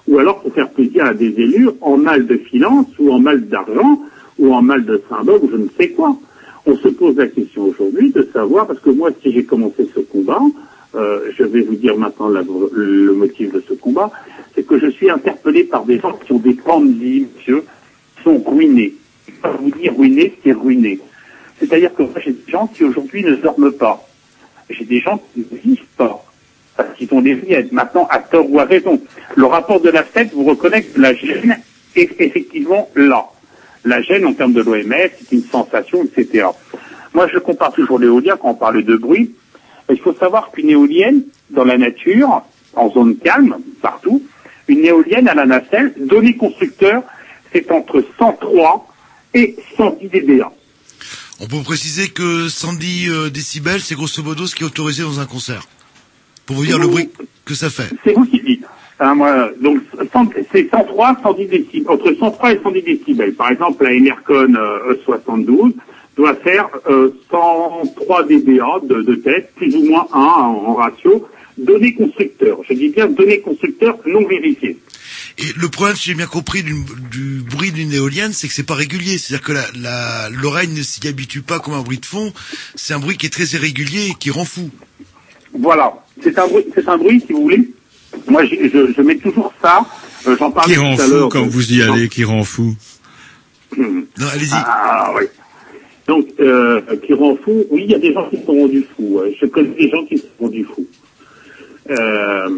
Ou 0.07 0.19
alors 0.19 0.41
pour 0.41 0.53
faire 0.53 0.69
plaisir 0.69 1.05
à 1.05 1.13
des 1.13 1.33
élus 1.37 1.69
en 1.81 1.97
mal 1.97 2.25
de 2.25 2.37
finances, 2.37 2.87
ou 2.97 3.11
en 3.11 3.19
mal 3.19 3.47
d'argent, 3.47 4.01
ou 4.39 4.53
en 4.53 4.61
mal 4.61 4.85
de 4.85 5.01
symboles, 5.09 5.39
ou 5.43 5.49
je 5.51 5.57
ne 5.57 5.67
sais 5.77 5.89
quoi. 5.89 6.15
On 6.65 6.75
se 6.77 6.87
pose 6.87 7.17
la 7.17 7.27
question 7.27 7.63
aujourd'hui 7.63 8.11
de 8.11 8.27
savoir, 8.31 8.67
parce 8.67 8.79
que 8.79 8.89
moi, 8.89 9.09
si 9.21 9.31
j'ai 9.31 9.43
commencé 9.43 9.89
ce 9.93 9.99
combat, 9.99 10.41
euh, 10.95 11.31
je 11.37 11.43
vais 11.43 11.61
vous 11.61 11.75
dire 11.75 11.97
maintenant 11.97 12.29
le 12.29 13.13
motif 13.13 13.51
de 13.51 13.61
ce 13.67 13.73
combat, 13.73 14.11
c'est 14.55 14.65
que 14.65 14.79
je 14.79 14.87
suis 14.87 15.09
interpellé 15.09 15.65
par 15.65 15.83
des 15.83 15.99
gens 15.99 16.13
qui 16.13 16.31
ont 16.31 16.39
des 16.39 16.53
grandes 16.53 16.95
vies, 16.95 17.27
monsieur, 17.35 17.65
qui 18.15 18.23
sont 18.23 18.41
ruinés. 18.45 18.93
Je 19.27 19.49
vous 19.59 19.71
dire 19.71 19.95
ruinés, 19.95 20.33
c'est 20.43 20.53
ruiné. 20.53 20.99
C'est-à-dire 21.59 21.93
que 21.93 22.03
moi, 22.03 22.13
j'ai 22.23 22.31
des 22.31 22.51
gens 22.51 22.67
qui 22.67 22.83
aujourd'hui 22.83 23.23
ne 23.23 23.35
dorment 23.35 23.71
pas. 23.71 24.07
J'ai 24.69 24.85
des 24.85 24.99
gens 24.99 25.21
qui 25.33 25.45
ne 25.51 25.57
vivent 25.57 25.85
pas. 25.97 26.23
Parce 26.75 26.97
qu'ils 26.97 27.13
ont 27.13 27.21
des 27.21 27.35
vies 27.35 27.55
maintenant 27.71 28.07
à 28.09 28.19
tort 28.19 28.49
ou 28.49 28.59
à 28.59 28.65
raison. 28.65 29.01
Le 29.35 29.45
rapport 29.45 29.79
de 29.81 29.89
la 29.89 30.03
FED 30.03 30.31
vous 30.33 30.43
reconnaît 30.43 30.83
que 30.83 30.99
la 30.99 31.13
gêne 31.13 31.57
est 31.95 32.19
effectivement 32.19 32.89
là. 32.95 33.25
La 33.83 34.01
gêne 34.01 34.25
en 34.25 34.33
termes 34.33 34.53
de 34.53 34.61
l'OMS, 34.61 34.93
c'est 35.19 35.31
une 35.31 35.43
sensation, 35.43 36.03
etc. 36.03 36.47
Moi, 37.13 37.27
je 37.31 37.39
compare 37.39 37.71
toujours 37.71 37.99
l'éolien 37.99 38.35
quand 38.35 38.49
on 38.49 38.55
parle 38.55 38.83
de 38.83 38.97
bruit. 38.97 39.35
Il 39.89 39.99
faut 39.99 40.13
savoir 40.13 40.51
qu'une 40.51 40.69
éolienne, 40.69 41.23
dans 41.51 41.63
la 41.63 41.77
nature, 41.77 42.43
en 42.73 42.89
zone 42.89 43.17
calme, 43.17 43.57
partout, 43.81 44.23
une 44.67 44.85
éolienne 44.85 45.27
à 45.27 45.33
la 45.33 45.45
nacelle, 45.45 45.93
donné 45.97 46.35
constructeur, 46.35 47.03
c'est 47.51 47.71
entre 47.71 48.03
103 48.17 48.87
et 49.33 49.55
110 49.77 50.09
dBA. 50.09 50.51
On 51.41 51.47
peut 51.47 51.61
préciser 51.63 52.09
que 52.09 52.47
110 52.47 53.09
euh, 53.09 53.29
décibels, 53.29 53.81
c'est 53.81 53.95
grosso 53.95 54.23
modo 54.23 54.47
ce 54.47 54.55
qui 54.55 54.63
est 54.63 54.65
autorisé 54.65 55.03
dans 55.03 55.19
un 55.19 55.25
concert. 55.25 55.67
Pour 56.45 56.55
vous 56.55 56.65
dire 56.65 56.79
le 56.79 56.87
bruit 56.87 57.09
que 57.43 57.53
ça 57.53 57.69
fait. 57.69 57.89
C'est 58.03 58.13
vous 58.13 58.25
qui 58.25 58.41
dites. 58.41 58.65
Hein, 58.99 59.15
moi, 59.15 59.49
donc, 59.59 59.81
100 60.13 60.29
c'est 60.51 60.69
103, 60.69 61.17
110 61.21 61.47
décibels, 61.47 61.89
entre 61.89 62.13
103 62.13 62.53
et 62.53 62.59
110 62.63 62.81
décibels. 62.83 63.33
Par 63.33 63.51
exemple, 63.51 63.83
la 63.83 63.93
Emercon 63.93 64.53
euh, 64.55 64.95
E72 65.07 65.73
doit 66.15 66.35
faire 66.35 66.69
euh, 66.89 67.13
103 67.29 68.23
dBA 68.23 68.79
de, 68.83 69.01
de 69.01 69.15
tête, 69.15 69.51
plus 69.55 69.75
ou 69.75 69.83
moins 69.89 70.07
1 70.13 70.17
en, 70.17 70.63
en 70.67 70.73
ratio, 70.75 71.27
données 71.57 71.93
constructeur. 71.93 72.59
Je 72.67 72.73
dis 72.73 72.89
bien 72.89 73.07
données 73.07 73.39
constructeur 73.41 73.97
non 74.05 74.27
vérifiées. 74.27 74.77
Et 75.37 75.43
le 75.57 75.67
problème, 75.67 75.95
si 75.95 76.09
j'ai 76.09 76.13
bien 76.15 76.27
compris, 76.27 76.63
du, 76.63 76.73
du 77.11 77.41
bruit 77.41 77.71
d'une 77.71 77.91
éolienne, 77.91 78.31
c'est 78.33 78.47
que 78.47 78.53
c'est 78.53 78.63
pas 78.63 78.73
régulier. 78.75 79.17
C'est-à-dire 79.17 79.45
que 79.45 79.51
la, 79.53 79.65
la, 79.81 80.29
l'oreille 80.29 80.69
ne 80.69 80.81
s'y 80.81 81.05
habitue 81.07 81.41
pas 81.41 81.59
comme 81.59 81.73
un 81.73 81.81
bruit 81.81 81.97
de 81.99 82.05
fond. 82.05 82.31
C'est 82.75 82.93
un 82.93 82.99
bruit 82.99 83.17
qui 83.17 83.25
est 83.25 83.29
très 83.29 83.45
irrégulier 83.45 84.09
et 84.11 84.13
qui 84.13 84.31
rend 84.31 84.45
fou. 84.45 84.69
Voilà, 85.57 85.93
c'est 86.21 86.37
un 86.37 86.47
bruit, 86.47 86.65
c'est 86.73 86.87
un 86.87 86.97
bruit, 86.97 87.21
si 87.25 87.33
vous 87.33 87.43
voulez. 87.43 87.69
Moi, 88.27 88.45
je, 88.45 88.55
je, 88.55 88.93
je 88.95 89.01
mets 89.01 89.17
toujours 89.17 89.53
ça. 89.61 89.85
Euh, 90.27 90.35
J'en 90.37 90.51
parlais 90.51 90.73
Qui 90.73 90.79
rend 90.79 90.95
tout 90.95 91.01
à 91.01 91.05
fou 91.07 91.29
quand 91.29 91.45
vous 91.45 91.73
y 91.73 91.81
allez, 91.81 92.09
qui 92.09 92.23
rend 92.23 92.43
fou. 92.43 92.75
Non, 93.77 94.27
allez-y. 94.33 94.51
Ah 94.53 95.13
oui. 95.17 95.25
Donc, 96.07 96.27
euh, 96.39 96.81
qui 97.05 97.13
rend 97.13 97.35
fou. 97.43 97.65
Oui, 97.71 97.83
il 97.85 97.91
y 97.91 97.95
a 97.95 97.99
des 97.99 98.13
gens 98.13 98.29
qui 98.29 98.37
sont 98.45 98.53
rendus 98.53 98.85
fous. 98.95 99.19
ouais. 99.19 99.35
Je 99.41 99.45
connais 99.47 99.75
des 99.75 99.89
gens 99.89 100.05
qui 100.05 100.17
sont 100.17 100.25
rendus 100.39 100.65
fous. 100.65 100.87
Euh, 101.89 102.49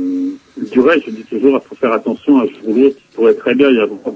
du 0.57 0.79
reste, 0.79 1.05
je 1.07 1.11
dis 1.11 1.23
toujours, 1.23 1.61
il 1.63 1.67
faut 1.67 1.75
faire 1.75 1.93
attention 1.93 2.39
à 2.39 2.45
ce 2.47 2.65
boulot. 2.65 2.89
Il 2.89 3.15
pourrait 3.15 3.33
très 3.33 3.55
bien 3.55 3.69
y 3.71 3.79
avoir 3.79 4.13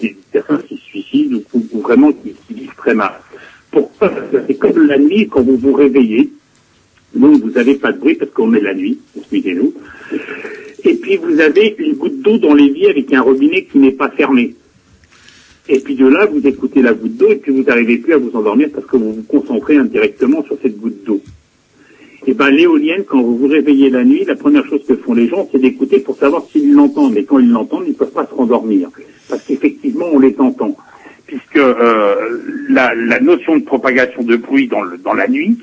des, 0.00 0.16
personnes 0.32 0.62
qui 0.64 0.76
se 0.76 0.82
suicident 0.82 1.38
ou, 1.54 1.80
vraiment 1.80 2.12
qui, 2.12 2.34
qui 2.46 2.54
vivent 2.54 2.74
très 2.76 2.94
mal. 2.94 3.12
Pourquoi 3.70 4.12
c'est 4.46 4.54
comme 4.54 4.86
la 4.86 4.98
nuit 4.98 5.28
quand 5.28 5.42
vous 5.42 5.56
vous 5.56 5.72
réveillez. 5.72 6.30
Donc, 7.14 7.40
vous 7.42 7.50
n'avez 7.50 7.76
pas 7.76 7.92
de 7.92 7.98
bruit 7.98 8.14
parce 8.16 8.30
qu'on 8.32 8.52
est 8.54 8.60
la 8.60 8.74
nuit, 8.74 8.98
excusez-nous. 9.16 9.72
Et 10.84 10.94
puis, 10.94 11.16
vous 11.16 11.40
avez 11.40 11.74
une 11.78 11.94
goutte 11.94 12.20
d'eau 12.20 12.36
dans 12.38 12.52
l'évier 12.52 12.90
avec 12.90 13.12
un 13.12 13.22
robinet 13.22 13.64
qui 13.64 13.78
n'est 13.78 13.92
pas 13.92 14.10
fermé. 14.10 14.54
Et 15.68 15.80
puis 15.80 15.96
de 15.96 16.06
là, 16.06 16.26
vous 16.26 16.46
écoutez 16.46 16.80
la 16.80 16.94
goutte 16.94 17.16
d'eau 17.16 17.30
et 17.30 17.36
puis 17.36 17.52
vous 17.52 17.64
n'arrivez 17.64 17.98
plus 17.98 18.12
à 18.12 18.18
vous 18.18 18.30
endormir 18.34 18.68
parce 18.72 18.86
que 18.86 18.96
vous 18.96 19.14
vous 19.14 19.22
concentrez 19.24 19.76
indirectement 19.76 20.44
sur 20.44 20.56
cette 20.62 20.78
goutte 20.78 21.02
d'eau. 21.04 21.20
Et 22.28 22.34
ben 22.34 22.50
l'éolienne, 22.50 23.04
quand 23.04 23.22
vous 23.22 23.36
vous 23.36 23.46
réveillez 23.46 23.88
la 23.88 24.02
nuit, 24.04 24.24
la 24.24 24.34
première 24.34 24.66
chose 24.66 24.84
que 24.86 24.96
font 24.96 25.14
les 25.14 25.28
gens, 25.28 25.48
c'est 25.52 25.60
d'écouter 25.60 26.00
pour 26.00 26.16
savoir 26.16 26.42
s'ils 26.50 26.72
l'entendent. 26.72 27.12
Mais 27.14 27.24
quand 27.24 27.38
ils 27.38 27.50
l'entendent, 27.50 27.84
ils 27.86 27.92
ne 27.92 27.96
peuvent 27.96 28.10
pas 28.10 28.26
se 28.26 28.34
rendormir. 28.34 28.88
Parce 29.28 29.42
qu'effectivement, 29.44 30.06
on 30.12 30.18
les 30.18 30.34
entend. 30.38 30.76
Puisque 31.26 31.56
euh, 31.56 32.14
la, 32.68 33.20
notion 33.20 33.56
de 33.56 33.62
propagation 33.62 34.22
de 34.22 34.36
bruit 34.36 34.66
dans, 34.66 34.82
dans 35.04 35.14
la 35.14 35.28
nuit, 35.28 35.58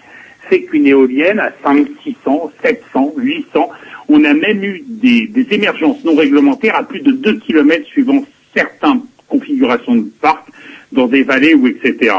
c'est 0.49 0.61
qu'une 0.61 0.88
éolienne 0.88 1.39
à 1.39 1.51
5, 1.64 1.88
600, 2.03 2.51
700, 2.61 3.14
800, 3.18 3.70
on 4.09 4.24
a 4.24 4.34
même 4.34 4.64
eu 4.64 4.84
des, 4.88 5.30
émergences 5.51 6.03
non 6.03 6.16
réglementaires 6.16 6.76
à 6.76 6.84
plus 6.84 7.01
de 7.01 7.11
2 7.11 7.39
km 7.39 7.86
suivant 7.88 8.24
certains 8.55 9.01
configurations 9.28 9.95
de 9.95 10.09
parcs 10.22 10.47
dans 10.91 11.07
des 11.07 11.24
vallées 11.24 11.55
ou 11.55 11.68
etc. 11.68 12.14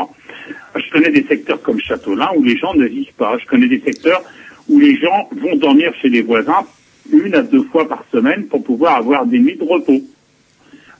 Je 0.76 0.90
connais 0.90 1.10
des 1.10 1.24
secteurs 1.24 1.60
comme 1.62 1.80
Châteaulin 1.80 2.30
où 2.36 2.42
les 2.42 2.56
gens 2.56 2.74
ne 2.74 2.86
vivent 2.86 3.14
pas. 3.16 3.36
Je 3.38 3.46
connais 3.46 3.68
des 3.68 3.80
secteurs 3.80 4.22
où 4.68 4.78
les 4.78 4.96
gens 4.96 5.28
vont 5.32 5.56
dormir 5.56 5.92
chez 6.00 6.08
les 6.08 6.22
voisins 6.22 6.64
une 7.12 7.34
à 7.34 7.42
deux 7.42 7.62
fois 7.64 7.88
par 7.88 8.04
semaine 8.12 8.46
pour 8.46 8.64
pouvoir 8.64 8.96
avoir 8.96 9.26
des 9.26 9.38
nuits 9.38 9.56
de 9.56 9.64
repos. 9.64 10.00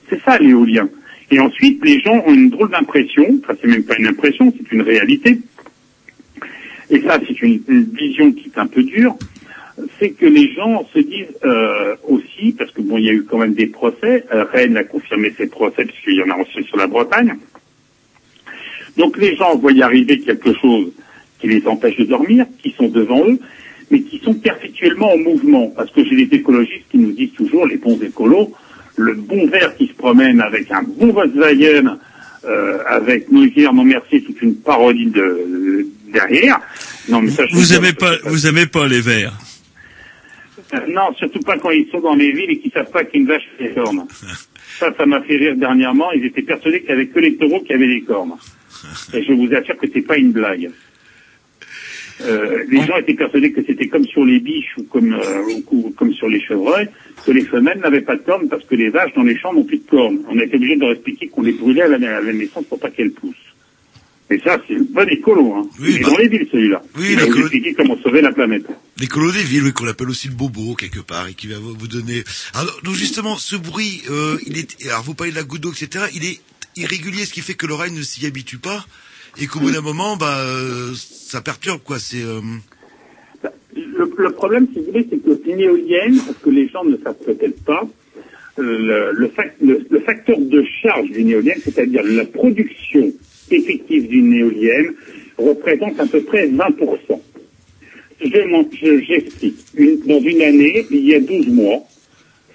C'est 0.09 0.21
ça 0.21 0.37
l'éolien. 0.37 0.87
Et 1.31 1.39
ensuite, 1.39 1.83
les 1.83 1.99
gens 2.01 2.23
ont 2.25 2.33
une 2.33 2.51
drôle 2.51 2.69
d'impression, 2.69 3.25
enfin 3.43 3.57
c'est 3.59 3.67
même 3.67 3.83
pas 3.83 3.97
une 3.97 4.07
impression, 4.07 4.53
c'est 4.55 4.71
une 4.71 4.83
réalité. 4.83 5.39
Et 6.91 7.01
ça, 7.01 7.19
c'est 7.27 7.41
une, 7.41 7.61
vision 7.93 8.31
qui 8.31 8.51
est 8.55 8.59
un 8.59 8.67
peu 8.67 8.83
dure 8.83 9.17
c'est 9.99 10.11
que 10.11 10.25
les 10.25 10.53
gens 10.53 10.87
se 10.93 10.99
disent 10.99 11.35
euh, 11.43 11.95
aussi, 12.07 12.53
parce 12.57 12.71
que 12.71 12.81
bon, 12.81 12.97
il 12.97 13.05
y 13.05 13.09
a 13.09 13.13
eu 13.13 13.23
quand 13.23 13.37
même 13.37 13.53
des 13.53 13.67
procès, 13.67 14.23
euh, 14.33 14.45
Rennes 14.45 14.77
a 14.77 14.85
confirmé 14.85 15.33
ses 15.37 15.47
procès, 15.47 15.83
puisqu'il 15.83 16.15
y 16.15 16.23
en 16.23 16.29
a 16.29 16.37
aussi 16.37 16.63
sur 16.63 16.77
la 16.77 16.87
Bretagne. 16.87 17.35
Donc 18.97 19.17
les 19.17 19.35
gens 19.35 19.55
voient 19.57 19.71
y 19.73 19.81
arriver 19.81 20.19
quelque 20.19 20.53
chose 20.53 20.91
qui 21.39 21.47
les 21.47 21.65
empêche 21.67 21.97
de 21.97 22.05
dormir, 22.05 22.45
qui 22.63 22.71
sont 22.77 22.87
devant 22.87 23.27
eux, 23.27 23.39
mais 23.91 24.01
qui 24.01 24.19
sont 24.19 24.33
perpétuellement 24.33 25.13
en 25.13 25.17
mouvement. 25.17 25.67
Parce 25.75 25.91
que 25.91 26.03
j'ai 26.05 26.25
des 26.25 26.35
écologistes 26.37 26.85
qui 26.91 26.97
nous 26.97 27.11
disent 27.11 27.33
toujours, 27.33 27.65
les 27.67 27.77
bons 27.77 27.99
écolos, 28.01 28.53
le 28.95 29.13
bon 29.15 29.47
vert 29.47 29.75
qui 29.77 29.87
se 29.87 29.93
promène 29.93 30.39
avec 30.41 30.71
un 30.71 30.83
bon 30.83 31.11
Volkswagen, 31.11 31.97
euh, 32.45 32.77
avec 32.87 33.29
nos 33.31 33.45
non 33.73 33.83
merci, 33.83 34.21
toute 34.23 34.41
une 34.41 34.55
parodie 34.55 35.07
de, 35.07 35.11
de- 35.11 35.87
derrière. 36.13 36.59
Non, 37.09 37.21
mais 37.21 37.29
ça, 37.31 37.45
je 37.47 37.55
Vous 37.55 37.73
aimez 37.73 37.87
dire, 37.91 37.97
pas, 37.97 38.13
vous 38.23 38.47
aimez 38.47 38.65
pas 38.67 38.87
les 38.87 39.01
verts. 39.01 39.33
euh, 40.73 40.79
Non, 40.89 41.13
surtout 41.17 41.39
pas 41.41 41.57
quand 41.57 41.71
ils 41.71 41.87
sont 41.91 41.99
dans 41.99 42.15
les 42.15 42.31
villes 42.31 42.51
et 42.51 42.59
qu'ils 42.59 42.71
savent 42.71 42.89
pas 42.91 43.03
qu'une 43.03 43.25
vache 43.27 43.43
fait 43.57 43.69
des 43.69 43.73
cornes. 43.73 44.05
Ça, 44.79 44.93
ça 44.97 45.05
m'a 45.05 45.21
fait 45.21 45.37
rire 45.37 45.55
dernièrement. 45.55 46.11
Ils 46.11 46.25
étaient 46.25 46.41
persuadés 46.41 46.81
qu'il 46.81 46.89
y 46.89 46.91
avait 46.93 47.07
que 47.07 47.19
les 47.19 47.35
taureaux 47.37 47.61
qui 47.61 47.71
avaient 47.71 47.87
des 47.87 48.01
cornes. 48.01 48.33
Et 49.13 49.23
je 49.23 49.33
vous 49.33 49.53
assure 49.53 49.77
que 49.77 49.87
c'est 49.93 50.01
pas 50.01 50.17
une 50.17 50.31
blague. 50.31 50.71
Euh, 52.21 52.63
les 52.69 52.85
gens 52.85 52.95
étaient 52.97 53.13
persuadés 53.13 53.51
que 53.51 53.61
c'était 53.65 53.89
comme 53.89 54.05
sur 54.05 54.23
les 54.23 54.39
biches 54.39 54.77
ou 54.77 54.83
comme, 54.83 55.13
euh, 55.13 55.59
ou- 55.71 55.89
comme 55.97 56.13
sur 56.13 56.29
les 56.29 56.39
chevreuils, 56.39 56.87
que 57.25 57.31
les 57.31 57.43
femelles 57.43 57.79
n'avaient 57.79 58.01
pas 58.01 58.15
de 58.15 58.21
cornes 58.21 58.47
parce 58.47 58.63
que 58.65 58.75
les 58.75 58.89
vaches 58.89 59.13
dans 59.15 59.23
les 59.23 59.37
champs 59.37 59.53
n'ont 59.53 59.65
plus 59.65 59.79
de 59.79 59.89
cornes. 59.89 60.19
On 60.29 60.39
a 60.39 60.43
été 60.45 60.55
obligé 60.55 60.75
de 60.75 60.81
leur 60.81 60.91
expliquer 60.91 61.27
qu'on 61.27 61.41
les 61.41 61.51
brûlait 61.51 61.81
à 61.81 61.87
la, 61.89 62.17
à 62.17 62.21
la 62.21 62.31
naissance 62.33 62.63
pour 62.65 62.79
pas 62.79 62.89
qu'elles 62.89 63.11
poussent. 63.11 63.35
Et 64.31 64.39
ça, 64.39 64.59
c'est 64.67 64.73
le 64.75 64.85
bon 64.85 65.07
écolo, 65.09 65.53
hein. 65.53 65.67
Il 65.79 65.97
est 65.97 65.99
dans 65.99 66.17
les 66.17 66.27
villes, 66.29 66.47
celui-là. 66.51 66.81
Oui, 66.97 67.07
Il 67.11 67.15
va 67.19 67.25
vous 67.25 67.37
expliquer 67.41 67.73
comment 67.75 67.97
sauver 68.01 68.21
la 68.21 68.31
planète. 68.31 68.65
L'écolo 68.97 69.31
des 69.31 69.43
villes, 69.43 69.63
oui, 69.65 69.73
qu'on 69.73 69.85
appelle 69.87 70.09
aussi 70.09 70.29
le 70.29 70.33
bobo 70.33 70.73
quelque 70.73 71.01
part, 71.01 71.27
et 71.27 71.33
qui 71.35 71.47
va 71.47 71.59
vous 71.59 71.75
vous 71.77 71.87
donner. 71.87 72.23
Alors, 72.55 72.79
donc 72.83 72.95
justement, 72.95 73.35
ce 73.37 73.55
bruit, 73.55 74.01
euh, 74.09 74.37
il 74.47 74.57
est. 74.57 74.83
Alors, 74.87 75.03
vous 75.03 75.13
parlez 75.13 75.31
de 75.31 75.37
la 75.37 75.43
goutte 75.43 75.61
d'eau, 75.61 75.71
etc. 75.73 76.05
Il 76.15 76.25
est 76.25 76.39
irrégulier, 76.75 77.25
ce 77.25 77.33
qui 77.33 77.41
fait 77.41 77.53
que 77.53 77.65
l'oreille 77.65 77.91
ne 77.91 78.01
s'y 78.01 78.25
habitue 78.25 78.57
pas, 78.57 78.85
et 79.41 79.47
qu'au 79.47 79.59
bout 79.59 79.71
d'un 79.71 79.81
moment, 79.81 80.15
bah, 80.17 80.39
euh, 80.39 80.93
ça 80.95 81.41
perturbe, 81.41 81.81
quoi. 81.83 81.99
C'est. 81.99 82.21
euh, 82.23 82.41
Le, 83.75 84.09
le 84.17 84.31
problème, 84.31 84.67
si 84.73 84.79
vous 84.79 84.85
voulez, 84.85 85.05
c'est 85.09 85.17
que 85.17 85.49
une 85.49 85.59
éolienne, 85.59 86.17
parce 86.25 86.37
que 86.39 86.49
les 86.49 86.67
gens 86.69 86.83
ne 86.85 86.97
savent 86.97 87.17
peut-être 87.25 87.61
pas, 87.65 87.87
le, 88.57 89.11
le, 89.11 89.27
fac- 89.27 89.53
le- 89.61 89.85
le 89.89 89.99
facteur 89.99 90.39
de 90.39 90.63
charge 90.81 91.09
d'une 91.11 91.29
éolienne, 91.29 91.59
c'est-à-dire 91.63 92.01
la 92.03 92.25
production 92.25 93.11
effective 93.51 94.07
d'une 94.07 94.33
éolienne, 94.33 94.93
représente 95.37 95.99
à 95.99 96.05
peu 96.07 96.21
près 96.21 96.47
20%. 96.47 97.21
Je 98.21 98.27
je- 98.27 99.03
J'explique. 99.03 99.57
Une- 99.75 99.99
dans 100.07 100.21
une 100.21 100.41
année, 100.41 100.87
il 100.89 101.05
y 101.05 101.13
a 101.13 101.19
12 101.19 101.47
mois, 101.47 101.83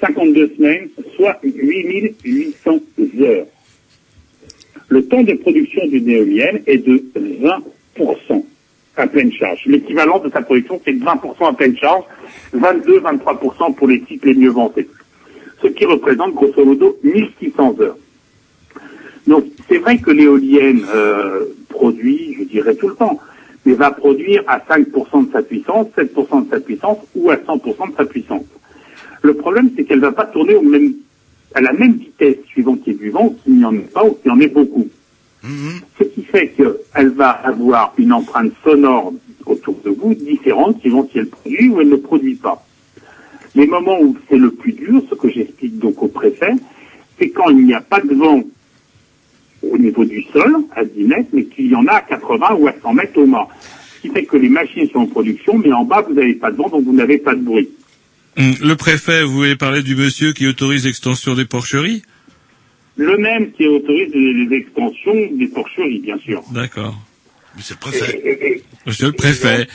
52 0.01 0.51
semaines, 0.56 0.88
soit 1.16 1.38
8800 1.42 2.80
heures. 3.20 3.47
Le 4.91 5.07
temps 5.07 5.23
de 5.23 5.35
production 5.35 5.87
d'une 5.87 6.09
éolienne 6.11 6.62
est 6.67 6.79
de 6.79 7.03
20% 7.17 8.45
à 8.97 9.07
pleine 9.07 9.33
charge. 9.33 9.61
L'équivalent 9.67 10.19
de 10.19 10.29
sa 10.31 10.43
production, 10.43 10.81
c'est 10.85 10.93
20% 10.93 11.49
à 11.49 11.53
pleine 11.53 11.77
charge, 11.77 12.03
22-23% 12.55 13.75
pour 13.75 13.87
les 13.87 14.03
cycles 14.09 14.29
les 14.29 14.35
mieux 14.35 14.51
vantés. 14.51 14.89
Ce 15.62 15.69
qui 15.69 15.85
représente 15.85 16.35
grosso 16.35 16.65
modo 16.65 16.99
1600 17.05 17.77
heures. 17.81 17.97
Donc 19.29 19.45
c'est 19.69 19.79
vrai 19.79 19.99
que 19.99 20.11
l'éolienne 20.11 20.85
euh, 20.93 21.45
produit, 21.69 22.35
je 22.39 22.45
dirais 22.45 22.75
tout 22.75 22.89
le 22.89 22.97
temps, 22.97 23.21
mais 23.65 23.75
va 23.75 23.93
produire 23.93 24.43
à 24.49 24.59
5% 24.59 25.29
de 25.29 25.33
sa 25.33 25.43
puissance, 25.43 25.87
7% 25.97 26.47
de 26.47 26.51
sa 26.51 26.59
puissance 26.59 26.99
ou 27.15 27.31
à 27.31 27.37
100% 27.37 27.93
de 27.93 27.97
sa 27.97 28.05
puissance. 28.07 28.45
Le 29.23 29.35
problème, 29.35 29.71
c'est 29.77 29.85
qu'elle 29.85 29.99
ne 29.99 30.07
va 30.07 30.12
pas 30.12 30.27
tourner 30.27 30.57
au 30.57 30.62
même, 30.62 30.95
à 31.55 31.60
la 31.60 31.72
même 31.72 31.94
vitesse 31.94 32.36
suivant 32.47 32.77
qu'il 32.77 32.93
y 32.93 32.97
ait 32.97 32.98
du 32.98 33.10
vent, 33.10 33.35
qu'il 33.43 33.56
n'y 33.56 33.64
en 33.64 33.74
ait 33.74 33.78
pas 33.78 34.05
ou 34.05 34.12
qu'il 34.14 34.31
y 34.31 34.35
en 34.35 34.40
ait 34.40 34.48
beaucoup. 34.48 34.89
Ce 35.98 36.05
qui 36.05 36.22
fait 36.22 36.48
qu'elle 36.48 37.09
va 37.09 37.31
avoir 37.31 37.94
une 37.98 38.12
empreinte 38.12 38.52
sonore 38.62 39.12
autour 39.47 39.77
de 39.85 39.90
vous 39.90 40.14
différente 40.14 40.81
suivant 40.81 41.09
si 41.10 41.18
elle 41.18 41.28
produit 41.28 41.68
ou 41.68 41.81
elle 41.81 41.89
ne 41.89 41.97
produit 41.97 42.35
pas. 42.35 42.64
Les 43.55 43.66
moments 43.66 44.01
où 44.01 44.16
c'est 44.28 44.36
le 44.36 44.51
plus 44.51 44.72
dur, 44.72 45.02
ce 45.09 45.14
que 45.14 45.28
j'explique 45.28 45.78
donc 45.78 46.02
au 46.02 46.09
préfet, 46.09 46.52
c'est 47.18 47.31
quand 47.31 47.48
il 47.48 47.64
n'y 47.64 47.74
a 47.74 47.81
pas 47.81 48.01
de 48.01 48.14
vent 48.14 48.43
au 49.62 49.78
niveau 49.78 50.05
du 50.05 50.22
sol, 50.32 50.56
à 50.74 50.85
10 50.85 51.05
mètres, 51.05 51.28
mais 51.32 51.44
qu'il 51.44 51.66
y 51.66 51.74
en 51.74 51.86
a 51.86 51.94
à 51.94 52.01
80 52.02 52.55
ou 52.59 52.68
à 52.68 52.74
100 52.81 52.94
mètres 52.94 53.18
au 53.18 53.27
mât. 53.27 53.48
Ce 53.97 54.02
qui 54.02 54.09
fait 54.09 54.24
que 54.24 54.36
les 54.36 54.48
machines 54.48 54.89
sont 54.89 55.01
en 55.01 55.06
production, 55.06 55.59
mais 55.59 55.72
en 55.72 55.85
bas, 55.85 56.01
vous 56.01 56.14
n'avez 56.14 56.35
pas 56.35 56.51
de 56.51 56.56
vent, 56.56 56.68
donc 56.68 56.85
vous 56.85 56.93
n'avez 56.93 57.18
pas 57.18 57.35
de 57.35 57.40
bruit. 57.40 57.68
Hum, 58.41 58.55
Le 58.62 58.75
préfet, 58.75 59.23
vous 59.23 59.33
voulez 59.35 59.55
parler 59.57 59.83
du 59.83 59.95
monsieur 59.95 60.33
qui 60.33 60.47
autorise 60.47 60.87
l'extension 60.87 61.35
des 61.35 61.45
porcheries? 61.45 62.03
Le 62.97 63.19
même 63.19 63.53
qui 63.53 63.67
autorise 63.67 64.11
les, 64.15 64.57
extensions 64.57 65.15
des 65.33 65.47
porcheries, 65.49 65.99
bien 66.01 66.17
sûr. 66.19 66.43
D'accord. 66.51 66.99
Monsieur 67.57 67.75
le 67.75 67.81
préfet. 67.91 68.62
Monsieur 68.87 69.07
le 69.09 69.12
préfet. 69.12 69.67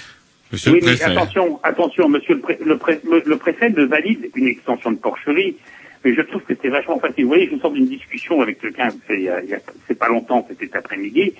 Monsieur 0.51 0.71
oui, 0.71 0.79
le 0.79 0.85
mais 0.85 0.95
préfet. 0.95 1.11
attention, 1.11 1.59
attention, 1.63 2.09
monsieur 2.09 2.35
le, 2.35 2.39
pré- 2.41 2.57
le, 2.65 2.77
pré- 2.77 3.01
le- 3.03 3.23
le 3.25 3.37
préfet 3.37 3.69
ne 3.69 3.83
valide 3.83 4.29
une 4.35 4.47
extension 4.47 4.91
de 4.91 4.97
porcherie, 4.97 5.55
mais 6.03 6.13
je 6.15 6.21
trouve 6.21 6.41
que 6.43 6.53
c'est 6.59 6.69
vachement 6.69 6.99
facile. 6.99 7.23
Vous 7.25 7.29
voyez, 7.29 7.49
je 7.51 7.59
sors 7.59 7.71
d'une 7.71 7.87
discussion 7.87 8.41
avec 8.41 8.59
quelqu'un, 8.61 8.89
c'est, 9.07 9.95
pas 9.99 10.07
longtemps, 10.07 10.45
c'était 10.49 10.65
cet 10.65 10.75
après-midi, 10.75 11.33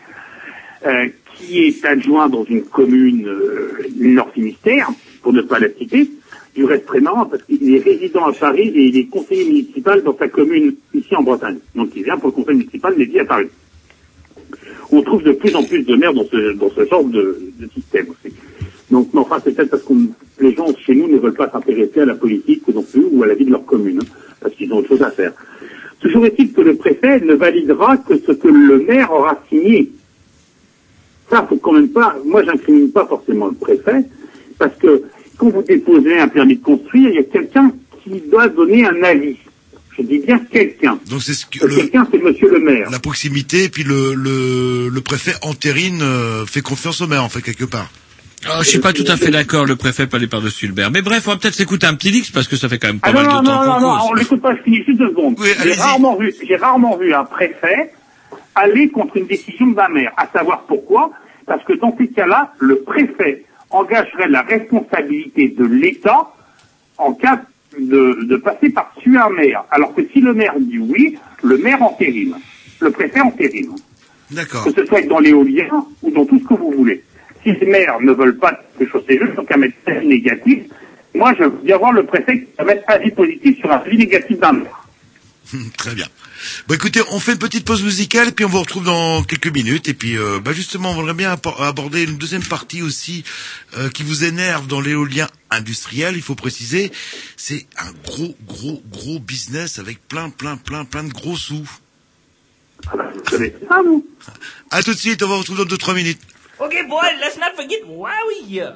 euh, 0.86 1.08
qui 1.38 1.60
est 1.66 1.86
adjoint 1.86 2.30
dans 2.30 2.44
une 2.46 2.64
commune 2.64 3.28
euh, 3.28 3.84
du 3.96 4.10
Nord 4.10 4.32
Finistère, 4.34 4.90
pour 5.22 5.34
ne 5.34 5.42
pas 5.42 5.60
la 5.60 5.70
citer, 5.70 6.10
du 6.56 6.64
reste 6.64 6.90
marrant, 7.02 7.26
parce 7.26 7.44
qu'il 7.44 7.76
est 7.76 7.80
résident 7.80 8.26
à 8.26 8.32
Paris 8.32 8.72
et 8.74 8.86
il 8.86 8.98
est 8.98 9.06
conseiller 9.06 9.46
municipal 9.46 10.02
dans 10.04 10.18
sa 10.18 10.30
commune 10.30 10.76
ici 10.94 11.14
en 11.16 11.24
Bretagne. 11.24 11.58
Donc 11.76 11.90
il 11.96 12.04
vient 12.04 12.18
pour 12.18 12.30
le 12.30 12.34
conseil 12.34 12.56
municipal, 12.56 12.94
mais 12.98 13.06
vit 13.06 13.20
à 13.20 13.26
Paris. 13.26 13.48
On 14.92 15.02
trouve 15.02 15.24
de 15.24 15.34
plus 15.34 15.54
en 15.56 15.64
plus 15.64 15.84
de 15.84 15.96
maires 15.96 16.14
dans 16.14 16.26
ce, 16.26 16.54
dans 16.54 16.70
ce 16.70 16.86
genre 16.86 17.04
de, 17.04 17.40
de 17.60 17.68
système 17.74 18.08
aussi. 18.10 18.34
Donc, 18.90 19.10
mais 19.14 19.20
enfin, 19.20 19.40
c'est 19.44 19.54
peut-être 19.56 19.72
parce 19.72 19.84
qu'on 19.84 20.08
les 20.40 20.54
gens 20.54 20.68
chez 20.86 20.96
nous 20.96 21.08
ne 21.08 21.18
veulent 21.18 21.34
pas 21.34 21.50
s'intéresser 21.50 22.02
à 22.02 22.06
la 22.06 22.16
politique 22.16 22.68
non 22.68 22.84
plus 22.84 23.06
ou 23.12 23.24
à 23.24 23.28
la 23.28 23.34
vie 23.34 23.46
de 23.46 23.52
leur 23.52 23.66
commune, 23.66 24.00
hein, 24.02 24.06
parce 24.40 24.54
qu'ils 24.56 24.72
ont 24.74 24.78
autre 24.78 24.90
chose 24.90 25.02
à 25.02 25.12
faire. 25.12 25.34
Toujours 26.00 26.26
est-il 26.26 26.54
que 26.54 26.62
le 26.62 26.76
préfet 26.76 27.20
ne 27.22 27.34
validera 27.34 27.98
que 27.98 28.18
ce 28.18 28.32
que 28.32 28.48
le 28.48 28.80
maire 28.80 29.12
aura 29.12 29.42
signé. 29.50 29.92
Ça, 31.30 31.46
faut 31.50 31.56
quand 31.58 31.72
même 31.72 31.90
pas. 31.90 32.16
Moi, 32.26 32.44
j'incrimine 32.44 32.92
pas 32.92 33.06
forcément 33.08 33.48
le 33.48 33.56
préfet, 33.56 34.06
parce 34.60 34.76
que 34.78 35.04
quand 35.38 35.50
vous 35.50 35.62
déposez 35.64 36.20
un 36.20 36.28
permis 36.28 36.56
de 36.58 36.64
construire, 36.64 37.10
il 37.10 37.16
y 37.16 37.20
a 37.20 37.24
quelqu'un 37.24 37.72
qui 38.04 38.22
doit 38.32 38.48
donner 38.48 38.86
un 38.86 39.04
avis. 39.04 39.38
Je 39.98 40.04
dis 40.04 40.20
bien 40.20 40.40
quelqu'un. 40.52 41.00
Donc 41.10 41.22
c'est 41.22 41.34
ce 41.34 41.46
que 41.46 41.60
quelqu'un, 41.74 42.06
c'est 42.12 42.22
Monsieur 42.22 42.50
le 42.52 42.60
maire. 42.60 42.90
la 42.92 43.00
proximité, 43.00 43.64
et 43.66 43.70
puis 43.70 43.84
le, 43.84 44.14
le, 44.14 44.90
le 44.90 45.02
préfet 45.02 45.34
entérine, 45.42 46.02
euh, 46.02 46.46
fait 46.46 46.62
confiance 46.62 47.00
au 47.02 47.08
maire, 47.08 47.24
en 47.24 47.30
fait, 47.30 47.42
quelque 47.42 47.64
part. 47.66 47.90
Oh, 48.48 48.60
je 48.62 48.68
suis 48.70 48.80
pas 48.80 48.94
tout 48.94 49.06
à 49.08 49.16
fait 49.18 49.32
d'accord, 49.32 49.66
le 49.66 49.76
préfet 49.76 50.06
peut 50.06 50.18
aller 50.18 50.28
par-dessus 50.28 50.68
le 50.68 50.74
maire. 50.74 50.92
Mais 50.92 51.02
bref, 51.02 51.24
on 51.28 51.32
va 51.32 51.38
peut-être 51.38 51.56
s'écouter 51.56 51.88
un 51.88 51.96
petit 51.96 52.12
Dix 52.12 52.30
parce 52.30 52.48
que 52.48 52.58
ça 52.58 52.68
fait 52.70 52.78
quand 52.78 52.88
même 52.90 53.00
pas 53.00 53.08
Ah 53.10 53.14
non, 53.14 53.22
mal 53.24 53.28
non, 53.36 53.42
de 53.42 53.48
temps 53.48 53.66
non, 53.66 53.80
non, 53.80 53.96
non, 53.96 53.98
on 54.12 54.14
l'écoute 54.14 54.42
pas, 54.42 54.56
je 54.56 54.62
finis 54.62 54.84
juste 54.86 55.00
deux 55.00 55.10
secondes. 55.10 55.36
j'ai 55.64 55.74
rarement 55.74 56.16
vu, 56.18 56.32
j'ai 56.46 56.56
rarement 56.58 56.96
vu 56.98 57.14
un 57.14 57.24
préfet 57.24 57.92
aller 58.54 58.90
contre 58.90 59.18
une 59.18 59.26
décision 59.28 59.68
d'un 59.68 59.88
maire. 59.88 60.12
À 60.18 60.28
savoir 60.32 60.66
pourquoi? 60.68 61.12
Parce 61.48 61.64
que 61.64 61.74
dans 61.74 61.96
ces 61.98 62.08
cas-là, 62.10 62.54
le 62.60 62.82
préfet 62.82 63.46
engagerait 63.76 64.30
la 64.30 64.42
responsabilité 64.42 65.50
de 65.50 65.66
l'État 65.66 66.32
en 66.98 67.14
cas 67.14 67.42
de, 67.78 68.24
de 68.24 68.38
passer 68.38 68.70
par-dessus 68.70 69.18
un 69.18 69.30
maire. 69.30 69.66
Alors 69.72 69.94
que 69.94 70.02
si 70.12 70.22
le 70.22 70.34
maire 70.34 70.54
dit 70.58 70.80
oui, 70.80 71.18
le 71.44 71.58
maire 71.58 71.82
entérine. 71.82 72.36
Le 72.80 72.92
préfet 72.92 73.22
entérine. 73.22 73.76
D'accord. 74.32 74.66
Que 74.66 74.72
ce 74.72 74.86
soit 74.86 75.02
dans 75.04 75.20
l'éolien 75.20 75.86
ou 76.02 76.12
dans 76.12 76.26
tout 76.26 76.40
ce 76.40 76.48
que 76.48 76.54
vous 76.54 76.72
voulez. 76.72 77.04
Si 77.44 77.52
les 77.52 77.66
maires 77.68 78.00
ne 78.02 78.12
veulent 78.12 78.38
pas 78.38 78.60
quelque 78.78 78.92
chose, 78.92 79.04
c'est 79.08 79.20
juste 79.20 79.36
donc 79.36 79.52
avis 79.52 80.08
négatif. 80.08 80.64
Moi, 81.14 81.34
je 81.38 81.44
veux 81.44 81.60
bien 81.64 81.78
voir 81.78 81.94
le 81.94 82.04
préfet 82.04 82.40
qui 82.40 82.48
va 82.58 82.66
mettre 82.66 82.84
avis 82.88 83.12
positif 83.12 83.60
sur 83.60 83.72
un 83.72 83.78
avis 83.78 83.98
négatif 83.98 84.40
d'un 84.40 84.54
maire. 84.54 84.85
Très 85.78 85.96
bien. 85.96 86.08
Bon, 86.68 86.76
écoutez, 86.76 87.02
on 87.12 87.20
fait 87.20 87.34
une 87.34 87.40
petite 87.40 87.66
pause 87.66 87.84
musicale, 87.84 88.32
puis 88.34 88.46
on 88.46 88.50
vous 88.50 88.60
retrouve 88.60 88.84
dans 88.84 89.24
quelques 89.24 89.54
minutes. 89.54 89.88
Et 89.88 89.94
puis, 89.94 90.18
euh, 90.18 90.40
bah, 90.40 90.54
justement, 90.54 90.92
on 90.92 90.96
voudrait 90.96 91.14
bien 91.14 91.36
aborder 91.60 92.04
une 92.04 92.18
deuxième 92.18 92.44
partie 92.44 92.82
aussi 92.82 93.24
euh, 93.78 93.90
qui 93.90 94.04
vous 94.04 94.24
énerve 94.24 94.68
dans 94.68 94.82
l'éolien 94.82 95.28
industriel. 95.52 96.16
Il 96.16 96.22
faut 96.22 96.36
préciser, 96.36 96.92
c'est 97.38 97.66
un 97.78 97.92
gros, 98.04 98.36
gros, 98.48 98.82
gros 98.90 99.20
business 99.20 99.80
avec 99.80 100.08
plein, 100.08 100.30
plein, 100.30 100.58
plein, 100.58 100.86
plein 100.86 101.04
de 101.04 101.14
gros 101.14 101.38
sous. 101.38 101.70
À 104.72 104.84
tout 104.84 104.94
de 104.94 105.00
suite, 105.00 105.24
on 105.24 105.28
va 105.28 105.36
vous 105.36 105.40
retrouver 105.42 105.64
dans 105.64 105.70
deux 105.70 105.78
trois 105.78 105.94
minutes. 105.94 106.20
Okay, 106.60 106.84
boy, 106.84 107.06
let's 107.20 107.38
not 107.38 107.56
forget 107.56 107.84
why 107.86 108.14
we 108.28 108.50
here. 108.50 108.76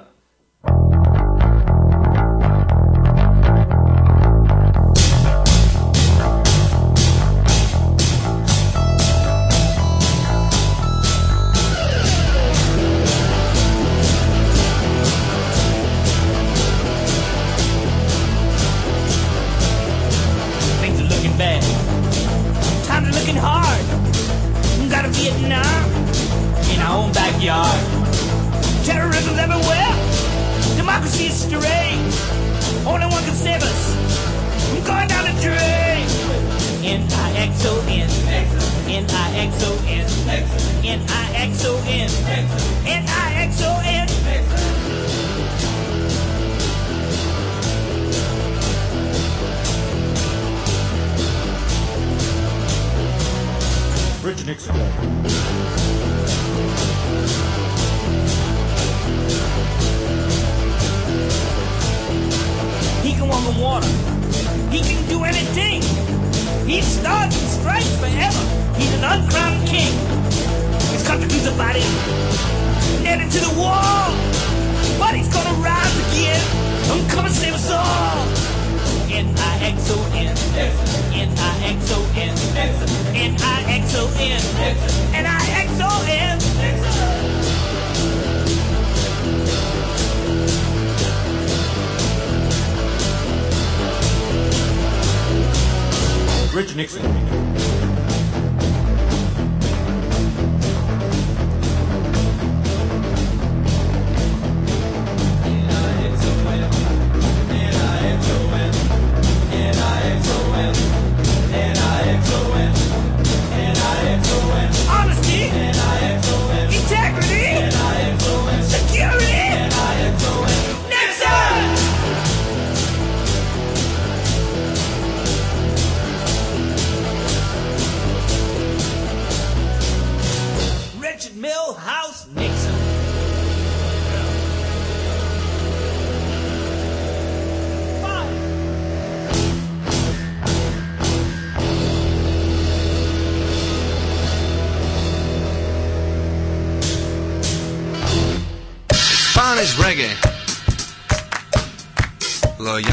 Backyard. 27.39 27.79
Terrorism's 28.83 29.39
everywhere. 29.39 29.95
Democracy 30.75 31.27
is 31.27 31.39
strange. 31.39 32.13
Only 32.85 33.07
one 33.07 33.23
can 33.23 33.33
save 33.33 33.63
us. 33.63 33.95
I'm 34.75 34.83
going 34.83 35.07
down 35.07 35.23
the 35.23 35.31
drain. 35.41 36.07
N-I-X-O-N. 36.83 38.09
N-I-X-O-N. 38.89 40.05
N-I-X-O-N. 40.83 42.09
N-I-X-O-N. 42.85 44.07
Rich 54.25 54.45
Nixon. 54.45 55.78
On 63.31 63.61
water. 63.61 63.87
He 64.71 64.81
can 64.81 65.07
do 65.07 65.23
anything. 65.23 65.81
He 66.67 66.81
starts 66.81 67.39
and 67.39 67.49
strikes 67.49 67.95
forever. 67.97 68.43
He's 68.75 68.91
an 68.95 69.03
uncrowned 69.03 69.67
king. 69.67 69.93
His 70.89 71.03
country 71.05 71.27
needs 71.27 71.45
a 71.45 71.51
body. 71.53 71.85
Nailed 73.03 73.31
to 73.31 73.39
the 73.39 73.53
wall. 73.55 74.09
But 74.97 75.13
he's 75.13 75.29
gonna 75.29 75.53
rise 75.61 75.95
again. 76.09 76.41
I'm 76.89 77.07
coming 77.09 77.31
to 77.31 77.37
save 77.37 77.53
us 77.53 77.69
all. 77.69 78.25
N-I-X-O-N. 79.13 80.35
N-I-X-O-N. 81.13 82.35
N-I-X-O-N. 83.15 84.41
N-I-X-O-N. 85.13 87.08
Rich 96.51 96.75
Nixon. 96.75 97.68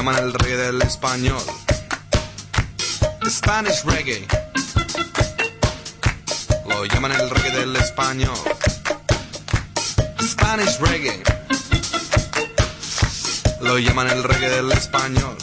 Llaman 0.06 0.22
el 0.22 0.32
reggae 0.34 0.56
del 0.56 0.82
español. 0.82 1.42
Spanish 3.28 3.82
reggae. 3.82 4.24
Lo 6.68 6.84
llaman 6.84 7.10
el 7.10 7.28
reggae 7.28 7.50
del 7.50 7.74
español. 7.74 8.38
Spanish 10.22 10.78
reggae. 10.78 11.20
Lo 13.62 13.80
llaman 13.80 14.08
el 14.08 14.22
reggae 14.22 14.48
del 14.48 14.70
español. 14.70 15.36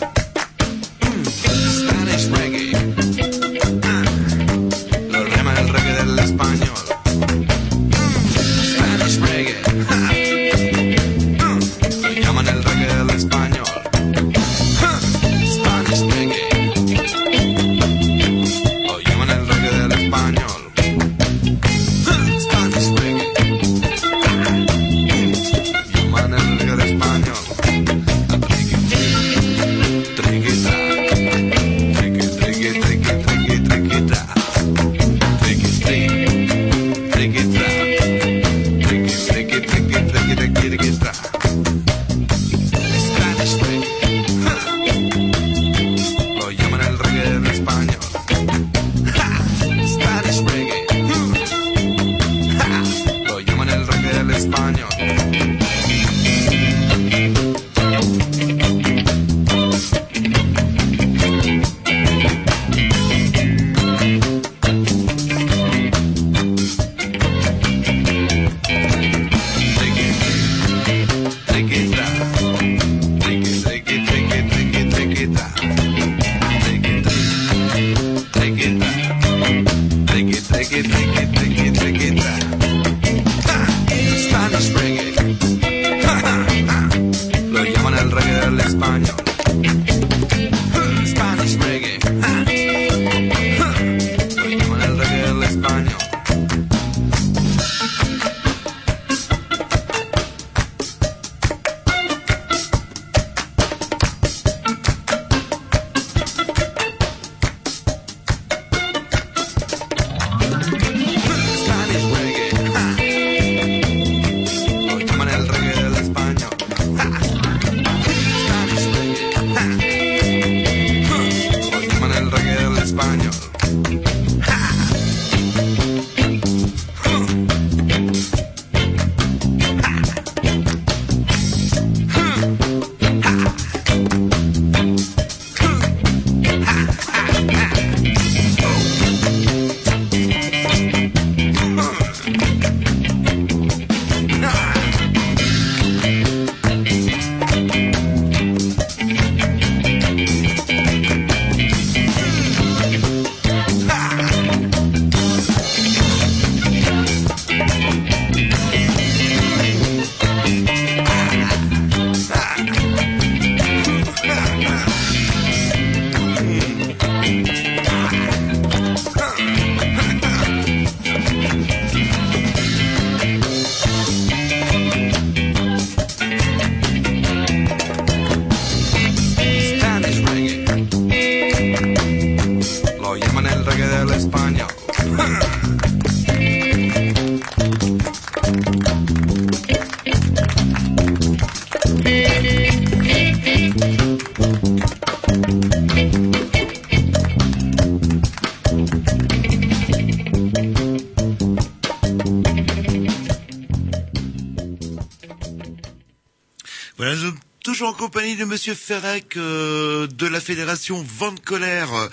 De 208.43 208.49
Monsieur 208.49 208.73
Ferrec 208.73 209.37
euh, 209.37 210.05
de 210.07 210.27
la 210.27 210.41
Fédération 210.41 211.01
Vente 211.01 211.39
Colère 211.45 212.09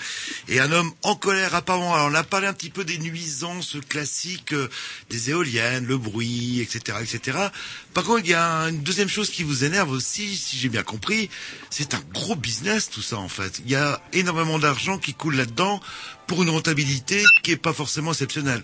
et 0.47 0.61
un 0.61 0.71
homme 0.71 0.89
en 1.03 1.15
colère 1.15 1.55
apparemment. 1.55 1.93
Alors 1.93 2.09
on 2.09 2.15
a 2.15 2.23
parlé 2.23 2.47
un 2.47 2.53
petit 2.53 2.69
peu 2.69 2.85
des 2.85 2.97
nuisances 2.99 3.77
classiques 3.89 4.53
euh, 4.53 4.69
des 5.09 5.31
éoliennes, 5.31 5.85
le 5.85 5.97
bruit, 5.97 6.61
etc., 6.61 6.99
etc. 7.01 7.37
Par 7.93 8.05
contre, 8.05 8.21
il 8.23 8.29
y 8.29 8.33
a 8.33 8.69
une 8.69 8.81
deuxième 8.81 9.09
chose 9.09 9.29
qui 9.29 9.43
vous 9.43 9.65
énerve 9.65 9.91
aussi, 9.91 10.35
si 10.35 10.55
j'ai 10.55 10.69
bien 10.69 10.83
compris, 10.83 11.29
c'est 11.69 11.93
un 11.93 12.01
gros 12.13 12.35
business 12.35 12.89
tout 12.89 13.01
ça 13.01 13.17
en 13.17 13.27
fait. 13.27 13.61
Il 13.65 13.71
y 13.71 13.75
a 13.75 13.99
énormément 14.13 14.57
d'argent 14.57 14.97
qui 14.97 15.13
coule 15.13 15.35
là-dedans 15.35 15.81
pour 16.27 16.43
une 16.43 16.49
rentabilité 16.49 17.23
qui 17.43 17.51
est 17.51 17.61
pas 17.61 17.73
forcément 17.73 18.11
exceptionnelle. 18.11 18.61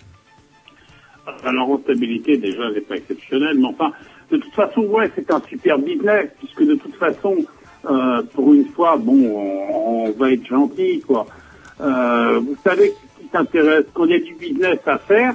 Alors, 1.26 1.52
la 1.52 1.62
rentabilité, 1.62 2.38
déjà, 2.38 2.70
n'est 2.70 2.80
pas 2.80 2.96
exceptionnelle, 2.96 3.58
mais 3.58 3.66
enfin, 3.66 3.92
de 4.30 4.38
toute 4.38 4.54
façon, 4.54 4.80
ouais, 4.82 5.10
c'est 5.14 5.30
un 5.30 5.42
super 5.48 5.78
business, 5.78 6.30
puisque 6.38 6.62
de 6.62 6.74
toute 6.74 6.94
façon, 6.96 7.36
euh, 7.88 8.22
pour 8.34 8.52
une 8.54 8.66
fois, 8.66 8.96
bon, 8.98 9.14
on, 9.14 10.06
on 10.08 10.12
va 10.12 10.32
être 10.32 10.46
gentil, 10.46 11.00
quoi. 11.06 11.26
Euh, 11.80 12.40
vous 12.40 12.56
savez, 12.64 12.92
ce 13.16 13.22
qui 13.22 13.28
s'intéresse, 13.30 13.84
quand 13.94 14.04
il 14.04 14.10
y 14.10 14.14
a 14.14 14.18
du 14.20 14.34
business 14.34 14.78
à 14.86 14.98
faire, 14.98 15.34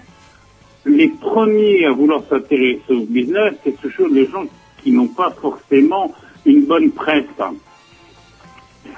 les 0.86 1.08
premiers 1.10 1.86
à 1.86 1.92
vouloir 1.92 2.22
s'intéresser 2.30 2.92
au 2.92 3.06
business, 3.06 3.54
c'est 3.64 3.80
toujours 3.82 4.08
les 4.10 4.28
gens 4.28 4.44
qui 4.84 4.92
n'ont 4.92 5.08
pas 5.08 5.32
forcément 5.42 6.14
une 6.46 6.66
bonne 6.66 6.92
presse. 6.92 7.24
hein. 7.40 7.54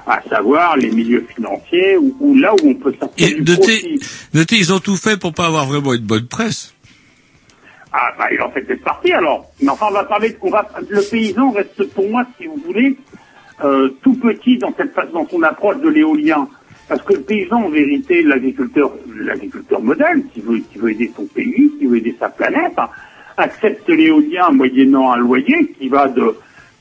À 0.06 0.20
savoir 0.28 0.76
les 0.76 0.90
milieux 0.90 1.26
financiers, 1.34 1.96
ou, 1.96 2.16
ou 2.20 2.34
là 2.36 2.52
où 2.54 2.68
on 2.68 2.74
peut 2.74 2.94
sortir 2.98 3.26
Et 3.28 3.34
du 3.40 3.52
notez, 4.34 4.56
ils 4.56 4.72
ont 4.72 4.78
tout 4.80 4.96
fait 4.96 5.16
pour 5.18 5.32
pas 5.32 5.46
avoir 5.46 5.66
vraiment 5.66 5.94
une 5.94 6.04
bonne 6.04 6.26
presse. 6.26 6.74
Ah, 7.92 8.12
bah, 8.18 8.26
il 8.32 8.40
en 8.42 8.50
fait 8.50 8.64
cette 8.66 8.82
partie 8.82 9.12
alors. 9.12 9.46
Mais 9.62 9.68
enfin, 9.70 9.86
on 9.88 9.94
va 9.94 10.04
parler, 10.04 10.36
on 10.42 10.50
va, 10.50 10.68
le 10.88 11.00
paysan 11.08 11.50
reste 11.52 11.84
pour 11.94 12.08
moi, 12.10 12.24
si 12.38 12.46
vous 12.46 12.60
voulez, 12.66 12.96
euh, 13.64 13.88
tout 14.02 14.14
petit 14.14 14.58
dans 14.58 14.72
cette 14.76 14.94
dans 15.12 15.26
son 15.26 15.42
approche 15.42 15.78
de 15.78 15.88
l'éolien. 15.88 16.48
Parce 16.88 17.02
que 17.02 17.14
le 17.14 17.22
paysan, 17.22 17.64
en 17.64 17.68
vérité, 17.68 18.22
l'agriculteur, 18.22 18.92
l'agriculteur 19.18 19.82
modèle, 19.82 20.22
qui 20.32 20.40
veut, 20.40 20.58
qui 20.58 20.78
veut 20.78 20.90
aider 20.92 21.10
son 21.16 21.24
pays, 21.24 21.72
qui 21.78 21.86
veut 21.86 21.96
aider 21.96 22.14
sa 22.18 22.28
planète, 22.28 22.74
hein, 22.78 22.88
accepte 23.36 23.88
l'éolien 23.88 24.50
moyennant 24.52 25.12
un 25.12 25.16
loyer 25.16 25.72
qui 25.78 25.88
va 25.88 26.06
de 26.06 26.36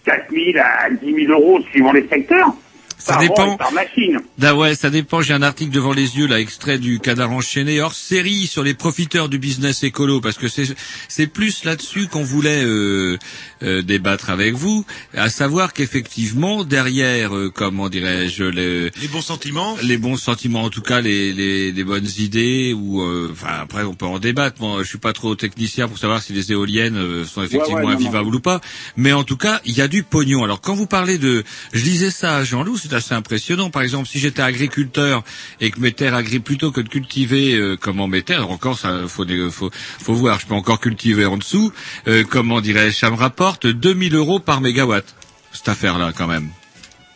4 0.05 0.29
000 0.31 0.43
à 0.63 0.89
10 0.91 1.25
000 1.25 1.31
euros 1.31 1.59
suivant 1.71 1.91
les 1.91 2.07
secteurs. 2.07 2.53
Ça 2.97 3.13
par 3.13 3.21
dépend. 3.21 3.53
et 3.53 3.57
par 3.57 3.71
machine. 3.73 4.19
Ah 4.41 4.55
ouais, 4.55 4.75
ça 4.75 4.89
dépend. 4.89 5.21
J'ai 5.21 5.33
un 5.33 5.41
article 5.41 5.71
devant 5.71 5.93
les 5.93 6.17
yeux, 6.17 6.27
là, 6.27 6.39
extrait 6.39 6.77
du 6.77 6.99
Canard 6.99 7.31
enchaîné, 7.31 7.81
hors 7.81 7.93
série 7.93 8.47
sur 8.47 8.63
les 8.63 8.73
profiteurs 8.73 9.29
du 9.29 9.37
business 9.39 9.83
écolo, 9.83 10.21
parce 10.21 10.37
que 10.37 10.47
c'est 10.47 10.65
c'est 11.07 11.27
plus 11.27 11.63
là-dessus 11.65 12.07
qu'on 12.07 12.23
voulait 12.23 12.63
euh, 12.63 13.17
euh, 13.63 13.81
débattre 13.81 14.29
avec 14.29 14.53
vous, 14.53 14.85
à 15.13 15.29
savoir 15.29 15.73
qu'effectivement 15.73 16.63
derrière, 16.63 17.35
euh, 17.35 17.51
comment 17.53 17.89
dirais-je, 17.89 18.43
les, 18.43 18.91
Les 19.01 19.07
bons 19.07 19.21
sentiments. 19.21 19.75
les 19.83 19.97
bons 19.97 20.17
sentiments, 20.17 20.63
en 20.63 20.69
tout 20.69 20.81
cas 20.81 21.01
les, 21.01 21.33
les, 21.33 21.71
les 21.71 21.83
bonnes 21.83 22.07
idées, 22.17 22.73
ou 22.73 23.01
euh, 23.01 23.29
enfin 23.31 23.57
après 23.61 23.83
on 23.83 23.93
peut 23.93 24.05
en 24.05 24.19
débattre. 24.19 24.61
Moi, 24.61 24.83
je 24.83 24.87
suis 24.87 24.97
pas 24.97 25.13
trop 25.13 25.35
technicien 25.35 25.87
pour 25.87 25.97
savoir 25.97 26.21
si 26.21 26.33
les 26.33 26.51
éoliennes 26.51 26.97
euh, 26.97 27.25
sont 27.25 27.43
effectivement 27.43 27.79
ouais, 27.79 27.83
non, 27.83 27.89
invivables 27.91 28.33
ou 28.35 28.39
pas, 28.39 28.61
mais 28.97 29.11
en 29.13 29.23
tout 29.23 29.37
cas 29.37 29.61
il 29.65 29.75
y 29.77 29.81
a 29.81 29.87
du 29.87 30.03
pognon. 30.03 30.43
Alors 30.43 30.61
quand 30.61 30.75
vous 30.75 30.87
parlez 30.87 31.17
de, 31.17 31.43
je 31.73 31.83
lisais 31.83 32.11
ça 32.11 32.37
à 32.37 32.43
Jean-Loup, 32.43 32.77
c'est 32.89 32.95
assez 32.95 33.13
impressionnant. 33.13 33.69
Par 33.69 33.81
exemple, 33.81 34.07
si 34.07 34.19
j'étais 34.19 34.41
agriculteur 34.41 35.23
et 35.61 35.71
que 35.71 35.79
mes 35.79 35.91
terres 35.91 36.15
agri 36.15 36.39
plutôt 36.39 36.71
que 36.71 36.81
de 36.81 36.89
cultiver 36.89 37.55
euh, 37.55 37.77
comment 37.79 38.07
mes 38.07 38.21
terres, 38.21 38.49
encore 38.49 38.77
ça 38.77 39.01
faut 39.07 40.13
voir, 40.13 40.39
je 40.39 40.45
peux 40.47 40.53
encore 40.53 40.79
cultiver 40.79 41.25
en 41.25 41.37
dessous. 41.37 41.71
euh, 42.07 42.23
comment 42.29 42.61
dirais-je, 42.61 42.97
ça 42.97 43.09
me 43.09 43.15
rapporte 43.15 43.67
2000 43.67 44.15
euros 44.15 44.39
par 44.39 44.61
mégawatt 44.61 45.05
cette 45.51 45.69
affaire-là 45.69 46.11
quand 46.15 46.27
même. 46.27 46.49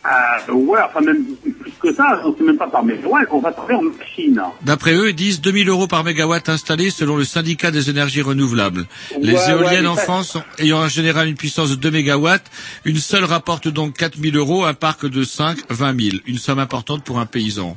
Ah, 0.02 0.38
ouais, 0.50 0.78
enfin 0.82 1.00
même 1.02 1.24
plus 1.60 1.72
que 1.78 1.92
ça, 1.92 2.22
on 2.24 2.34
sait 2.34 2.42
même 2.42 2.56
pas 2.56 2.68
par 2.68 2.82
mes 2.82 2.94
ouais, 2.94 3.20
on 3.30 3.38
va 3.38 3.52
travailler 3.52 3.78
en 3.80 3.82
machine. 3.82 4.40
D'après 4.62 4.94
eux, 4.94 5.10
ils 5.10 5.14
disent 5.14 5.42
2000 5.42 5.68
euros 5.68 5.88
par 5.88 6.04
mégawatt 6.04 6.48
installé 6.48 6.88
selon 6.88 7.16
le 7.16 7.24
syndicat 7.24 7.70
des 7.70 7.90
énergies 7.90 8.22
renouvelables. 8.22 8.86
Les 9.20 9.34
Ouais, 9.34 9.50
éoliennes 9.50 9.82
ouais, 9.82 9.88
en 9.88 9.96
ça- 9.96 10.02
France 10.04 10.38
ayant 10.58 10.78
en 10.78 10.88
général 10.88 11.28
une 11.28 11.34
puissance 11.36 11.68
de 11.70 11.74
2 11.76 11.90
mégawatts, 11.90 12.50
une 12.86 12.96
seule 12.96 13.24
rapporte 13.24 13.68
donc 13.68 13.94
4000 13.98 14.36
euros, 14.38 14.64
un 14.64 14.72
parc 14.72 15.04
de 15.06 15.22
5, 15.22 15.58
20 15.68 16.00
000. 16.00 16.16
Une 16.26 16.38
somme 16.38 16.60
importante 16.60 17.04
pour 17.04 17.18
un 17.18 17.26
paysan. 17.26 17.76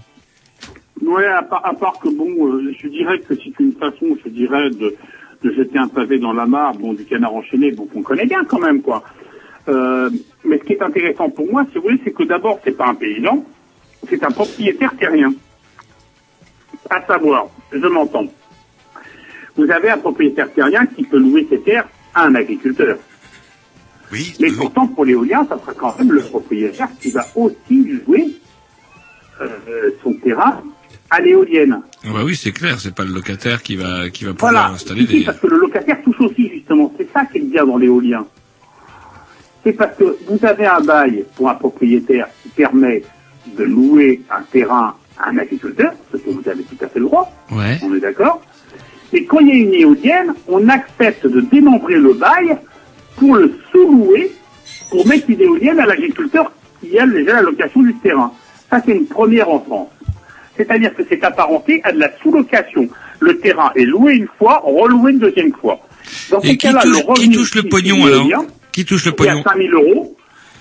Ouais, 1.01 1.27
à 1.27 1.41
part, 1.43 1.65
à 1.65 1.73
part 1.73 1.99
que 1.99 2.07
bon, 2.07 2.47
euh, 2.47 2.73
je 2.81 2.87
dirais 2.87 3.19
que 3.19 3.33
c'est 3.35 3.59
une 3.59 3.73
façon, 3.73 4.17
je 4.23 4.29
dirais, 4.29 4.69
de, 4.69 4.95
de 5.43 5.51
jeter 5.53 5.77
un 5.77 5.89
pavé 5.89 6.19
dans 6.19 6.31
la 6.31 6.45
mare, 6.45 6.73
bon, 6.75 6.93
du 6.93 7.03
canard 7.03 7.35
enchaîné, 7.35 7.71
bon, 7.71 7.85
qu'on 7.85 8.01
connaît 8.01 8.25
bien 8.27 8.45
quand 8.45 8.59
même, 8.59 8.81
quoi. 8.81 9.03
Euh, 9.69 10.09
mais 10.43 10.57
ce 10.59 10.63
qui 10.63 10.73
est 10.73 10.81
intéressant 10.81 11.29
pour 11.29 11.49
moi, 11.51 11.65
si 11.71 11.75
vous 11.77 11.83
voulez, 11.83 11.99
c'est 12.03 12.11
que 12.11 12.23
d'abord, 12.23 12.59
c'est 12.63 12.75
pas 12.75 12.87
un 12.87 12.95
paysan, 12.95 13.45
c'est 14.09 14.23
un 14.23 14.31
propriétaire 14.31 14.93
terrien. 14.97 15.33
À 16.89 17.01
savoir, 17.05 17.47
je 17.71 17.87
m'entends. 17.87 18.25
Vous 19.55 19.69
avez 19.71 19.89
un 19.89 19.97
propriétaire 19.99 20.51
terrien 20.51 20.85
qui 20.85 21.03
peut 21.03 21.17
louer 21.19 21.47
ses 21.49 21.61
terres 21.61 21.87
à 22.13 22.25
un 22.25 22.35
agriculteur. 22.35 22.97
Oui. 24.11 24.33
Mais 24.39 24.51
pourtant, 24.51 24.87
pour 24.87 25.05
l'éolien, 25.05 25.45
ça 25.47 25.57
sera 25.59 25.73
quand 25.73 25.97
même 25.97 26.11
le 26.11 26.21
propriétaire 26.21 26.89
qui 27.01 27.11
va 27.11 27.25
aussi 27.35 28.01
louer 28.05 28.27
euh, 29.41 29.91
son 30.03 30.13
terrain 30.15 30.61
à 31.09 31.21
l'éolienne. 31.21 31.81
Ah 32.03 32.09
bah 32.13 32.21
oui, 32.25 32.35
c'est 32.35 32.51
clair, 32.51 32.79
c'est 32.79 32.93
pas 32.93 33.05
le 33.05 33.13
locataire 33.13 33.63
qui 33.63 33.75
va 33.75 34.09
qui 34.09 34.25
va 34.25 34.33
pouvoir 34.33 34.51
Voilà, 34.51 34.69
installer 34.69 35.05
des. 35.05 35.23
parce 35.23 35.39
que 35.39 35.47
le 35.47 35.57
locataire 35.57 36.01
touche 36.03 36.19
aussi, 36.19 36.49
justement. 36.49 36.93
C'est 36.97 37.11
ça 37.11 37.25
qui 37.25 37.37
est 37.37 37.41
bien 37.41 37.65
dans 37.65 37.77
l'éolien. 37.77 38.25
C'est 39.63 39.73
parce 39.73 39.95
que 39.97 40.17
vous 40.27 40.45
avez 40.45 40.65
un 40.65 40.81
bail 40.81 41.23
pour 41.35 41.49
un 41.49 41.55
propriétaire 41.55 42.27
qui 42.41 42.49
permet 42.49 43.01
de 43.57 43.63
louer 43.63 44.21
un 44.29 44.41
terrain 44.51 44.95
à 45.19 45.29
un 45.29 45.37
agriculteur, 45.37 45.93
ce 46.11 46.17
que 46.17 46.29
vous 46.29 46.47
avez 46.49 46.63
tout 46.63 46.77
à 46.83 46.87
fait 46.87 46.99
le 46.99 47.05
droit, 47.05 47.31
Ouais. 47.51 47.77
on 47.83 47.93
est 47.95 47.99
d'accord. 47.99 48.41
Et 49.13 49.25
quand 49.25 49.39
il 49.39 49.47
y 49.47 49.51
a 49.51 49.55
une 49.55 49.73
éolienne, 49.73 50.33
on 50.47 50.67
accepte 50.69 51.27
de 51.27 51.39
démembrer 51.41 51.95
le 51.95 52.13
bail 52.13 52.57
pour 53.17 53.35
le 53.35 53.53
sous-louer, 53.71 54.31
pour 54.89 55.05
mettre 55.07 55.29
une 55.29 55.39
éolienne 55.41 55.79
à 55.79 55.85
l'agriculteur 55.85 56.51
qui 56.81 56.97
a 56.97 57.05
déjà 57.05 57.33
la 57.35 57.41
location 57.43 57.81
du 57.83 57.93
terrain. 57.95 58.31
Ça, 58.69 58.81
c'est 58.85 58.91
une 58.93 59.05
première 59.05 59.49
en 59.49 59.59
France. 59.59 59.89
C'est-à-dire 60.57 60.93
que 60.95 61.03
c'est 61.07 61.23
apparenté 61.23 61.79
à 61.83 61.91
de 61.91 61.99
la 61.99 62.09
sous-location. 62.21 62.89
Le 63.19 63.37
terrain 63.37 63.71
est 63.75 63.85
loué 63.85 64.13
une 64.15 64.27
fois, 64.37 64.61
reloué 64.65 65.11
une 65.13 65.19
deuxième 65.19 65.53
fois. 65.53 65.79
Dans 66.31 66.39
Et 66.41 66.47
ces 66.47 66.57
qui 66.57 66.67
cas-là, 66.67 66.81
touche- 66.81 67.05
le 67.07 67.13
qui 67.13 67.29
touche 67.29 67.55
le 67.55 67.63
pognon, 67.69 68.05
alors. 68.05 68.45
Qui 68.73 68.83
touche 68.85 69.05
le 69.05 69.13
Il 69.19 69.25
y 69.25 69.29
a 69.29 69.31
pognon 69.33 69.43
5 69.43 69.57
000 69.57 69.73
euros, 69.73 70.17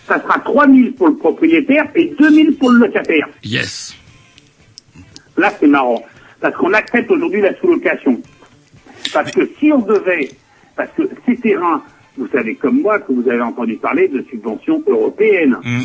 ça 0.06 0.20
sera 0.22 0.38
3 0.38 0.66
000 0.68 0.78
pour 0.96 1.08
le 1.08 1.16
propriétaire 1.16 1.86
et 1.94 2.14
2 2.18 2.30
000 2.30 2.52
pour 2.60 2.70
le 2.70 2.86
locataire. 2.86 3.26
Yes. 3.42 3.96
Là, 5.36 5.52
c'est 5.58 5.66
marrant. 5.66 6.04
Parce 6.40 6.54
qu'on 6.56 6.72
accepte 6.74 7.10
aujourd'hui 7.10 7.40
la 7.40 7.54
sous-location. 7.58 8.20
Parce 9.12 9.30
que 9.30 9.48
si 9.58 9.72
on 9.72 9.80
devait, 9.80 10.30
parce 10.76 10.90
que 10.96 11.02
ces 11.26 11.36
terrains, 11.36 11.82
vous 12.18 12.28
savez 12.28 12.54
comme 12.56 12.80
moi 12.82 12.98
que 12.98 13.12
vous 13.12 13.28
avez 13.28 13.40
entendu 13.40 13.76
parler 13.76 14.08
de 14.08 14.24
subventions 14.30 14.82
européennes. 14.86 15.56
Mmh. 15.64 15.80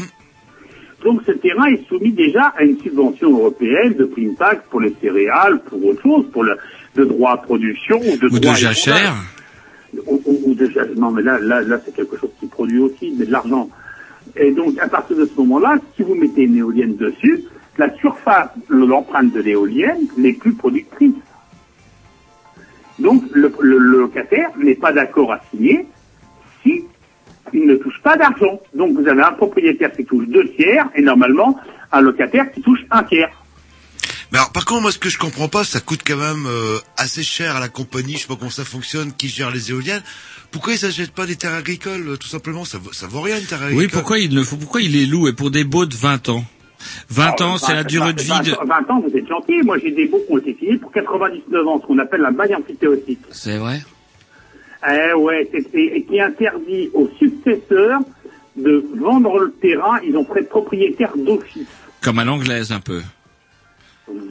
Donc 1.05 1.21
ce 1.25 1.31
terrain 1.31 1.67
est 1.67 1.87
soumis 1.87 2.11
déjà 2.11 2.53
à 2.57 2.63
une 2.63 2.77
subvention 2.81 3.29
européenne 3.37 3.93
de 3.93 4.05
prime 4.05 4.35
taxe 4.35 4.63
pour 4.69 4.81
les 4.81 4.93
céréales, 5.01 5.59
pour 5.69 5.85
autre 5.85 6.01
chose, 6.01 6.25
pour 6.33 6.43
le, 6.43 6.57
de 6.95 7.05
droit 7.05 7.33
à 7.33 7.37
production 7.37 7.97
ou 7.99 8.17
de 8.17 8.25
Ou 8.27 8.29
de 8.29 8.39
droit 8.39 8.53
à 8.53 8.55
jachère. 8.55 8.95
épandage. 8.95 9.36
Ou, 10.05 10.21
ou- 10.25 10.55
ja- 10.73 10.85
non 10.95 11.11
mais 11.11 11.23
là, 11.23 11.39
là, 11.39 11.61
là 11.61 11.79
c'est 11.85 11.93
quelque 11.95 12.17
chose 12.17 12.29
qui 12.39 12.47
produit 12.47 12.79
aussi, 12.79 13.11
de 13.15 13.25
l'argent. 13.25 13.69
Et 14.35 14.51
donc 14.51 14.77
à 14.79 14.87
partir 14.87 15.17
de 15.17 15.25
ce 15.25 15.35
moment-là, 15.37 15.77
si 15.95 16.03
vous 16.03 16.15
mettez 16.15 16.43
une 16.43 16.57
éolienne 16.57 16.95
dessus, 16.95 17.45
la 17.77 17.93
surface, 17.97 18.49
l'empreinte 18.69 19.31
de 19.33 19.39
l'éolienne 19.41 20.07
n'est 20.17 20.33
plus 20.33 20.53
productrice. 20.53 21.15
Donc 22.99 23.23
le, 23.31 23.51
le- 23.61 23.77
le 23.77 23.97
locataire 23.99 24.49
n'est 24.57 24.75
pas 24.75 24.91
d'accord 24.91 25.31
à 25.31 25.41
signer 25.51 25.87
si 26.63 26.83
il 27.53 27.65
ne 27.65 27.75
touche 27.75 28.01
pas 28.03 28.17
d'argent. 28.17 28.59
Donc 28.73 28.97
vous 28.97 29.07
avez 29.07 29.21
un 29.21 29.33
propriétaire 29.33 29.95
qui 29.95 30.05
touche 30.05 30.27
deux 30.27 30.49
tiers 30.53 30.89
et 30.95 31.01
normalement 31.01 31.57
un 31.91 32.01
locataire 32.01 32.51
qui 32.51 32.61
touche 32.61 32.83
un 32.91 33.03
tiers. 33.03 33.36
Mais 34.31 34.39
alors, 34.39 34.51
par 34.51 34.65
contre, 34.65 34.81
moi, 34.81 34.91
ce 34.91 34.97
que 34.97 35.09
je 35.09 35.17
comprends 35.17 35.47
pas, 35.47 35.63
ça 35.63 35.79
coûte 35.79 36.01
quand 36.05 36.17
même 36.17 36.45
euh, 36.47 36.77
assez 36.97 37.23
cher 37.23 37.55
à 37.55 37.59
la 37.59 37.69
compagnie, 37.69 38.13
je 38.15 38.19
sais 38.21 38.27
pas 38.27 38.35
comment 38.35 38.51
ça 38.51 38.65
fonctionne, 38.65 39.13
qui 39.13 39.29
gère 39.29 39.51
les 39.51 39.71
éoliennes. 39.71 40.03
Pourquoi 40.51 40.73
ils 40.73 40.79
s'achètent 40.79 41.11
pas 41.13 41.25
des 41.25 41.35
terres 41.35 41.53
agricoles, 41.53 42.07
euh, 42.09 42.17
tout 42.17 42.27
simplement? 42.27 42.65
Ça 42.65 42.77
vaut, 42.77 42.91
ça 42.93 43.07
vaut 43.07 43.21
rien, 43.21 43.37
une 43.39 43.45
terre 43.45 43.61
agricole. 43.61 43.83
Oui, 43.85 43.89
pourquoi 43.91 44.19
il 44.19 44.33
ne 44.33 44.43
faut 44.43 44.57
pourquoi 44.57 44.81
il 44.81 44.91
les 44.91 45.05
loue 45.05 45.27
et 45.27 45.33
pour 45.33 45.51
des 45.51 45.63
baux 45.63 45.85
de 45.85 45.95
20 45.95 46.29
ans? 46.29 46.43
20 47.09 47.41
ans, 47.41 47.57
c'est 47.57 47.73
la 47.73 47.83
durée 47.83 48.13
de 48.13 48.21
vie 48.21 48.29
de... 48.43 48.51
20 48.65 48.89
ans, 48.91 49.01
vous 49.01 49.17
êtes 49.17 49.27
gentil. 49.27 49.61
Moi 49.63 49.77
j'ai 49.79 49.91
des 49.91 50.05
baux 50.05 50.21
qui 50.25 50.31
ont 50.33 50.37
été 50.37 50.55
signés 50.59 50.77
pour 50.77 50.91
99 50.91 51.67
ans, 51.67 51.79
ce 51.81 51.87
qu'on 51.87 51.97
appelle 51.97 52.21
la 52.21 52.57
amphithéotique. 52.57 53.19
C'est 53.31 53.57
vrai? 53.57 53.81
Eh 54.87 55.13
ouais, 55.15 55.49
c'est, 55.51 55.65
c'est- 55.71 55.91
et 55.97 56.03
qui 56.03 56.19
interdit 56.21 56.89
aux 56.93 57.09
successeurs 57.17 57.99
de 58.55 58.85
vendre 58.95 59.39
le 59.39 59.51
terrain, 59.59 59.99
ils 60.07 60.15
ont 60.15 60.23
prêt 60.23 60.43
propriétaire 60.43 61.15
d'office. 61.17 61.67
Comme 62.01 62.19
à 62.19 62.25
l'anglaise 62.25 62.71
un 62.71 62.79
peu. 62.79 63.01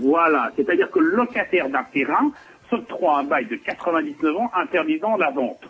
Voilà, 0.00 0.52
c'est-à-dire 0.56 0.90
que 0.90 0.98
le 0.98 1.16
locataire 1.16 1.68
d'un 1.68 1.84
terrain 1.84 2.30
s'octroie 2.70 3.18
un 3.20 3.24
bail 3.24 3.46
de 3.46 3.56
99 3.56 4.36
ans 4.36 4.50
interdisant 4.56 5.16
la 5.16 5.30
vente. 5.30 5.62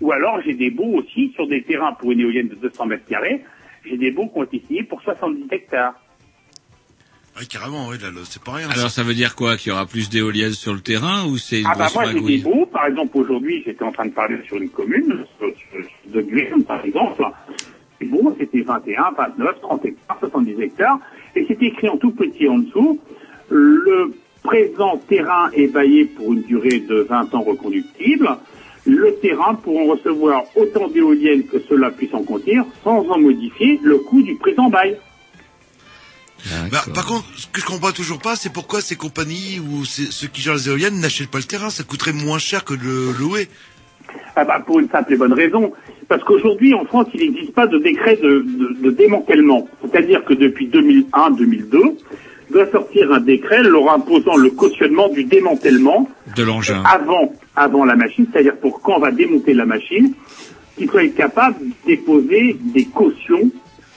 Ou 0.00 0.10
alors 0.12 0.40
j'ai 0.44 0.54
des 0.54 0.70
baux 0.70 0.98
aussi 0.98 1.30
sur 1.34 1.46
des 1.46 1.62
terrains 1.62 1.92
pour 1.92 2.10
une 2.12 2.20
éolienne 2.20 2.48
de 2.48 2.54
200 2.56 2.86
mètres 2.86 3.06
carrés 3.06 3.44
j'ai 3.86 3.98
des 3.98 4.10
baux 4.10 4.26
qui 4.28 4.38
ont 4.38 4.44
été 4.44 4.62
signés 4.66 4.82
pour 4.82 5.02
70 5.02 5.44
hectares. 5.50 5.94
Oui, 7.38 7.46
carrément, 7.48 7.88
oui, 7.88 7.96
c'est 8.24 8.42
pas 8.42 8.52
rien. 8.52 8.70
Alors 8.70 8.90
ça 8.90 9.02
veut 9.02 9.12
dire 9.12 9.34
quoi 9.34 9.56
Qu'il 9.56 9.70
y 9.70 9.72
aura 9.72 9.86
plus 9.86 10.08
d'éoliennes 10.08 10.52
sur 10.52 10.72
le 10.72 10.80
terrain 10.80 11.26
ou 11.26 11.36
c'est 11.36 11.62
Ah 11.66 11.74
bah 11.76 11.88
moi 11.92 12.04
j'ai 12.06 12.20
des 12.20 12.38
baux, 12.38 12.64
par 12.66 12.86
exemple 12.86 13.16
aujourd'hui 13.18 13.62
j'étais 13.66 13.82
en 13.84 13.92
train 13.92 14.06
de 14.06 14.12
parler 14.12 14.38
sur 14.46 14.56
une 14.56 14.70
commune, 14.70 15.24
sur- 15.38 15.52
sur- 15.56 16.12
de 16.12 16.20
Guyane 16.22 16.62
par 16.64 16.84
exemple, 16.84 17.24
et 18.00 18.06
bon 18.06 18.34
c'était 18.38 18.62
21, 18.62 19.10
29, 19.18 19.60
30 19.60 19.84
hectares, 19.84 20.18
70 20.20 20.60
hectares, 20.62 20.98
et 21.34 21.44
c'était 21.48 21.66
écrit 21.66 21.88
en 21.88 21.98
tout 21.98 22.12
petit 22.12 22.48
en 22.48 22.58
dessous, 22.60 23.00
le 23.50 24.12
présent 24.42 24.98
terrain 25.08 25.50
est 25.54 25.68
baillé 25.68 26.04
pour 26.04 26.32
une 26.32 26.42
durée 26.42 26.80
de 26.80 27.06
20 27.08 27.34
ans 27.34 27.42
reconductible, 27.42 28.28
le 28.86 29.14
terrain 29.22 29.54
pourront 29.54 29.86
recevoir 29.92 30.44
autant 30.56 30.88
d'éoliennes 30.88 31.44
que 31.44 31.56
cela 31.68 31.90
puisse 31.90 32.12
en 32.12 32.22
contenir, 32.22 32.64
sans 32.82 33.08
en 33.08 33.18
modifier 33.18 33.80
le 33.82 33.98
coût 33.98 34.22
du 34.22 34.34
présent 34.36 34.68
bail. 34.68 34.96
Bah, 36.70 36.82
par 36.94 37.06
contre, 37.06 37.24
ce 37.36 37.46
que 37.46 37.60
je 37.62 37.64
comprends 37.64 37.92
toujours 37.92 38.18
pas, 38.18 38.36
c'est 38.36 38.52
pourquoi 38.52 38.82
ces 38.82 38.96
compagnies 38.96 39.60
ou 39.60 39.86
ces- 39.86 40.10
ceux 40.10 40.26
qui 40.26 40.42
gèrent 40.42 40.54
les 40.56 40.68
éoliennes 40.68 41.00
n'achètent 41.00 41.30
pas 41.30 41.38
le 41.38 41.44
terrain. 41.44 41.70
Ça 41.70 41.84
coûterait 41.84 42.12
moins 42.12 42.38
cher 42.38 42.64
que 42.64 42.74
de 42.74 42.82
le 42.84 43.12
louer. 43.18 43.48
Ah 44.36 44.44
bah, 44.44 44.60
pour 44.64 44.78
une 44.80 44.90
simple 44.90 45.14
et 45.14 45.16
bonne 45.16 45.32
raison. 45.32 45.72
Parce 46.08 46.22
qu'aujourd'hui, 46.22 46.74
en 46.74 46.84
France, 46.84 47.06
il 47.14 47.20
n'existe 47.20 47.54
pas 47.54 47.66
de 47.66 47.78
décret 47.78 48.16
de, 48.16 48.40
de- 48.46 48.76
de 48.82 48.90
démantèlement. 48.90 49.66
C'est-à-dire 49.80 50.22
que 50.26 50.34
depuis 50.34 50.66
2001-2002, 50.68 51.96
doit 52.54 52.70
sortir 52.70 53.12
un 53.12 53.20
décret 53.20 53.62
leur 53.62 53.90
imposant 53.92 54.36
le 54.36 54.50
cautionnement 54.50 55.08
du 55.08 55.24
démantèlement 55.24 56.08
De 56.36 56.42
l'engin. 56.42 56.82
avant, 56.84 57.32
avant 57.56 57.84
la 57.84 57.96
machine, 57.96 58.26
c'est-à-dire 58.32 58.56
pour 58.56 58.80
quand 58.80 58.94
on 58.96 59.00
va 59.00 59.10
démonter 59.10 59.52
la 59.54 59.66
machine, 59.66 60.14
qu'il 60.78 60.88
faut 60.88 60.98
être 60.98 61.14
capable 61.14 61.56
de 61.60 61.72
déposer 61.86 62.56
des 62.74 62.84
cautions 62.86 63.50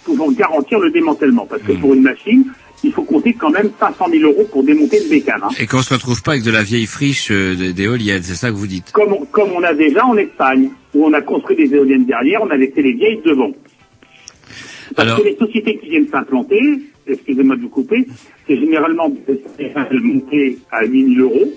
pouvant 0.04 0.30
garantir 0.32 0.80
le 0.80 0.92
démantèlement. 0.92 1.46
Parce 1.46 1.62
que 1.64 1.72
pour 1.74 1.94
une 1.94 2.02
machine, 2.04 2.46
il 2.84 2.94
faut 2.94 3.02
compter 3.04 3.34
quand 3.34 3.50
même 3.50 3.72
500 3.80 4.06
000 4.12 4.24
euros 4.32 4.48
pour 4.52 4.64
démonter 4.64 5.02
une 5.04 5.10
bécane. 5.10 5.42
hein. 5.44 5.50
Et 5.60 5.66
qu'on 5.66 5.82
se 5.82 5.94
retrouve 5.94 6.22
pas 6.22 6.32
avec 6.32 6.44
de 6.44 6.52
la 6.52 6.62
vieille 6.64 6.86
friche 6.86 7.30
euh, 7.32 7.74
d'éoliennes, 7.74 8.22
c'est 8.24 8.36
ça 8.36 8.50
que 8.50 8.56
vous 8.56 8.68
dites? 8.68 8.92
Comme, 8.92 9.14
on- 9.14 9.26
comme 9.26 9.50
on 9.56 9.64
a 9.64 9.74
déjà 9.74 10.06
en 10.06 10.16
Espagne, 10.18 10.70
où 10.94 11.06
on 11.06 11.14
a 11.14 11.22
construit 11.22 11.56
des 11.58 11.74
éoliennes 11.76 12.06
derrière, 12.06 12.42
on 12.44 12.50
a 12.52 12.56
laissé 12.58 12.82
les 12.82 12.94
vieilles 12.94 13.20
devant. 13.26 13.52
Parce 14.96 15.08
Alors- 15.10 15.20
que 15.20 15.26
les 15.28 15.36
sociétés 15.36 15.78
qui 15.80 15.90
viennent 15.90 16.08
s'implanter, 16.08 16.62
excusez-moi 17.08 17.56
de 17.56 17.62
vous 17.62 17.70
couper, 17.70 18.08
c'est 18.48 18.58
généralement 18.58 19.10
montées 19.10 20.58
à 20.72 20.86
8000 20.86 21.22
euros. 21.22 21.54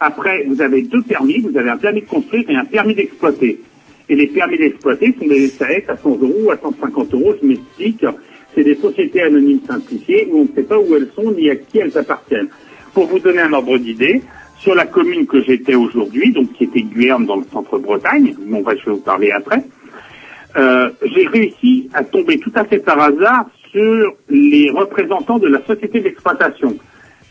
Après, 0.00 0.44
vous 0.46 0.60
avez 0.60 0.82
deux 0.82 1.02
permis, 1.02 1.40
vous 1.40 1.56
avez 1.56 1.70
un 1.70 1.76
permis 1.76 2.02
de 2.02 2.06
construire 2.06 2.48
et 2.50 2.56
un 2.56 2.64
permis 2.64 2.94
d'exploiter. 2.94 3.60
Et 4.08 4.14
les 4.14 4.26
permis 4.26 4.58
d'exploiter 4.58 5.14
sont 5.18 5.26
des 5.26 5.48
SAS 5.48 5.82
à 5.88 5.96
100 5.96 6.18
euros 6.20 6.50
à 6.50 6.58
150 6.58 7.14
euros, 7.14 7.34
je 7.40 7.46
m'explique. 7.46 8.04
C'est 8.54 8.64
des 8.64 8.76
sociétés 8.76 9.22
anonymes 9.22 9.60
simplifiées 9.66 10.28
où 10.30 10.40
on 10.40 10.42
ne 10.44 10.48
sait 10.54 10.62
pas 10.62 10.78
où 10.78 10.94
elles 10.94 11.10
sont 11.14 11.32
ni 11.32 11.50
à 11.50 11.56
qui 11.56 11.78
elles 11.78 11.96
appartiennent. 11.96 12.48
Pour 12.94 13.06
vous 13.06 13.18
donner 13.18 13.40
un 13.40 13.52
ordre 13.52 13.76
d'idée, 13.78 14.22
sur 14.58 14.74
la 14.74 14.86
commune 14.86 15.26
que 15.26 15.42
j'étais 15.42 15.74
aujourd'hui, 15.74 16.32
donc 16.32 16.52
qui 16.54 16.64
était 16.64 16.82
Guyerne 16.82 17.26
dans 17.26 17.36
le 17.36 17.44
centre 17.52 17.78
Bretagne, 17.78 18.34
dont 18.38 18.64
je 18.68 18.84
vais 18.84 18.92
vous 18.92 19.00
parler 19.00 19.30
après, 19.30 19.62
euh, 20.56 20.90
j'ai 21.04 21.26
réussi 21.26 21.90
à 21.92 22.02
tomber 22.02 22.38
tout 22.38 22.52
à 22.54 22.64
fait 22.64 22.78
par 22.78 22.98
hasard 23.00 23.46
sur 23.76 24.14
les 24.30 24.70
représentants 24.70 25.38
de 25.38 25.48
la 25.48 25.62
société 25.66 26.00
d'exploitation 26.00 26.78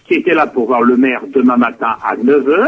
qui 0.08 0.14
étaient 0.14 0.36
là 0.36 0.46
pour 0.46 0.68
voir 0.68 0.84
le 0.84 0.96
maire 0.96 1.22
demain 1.34 1.58
matin 1.58 1.96
à 2.04 2.16
9h 2.16 2.68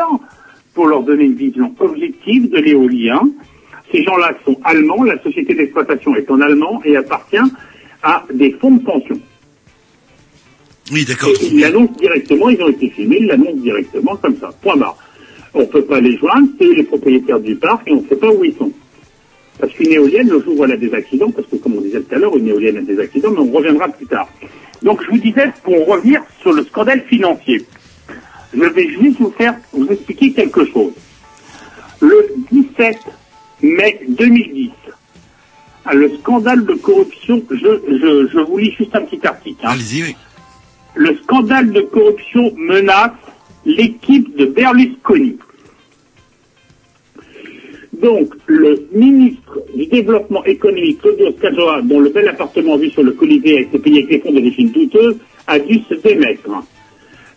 pour 0.74 0.88
leur 0.88 1.04
donner 1.04 1.26
une 1.26 1.36
vision 1.36 1.76
objective 1.80 2.49
de 2.49 2.58
l'éolien. 2.58 3.22
Ces 3.91 4.04
gens-là 4.04 4.32
sont 4.44 4.58
allemands, 4.64 5.04
la 5.04 5.22
société 5.22 5.54
d'exploitation 5.54 6.16
est 6.16 6.30
en 6.32 6.41
allemand 6.41 6.82
et 6.86 6.98
appartient 6.98 7.38
à 8.02 8.24
des 8.34 8.52
fonds 8.54 8.72
de 8.72 8.84
pension. 8.84 9.20
Oui, 10.91 11.06
d'accord. 11.06 11.30
Ils 11.40 11.60
l'annoncent 11.60 11.94
directement, 11.99 12.49
ils 12.49 12.62
ont 12.64 12.70
été 12.70 12.90
filmés, 12.90 13.18
ils 13.20 13.28
l'annoncent 13.28 13.62
directement 13.62 14.16
comme 14.16 14.38
ça. 14.38 14.49
Point 14.60 14.78
barre. 14.78 14.98
On 15.54 15.62
ne 15.62 15.66
peut 15.66 15.84
pas 15.84 15.99
les 15.99 16.18
joindre, 16.18 16.48
c'est 16.58 16.74
les 16.74 16.84
propriétaires 16.84 17.40
du 17.40 17.56
parc 17.56 17.88
et 17.88 17.91
on 17.91 18.02
ne 18.02 18.08
sait 18.08 18.16
pas 18.16 18.32
où 18.32 18.44
ils 18.44 18.56
sont. 18.56 18.72
Parce 19.59 19.73
qu'une 19.73 19.91
éolienne, 19.91 20.29
le 20.29 20.41
jour 20.41 20.59
où 20.59 20.63
elle 20.65 20.73
a 20.73 20.77
des 20.77 20.93
accidents, 20.93 21.31
parce 21.31 21.47
que 21.47 21.55
comme 21.55 21.75
on 21.77 21.81
disait 21.81 22.01
tout 22.01 22.13
à 22.15 22.19
l'heure, 22.19 22.38
une 22.38 22.47
éolienne 22.47 22.77
a 22.77 22.81
des 22.81 22.99
accidents, 22.99 23.31
mais 23.31 23.39
on 23.39 23.51
reviendra 23.51 23.88
plus 23.89 24.05
tard. 24.05 24.29
Donc 24.84 25.03
je 25.03 25.09
vous 25.09 25.17
disais, 25.17 25.51
pour 25.63 25.88
revenir 25.88 26.21
sur 26.41 26.53
le 26.53 26.63
scandale 26.65 27.01
financier, 27.09 27.65
je 28.53 28.59
vais 28.63 28.88
juste 28.89 29.17
vous 29.19 29.31
faire, 29.31 29.55
vous 29.73 29.88
expliquer 29.88 30.31
quelque 30.34 30.65
chose. 30.65 30.93
Le 31.99 32.27
17 32.51 32.97
mai 33.63 33.99
2010, 34.07 34.69
ah, 35.85 35.95
le 35.95 36.11
scandale 36.17 36.63
de 36.65 36.73
corruption, 36.75 37.41
je, 37.49 37.55
je, 37.57 38.27
je 38.31 38.39
vous 38.39 38.57
lis 38.59 38.71
juste 38.77 38.95
un 38.95 39.01
petit 39.01 39.25
article. 39.25 39.65
hein. 39.65 39.69
Allez-y, 39.71 40.03
oui. 40.03 40.15
Le 40.95 41.15
scandale 41.23 41.71
de 41.71 41.81
corruption 41.81 42.53
menace 42.57 43.11
l'équipe 43.65 44.35
de 44.38 44.45
Berlusconi. 44.45 45.38
Donc, 48.02 48.34
le 48.45 48.88
ministre 48.91 49.60
du 49.76 49.88
Développement 49.88 50.44
économique, 50.45 51.02
Claudio 51.02 51.32
Scajoa, 51.38 51.82
dont 51.82 51.99
le 51.99 52.10
bel 52.10 52.28
appartement 52.28 52.78
vu 52.78 52.90
sur 52.91 53.02
le 53.02 53.11
Colisée 53.11 53.57
a 53.57 53.61
été 53.61 53.80
payé 53.80 54.03
avec 54.03 54.10
des 54.10 54.19
fonds 54.19 54.34
d'origine 54.34 54.72
douteuse, 54.72 55.15
a 55.48 55.57
dû 55.57 55.80
se 55.90 55.95
démettre. 55.95 56.49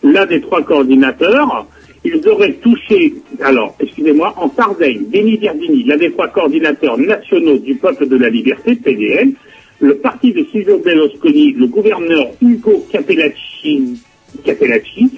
L'un 0.03 0.27
des 0.27 0.41
trois 0.41 0.63
coordinateurs, 0.63 1.67
ils 2.05 2.29
auraient 2.29 2.55
touché, 2.55 3.15
alors, 3.41 3.75
excusez-moi, 3.81 4.35
en 4.37 4.51
Sardaigne, 4.51 5.05
Denis 5.11 5.39
Verdini, 5.39 5.85
l'un 5.85 5.97
des 5.97 6.13
trois 6.13 6.29
coordinateurs 6.29 6.99
nationaux 6.99 7.59
du 7.59 7.77
peuple 7.77 8.07
de 8.09 8.17
la 8.17 8.29
liberté, 8.29 8.75
PDL, 8.75 9.33
le 9.81 9.97
parti 9.97 10.33
de 10.33 10.45
Silvio 10.53 10.79
Berlusconi, 10.79 11.53
le 11.53 11.67
gouverneur 11.69 12.27
Ugo 12.43 12.85
Capellacci, 12.91 13.99
Capellacci 14.45 15.11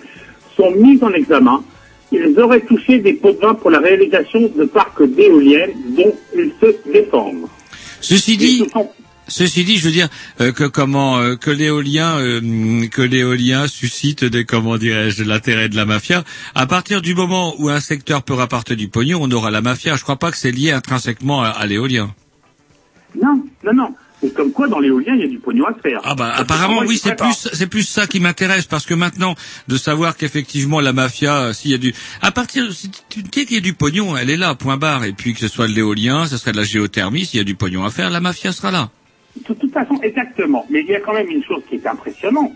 sont 0.56 0.70
mis 0.70 1.02
en 1.02 1.12
examen. 1.12 1.64
Ils 2.12 2.38
auraient 2.38 2.60
touché 2.60 2.98
des 2.98 3.14
pots 3.14 3.32
de 3.32 3.38
vin 3.38 3.54
pour 3.54 3.70
la 3.70 3.78
réalisation 3.80 4.40
de 4.54 4.64
parcs 4.64 5.02
d'éoliennes 5.02 5.72
dont 5.96 6.14
ils 6.36 6.52
se 6.60 6.90
défendent. 6.92 7.46
Ceci 8.00 8.36
dit, 8.36 8.66
ceci 9.28 9.64
dit, 9.64 9.78
je 9.78 9.86
veux 9.86 9.92
dire 9.92 10.08
euh, 10.40 10.52
que 10.52 10.64
comment 10.64 11.18
euh, 11.18 11.36
que 11.36 11.50
l'éolien 11.50 12.18
euh, 12.18 12.86
que 12.88 13.00
l'éolien 13.00 13.66
suscite 13.66 14.24
des 14.24 14.44
comment 14.44 14.76
dirais-je 14.76 15.22
de 15.22 15.28
l'intérêt 15.28 15.68
de 15.68 15.76
la 15.76 15.86
mafia. 15.86 16.22
À 16.54 16.66
partir 16.66 17.00
du 17.00 17.14
moment 17.14 17.54
où 17.58 17.68
un 17.70 17.80
secteur 17.80 18.22
peut 18.22 18.34
rapporter 18.34 18.76
du 18.76 18.88
pognon, 18.88 19.20
on 19.22 19.30
aura 19.30 19.50
la 19.50 19.62
mafia. 19.62 19.96
Je 19.96 20.02
crois 20.02 20.16
pas 20.16 20.30
que 20.30 20.36
c'est 20.36 20.52
lié 20.52 20.72
intrinsèquement 20.72 21.42
à, 21.42 21.48
à 21.48 21.66
l'éolien. 21.66 22.12
Non, 23.14 23.42
non, 23.64 23.72
non. 23.74 23.94
C'est 24.22 24.32
comme 24.32 24.52
quoi 24.52 24.68
dans 24.68 24.78
l'éolien, 24.78 25.14
il 25.16 25.20
y 25.22 25.24
a 25.24 25.28
du 25.28 25.40
pognon 25.40 25.66
à 25.66 25.74
faire. 25.74 26.00
Ah 26.04 26.14
bah 26.14 26.32
apparemment 26.36 26.82
oui, 26.86 26.96
c'est 26.96 27.16
plus 27.16 27.48
c'est 27.52 27.66
plus 27.66 27.82
ça 27.82 28.06
qui 28.06 28.20
m'intéresse 28.20 28.66
parce 28.66 28.86
que 28.86 28.94
maintenant 28.94 29.34
de 29.66 29.76
savoir 29.76 30.16
qu'effectivement 30.16 30.80
la 30.80 30.92
mafia 30.92 31.46
euh, 31.46 31.52
s'il 31.52 31.72
y 31.72 31.74
a 31.74 31.78
du 31.78 31.92
à 32.20 32.30
partir 32.30 32.72
si 32.72 32.88
tu 33.08 33.22
dis 33.22 33.44
qu'il 33.46 33.54
y 33.54 33.58
a 33.58 33.60
du 33.60 33.74
pognon, 33.74 34.16
elle 34.16 34.30
est 34.30 34.36
là 34.36 34.54
point 34.54 34.76
barre 34.76 35.04
et 35.04 35.12
puis 35.12 35.34
que 35.34 35.40
ce 35.40 35.48
soit 35.48 35.66
de 35.66 35.72
l'éolien, 35.72 36.26
ce 36.26 36.36
serait 36.36 36.52
de 36.52 36.56
la 36.56 36.62
géothermie, 36.62 37.24
s'il 37.24 37.38
y 37.38 37.40
a 37.40 37.44
du 37.44 37.56
pognon 37.56 37.84
à 37.84 37.90
faire, 37.90 38.10
la 38.10 38.20
mafia 38.20 38.52
sera 38.52 38.70
là. 38.70 38.90
De 39.36 39.54
toute 39.54 39.72
façon, 39.72 39.98
exactement. 40.02 40.66
Mais 40.70 40.82
il 40.82 40.88
y 40.88 40.94
a 40.94 41.00
quand 41.00 41.14
même 41.14 41.28
une 41.28 41.42
chose 41.42 41.62
qui 41.68 41.76
est 41.76 41.86
impressionnante. 41.86 42.52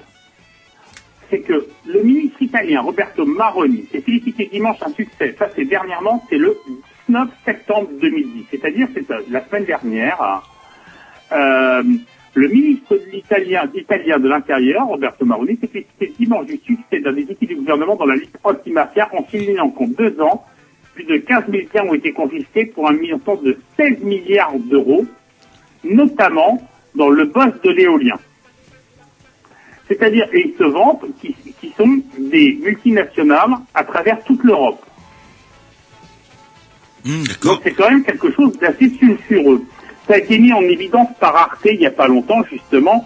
C'est 1.30 1.40
que 1.40 1.66
le 1.86 2.02
ministre 2.02 2.40
italien 2.40 2.82
Roberto 2.82 3.24
Maroni 3.24 3.86
s'est 3.90 4.02
félicité 4.02 4.48
dimanche 4.52 4.76
un 4.82 4.92
succès. 4.92 5.34
Ça, 5.36 5.48
c'est 5.56 5.64
dernièrement, 5.64 6.22
c'est 6.30 6.38
le 6.38 6.56
19 7.08 7.28
septembre 7.44 7.88
2010. 8.00 8.44
C'est-à-dire, 8.50 8.88
c'est 8.94 9.10
euh, 9.10 9.22
la 9.30 9.44
semaine 9.48 9.64
dernière. 9.64 10.42
Euh, 11.32 11.82
le 12.34 12.48
ministre 12.48 12.96
de 12.96 13.10
l'italien, 13.10 13.68
italien 13.74 14.18
de 14.18 14.28
l'Intérieur, 14.28 14.86
Roberto 14.86 15.24
Maroni, 15.24 15.56
s'est 15.60 15.68
félicité 15.68 16.12
dimanche 16.18 16.46
du 16.46 16.58
succès 16.58 17.00
d'un 17.00 17.12
des 17.12 17.24
outils 17.24 17.46
du 17.46 17.56
gouvernement 17.56 17.96
dans 17.96 18.04
la 18.04 18.14
lutte 18.14 18.36
anti-mafia 18.44 19.08
en 19.12 19.26
signant 19.28 19.70
qu'en 19.70 19.88
deux 19.88 20.20
ans, 20.20 20.44
plus 20.94 21.04
de 21.04 21.16
15 21.16 21.44
000 21.50 21.64
biens 21.72 21.84
ont 21.84 21.94
été 21.94 22.12
confisqués 22.12 22.66
pour 22.66 22.88
un 22.88 22.92
montant 22.92 23.36
de 23.36 23.56
16 23.78 24.00
milliards 24.00 24.58
d'euros, 24.58 25.06
notamment 25.84 26.60
dans 26.94 27.08
le 27.08 27.24
boss 27.24 27.52
de 27.64 27.70
l'éolien. 27.70 28.18
C'est-à-dire, 29.88 30.28
et 30.32 30.48
ils 30.48 30.58
se 30.58 30.64
vantent 30.64 31.04
qui, 31.20 31.34
qui 31.60 31.72
sont 31.76 32.00
des 32.18 32.58
multinationales 32.62 33.52
à 33.72 33.84
travers 33.84 34.22
toute 34.24 34.42
l'Europe. 34.44 34.84
Donc 37.42 37.60
c'est 37.62 37.72
quand 37.72 37.88
même 37.88 38.02
quelque 38.02 38.32
chose 38.32 38.58
d'assez 38.58 38.90
sulfureux. 38.90 39.62
Ça 40.06 40.14
a 40.14 40.18
été 40.18 40.38
mis 40.38 40.52
en 40.52 40.62
évidence 40.62 41.08
par 41.18 41.34
Arte 41.36 41.66
il 41.70 41.78
n'y 41.78 41.86
a 41.86 41.90
pas 41.90 42.06
longtemps 42.06 42.42
justement 42.50 43.04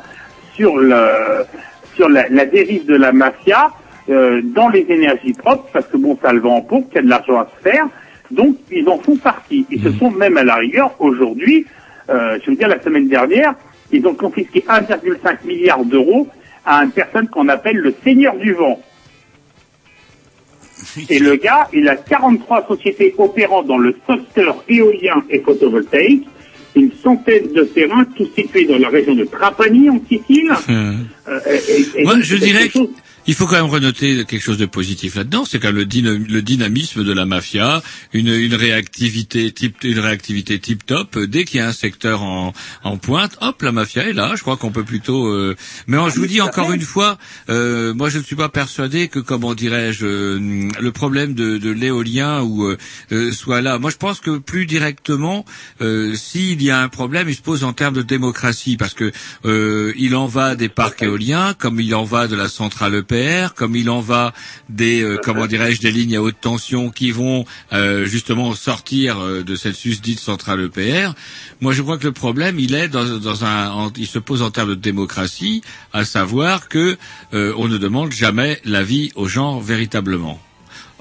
sur 0.55 0.77
le 0.77 1.44
sur 1.94 2.09
la, 2.09 2.28
la 2.28 2.47
dérive 2.47 2.86
de 2.86 2.94
la 2.94 3.12
mafia 3.12 3.70
euh, 4.10 4.40
dans 4.43 4.68
les 4.68 4.86
énergies 4.89 5.32
propres 5.32 5.68
parce 5.72 5.86
que 5.86 5.97
bon 5.97 6.18
ça 6.20 6.32
le 6.32 6.40
vend 6.40 6.56
en 6.56 6.62
poupe, 6.62 6.89
qu'il 6.89 6.97
y 6.97 6.98
a 6.98 7.02
de 7.02 7.09
l'argent 7.09 7.39
à 7.39 7.48
se 7.56 7.62
faire. 7.62 7.86
Donc 8.31 8.56
ils 8.70 8.89
en 8.89 8.98
font 8.98 9.16
partie. 9.16 9.66
Ils 9.70 9.82
se 9.82 9.93
sont 9.93 10.10
même 10.10 10.36
à 10.36 10.44
la 10.44 10.56
rigueur 10.56 10.94
aujourd'hui, 10.98 11.66
euh, 12.09 12.39
je 12.44 12.51
veux 12.51 12.56
dire 12.56 12.68
la 12.68 12.81
semaine 12.81 13.09
dernière, 13.09 13.55
ils 13.93 14.06
ont 14.06 14.14
confisqué 14.14 14.64
1,5 14.68 15.47
milliard 15.47 15.85
d'euros 15.85 16.28
à 16.64 16.82
une 16.85 16.90
personne 16.90 17.28
qu'on 17.28 17.48
appelle 17.48 17.77
le 17.77 17.94
seigneur 18.05 18.36
du 18.36 18.52
vent. 18.52 18.81
Et 21.09 21.18
le 21.18 21.36
gars, 21.36 21.68
il 21.72 21.89
a 21.89 21.97
43 21.97 22.66
sociétés 22.66 23.14
opérant 23.18 23.62
dans 23.62 23.78
le 23.78 23.94
secteur 24.09 24.64
éolien 24.68 25.22
et 25.28 25.40
photovoltaïque 25.40 26.27
une 26.76 26.90
centaine 27.02 27.52
de 27.52 27.62
terrains, 27.64 28.05
tous 28.16 28.28
situés 28.36 28.64
dans 28.66 28.78
la 28.78 28.88
région 28.88 29.14
de 29.14 29.24
Trapani, 29.24 29.90
en 29.90 30.01
Sicile. 30.09 30.52
Euh, 30.68 31.38
et- 31.68 32.01
et 32.01 32.05
Moi, 32.05 32.20
je 32.20 32.36
dirais 32.36 32.68
chose- 32.68 32.88
Il 33.26 33.34
faut 33.34 33.47
quand 33.47 33.56
même 33.56 33.66
renoter 33.70 34.24
quelque 34.24 34.42
chose 34.42 34.59
de 34.59 34.66
positif 34.66 35.14
là-dedans, 35.14 35.44
c'est 35.44 35.60
quand 35.60 35.68
même 35.68 35.76
le, 35.76 35.84
dyna- 35.86 36.18
le 36.28 36.42
dynamisme 36.42 37.05
de 37.05 37.12
la 37.12 37.26
mafia, 37.26 37.82
une, 38.12 38.28
une 38.28 38.55
réactivité 38.55 39.52
type, 39.52 39.76
une 39.84 39.98
réactivité 40.01 40.59
tip 40.59 40.84
top. 40.84 41.18
Dès 41.18 41.44
qu'il 41.44 41.59
y 41.59 41.60
a 41.60 41.68
un 41.68 41.72
secteur 41.72 42.22
en, 42.22 42.52
en 42.82 42.97
pointe, 42.97 43.36
hop, 43.40 43.62
la 43.62 43.72
mafia 43.72 44.09
est 44.09 44.14
là. 44.14 44.32
Je 44.36 44.40
crois 44.42 44.56
qu'on 44.56 44.70
peut 44.72 44.84
plutôt. 44.84 45.26
euh, 45.28 45.55
Mais 45.86 45.97
je 46.10 46.18
vous 46.18 46.26
dis 46.26 46.40
encore 46.40 46.72
une 46.72 46.80
fois, 46.80 47.18
euh, 47.51 47.94
moi 47.94 48.09
je 48.09 48.18
ne 48.18 48.22
suis 48.24 48.36
pas 48.36 48.48
persuadé 48.48 49.09
que, 49.09 49.18
comment 49.18 49.55
dirais-je, 49.55 50.06
euh, 50.06 50.68
le 50.80 50.90
problème 50.92 51.34
de, 51.34 51.59
de 51.59 51.70
l'éolien 51.70 52.42
ou 52.42 52.64
euh, 52.64 52.78
euh, 53.12 53.32
soit 53.32 53.60
là. 53.60 53.78
Moi 53.78 53.90
je 53.90 53.97
pense 53.97 54.20
que 54.20 54.38
plus 54.38 54.66
directement, 54.66 55.44
euh, 55.82 56.14
s'il 56.14 56.62
y 56.62 56.70
a 56.70 56.80
un 56.80 56.88
problème, 56.88 57.28
il 57.28 57.34
se 57.36 57.42
pose 57.42 57.64
en 57.64 57.72
termes 57.74 57.94
de 57.94 58.02
démocratie, 58.02 58.76
parce 58.76 58.94
que 58.94 59.12
euh, 59.44 59.92
il 59.97 60.16
en 60.16 60.26
va 60.26 60.56
des 60.56 60.68
parcs 60.68 61.02
éoliens, 61.02 61.55
comme 61.55 61.80
il 61.80 61.94
en 61.94 62.05
va 62.05 62.26
de 62.26 62.34
la 62.34 62.48
centrale 62.48 62.94
EPR, 63.11 63.55
comme 63.55 63.77
il 63.77 63.91
en 63.91 64.01
va 64.01 64.32
des, 64.69 65.03
euh, 65.03 65.19
comment 65.23 65.47
dirais-je, 65.47 65.81
des 65.81 65.91
lignes 65.91 66.16
à 66.16 66.23
haute 66.23 66.41
tension 66.41 66.91
qui 66.91 67.11
vont 67.11 67.45
euh, 67.73 68.05
justement 68.05 68.55
sortir 68.55 69.19
euh, 69.20 69.43
de 69.43 69.55
cette 69.57 69.74
susdite 69.77 70.20
centrale 70.20 70.61
EPR. 70.65 71.12
Moi, 71.61 71.73
je 71.73 71.82
crois 71.82 71.99
que 71.99 72.05
le 72.07 72.12
problème, 72.12 72.59
il 72.59 72.74
est 72.74 72.89
dans, 72.89 73.19
dans 73.19 73.45
un, 73.45 73.70
en- 73.70 73.93
il 73.97 74.07
se 74.07 74.19
pose 74.19 74.43
en 74.43 74.51
termes 74.51 74.70
de 74.70 74.74
démocratie, 74.74 75.62
à 75.93 76.05
savoir 76.05 76.69
que 76.69 76.97
euh, 77.35 77.53
on 77.57 77.69
ne 77.69 77.78
demande 77.78 78.12
jamais 78.12 78.61
l'avis 78.65 79.11
aux 79.16 79.27
gens 79.28 79.59
véritablement. 79.59 80.41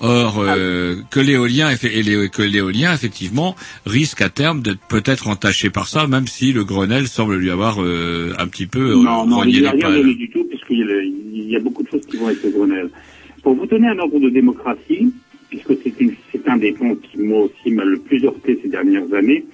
Or, 0.02 0.38
euh, 0.40 0.96
que 1.12 1.20
l'éolien 1.20 1.76
que 1.76 2.42
l'éolien 2.42 2.94
effectivement 2.94 3.54
risque 3.86 4.22
à 4.22 4.30
terme 4.30 4.62
d'être 4.62 4.80
peut-être 4.88 5.28
entaché 5.28 5.70
par 5.70 5.90
ça, 5.90 6.08
même 6.08 6.26
si 6.26 6.54
le 6.54 6.64
Grenelle 6.64 7.10
semble 7.10 7.36
lui 7.36 7.52
avoir 7.52 7.84
euh, 7.84 8.34
un 8.40 8.48
petit 8.48 8.66
peu 8.66 8.94
Non, 8.94 9.28
non, 9.28 9.44
il 9.44 9.60
n'y 9.60 9.68
a 9.68 9.72
rien 9.72 9.92
donné 9.92 10.16
du 10.16 10.30
tout, 10.30 10.48
il 10.76 11.50
y 11.50 11.56
a 11.56 11.60
beaucoup 11.60 11.84
de 11.84 11.90
choses 11.90 12.06
qui 12.06 12.18
vont 12.18 12.28
avec 12.28 12.44
le. 12.44 12.90
Pour 13.44 13.56
vous 13.56 13.66
donner 13.66 13.88
un 13.88 14.00
ordre 14.00 14.20
de 14.20 14.30
démocratie, 14.30 15.14
puisque 15.50 15.74
c'est 16.32 16.48
un 16.48 16.58
des 16.58 16.74
points 16.74 16.96
qui, 16.96 17.20
moi 17.20 17.44
aussi, 17.44 17.72
m'a 17.72 17.86
le 17.86 17.98
plus 17.98 18.24
heurté 18.26 18.60
ces 18.62 18.70
dernières 18.70 19.12
années, 19.14 19.46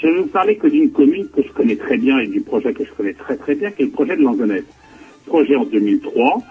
je 0.00 0.06
vais 0.06 0.20
vous 0.20 0.26
parler 0.26 0.56
que 0.56 0.68
d'une 0.68 0.90
commune 0.90 1.28
que 1.28 1.42
je 1.42 1.52
connais 1.52 1.76
très 1.76 1.96
bien 1.96 2.18
et 2.20 2.28
du 2.28 2.40
projet 2.40 2.72
que 2.72 2.84
je 2.84 2.92
connais 2.92 3.14
très 3.14 3.36
très 3.36 3.54
bien, 3.54 3.70
qui 3.70 3.82
est 3.82 3.86
le 3.86 3.90
projet 3.90 4.16
de 4.16 4.22
Langonette. 4.22 4.66
Projet 5.26 5.56
en 5.56 5.64
2003. 5.64 6.42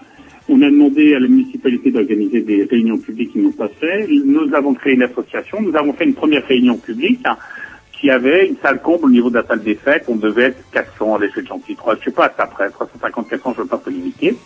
On 0.50 0.62
a 0.62 0.70
demandé 0.70 1.14
à 1.14 1.20
la 1.20 1.28
municipalité 1.28 1.90
d'organiser 1.90 2.40
des 2.40 2.64
réunions 2.64 2.98
publiques 2.98 3.32
qu'ils 3.32 3.42
n'ont 3.42 3.52
pas 3.52 3.68
fait. 3.68 4.06
Nous 4.08 4.54
avons 4.54 4.72
créé 4.74 4.94
une 4.94 5.02
association. 5.02 5.60
Nous 5.60 5.76
avons 5.76 5.92
fait 5.92 6.04
une 6.04 6.14
première 6.14 6.46
réunion 6.46 6.76
publique 6.76 7.20
hein, 7.98 8.00
qui 8.00 8.10
avait 8.10 8.46
une 8.46 8.56
salle 8.62 8.80
comble 8.80 9.06
au 9.06 9.10
niveau 9.10 9.30
de 9.30 9.36
la 9.36 9.46
salle 9.46 9.62
des 9.62 9.74
fêtes. 9.74 10.04
On 10.08 10.16
devait 10.16 10.44
être 10.44 10.70
400 10.72 11.16
à 11.16 11.18
l'échelle 11.18 11.44
de 11.44 11.48
gentil 11.48 11.76
3. 11.76 11.96
Je 12.00 12.04
sais 12.04 12.10
pas, 12.10 12.32
après 12.38 12.70
350, 12.70 13.28
400, 13.28 13.52
je 13.54 13.58
ne 13.58 13.62
veux 13.62 13.68
pas 13.68 13.78
polémiquer. 13.78 14.36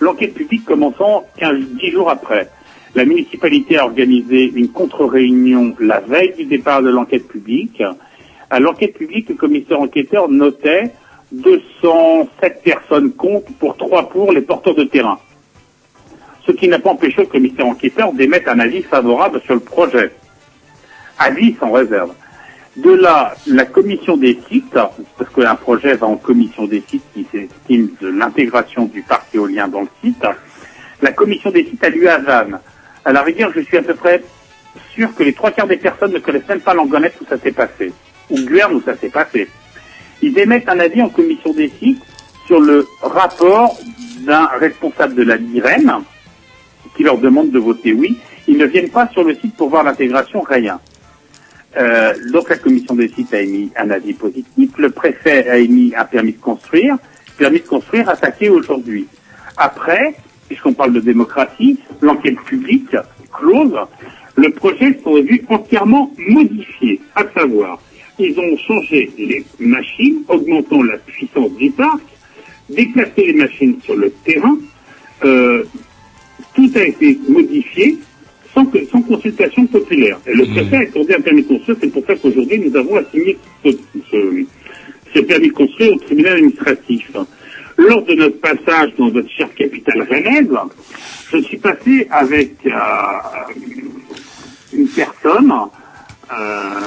L'enquête 0.00 0.34
publique 0.34 0.64
commençant 0.64 1.24
15, 1.38 1.56
10 1.80 1.90
jours 1.90 2.10
après. 2.10 2.48
La 2.94 3.04
municipalité 3.04 3.78
a 3.78 3.84
organisé 3.84 4.50
une 4.54 4.70
contre-réunion 4.70 5.74
la 5.78 6.00
veille 6.00 6.34
du 6.36 6.44
départ 6.44 6.82
de 6.82 6.90
l'enquête 6.90 7.28
publique. 7.28 7.82
À 8.50 8.60
l'enquête 8.60 8.94
publique, 8.94 9.28
le 9.28 9.34
commissaire 9.34 9.80
enquêteur 9.80 10.28
notait 10.28 10.92
207 11.32 12.62
personnes 12.62 13.12
contre 13.12 13.52
pour 13.58 13.76
3 13.76 14.08
pour 14.08 14.32
les 14.32 14.40
porteurs 14.40 14.74
de 14.74 14.84
terrain. 14.84 15.18
Ce 16.46 16.52
qui 16.52 16.66
n'a 16.68 16.78
pas 16.78 16.90
empêché 16.90 17.22
le 17.22 17.26
commissaire 17.26 17.66
enquêteur 17.66 18.12
d'émettre 18.14 18.48
un 18.48 18.58
avis 18.58 18.82
favorable 18.82 19.40
sur 19.44 19.54
le 19.54 19.60
projet. 19.60 20.12
Avis 21.18 21.54
sans 21.60 21.72
réserve. 21.72 22.14
De 22.78 22.92
là, 22.92 23.34
la 23.48 23.64
commission 23.64 24.16
des 24.16 24.38
sites, 24.48 24.78
parce 25.16 25.34
qu'un 25.34 25.56
projet 25.56 25.96
va 25.96 26.06
en 26.06 26.14
commission 26.14 26.64
des 26.64 26.80
sites 26.88 27.02
qui 27.12 27.26
s'estime 27.32 27.90
de 28.00 28.06
l'intégration 28.06 28.84
du 28.84 29.02
parc 29.02 29.34
éolien 29.34 29.66
dans 29.66 29.80
le 29.80 29.88
site, 30.00 30.24
la 31.02 31.10
commission 31.10 31.50
des 31.50 31.64
sites 31.64 31.82
a 31.82 31.88
lu 31.88 32.06
à 32.06 32.18
Vannes. 32.18 32.60
À 33.04 33.12
la 33.12 33.22
rigueur, 33.22 33.50
je 33.52 33.62
suis 33.62 33.78
à 33.78 33.82
peu 33.82 33.94
près 33.94 34.22
sûr 34.94 35.12
que 35.12 35.24
les 35.24 35.32
trois 35.32 35.50
quarts 35.50 35.66
des 35.66 35.76
personnes 35.76 36.12
ne 36.12 36.20
connaissent 36.20 36.46
même 36.48 36.60
pas 36.60 36.72
l'Angonette 36.72 37.14
où 37.20 37.24
ça 37.28 37.36
s'est 37.36 37.50
passé, 37.50 37.92
ou 38.30 38.38
Guerne 38.42 38.74
où 38.74 38.80
ça 38.80 38.96
s'est 38.96 39.08
passé. 39.08 39.48
Ils 40.22 40.38
émettent 40.38 40.68
un 40.68 40.78
avis 40.78 41.02
en 41.02 41.08
commission 41.08 41.52
des 41.52 41.72
sites 41.80 42.04
sur 42.46 42.60
le 42.60 42.86
rapport 43.02 43.76
d'un 44.20 44.46
responsable 44.60 45.16
de 45.16 45.24
la 45.24 45.36
l'IREN 45.36 46.04
qui 46.96 47.02
leur 47.02 47.18
demande 47.18 47.50
de 47.50 47.58
voter 47.58 47.92
oui. 47.92 48.16
Ils 48.46 48.56
ne 48.56 48.66
viennent 48.66 48.90
pas 48.90 49.08
sur 49.08 49.24
le 49.24 49.34
site 49.34 49.56
pour 49.56 49.68
voir 49.68 49.82
l'intégration, 49.82 50.42
rien. 50.42 50.78
Euh, 51.76 52.14
donc 52.32 52.48
la 52.48 52.56
commission 52.56 52.94
des 52.94 53.08
sites 53.08 53.32
a 53.34 53.40
émis 53.40 53.70
un 53.76 53.90
avis 53.90 54.14
positif, 54.14 54.70
le 54.78 54.90
préfet 54.90 55.48
a 55.48 55.58
émis 55.58 55.92
un 55.96 56.04
permis 56.04 56.32
de 56.32 56.40
construire, 56.40 56.96
permis 57.36 57.60
de 57.60 57.66
construire 57.66 58.08
attaqué 58.08 58.48
aujourd'hui. 58.48 59.06
Après, 59.56 60.14
puisqu'on 60.46 60.72
parle 60.72 60.94
de 60.94 61.00
démocratie, 61.00 61.78
l'enquête 62.00 62.40
publique 62.40 62.96
close, 63.32 63.74
le 64.36 64.50
projet 64.50 64.98
serait 65.04 65.22
vu 65.22 65.44
entièrement 65.48 66.10
modifié, 66.16 67.00
à 67.14 67.24
savoir, 67.34 67.80
ils 68.18 68.38
ont 68.38 68.56
changé 68.56 69.10
les 69.18 69.44
machines, 69.58 70.22
augmentant 70.28 70.82
la 70.82 70.96
puissance 70.96 71.52
du 71.52 71.70
parc, 71.70 72.00
déplacé 72.70 73.26
les 73.26 73.34
machines 73.34 73.78
sur 73.84 73.94
le 73.94 74.10
terrain, 74.24 74.56
euh, 75.24 75.64
tout 76.54 76.70
a 76.74 76.82
été 76.82 77.18
modifié 77.28 77.98
sans, 78.58 78.66
que, 78.66 78.84
sans 78.86 79.02
consultation 79.02 79.66
populaire. 79.66 80.18
Et 80.26 80.34
le 80.34 80.44
préfet 80.46 80.76
a 80.76 80.80
accordé 80.80 81.14
un 81.14 81.20
permis 81.20 81.42
de 81.42 81.48
construire, 81.48 81.78
c'est 81.80 81.92
pour 81.92 82.04
ça 82.04 82.16
qu'aujourd'hui 82.16 82.58
nous 82.58 82.76
avons 82.76 82.96
assigné 82.96 83.38
ce, 83.64 85.20
permis 85.20 85.48
de 85.48 85.52
construire 85.52 85.92
au 85.94 85.98
tribunal 85.98 86.34
administratif. 86.34 87.10
Lors 87.76 88.02
de 88.02 88.14
notre 88.14 88.40
passage 88.40 88.90
dans 88.98 89.10
votre 89.10 89.30
chère 89.30 89.54
capitale 89.54 90.02
rennaise, 90.02 90.48
je 91.32 91.38
suis 91.38 91.58
passé 91.58 92.08
avec 92.10 92.54
euh, 92.66 92.70
une 94.72 94.88
personne 94.88 95.52
euh, 96.32 96.80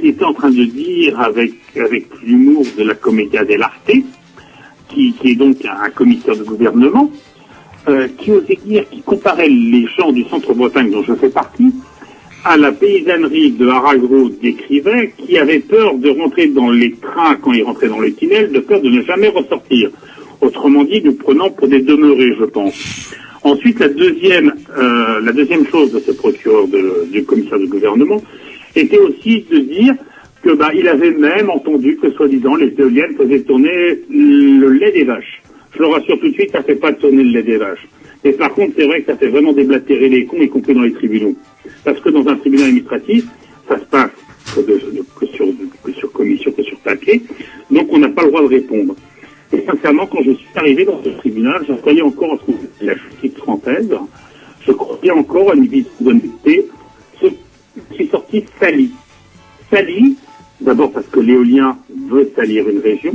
qui 0.00 0.08
était 0.08 0.24
en 0.24 0.32
train 0.32 0.50
de 0.50 0.64
dire 0.64 1.20
avec, 1.20 1.52
avec 1.76 2.06
l'humour 2.24 2.64
de 2.78 2.84
la 2.84 2.94
commedia 2.94 3.44
dell'arte, 3.44 3.92
qui, 4.88 5.12
qui 5.12 5.30
est 5.32 5.34
donc 5.34 5.58
un 5.66 5.90
commissaire 5.90 6.36
de 6.36 6.44
gouvernement, 6.44 7.10
euh, 7.88 8.08
qui 8.18 8.30
osait 8.30 8.58
dire, 8.64 8.84
qui 8.90 9.02
comparait 9.02 9.48
les 9.48 9.86
gens 9.98 10.12
du 10.12 10.24
centre-Bretagne 10.24 10.90
dont 10.90 11.02
je 11.02 11.14
fais 11.14 11.28
partie, 11.30 11.72
à 12.44 12.56
la 12.56 12.72
paysannerie 12.72 13.52
de 13.52 13.68
Haragro 13.68 14.28
décrivait, 14.42 15.12
qui 15.16 15.38
avait 15.38 15.60
peur 15.60 15.94
de 15.96 16.08
rentrer 16.10 16.46
dans 16.48 16.70
les 16.70 16.92
trains 16.92 17.36
quand 17.36 17.52
ils 17.52 17.62
rentraient 17.62 17.88
dans 17.88 18.00
le 18.00 18.12
tunnel, 18.12 18.50
de 18.52 18.58
peur 18.60 18.80
de 18.80 18.88
ne 18.88 19.02
jamais 19.02 19.28
ressortir. 19.28 19.90
Autrement 20.40 20.82
dit, 20.84 21.00
nous 21.04 21.12
prenons 21.14 21.50
pour 21.50 21.68
des 21.68 21.80
demeurés, 21.80 22.34
je 22.38 22.44
pense. 22.44 23.14
Ensuite, 23.44 23.78
la 23.80 23.88
deuxième, 23.88 24.52
euh, 24.76 25.20
la 25.20 25.32
deuxième 25.32 25.66
chose 25.66 25.92
de 25.92 26.00
ce 26.00 26.12
procureur 26.12 26.66
de- 26.68 27.06
du 27.12 27.24
commissaire 27.24 27.58
de 27.60 27.66
gouvernement 27.66 28.20
était 28.74 28.98
aussi 28.98 29.44
de 29.50 29.58
dire 29.58 29.94
que 30.42 30.50
bah, 30.54 30.70
il 30.74 30.88
avait 30.88 31.12
même 31.12 31.48
entendu 31.50 31.96
que 31.96 32.10
soi-disant 32.12 32.56
les 32.56 32.74
éoliennes 32.76 33.14
faisaient 33.16 33.40
tourner 33.42 34.00
le 34.10 34.68
lait 34.70 34.90
des 34.92 35.04
vaches. 35.04 35.42
Je 35.74 35.78
le 35.78 35.86
rassure 35.86 36.18
tout 36.20 36.28
de 36.28 36.34
suite, 36.34 36.52
ça 36.52 36.62
fait 36.62 36.76
pas 36.76 36.92
tourner 36.92 37.22
le 37.22 37.30
lait 37.30 37.42
des 37.42 37.56
vaches. 37.56 37.86
Mais 38.24 38.32
par 38.32 38.52
contre, 38.54 38.74
c'est 38.76 38.86
vrai 38.86 39.00
que 39.00 39.12
ça 39.12 39.18
fait 39.18 39.28
vraiment 39.28 39.52
déblatérer 39.52 40.08
les 40.08 40.26
cons, 40.26 40.40
y 40.40 40.48
compris 40.48 40.74
dans 40.74 40.82
les 40.82 40.92
tribunaux. 40.92 41.34
Parce 41.84 41.98
que 42.00 42.10
dans 42.10 42.26
un 42.28 42.36
tribunal 42.36 42.66
administratif, 42.66 43.24
ça 43.68 43.78
se 43.78 43.84
passe 43.84 44.10
que, 44.54 45.26
sur, 45.26 46.12
commission, 46.12 46.52
que 46.52 46.62
sur 46.62 46.78
papier. 46.78 47.22
Donc 47.70 47.88
on 47.90 47.98
n'a 47.98 48.08
pas 48.10 48.22
le 48.22 48.28
droit 48.28 48.42
de 48.42 48.48
répondre. 48.48 48.94
Et 49.52 49.62
sincèrement, 49.66 50.06
quand 50.06 50.22
je 50.22 50.32
suis 50.32 50.48
arrivé 50.54 50.84
dans 50.84 51.02
ce 51.02 51.10
tribunal, 51.10 51.64
je 51.68 51.74
croyais 51.74 52.02
encore 52.02 52.34
à 52.34 52.36
ce 52.38 52.52
qu'on 52.52 52.58
la 52.80 52.94
justice 52.94 53.34
française. 53.38 53.90
Je 54.66 54.72
croyais 54.72 55.10
encore 55.10 55.50
à 55.50 55.54
une 55.54 55.66
de 55.66 55.84
souveraineté. 55.98 56.68
Je 57.22 57.28
suis 57.94 58.08
sorti 58.08 58.44
sali. 58.60 58.90
Sali, 59.70 60.16
d'abord 60.60 60.92
parce 60.92 61.06
que 61.06 61.20
l'éolien 61.20 61.76
veut 62.08 62.30
salir 62.36 62.68
une 62.68 62.80
région, 62.80 63.14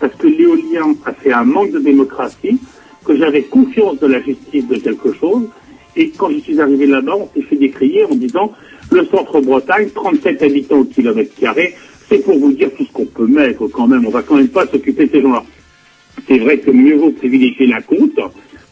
parce 0.00 0.14
que 0.14 0.26
l'éolien 0.26 0.94
a 1.04 1.12
fait 1.12 1.32
un 1.32 1.44
manque 1.44 1.72
de 1.72 1.78
démocratie, 1.78 2.58
que 3.04 3.16
j'avais 3.16 3.42
confiance 3.42 3.98
de 4.00 4.06
la 4.06 4.20
justice 4.22 4.66
de 4.66 4.76
quelque 4.76 5.12
chose, 5.12 5.48
et 5.96 6.10
quand 6.10 6.30
je 6.30 6.38
suis 6.38 6.60
arrivé 6.60 6.86
là-bas, 6.86 7.16
on 7.16 7.28
s'est 7.34 7.42
fait 7.42 7.56
décrier 7.56 8.04
en 8.04 8.14
disant 8.14 8.52
le 8.90 9.04
centre-Bretagne, 9.06 9.88
37 9.94 10.42
habitants 10.42 10.78
au 10.78 10.84
kilomètre 10.84 11.34
carré, 11.34 11.74
c'est 12.08 12.24
pour 12.24 12.38
vous 12.38 12.52
dire 12.52 12.70
tout 12.76 12.84
ce 12.84 12.92
qu'on 12.92 13.06
peut 13.06 13.26
mettre 13.26 13.66
quand 13.68 13.86
même, 13.86 14.06
on 14.06 14.10
va 14.10 14.22
quand 14.22 14.36
même 14.36 14.48
pas 14.48 14.66
s'occuper 14.66 15.06
de 15.06 15.10
ces 15.12 15.22
gens-là. 15.22 15.44
C'est 16.26 16.38
vrai 16.38 16.58
que 16.58 16.70
mieux 16.70 16.96
vaut 16.96 17.10
privilégier 17.10 17.66
la 17.66 17.80
côte, 17.80 18.18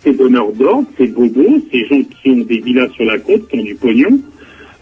ces 0.02 0.12
donneurs 0.12 0.52
d'ordre, 0.52 0.86
ces 0.96 1.06
bobos, 1.08 1.60
ces 1.70 1.84
gens 1.86 2.00
qui 2.02 2.30
ont 2.30 2.38
des 2.38 2.58
villas 2.58 2.90
sur 2.92 3.04
la 3.04 3.18
côte, 3.18 3.48
qui 3.48 3.58
ont 3.58 3.64
du 3.64 3.74
pognon, 3.74 4.20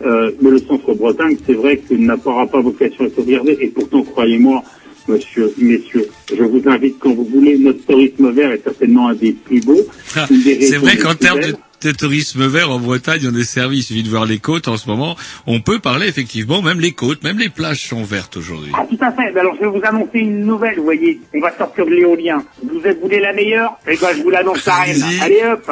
euh, 0.04 0.30
mais 0.40 0.50
le 0.50 0.58
centre-Bretagne, 0.58 1.36
c'est 1.46 1.54
vrai 1.54 1.78
qu'il 1.78 2.04
n'aura 2.04 2.46
pas 2.46 2.60
vocation 2.60 3.04
à 3.04 3.08
se 3.08 3.20
regarder, 3.20 3.56
et 3.60 3.68
pourtant, 3.68 4.02
croyez-moi, 4.02 4.62
monsieur, 5.08 5.52
messieurs, 5.58 6.08
je 6.30 6.42
vous 6.42 6.62
invite 6.66 6.98
quand 6.98 7.14
vous 7.14 7.24
voulez, 7.24 7.58
notre 7.58 7.84
tourisme 7.84 8.30
vert 8.30 8.52
est 8.52 8.62
certainement 8.62 9.08
un 9.08 9.14
des 9.14 9.32
plus 9.32 9.60
beaux. 9.60 9.86
des 10.30 10.60
C'est 10.62 10.78
vrai 10.78 10.96
qu'en 10.96 11.14
termes 11.14 11.40
de 11.84 11.92
tourisme 11.92 12.46
vert 12.46 12.70
en 12.70 12.78
Bretagne, 12.78 13.28
on 13.30 13.36
est 13.36 13.44
servi. 13.44 13.78
Il 13.78 13.82
suffit 13.82 14.02
de 14.02 14.08
voir 14.08 14.24
les 14.24 14.38
côtes 14.38 14.68
en 14.68 14.76
ce 14.76 14.88
moment. 14.88 15.16
On 15.46 15.60
peut 15.60 15.78
parler 15.78 16.08
effectivement, 16.08 16.62
même 16.62 16.80
les 16.80 16.92
côtes, 16.92 17.22
même 17.22 17.38
les 17.38 17.50
plages 17.50 17.86
sont 17.86 18.02
vertes 18.02 18.36
aujourd'hui. 18.36 18.72
Ah, 18.74 18.86
tout 18.88 18.98
à 19.00 19.12
fait. 19.12 19.32
Ben 19.32 19.40
Alors, 19.40 19.54
je 19.56 19.60
vais 19.60 19.78
vous 19.78 19.84
annoncer 19.84 20.18
une 20.18 20.46
nouvelle, 20.46 20.76
vous 20.78 20.84
voyez. 20.84 21.20
On 21.34 21.40
va 21.40 21.56
sortir 21.56 21.84
de 21.84 21.90
l'éolien. 21.90 22.42
Vous 22.62 22.80
êtes, 22.84 23.00
voulez 23.00 23.20
la 23.20 23.32
meilleure? 23.32 23.78
Eh 23.86 23.96
ben, 23.96 24.08
je 24.16 24.22
vous 24.22 24.30
l'annonce 24.30 24.66
à 24.66 24.82
Rennes. 24.82 25.02
Allez, 25.20 25.42
hop 25.44 25.70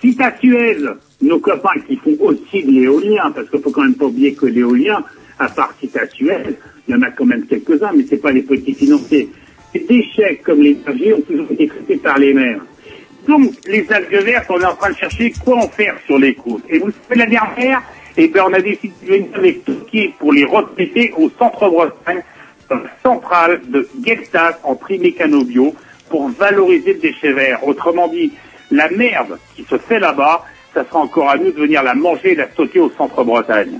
Site 0.00 0.20
à 0.20 0.34
Suez, 0.38 0.78
nos 1.20 1.38
copains 1.40 1.78
qui 1.86 1.96
font 1.96 2.16
aussi 2.20 2.62
de 2.62 2.70
l'éolien, 2.70 3.30
parce 3.34 3.50
qu'il 3.50 3.60
faut 3.60 3.70
quand 3.70 3.82
même 3.82 3.94
pas 3.94 4.06
oublier 4.06 4.34
que 4.34 4.46
l'éolien, 4.46 5.02
à 5.38 5.48
part 5.48 5.74
à 5.94 6.06
Suez, 6.08 6.56
il 6.90 6.94
y 6.94 6.96
en 6.96 7.02
a 7.02 7.10
quand 7.10 7.24
même 7.24 7.46
quelques-uns, 7.46 7.92
mais 7.94 8.04
c'est 8.08 8.16
pas 8.16 8.32
les 8.32 8.42
petits 8.42 8.74
financiers. 8.74 9.28
Les 9.72 9.80
déchets 9.80 10.40
comme 10.44 10.60
l'énergie 10.60 11.12
ont 11.12 11.20
toujours 11.20 11.46
été 11.52 11.68
traités 11.68 11.96
par 11.98 12.18
les 12.18 12.34
mers. 12.34 12.60
Donc, 13.28 13.52
les 13.68 13.86
algues 13.92 14.24
vertes, 14.24 14.46
on 14.48 14.60
est 14.60 14.64
en 14.64 14.74
train 14.74 14.90
de 14.90 14.96
chercher 14.96 15.32
quoi 15.44 15.58
en 15.58 15.68
faire 15.68 15.96
sur 16.06 16.18
les 16.18 16.34
côtes. 16.34 16.64
Et 16.68 16.78
vous 16.78 16.90
savez, 16.90 17.20
la 17.20 17.26
dernière, 17.26 17.82
eh 18.16 18.26
ben, 18.26 18.44
on 18.48 18.52
a 18.52 18.60
décidé 18.60 18.92
de 19.02 19.06
venir 19.06 19.40
les 19.40 19.60
stocker 19.62 20.14
pour 20.18 20.32
les 20.32 20.44
retraiter 20.44 21.12
au 21.16 21.30
centre-Bretagne, 21.38 22.22
dans 22.68 22.76
la 22.76 22.90
centrale 23.02 23.60
de 23.68 23.88
Gueltas 24.00 24.58
en 24.64 24.74
trimécano 24.74 25.44
bio, 25.44 25.74
pour 26.08 26.28
valoriser 26.30 26.94
le 26.94 27.00
déchet 27.00 27.32
vert. 27.32 27.66
Autrement 27.66 28.08
dit, 28.08 28.32
la 28.72 28.90
merde 28.90 29.38
qui 29.54 29.64
se 29.64 29.78
fait 29.78 30.00
là-bas, 30.00 30.44
ça 30.74 30.84
sera 30.84 30.98
encore 30.98 31.30
à 31.30 31.36
nous 31.36 31.52
de 31.52 31.60
venir 31.60 31.84
la 31.84 31.94
manger 31.94 32.32
et 32.32 32.34
la 32.34 32.50
stocker 32.50 32.80
au 32.80 32.90
centre-Bretagne. 32.90 33.78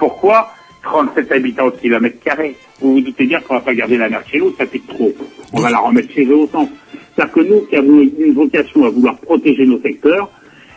Pourquoi? 0.00 0.52
37 0.82 1.30
habitants 1.32 1.66
au 1.66 1.70
kilomètre 1.72 2.20
carré. 2.24 2.56
Vous 2.80 2.94
vous 2.94 3.00
doutez 3.00 3.24
bien 3.26 3.40
qu'on 3.40 3.54
va 3.54 3.60
pas 3.60 3.74
garder 3.74 3.96
la 3.98 4.08
mer 4.08 4.22
chez 4.30 4.38
nous, 4.38 4.52
ça 4.56 4.66
fait 4.66 4.80
trop. 4.88 5.12
On 5.52 5.60
va 5.60 5.70
la 5.70 5.78
remettre 5.78 6.12
chez 6.12 6.24
eux 6.24 6.36
au 6.36 6.46
centre. 6.48 6.72
C'est-à-dire 7.14 7.34
que 7.34 7.40
nous, 7.40 7.60
qui 7.66 7.76
avons 7.76 8.00
une 8.00 8.32
vocation 8.34 8.84
à 8.84 8.90
vouloir 8.90 9.18
protéger 9.18 9.66
nos 9.66 9.80
secteurs, 9.80 10.30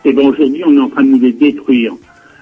eh 0.06 0.12
ben 0.12 0.26
aujourd'hui, 0.28 0.62
on 0.66 0.76
est 0.76 0.80
en 0.82 0.90
train 0.90 1.04
de 1.04 1.10
nous 1.10 1.20
les 1.20 1.32
détruire. 1.32 1.94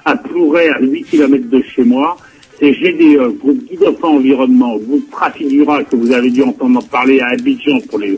À 0.05 0.15
Plouray, 0.17 0.69
à 0.69 0.79
8 0.81 1.03
km 1.03 1.49
de 1.49 1.61
chez 1.61 1.83
moi, 1.83 2.17
c'est 2.59 2.73
GDE, 2.73 3.38
groupe 3.39 3.59
Guidofa 3.69 4.07
Environnement, 4.07 4.77
groupe 4.77 5.09
Trafigura, 5.11 5.83
que 5.83 5.95
vous 5.95 6.11
avez 6.11 6.31
dû 6.31 6.41
entendre 6.41 6.81
parler 6.89 7.19
à 7.19 7.27
Abidjan 7.27 7.79
pour 7.89 7.99
les, 7.99 8.17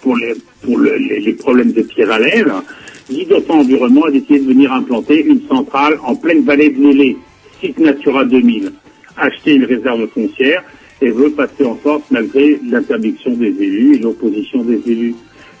pour 0.00 0.16
les, 0.16 0.32
pour 0.62 0.78
le- 0.78 0.96
les, 0.96 1.20
les 1.20 1.32
problèmes 1.34 1.72
de 1.72 1.82
pierre 1.82 2.10
à 2.12 2.18
lèvres. 2.18 2.62
Guidofa 3.10 3.52
Environnement 3.52 4.04
a 4.04 4.10
décidé 4.10 4.38
de 4.38 4.46
venir 4.46 4.72
implanter 4.72 5.22
une 5.26 5.42
centrale 5.48 5.98
en 6.04 6.14
pleine 6.14 6.42
vallée 6.44 6.70
de 6.70 6.80
Lélé, 6.82 7.16
site 7.60 7.78
Natura 7.78 8.24
2000, 8.24 8.72
acheter 9.16 9.54
une 9.54 9.64
réserve 9.64 10.06
foncière 10.08 10.64
et 11.00 11.10
veut 11.10 11.30
passer 11.30 11.64
en 11.64 11.76
force 11.76 12.02
malgré 12.10 12.58
l'interdiction 12.68 13.32
des 13.32 13.48
élus 13.48 13.96
et 13.96 13.98
l'opposition 13.98 14.62
des 14.62 14.80
élus. 14.90 15.14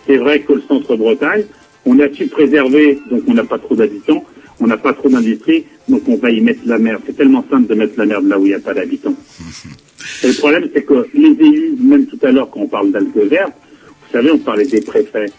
C'est 0.06 0.16
vrai 0.16 0.40
que 0.40 0.54
le 0.54 0.62
centre-Bretagne, 0.62 1.44
on 1.86 1.98
a 1.98 2.12
su 2.12 2.26
préserver, 2.26 2.98
donc 3.10 3.22
on 3.26 3.34
n'a 3.34 3.44
pas 3.44 3.58
trop 3.58 3.74
d'habitants, 3.74 4.24
on 4.60 4.66
n'a 4.66 4.76
pas 4.76 4.92
trop 4.92 5.08
d'industrie, 5.08 5.64
donc 5.88 6.02
on 6.08 6.16
va 6.16 6.30
y 6.30 6.40
mettre 6.40 6.60
la 6.66 6.78
mer. 6.78 6.98
C'est 7.06 7.16
tellement 7.16 7.44
simple 7.50 7.68
de 7.68 7.74
mettre 7.74 7.94
la 7.96 8.06
mer 8.06 8.20
là 8.20 8.38
où 8.38 8.44
il 8.44 8.48
n'y 8.48 8.54
a 8.54 8.60
pas 8.60 8.74
d'habitants. 8.74 9.14
Et 10.22 10.28
le 10.28 10.34
problème, 10.34 10.68
c'est 10.74 10.82
que 10.82 11.06
les 11.14 11.28
élus, 11.28 11.74
même 11.78 12.06
tout 12.06 12.18
à 12.22 12.30
l'heure 12.30 12.50
quand 12.50 12.60
on 12.60 12.68
parle 12.68 12.90
d'algues 12.90 13.28
vertes, 13.28 13.54
vous 13.86 14.12
savez, 14.12 14.30
on 14.30 14.38
parlait 14.38 14.66
des 14.66 14.80
préfets. 14.80 15.30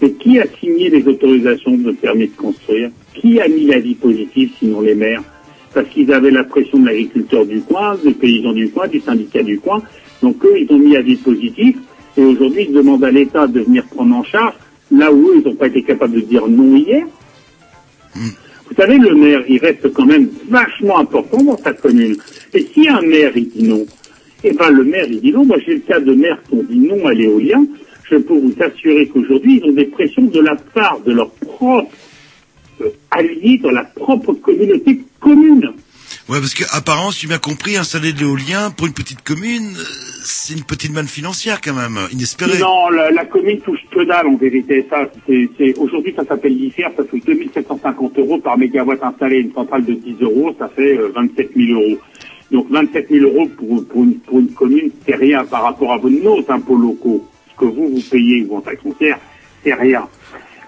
Mais 0.00 0.12
qui 0.12 0.38
a 0.38 0.46
signé 0.60 0.90
les 0.90 1.06
autorisations 1.06 1.76
de 1.76 1.92
permis 1.92 2.28
de 2.28 2.36
construire? 2.36 2.90
Qui 3.14 3.40
a 3.40 3.48
mis 3.48 3.66
l'avis 3.66 3.94
positif, 3.94 4.52
sinon 4.58 4.80
les 4.80 4.94
maires? 4.94 5.22
Parce 5.74 5.88
qu'ils 5.88 6.12
avaient 6.12 6.30
la 6.30 6.44
pression 6.44 6.78
de 6.78 6.86
l'agriculteur 6.86 7.46
du 7.46 7.60
coin, 7.62 7.96
des 8.04 8.12
paysans 8.12 8.52
du 8.52 8.70
coin, 8.70 8.88
du 8.88 9.00
syndicat 9.00 9.42
du 9.42 9.58
coin. 9.58 9.82
Donc 10.22 10.44
eux, 10.44 10.54
ils 10.58 10.72
ont 10.72 10.78
mis 10.78 10.96
avis 10.96 11.16
positif. 11.16 11.76
Et 12.16 12.22
aujourd'hui, 12.22 12.66
ils 12.68 12.74
demandent 12.74 13.04
à 13.04 13.10
l'État 13.10 13.46
de 13.46 13.60
venir 13.60 13.84
prendre 13.86 14.14
en 14.14 14.24
charge 14.24 14.54
là 14.90 15.12
où 15.12 15.30
eux, 15.30 15.36
ils 15.38 15.48
n'ont 15.48 15.54
pas 15.54 15.68
été 15.68 15.82
capables 15.82 16.14
de 16.14 16.20
dire 16.20 16.46
non 16.46 16.76
hier. 16.76 17.06
Vous 18.14 18.74
savez, 18.76 18.98
le 18.98 19.14
maire, 19.14 19.42
il 19.48 19.58
reste 19.58 19.92
quand 19.92 20.06
même 20.06 20.28
vachement 20.48 20.98
important 20.98 21.42
dans 21.42 21.56
sa 21.56 21.72
commune. 21.72 22.16
Et 22.54 22.66
si 22.72 22.88
un 22.88 23.00
maire, 23.02 23.32
il 23.34 23.48
dit 23.48 23.64
non, 23.64 23.86
eh 24.44 24.52
ben 24.52 24.70
le 24.70 24.84
maire, 24.84 25.06
il 25.08 25.20
dit 25.20 25.32
non. 25.32 25.44
Moi, 25.44 25.56
j'ai 25.64 25.74
le 25.74 25.80
cas 25.80 26.00
de 26.00 26.12
maires 26.14 26.42
qui 26.48 26.54
ont 26.54 26.62
dit 26.62 26.78
non 26.78 27.06
à 27.06 27.12
l'éolien. 27.12 27.64
Je 28.10 28.16
peux 28.16 28.34
vous 28.34 28.54
assurer 28.60 29.06
qu'aujourd'hui, 29.08 29.60
ils 29.62 29.70
ont 29.70 29.72
des 29.72 29.86
pressions 29.86 30.24
de 30.24 30.40
la 30.40 30.56
part 30.74 31.00
de 31.00 31.12
leurs 31.12 31.30
propres 31.30 31.90
alliés 33.10 33.58
dans 33.62 33.70
la 33.70 33.84
propre 33.84 34.32
communauté 34.34 35.00
commune. 35.20 35.72
Ouais, 36.28 36.38
parce 36.40 36.54
que 36.54 36.64
si 36.64 37.20
j'ai 37.20 37.26
bien 37.28 37.38
compris, 37.38 37.76
installer 37.76 38.12
de 38.12 38.20
l'éolien 38.20 38.70
pour 38.70 38.86
une 38.86 38.92
petite 38.92 39.22
commune, 39.22 39.74
euh, 39.76 39.82
c'est 40.22 40.54
une 40.54 40.62
petite 40.64 40.92
manne 40.92 41.08
financière 41.08 41.60
quand 41.60 41.74
même, 41.74 41.98
inespérée. 42.12 42.58
Non, 42.60 42.90
la, 42.90 43.10
la 43.10 43.24
commune 43.24 43.60
touche 43.60 43.80
que 43.90 44.04
dalle 44.04 44.28
en 44.28 44.36
vérité. 44.36 44.86
Ça, 44.88 45.10
c'est, 45.26 45.48
c'est- 45.58 45.76
aujourd'hui, 45.78 46.12
ça 46.14 46.24
s'appelle 46.24 46.56
l'IFER, 46.56 46.86
ça 46.96 47.02
touche 47.04 47.22
2750 47.26 48.18
euros 48.18 48.38
par 48.38 48.56
mégawatt 48.56 49.02
installé. 49.02 49.38
Une 49.38 49.52
centrale 49.52 49.84
de 49.84 49.94
10 49.94 50.16
euros, 50.22 50.54
ça 50.58 50.68
fait 50.74 50.96
euh, 50.96 51.10
27 51.14 51.50
000 51.56 51.80
euros. 51.80 51.98
Donc 52.52 52.70
27 52.70 53.08
000 53.10 53.24
euros 53.24 53.48
pour, 53.56 53.84
pour, 53.88 54.04
une, 54.04 54.18
pour 54.20 54.38
une 54.38 54.52
commune, 54.52 54.90
c'est 55.06 55.16
rien 55.16 55.44
par 55.44 55.62
rapport 55.64 55.92
à 55.92 55.98
vos 55.98 56.10
nos 56.10 56.44
impôts 56.48 56.76
locaux. 56.76 57.26
Ce 57.50 57.56
que 57.58 57.64
vous, 57.64 57.88
vous 57.88 58.02
payez 58.10 58.46
ou 58.48 58.56
en 58.56 58.60
taxe 58.60 58.82
foncière, 58.82 59.18
c'est 59.64 59.74
rien. 59.74 60.06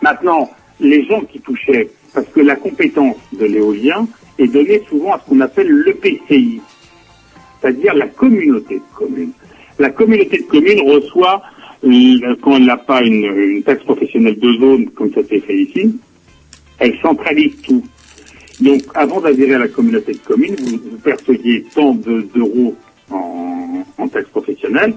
Maintenant, 0.03 0.51
les 0.81 1.05
gens 1.07 1.21
qui 1.23 1.41
touchaient, 1.41 1.89
parce 2.13 2.27
que 2.29 2.41
la 2.41 2.57
compétence 2.57 3.17
de 3.33 3.47
l'éolien 3.47 4.07
est 4.39 4.49
donnée 4.49 4.83
souvent 4.89 5.15
à 5.15 5.21
ce 5.21 5.29
qu'on 5.31 5.41
appelle 5.41 5.69
l'EPCI, 5.71 6.61
c'est-à-dire 7.61 7.95
la 7.95 8.09
communauté 8.09 8.77
de 8.77 8.97
communes. 8.97 9.33
La 9.79 9.91
communauté 9.91 10.39
de 10.39 10.45
communes 10.45 10.81
reçoit, 10.89 11.43
euh, 11.85 12.37
quand 12.43 12.57
elle 12.57 12.65
n'a 12.67 12.77
pas 12.77 13.03
une, 13.03 13.63
taxe 13.65 13.83
professionnelle 13.85 14.39
de 14.39 14.53
zone, 14.55 14.91
comme 14.91 15.13
ça 15.13 15.23
s'est 15.25 15.41
fait 15.41 15.57
ici, 15.57 15.97
elle 16.79 16.97
centralise 17.01 17.53
tout. 17.63 17.85
Donc, 18.61 18.83
avant 18.95 19.21
d'adhérer 19.21 19.55
à 19.55 19.59
la 19.59 19.69
communauté 19.69 20.15
de 20.15 20.19
communes, 20.19 20.57
vous, 20.61 20.79
vous 20.91 20.99
perceviez 20.99 21.65
tant 21.75 21.95
de- 21.95 22.27
d'euros 22.35 22.75
en, 23.11 23.85
en 23.99 24.09
taxe 24.09 24.29
professionnelle. 24.31 24.95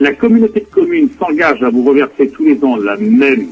La 0.00 0.12
communauté 0.12 0.60
de 0.60 0.66
communes 0.66 1.08
s'engage 1.18 1.62
à 1.62 1.70
vous 1.70 1.84
reverser 1.84 2.28
tous 2.30 2.44
les 2.44 2.62
ans 2.64 2.76
la 2.76 2.96
même, 2.96 3.48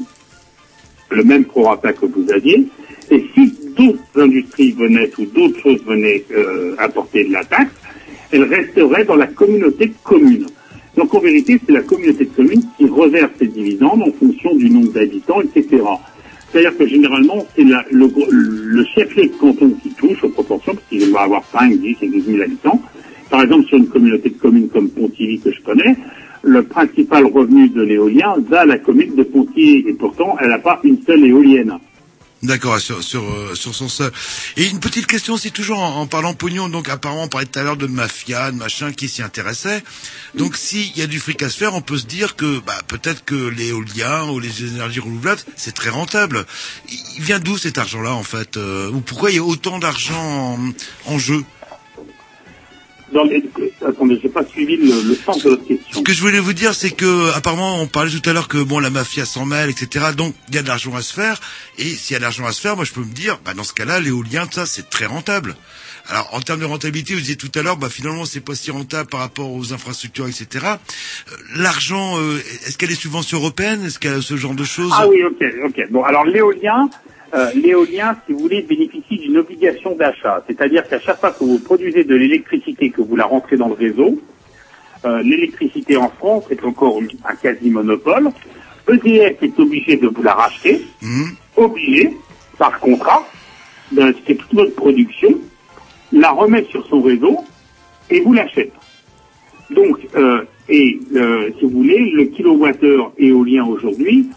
le 1.09 1.23
même 1.23 1.45
prorata 1.45 1.93
que 1.93 2.05
vous 2.05 2.25
aviez. 2.31 2.67
Et 3.11 3.23
si 3.33 3.53
d'autres 3.77 3.99
industries 4.15 4.71
venaient 4.71 5.11
ou 5.17 5.25
d'autres 5.25 5.59
choses 5.61 5.83
venaient 5.85 6.23
euh, 6.31 6.75
apporter 6.77 7.25
de 7.25 7.33
la 7.33 7.43
taxe, 7.43 7.71
elle 8.31 8.43
resterait 8.43 9.05
dans 9.05 9.15
la 9.15 9.27
communauté 9.27 9.87
de 9.87 9.93
communes. 10.03 10.47
Donc 10.97 11.13
en 11.13 11.19
vérité, 11.19 11.59
c'est 11.65 11.73
la 11.73 11.81
communauté 11.81 12.25
de 12.25 12.29
communes 12.29 12.63
qui 12.77 12.87
reverse 12.87 13.31
ses 13.37 13.47
dividendes 13.47 14.01
en 14.01 14.11
fonction 14.13 14.55
du 14.55 14.69
nombre 14.69 14.93
d'habitants, 14.93 15.41
etc. 15.41 15.83
C'est-à-dire 16.51 16.77
que 16.77 16.87
généralement, 16.87 17.45
c'est 17.55 17.63
le, 17.63 18.07
le 18.31 18.85
chef-lieu 18.95 19.23
de 19.23 19.33
canton 19.33 19.71
qui 19.83 19.89
touche 19.89 20.23
aux 20.23 20.29
proportions, 20.29 20.73
parce 20.73 20.87
qu'il 20.87 21.11
va 21.11 21.21
avoir 21.21 21.43
5, 21.51 21.77
10 21.77 21.97
et 22.01 22.07
12 22.07 22.25
000 22.25 22.41
habitants. 22.41 22.81
Par 23.29 23.41
exemple, 23.41 23.67
sur 23.67 23.77
une 23.77 23.87
communauté 23.87 24.29
de 24.29 24.37
communes 24.37 24.69
comme 24.69 24.89
Pontivy 24.89 25.39
que 25.39 25.51
je 25.51 25.61
connais, 25.61 25.97
le 26.45 26.63
principal 26.63 27.25
revenu 27.25 27.69
de 27.69 27.81
l'éolien 27.81 28.35
va 28.47 28.61
à 28.61 28.65
la 28.65 28.77
commune 28.77 29.15
de 29.15 29.23
Pontivy, 29.23 29.83
et 29.87 29.93
pourtant, 29.93 30.37
elle 30.39 30.49
n'a 30.49 30.59
pas 30.59 30.79
une 30.83 31.01
seule 31.05 31.25
éolienne. 31.25 31.79
D'accord, 32.43 32.79
sur, 32.79 33.01
sur, 33.01 33.23
euh, 33.23 33.55
sur 33.55 33.73
son 33.73 33.89
sol. 33.89 34.11
Et 34.55 34.67
une 34.67 34.79
petite 34.79 35.07
question, 35.07 35.35
c'est 35.35 35.49
toujours 35.49 35.79
en, 35.79 36.05
parlant 36.05 36.35
pognon, 36.35 36.69
donc 36.69 36.89
apparemment 36.89 37.23
on 37.23 37.27
parlait 37.27 37.47
tout 37.47 37.57
à 37.57 37.63
l'heure 37.63 37.77
de 37.77 37.87
mafia, 37.87 38.51
de 38.51 38.57
machin, 38.57 38.91
qui 38.91 39.09
s'y 39.09 39.23
intéressait. 39.23 39.83
Donc 40.35 40.55
s'il 40.55 40.95
y 40.95 41.01
a 41.01 41.07
du 41.07 41.19
fric 41.19 41.41
à 41.41 41.49
se 41.49 41.57
faire, 41.57 41.73
on 41.73 41.81
peut 41.81 41.97
se 41.97 42.05
dire 42.05 42.35
que 42.35 42.59
bah, 42.59 42.77
peut-être 42.87 43.25
que 43.25 43.47
l'éolien 43.49 44.29
ou 44.29 44.39
les 44.39 44.63
énergies 44.63 44.99
renouvelables, 44.99 45.41
c'est 45.55 45.73
très 45.73 45.89
rentable. 45.89 46.45
Il 47.17 47.23
vient 47.23 47.39
d'où 47.39 47.57
cet 47.57 47.79
argent-là 47.79 48.13
en 48.13 48.23
fait 48.23 48.57
euh, 48.57 48.91
Ou 48.91 48.99
pourquoi 48.99 49.31
il 49.31 49.37
y 49.37 49.39
a 49.39 49.43
autant 49.43 49.79
d'argent 49.79 50.13
en, 51.07 51.11
en 51.11 51.17
jeu? 51.17 51.43
Dans 53.15 53.23
les... 53.23 53.41
Attendez, 53.87 54.19
j'ai 54.21 54.27
pas 54.27 54.43
suivi 54.45 54.75
le, 54.75 55.01
le 55.07 55.15
sens 55.15 55.41
de 55.41 55.51
votre 55.51 55.65
question. 55.65 55.99
Ce 55.99 56.03
que 56.03 56.11
je 56.11 56.19
voulais 56.19 56.39
vous 56.41 56.51
dire, 56.51 56.73
c'est 56.75 56.91
que 56.91 57.33
apparemment, 57.33 57.81
on 57.81 57.87
parlait 57.87 58.11
tout 58.11 58.29
à 58.29 58.33
l'heure 58.33 58.49
que 58.49 58.57
bon, 58.61 58.79
la 58.79 58.89
mafia 58.89 59.23
s'en 59.23 59.45
mêle, 59.45 59.69
etc. 59.69 60.07
Donc, 60.17 60.35
il 60.49 60.55
y 60.55 60.57
a 60.57 60.61
de 60.63 60.67
l'argent 60.67 60.93
à 60.95 61.01
se 61.01 61.13
faire. 61.13 61.39
Et 61.77 61.85
s'il 61.85 62.11
y 62.13 62.15
a 62.17 62.19
de 62.19 62.23
l'argent 62.23 62.45
à 62.45 62.51
se 62.51 62.59
faire, 62.59 62.75
moi, 62.75 62.83
je 62.83 62.91
peux 62.91 62.99
me 62.99 63.13
dire, 63.13 63.39
bah, 63.45 63.53
dans 63.53 63.63
ce 63.63 63.71
cas-là, 63.71 64.01
l'éolien, 64.01 64.45
ça, 64.51 64.65
c'est 64.65 64.89
très 64.89 65.05
rentable. 65.05 65.55
Alors, 66.09 66.29
en 66.33 66.41
termes 66.41 66.59
de 66.59 66.65
rentabilité, 66.65 67.13
vous 67.13 67.21
disiez 67.21 67.37
tout 67.37 67.51
à 67.55 67.61
l'heure, 67.63 67.77
bah, 67.77 67.89
finalement, 67.89 68.25
c'est 68.25 68.41
pas 68.41 68.53
si 68.53 68.69
rentable 68.69 69.09
par 69.09 69.21
rapport 69.21 69.49
aux 69.49 69.71
infrastructures, 69.71 70.27
etc. 70.27 70.65
Euh, 70.65 71.31
L'argent, 71.55 72.19
euh, 72.19 72.37
est-ce 72.67 72.77
qu'elle 72.77 72.91
est 72.91 72.95
subvention 72.95 73.37
européenne? 73.37 73.85
Est-ce 73.85 73.97
qu'il 73.97 74.11
y 74.11 74.13
a 74.13 74.21
ce 74.21 74.35
genre 74.35 74.55
de 74.55 74.65
choses? 74.65 74.91
Ah 74.93 75.07
oui, 75.07 75.23
ok, 75.23 75.41
ok. 75.67 75.89
Bon, 75.89 76.03
alors 76.03 76.25
l'éolien, 76.25 76.89
euh, 77.33 77.51
l'éolien, 77.53 78.15
si 78.25 78.33
vous 78.33 78.39
voulez, 78.39 78.61
bénéficie 78.61 79.17
d'une 79.17 79.37
obligation 79.37 79.95
d'achat. 79.95 80.43
C'est-à-dire 80.47 80.87
qu'à 80.87 80.99
chaque 80.99 81.19
fois 81.19 81.31
que 81.31 81.43
vous 81.43 81.59
produisez 81.59 82.03
de 82.03 82.15
l'électricité, 82.15 82.89
que 82.91 83.01
vous 83.01 83.15
la 83.15 83.25
rentrez 83.25 83.57
dans 83.57 83.67
le 83.67 83.73
réseau, 83.73 84.19
euh, 85.05 85.21
l'électricité 85.23 85.97
en 85.97 86.09
France 86.09 86.45
est 86.49 86.63
encore 86.63 86.99
un 86.99 87.35
quasi-monopole. 87.35 88.29
EDF 88.87 89.41
est 89.41 89.59
obligé 89.59 89.97
de 89.97 90.07
vous 90.07 90.23
la 90.23 90.33
racheter, 90.33 90.85
obligé, 91.55 92.13
par 92.57 92.79
contrat, 92.79 93.27
d'acheter 93.91 94.35
toute 94.35 94.53
votre 94.53 94.75
production, 94.75 95.29
la 96.11 96.31
remettre 96.31 96.69
sur 96.69 96.85
son 96.87 97.01
réseau 97.01 97.39
et 98.09 98.21
vous 98.21 98.33
l'achète. 98.33 98.73
Donc, 99.71 99.99
euh, 100.15 100.43
et 100.69 100.99
euh, 101.15 101.49
si 101.57 101.65
vous 101.65 101.71
voulez, 101.71 102.11
le 102.11 102.25
kilowattheure 102.25 103.11
éolien 103.17 103.65
aujourd'hui 103.65 104.29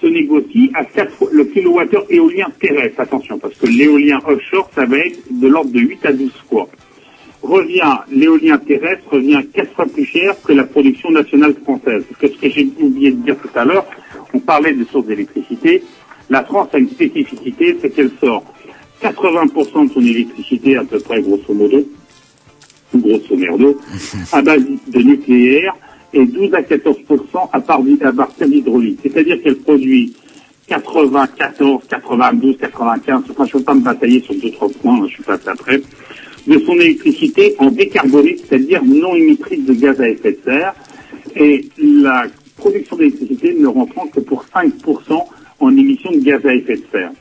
se 0.00 0.06
négocie 0.06 0.70
à 0.74 0.84
4 0.84 1.12
fois 1.12 1.28
le 1.32 1.44
kilowattheure 1.44 2.06
éolien 2.10 2.48
terrestre. 2.60 3.00
Attention, 3.00 3.38
parce 3.38 3.54
que 3.54 3.66
l'éolien 3.66 4.20
offshore, 4.26 4.70
ça 4.74 4.84
va 4.84 4.98
être 4.98 5.18
de 5.30 5.48
l'ordre 5.48 5.70
de 5.70 5.80
8 5.80 6.06
à 6.06 6.12
12 6.12 6.30
fois. 6.48 6.68
Revient, 7.42 7.98
l'éolien 8.10 8.58
terrestre 8.58 9.04
revient 9.10 9.40
4 9.52 9.74
fois 9.74 9.86
plus 9.86 10.04
cher 10.04 10.34
que 10.42 10.52
la 10.52 10.64
production 10.64 11.10
nationale 11.10 11.54
française. 11.62 12.04
Parce 12.08 12.20
que 12.20 12.28
ce 12.28 12.40
que 12.40 12.50
j'ai 12.50 12.68
oublié 12.80 13.10
de 13.12 13.22
dire 13.22 13.36
tout 13.36 13.50
à 13.54 13.64
l'heure, 13.64 13.86
on 14.34 14.40
parlait 14.40 14.72
de 14.72 14.84
sources 14.84 15.06
d'électricité. 15.06 15.82
La 16.28 16.44
France 16.44 16.68
a 16.72 16.78
une 16.78 16.90
spécificité, 16.90 17.76
c'est 17.80 17.90
qu'elle 17.90 18.10
sort 18.20 18.44
80% 19.02 19.88
de 19.88 19.92
son 19.92 20.00
électricité, 20.00 20.76
à 20.76 20.84
peu 20.84 20.98
près, 20.98 21.20
grosso 21.22 21.54
modo, 21.54 21.86
grosso 22.94 23.36
merdo, 23.36 23.78
à 24.32 24.42
base 24.42 24.64
de 24.88 25.02
nucléaire 25.02 25.74
et 26.12 26.24
12 26.24 26.54
à 26.54 26.62
14% 26.62 27.48
à, 27.52 27.60
part, 27.60 27.80
à 28.04 28.12
partir 28.12 28.48
d'hydraulique. 28.48 29.00
C'est-à-dire 29.02 29.42
qu'elle 29.42 29.56
produit 29.56 30.14
94, 30.68 31.82
92, 31.88 32.56
95, 32.58 33.22
enfin 33.30 33.46
je 33.46 33.54
ne 33.54 33.58
veux 33.58 33.64
pas 33.64 33.74
me 33.74 33.80
batailler 33.80 34.20
sur 34.20 34.34
deux, 34.34 34.50
trois 34.50 34.68
points, 34.68 35.00
hein, 35.00 35.06
je 35.08 35.14
suis 35.14 35.22
pas 35.22 35.38
après, 35.46 35.80
de 36.46 36.58
son 36.60 36.74
électricité 36.74 37.54
en 37.58 37.70
décarboné, 37.70 38.36
c'est-à-dire 38.36 38.82
non 38.84 39.14
émettrice 39.14 39.64
de 39.64 39.74
gaz 39.74 40.00
à 40.00 40.08
effet 40.08 40.32
de 40.32 40.38
serre, 40.44 40.74
et 41.36 41.68
la 41.78 42.24
production 42.56 42.96
d'électricité 42.96 43.54
ne 43.58 43.66
rentrant 43.66 44.06
que 44.06 44.20
pour 44.20 44.44
5% 44.54 45.24
en 45.60 45.76
émissions 45.76 46.10
de 46.12 46.18
gaz 46.18 46.44
à 46.44 46.54
effet 46.54 46.76
de 46.76 46.84
serre. 46.90 47.12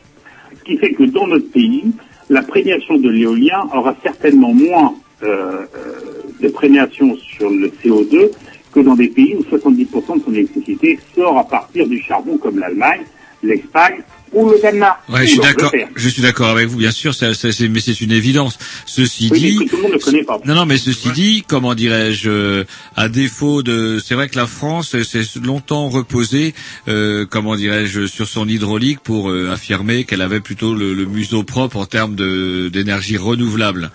Ce 0.57 0.63
qui 0.63 0.77
fait 0.77 0.93
que 0.93 1.03
dans 1.03 1.27
notre 1.27 1.49
pays, 1.51 1.83
la 2.29 2.41
prégnation 2.41 2.97
de 2.97 3.09
l'éolien 3.09 3.67
aura 3.73 3.95
certainement 4.01 4.53
moins 4.53 4.95
euh, 5.23 5.65
euh, 5.75 5.93
de 6.41 6.47
prégnation 6.49 7.15
sur 7.15 7.49
le 7.49 7.67
CO2 7.67 8.31
que 8.75 8.81
dans 8.81 8.95
des 8.95 9.07
pays 9.07 9.37
où 9.37 9.55
70% 9.55 10.17
de 10.17 10.23
son 10.23 10.33
électricité 10.33 10.99
sort 11.15 11.37
à 11.37 11.45
partir 11.45 11.87
du 11.87 11.97
charbon 12.01 12.37
comme 12.37 12.59
l'Allemagne, 12.59 13.03
l'Espagne 13.41 14.03
ou 14.33 14.49
le 14.49 14.59
Danemark. 14.61 14.99
Ouais, 15.09 15.25
je 15.25 15.31
suis 15.31 15.39
d'accord. 15.39 15.71
Je 15.95 16.09
suis 16.09 16.21
d'accord 16.21 16.49
avec 16.49 16.67
vous, 16.67 16.77
bien 16.77 16.91
sûr, 16.91 17.13
ça, 17.13 17.33
ça, 17.33 17.51
c'est- 17.51 17.67
mais 17.69 17.79
c'est 17.79 18.01
une 18.01 18.11
évidence. 18.11 18.57
Ceci 18.85 19.29
Oui, 19.31 19.39
dit, 19.39 19.65
que 19.65 19.69
tout 19.69 19.77
le 19.77 19.81
monde 19.83 19.93
ne 19.93 19.97
connaît 19.97 20.23
pas. 20.23 20.39
non, 20.45 20.55
non, 20.55 20.65
mais 20.65 20.77
ceci 20.77 21.09
dit, 21.11 21.43
comment 21.47 21.73
dirais-je, 21.75 22.29
euh, 22.29 22.63
à 22.95 23.07
défaut 23.09 23.63
de, 23.63 23.99
c'est 24.03 24.15
vrai 24.15 24.27
que 24.29 24.35
la 24.35 24.47
France 24.47 24.95
s'est 25.03 25.23
longtemps 25.43 25.89
reposée, 25.89 26.53
euh, 26.87 27.25
comment 27.29 27.55
dirais-je, 27.55 28.05
sur 28.07 28.27
son 28.27 28.47
hydraulique 28.47 28.99
pour 28.99 29.29
euh, 29.29 29.49
affirmer 29.51 30.03
qu'elle 30.03 30.21
avait 30.21 30.41
plutôt 30.41 30.73
le, 30.75 30.93
le 30.93 31.05
museau 31.05 31.43
propre 31.43 31.77
en 31.77 31.85
termes 31.85 32.15
de 32.15 32.69
d'énergie 32.71 33.17
renouvelable. 33.17 33.91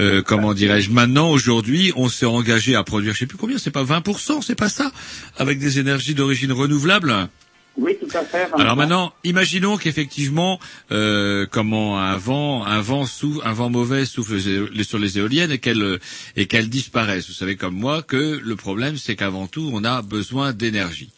Euh, 0.00 0.22
comment 0.22 0.54
dirais-je 0.54 0.90
Maintenant, 0.90 1.30
aujourd'hui, 1.30 1.92
on 1.96 2.08
s'est 2.08 2.26
engagé 2.26 2.74
à 2.74 2.84
produire, 2.84 3.14
je 3.14 3.20
sais 3.20 3.26
plus 3.26 3.38
combien, 3.38 3.58
c'est 3.58 3.70
pas 3.70 3.82
20%, 3.84 4.42
c'est 4.42 4.54
pas 4.54 4.68
ça, 4.68 4.90
avec 5.38 5.58
des 5.58 5.78
énergies 5.78 6.14
d'origine 6.14 6.52
renouvelable? 6.52 7.28
Oui, 7.76 7.96
tout 8.00 8.08
à 8.16 8.24
fait. 8.24 8.48
Alors 8.58 8.74
maintenant, 8.76 9.12
imaginons 9.22 9.76
qu'effectivement, 9.76 10.58
euh, 10.90 11.46
comment 11.48 12.00
un 12.00 12.16
vent, 12.16 12.64
un 12.64 12.80
vent 12.80 13.04
un 13.44 13.52
vent 13.52 13.70
mauvais 13.70 14.04
souffle 14.04 14.40
sur 14.82 14.98
les 14.98 15.18
éoliennes 15.18 15.52
et 15.52 15.58
qu'elles 15.58 16.00
et 16.36 16.46
qu'elles 16.46 16.68
disparaissent. 16.70 17.28
Vous 17.28 17.34
savez 17.34 17.54
comme 17.56 17.74
moi 17.76 18.02
que 18.02 18.40
le 18.42 18.56
problème, 18.56 18.96
c'est 18.96 19.14
qu'avant 19.14 19.46
tout, 19.46 19.70
on 19.72 19.84
a 19.84 20.02
besoin 20.02 20.52
d'énergie. 20.52 21.10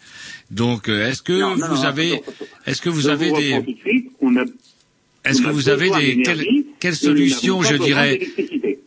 Donc, 0.50 0.88
euh, 0.88 1.08
est-ce 1.08 1.22
que 1.22 1.32
Non, 1.32 1.56
non, 1.56 1.66
vous 1.68 1.74
non, 1.76 1.82
avez, 1.84 2.22
est-ce 2.66 2.82
que 2.82 2.90
vous 2.90 3.08
avez 3.08 3.30
vous 3.30 3.36
des, 3.40 3.48
suite. 3.82 4.10
A- 4.36 5.28
est-ce 5.30 5.42
que 5.42 5.48
vous 5.50 5.68
avez 5.68 5.90
des, 5.90 6.22
quelles, 6.22 6.92
n'avons 6.92 6.94
solutions, 6.96 7.62
je 7.62 7.76
dirais, 7.76 8.20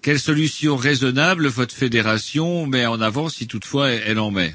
quelles 0.01 0.19
solutions 0.19 0.75
raisonnables 0.75 1.47
votre 1.47 1.73
fédération 1.73 2.65
met 2.65 2.85
en 2.85 3.01
avant 3.01 3.29
si 3.29 3.47
toutefois 3.47 3.89
elle 3.89 4.19
en 4.19 4.31
met? 4.31 4.53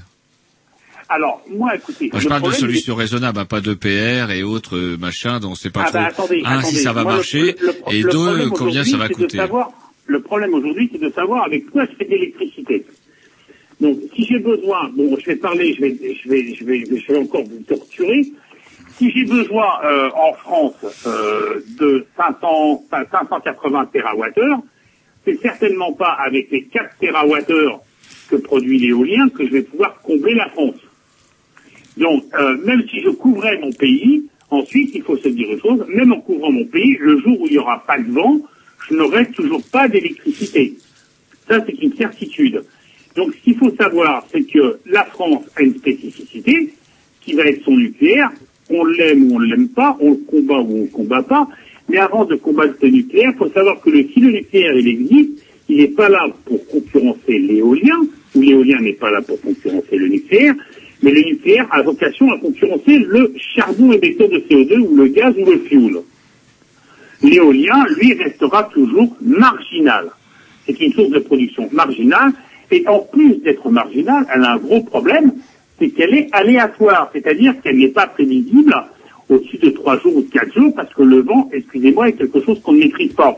Alors, 1.09 1.43
moi, 1.48 1.74
écoutez. 1.74 2.10
Moi, 2.12 2.20
je 2.20 2.24
le 2.24 2.28
parle 2.28 2.43
de 2.52 2.56
solutions 2.56 2.94
raisonnables, 2.94 3.39
hein, 3.39 3.44
pas 3.47 3.60
de 3.62 3.72
PR 3.74 4.30
et 4.30 4.43
autres 4.43 4.76
euh, 4.76 4.97
machins 4.98 5.39
dont 5.40 5.52
on 5.52 5.55
sait 5.55 5.70
pas 5.70 5.85
Ah 5.86 5.90
trop. 5.90 5.98
bah, 5.98 6.06
attendez, 6.06 6.43
un, 6.44 6.59
attendez. 6.59 6.76
si 6.76 6.82
ça 6.82 6.93
va 6.93 7.02
Moi, 7.05 7.14
marcher, 7.14 7.40
le- 7.60 7.66
le- 7.66 7.94
et 7.94 8.02
deux, 8.02 8.48
combien 8.51 8.85
ça 8.85 8.97
va 8.98 9.09
coûter. 9.09 9.36
savoir- 9.39 9.72
le 10.06 10.20
problème 10.22 10.52
aujourd'hui, 10.55 10.89
c'est 10.93 11.01
de 11.01 11.10
savoir 11.10 11.44
avec 11.44 11.70
quoi 11.70 11.85
je 11.86 11.97
fais 11.97 12.05
de 12.05 12.10
l'électricité. 12.10 12.85
Donc, 13.80 13.98
si 14.14 14.24
j'ai 14.24 14.39
besoin, 14.39 14.90
bon, 14.94 15.16
je 15.18 15.26
vais 15.26 15.36
parler, 15.36 15.74
je 15.74 15.80
vais, 15.82 15.97
je 16.22 16.28
vais, 16.28 16.55
je 16.55 16.64
vais, 16.64 16.86
je 17.06 17.12
vais 17.12 17.18
encore 17.18 17.44
vous 17.44 17.62
torturer. 17.66 18.26
Si 18.98 19.10
j'ai 19.12 19.24
besoin 19.24 19.66
euh, 19.85 20.10
en 20.14 20.32
France 20.35 20.74
euh, 21.06 21.60
de 21.78 22.05
500, 22.16 22.85
enfin, 22.90 23.05
580 23.10 23.86
TWh, 23.93 24.56
c'est 25.24 25.40
certainement 25.40 25.93
pas 25.93 26.16
avec 26.26 26.51
les 26.51 26.64
4 26.64 26.97
TWh 27.01 27.78
que 28.28 28.36
produit 28.36 28.78
l'éolien 28.78 29.28
que 29.30 29.47
je 29.47 29.52
vais 29.52 29.62
pouvoir 29.62 30.01
combler 30.02 30.35
la 30.35 30.48
France. 30.51 30.74
Donc, 31.98 32.24
euh, 32.38 32.56
même 32.64 32.82
si 32.88 33.00
je 33.00 33.10
couvrais 33.10 33.58
mon 33.58 33.72
pays, 33.72 34.22
ensuite, 34.50 34.90
il 34.94 35.02
faut 35.02 35.16
se 35.16 35.28
dire 35.28 35.50
une 35.50 35.60
chose, 35.60 35.84
même 35.88 36.12
en 36.12 36.20
couvrant 36.20 36.52
mon 36.52 36.64
pays, 36.64 36.96
le 37.00 37.18
jour 37.18 37.40
où 37.40 37.46
il 37.46 37.52
n'y 37.52 37.58
aura 37.58 37.84
pas 37.86 37.98
de 37.98 38.10
vent, 38.10 38.40
je 38.88 38.94
n'aurai 38.94 39.26
toujours 39.32 39.62
pas 39.72 39.88
d'électricité. 39.88 40.74
Ça, 41.48 41.62
c'est 41.66 41.82
une 41.82 41.94
certitude. 41.94 42.62
Donc, 43.16 43.34
ce 43.34 43.42
qu'il 43.42 43.56
faut 43.56 43.74
savoir, 43.74 44.24
c'est 44.30 44.42
que 44.42 44.78
la 44.86 45.04
France 45.04 45.44
a 45.56 45.62
une 45.62 45.74
spécificité 45.74 46.72
qui 47.20 47.32
va 47.32 47.44
être 47.46 47.64
son 47.64 47.76
nucléaire. 47.76 48.30
On 48.70 48.84
l'aime 48.84 49.32
ou 49.32 49.36
on 49.36 49.40
ne 49.40 49.46
l'aime 49.46 49.68
pas, 49.68 49.96
on 50.00 50.10
le 50.10 50.18
combat 50.18 50.60
ou 50.60 50.72
on 50.72 50.78
ne 50.78 50.82
le 50.82 50.88
combat 50.88 51.22
pas. 51.22 51.48
Mais 51.88 51.98
avant 51.98 52.24
de 52.24 52.36
combattre 52.36 52.74
le 52.82 52.90
nucléaire, 52.90 53.32
il 53.34 53.38
faut 53.38 53.50
savoir 53.50 53.80
que 53.80 53.90
le, 53.90 54.06
si 54.12 54.20
le 54.20 54.30
nucléaire 54.30 54.74
il 54.76 54.86
existe, 54.86 55.44
il 55.68 55.78
n'est 55.78 55.88
pas 55.88 56.08
là 56.08 56.26
pour 56.44 56.64
concurrencer 56.68 57.38
l'éolien, 57.38 57.98
ou 58.34 58.40
l'éolien 58.40 58.80
n'est 58.80 58.92
pas 58.92 59.10
là 59.10 59.20
pour 59.22 59.40
concurrencer 59.40 59.96
le 59.96 60.08
nucléaire, 60.08 60.54
mais 61.02 61.12
le 61.12 61.22
nucléaire 61.22 61.66
a 61.70 61.82
vocation 61.82 62.30
à 62.32 62.38
concurrencer 62.38 62.98
le 62.98 63.34
charbon 63.54 63.92
émetteur 63.92 64.28
de 64.28 64.38
CO2 64.38 64.78
ou 64.78 64.96
le 64.96 65.08
gaz 65.08 65.34
ou 65.38 65.44
le 65.44 65.58
fioul. 65.58 66.02
L'éolien, 67.22 67.84
lui, 67.96 68.14
restera 68.14 68.64
toujours 68.64 69.16
marginal. 69.20 70.10
C'est 70.66 70.80
une 70.80 70.92
source 70.92 71.10
de 71.10 71.18
production 71.18 71.68
marginale, 71.72 72.32
et 72.70 72.86
en 72.86 73.00
plus 73.00 73.36
d'être 73.36 73.70
marginale, 73.70 74.26
elle 74.32 74.44
a 74.44 74.52
un 74.52 74.58
gros 74.58 74.82
problème, 74.82 75.32
c'est 75.78 75.90
qu'elle 75.90 76.14
est 76.14 76.28
aléatoire, 76.32 77.10
c'est-à-dire 77.12 77.60
qu'elle 77.62 77.78
n'est 77.78 77.88
pas 77.88 78.06
prévisible 78.06 78.74
au-dessus 79.28 79.58
de 79.58 79.70
trois 79.70 79.98
jours 79.98 80.16
ou 80.16 80.22
de 80.22 80.30
quatre 80.30 80.52
jours, 80.54 80.72
parce 80.74 80.92
que 80.92 81.02
le 81.02 81.20
vent, 81.20 81.48
excusez-moi, 81.52 82.08
est 82.08 82.12
quelque 82.12 82.42
chose 82.44 82.60
qu'on 82.62 82.72
ne 82.72 82.80
maîtrise 82.80 83.12
pas. 83.12 83.36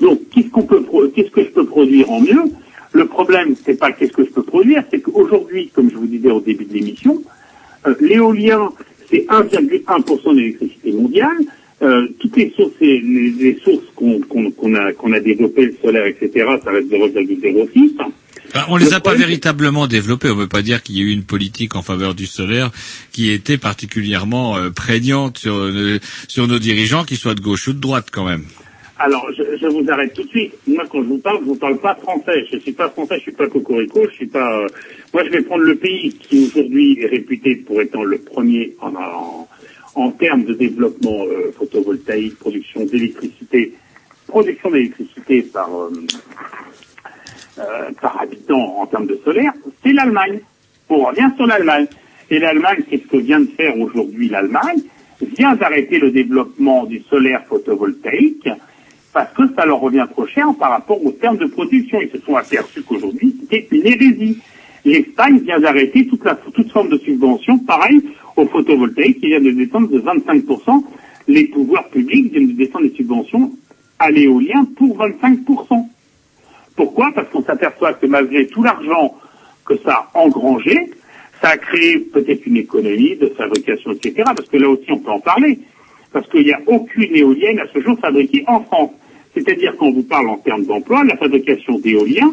Donc, 0.00 0.20
qu'est-ce 0.30 0.48
qu'on 0.48 0.62
peut, 0.62 0.84
qu'est-ce 1.14 1.30
que 1.30 1.42
je 1.44 1.50
peux 1.50 1.64
produire 1.64 2.10
en 2.10 2.20
mieux? 2.20 2.44
Le 2.92 3.06
problème, 3.06 3.54
c'est 3.64 3.78
pas 3.78 3.92
qu'est-ce 3.92 4.12
que 4.12 4.24
je 4.24 4.30
peux 4.30 4.42
produire, 4.42 4.84
c'est 4.90 5.00
qu'aujourd'hui, 5.00 5.70
comme 5.74 5.90
je 5.90 5.96
vous 5.96 6.06
disais 6.06 6.30
au 6.30 6.40
début 6.40 6.64
de 6.64 6.74
l'émission, 6.74 7.22
euh, 7.86 7.94
l'éolien, 8.00 8.70
c'est 9.10 9.26
1,1% 9.28 10.34
de 10.34 10.38
l'électricité 10.38 10.92
mondiale. 10.92 11.38
Euh, 11.82 12.06
toutes 12.20 12.36
les 12.36 12.52
sources, 12.54 12.74
les, 12.80 13.00
les 13.00 13.58
sources 13.64 13.84
qu'on 13.96 14.74
a, 14.74 14.92
qu'on 14.92 15.12
a 15.12 15.20
développées, 15.20 15.66
le 15.66 15.74
solaire, 15.82 16.06
etc., 16.06 16.46
ça 16.62 16.70
reste 16.70 16.88
0,06. 16.88 17.94
Enfin, 18.54 18.66
on 18.68 18.76
les 18.76 18.86
Le 18.86 18.94
a 18.94 19.00
pas 19.00 19.14
véritablement 19.14 19.86
développés. 19.86 20.28
On 20.30 20.36
ne 20.36 20.42
peut 20.42 20.48
pas 20.48 20.62
dire 20.62 20.82
qu'il 20.82 20.96
y 20.96 21.00
a 21.00 21.02
eu 21.04 21.10
une 21.10 21.24
politique 21.24 21.74
en 21.74 21.82
faveur 21.82 22.14
du 22.14 22.26
solaire 22.26 22.70
qui 23.10 23.30
était 23.30 23.58
particulièrement 23.58 24.56
euh, 24.56 24.70
prégnante 24.70 25.38
sur, 25.38 25.56
euh, 25.56 25.98
sur 26.28 26.46
nos 26.46 26.58
dirigeants, 26.58 27.04
qu'ils 27.04 27.16
soient 27.16 27.34
de 27.34 27.40
gauche 27.40 27.68
ou 27.68 27.72
de 27.72 27.80
droite 27.80 28.08
quand 28.12 28.24
même. 28.24 28.44
Alors, 29.04 29.26
je, 29.36 29.42
je 29.60 29.66
vous 29.66 29.84
arrête 29.90 30.14
tout 30.14 30.22
de 30.22 30.28
suite. 30.28 30.54
Moi, 30.68 30.84
quand 30.88 31.02
je 31.02 31.08
vous 31.08 31.18
parle, 31.18 31.38
je 31.40 31.44
vous 31.46 31.56
parle 31.56 31.78
pas 31.78 31.96
français. 31.96 32.44
Je 32.52 32.58
suis 32.58 32.72
pas 32.72 32.88
français, 32.90 33.16
je 33.16 33.22
suis 33.22 33.32
pas 33.32 33.48
cocorico, 33.48 34.06
je 34.08 34.14
suis 34.14 34.26
pas. 34.28 34.60
euh, 34.60 34.68
Moi, 35.12 35.24
je 35.24 35.30
vais 35.30 35.42
prendre 35.42 35.64
le 35.64 35.74
pays 35.74 36.12
qui 36.12 36.46
aujourd'hui 36.46 37.00
est 37.00 37.06
réputé 37.06 37.56
pour 37.56 37.80
étant 37.82 38.04
le 38.04 38.18
premier 38.18 38.76
en, 38.80 38.94
en, 38.94 39.48
en 39.96 40.10
termes 40.12 40.44
de 40.44 40.54
développement 40.54 41.24
euh, 41.26 41.50
photovoltaïque, 41.58 42.38
production 42.38 42.84
d'électricité, 42.84 43.72
production 44.28 44.70
d'électricité 44.70 45.42
par 45.42 45.68
euh, 45.76 45.90
euh, 47.58 47.90
par 48.00 48.20
habitant 48.22 48.78
en 48.82 48.86
termes 48.86 49.06
de 49.08 49.18
solaire, 49.24 49.52
c'est 49.84 49.92
l'Allemagne. 49.92 50.38
On 50.88 51.04
revient 51.06 51.30
sur 51.36 51.46
l'Allemagne. 51.46 51.86
Et 52.30 52.38
l'Allemagne, 52.38 52.84
qu'est-ce 52.88 53.08
que 53.08 53.16
vient 53.18 53.40
de 53.40 53.50
faire 53.56 53.76
aujourd'hui 53.78 54.28
l'Allemagne? 54.28 54.80
Vient 55.38 55.54
d'arrêter 55.56 55.98
le 55.98 56.10
développement 56.10 56.84
du 56.84 57.00
solaire 57.10 57.44
photovoltaïque 57.48 58.48
parce 59.12 59.32
que 59.34 59.42
ça 59.54 59.66
leur 59.66 59.80
revient 59.80 60.06
trop 60.10 60.26
cher 60.26 60.46
par 60.58 60.70
rapport 60.70 61.04
aux 61.04 61.12
termes 61.12 61.36
de 61.36 61.46
production. 61.46 62.00
Ils 62.00 62.10
se 62.10 62.24
sont 62.24 62.36
aperçus 62.36 62.82
qu'aujourd'hui, 62.82 63.36
c'était 63.40 63.68
une 63.70 63.86
hérésie. 63.86 64.38
L'Espagne 64.84 65.40
vient 65.40 65.60
d'arrêter 65.60 66.06
toute, 66.06 66.72
forme 66.72 66.88
de 66.88 66.98
subvention, 66.98 67.58
pareil 67.58 68.02
au 68.36 68.46
photovoltaïque, 68.46 69.20
qui 69.20 69.26
vient 69.26 69.40
de 69.40 69.50
descendre 69.50 69.88
de 69.88 70.00
25%. 70.00 70.84
Les 71.28 71.44
pouvoirs 71.44 71.88
publics 71.88 72.32
viennent 72.32 72.48
de 72.48 72.52
descendre 72.52 72.86
les 72.86 72.94
subventions 72.94 73.52
à 73.98 74.10
l'éolien 74.10 74.64
pour 74.76 74.98
25%. 74.98 75.86
Pourquoi? 76.74 77.12
Parce 77.14 77.28
qu'on 77.28 77.44
s'aperçoit 77.44 77.92
que 77.94 78.06
malgré 78.06 78.46
tout 78.46 78.62
l'argent 78.62 79.14
que 79.64 79.76
ça 79.84 80.08
a 80.14 80.18
engrangé, 80.18 80.90
ça 81.40 81.50
a 81.50 81.56
créé 81.58 81.98
peut-être 81.98 82.46
une 82.46 82.56
économie 82.56 83.16
de 83.16 83.26
fabrication, 83.36 83.92
etc. 83.92 84.22
Parce 84.34 84.48
que 84.48 84.56
là 84.56 84.68
aussi, 84.68 84.90
on 84.90 84.98
peut 84.98 85.10
en 85.10 85.20
parler. 85.20 85.60
Parce 86.12 86.28
qu'il 86.28 86.44
n'y 86.44 86.52
a 86.52 86.60
aucune 86.66 87.14
éolienne 87.14 87.60
à 87.60 87.66
ce 87.72 87.80
jour 87.80 87.98
fabriquée 88.00 88.42
en 88.46 88.60
France. 88.60 88.90
C'est-à-dire 89.34 89.76
qu'on 89.76 89.92
vous 89.92 90.02
parle 90.02 90.28
en 90.28 90.36
termes 90.38 90.64
d'emploi, 90.66 91.04
la 91.04 91.16
fabrication 91.16 91.78
d'éoliens 91.78 92.32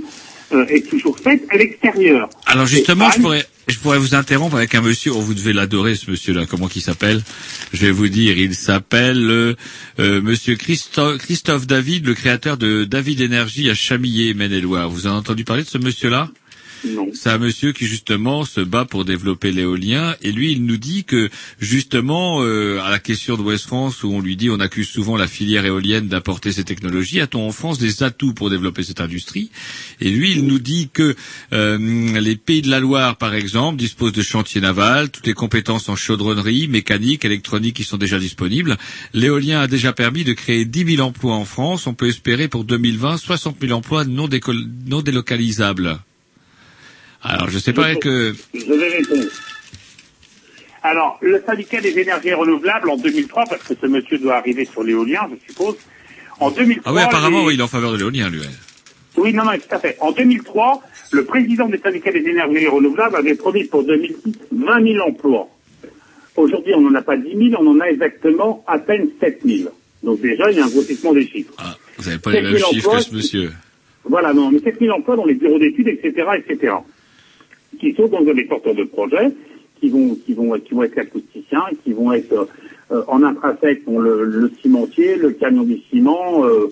euh, 0.51 0.65
est 0.67 0.87
toujours 0.89 1.17
faite 1.17 1.43
à 1.49 1.57
l'extérieur. 1.57 2.29
Alors 2.45 2.65
justement, 2.65 3.09
je 3.11 3.21
pourrais, 3.21 3.45
Je 3.67 3.77
pourrais 3.77 3.99
vous 3.99 4.15
interrompre 4.15 4.55
avec 4.55 4.73
un 4.73 4.81
monsieur, 4.81 5.11
oh, 5.13 5.21
vous 5.21 5.35
devez 5.35 5.53
l'adorer 5.53 5.93
ce 5.95 6.09
monsieur-là, 6.09 6.45
comment 6.49 6.67
qu'il 6.67 6.81
s'appelle? 6.81 7.21
Je 7.71 7.85
vais 7.85 7.91
vous 7.91 8.07
dire, 8.09 8.35
il 8.37 8.55
s'appelle 8.55 9.29
euh, 9.29 9.53
euh, 9.99 10.21
monsieur 10.21 10.55
Christo- 10.55 11.17
Christophe 11.19 11.67
David, 11.67 12.07
le 12.07 12.15
créateur 12.15 12.57
de 12.57 12.83
David 12.83 13.21
Énergie 13.21 13.69
à 13.69 13.75
Chamillé, 13.75 14.33
Maine-et-Loire. 14.33 14.89
Vous 14.89 15.05
avez 15.05 15.15
entendu 15.15 15.43
parler 15.43 15.63
de 15.63 15.67
ce 15.69 15.77
monsieur-là? 15.77 16.29
C'est 17.13 17.29
un 17.29 17.37
monsieur 17.37 17.73
qui 17.73 17.85
justement 17.85 18.45
se 18.45 18.61
bat 18.61 18.85
pour 18.85 19.05
développer 19.05 19.51
l'éolien 19.51 20.15
et 20.21 20.31
lui 20.31 20.51
il 20.51 20.65
nous 20.65 20.77
dit 20.77 21.03
que 21.03 21.29
justement 21.59 22.41
euh, 22.41 22.79
à 22.81 22.89
la 22.89 22.99
question 22.99 23.37
de 23.37 23.41
West 23.41 23.65
France 23.65 24.03
où 24.03 24.11
on 24.11 24.21
lui 24.21 24.35
dit 24.35 24.49
on 24.49 24.59
accuse 24.59 24.87
souvent 24.87 25.17
la 25.17 25.27
filière 25.27 25.65
éolienne 25.65 26.07
d'apporter 26.07 26.51
ces 26.51 26.63
technologies, 26.63 27.19
a-t-on 27.21 27.47
en 27.47 27.51
France 27.51 27.79
des 27.79 28.03
atouts 28.03 28.33
pour 28.33 28.49
développer 28.49 28.83
cette 28.83 29.01
industrie? 29.01 29.51
Et 29.99 30.09
lui 30.09 30.31
il 30.31 30.45
nous 30.45 30.59
dit 30.59 30.89
que 30.93 31.15
euh, 31.53 31.77
les 32.19 32.35
pays 32.35 32.61
de 32.61 32.69
la 32.69 32.79
Loire 32.79 33.17
par 33.17 33.33
exemple 33.33 33.77
disposent 33.77 34.13
de 34.13 34.21
chantiers 34.21 34.61
navals, 34.61 35.09
toutes 35.09 35.27
les 35.27 35.33
compétences 35.33 35.89
en 35.89 35.95
chaudronnerie, 35.95 36.67
mécanique, 36.67 37.25
électronique 37.25 37.75
qui 37.75 37.83
sont 37.83 37.97
déjà 37.97 38.19
disponibles. 38.19 38.77
L'éolien 39.13 39.61
a 39.61 39.67
déjà 39.67 39.93
permis 39.93 40.23
de 40.23 40.33
créer 40.33 40.65
10 40.65 40.95
000 40.95 41.07
emplois 41.07 41.35
en 41.35 41.45
France. 41.45 41.87
On 41.87 41.93
peut 41.93 42.07
espérer 42.07 42.47
pour 42.47 42.63
2020 42.63 43.17
60 43.17 43.57
000 43.61 43.73
emplois 43.73 44.05
non, 44.05 44.29
non 44.87 45.01
délocalisables. 45.01 45.99
Alors, 47.23 47.49
je 47.49 47.57
sais 47.59 47.73
pas 47.73 47.95
que... 47.95 48.33
Je 48.53 48.73
vais 48.73 48.87
répondre. 48.97 49.27
Alors, 50.83 51.17
le 51.21 51.41
syndicat 51.45 51.81
des 51.81 51.97
énergies 51.99 52.33
renouvelables 52.33 52.89
en 52.89 52.95
2003, 52.97 53.43
parce 53.49 53.63
que 53.63 53.73
ce 53.79 53.85
monsieur 53.87 54.17
doit 54.17 54.35
arriver 54.37 54.65
sur 54.65 54.83
l'éolien, 54.83 55.27
je 55.29 55.45
suppose, 55.51 55.75
en 56.39 56.51
2003... 56.51 56.91
Ah 56.91 56.95
oui, 56.95 57.01
apparemment, 57.01 57.39
les- 57.41 57.45
oui, 57.47 57.53
il 57.55 57.59
est 57.59 57.63
en 57.63 57.67
faveur 57.67 57.91
de 57.91 57.97
l'éolien, 57.97 58.29
lui. 58.29 58.39
Oui, 59.17 59.33
non, 59.33 59.43
non, 59.43 59.51
tout 59.57 59.75
à 59.75 59.79
fait. 59.79 59.97
En 59.99 60.13
2003, 60.13 60.81
le 61.11 61.25
président 61.25 61.67
des 61.67 61.79
syndicats 61.79 62.11
des 62.13 62.19
énergies 62.19 62.67
renouvelables 62.67 63.17
avait 63.17 63.35
promis 63.35 63.65
pour 63.65 63.83
2006 63.83 64.31
20 64.53 64.83
000 64.93 65.05
emplois. 65.05 65.49
Aujourd'hui, 66.37 66.73
on 66.75 66.81
n'en 66.81 66.95
a 66.95 67.01
pas 67.01 67.17
10 67.17 67.23
000, 67.49 67.61
on 67.61 67.67
en 67.75 67.79
a 67.81 67.87
exactement 67.87 68.63
à 68.65 68.79
peine 68.79 69.09
7 69.19 69.41
000. 69.43 69.69
Donc 70.03 70.21
déjà, 70.21 70.49
il 70.49 70.57
y 70.57 70.61
a 70.61 70.65
un 70.65 70.69
grossissement 70.69 71.11
des 71.11 71.27
chiffres. 71.27 71.51
Vous 71.97 72.05
n'avez 72.05 72.19
pas 72.19 72.31
les 72.31 72.37
7 72.37 72.43
000 72.45 72.53
mêmes 72.53 72.63
chiffres 72.73 72.87
emplois, 72.87 72.99
que 73.03 73.09
ce 73.09 73.15
monsieur. 73.15 73.51
Voilà, 74.05 74.31
non, 74.33 74.49
mais 74.49 74.59
7 74.59 74.79
000 74.79 74.95
emplois 74.95 75.17
dans 75.17 75.25
les 75.25 75.33
bureaux 75.33 75.59
d'études, 75.59 75.89
etc., 75.89 76.25
etc., 76.37 76.73
qui 77.79 77.93
sont 77.93 78.07
donc 78.07 78.27
les 78.27 78.45
porteurs 78.45 78.75
de 78.75 78.83
projets, 78.83 79.31
qui 79.79 79.89
vont, 79.89 80.15
qui 80.25 80.33
vont, 80.33 80.59
qui 80.59 80.73
vont 80.73 80.83
être 80.83 80.97
acousticiens, 80.97 81.63
qui 81.83 81.93
vont 81.93 82.11
être 82.11 82.47
euh, 82.91 83.01
en 83.07 83.23
intrinsèque 83.23 83.85
bon, 83.85 83.99
le, 83.99 84.23
le 84.23 84.51
cimentier, 84.61 85.15
le 85.15 85.31
camion 85.31 85.63
du 85.63 85.79
ciment, 85.89 86.45
euh, 86.45 86.69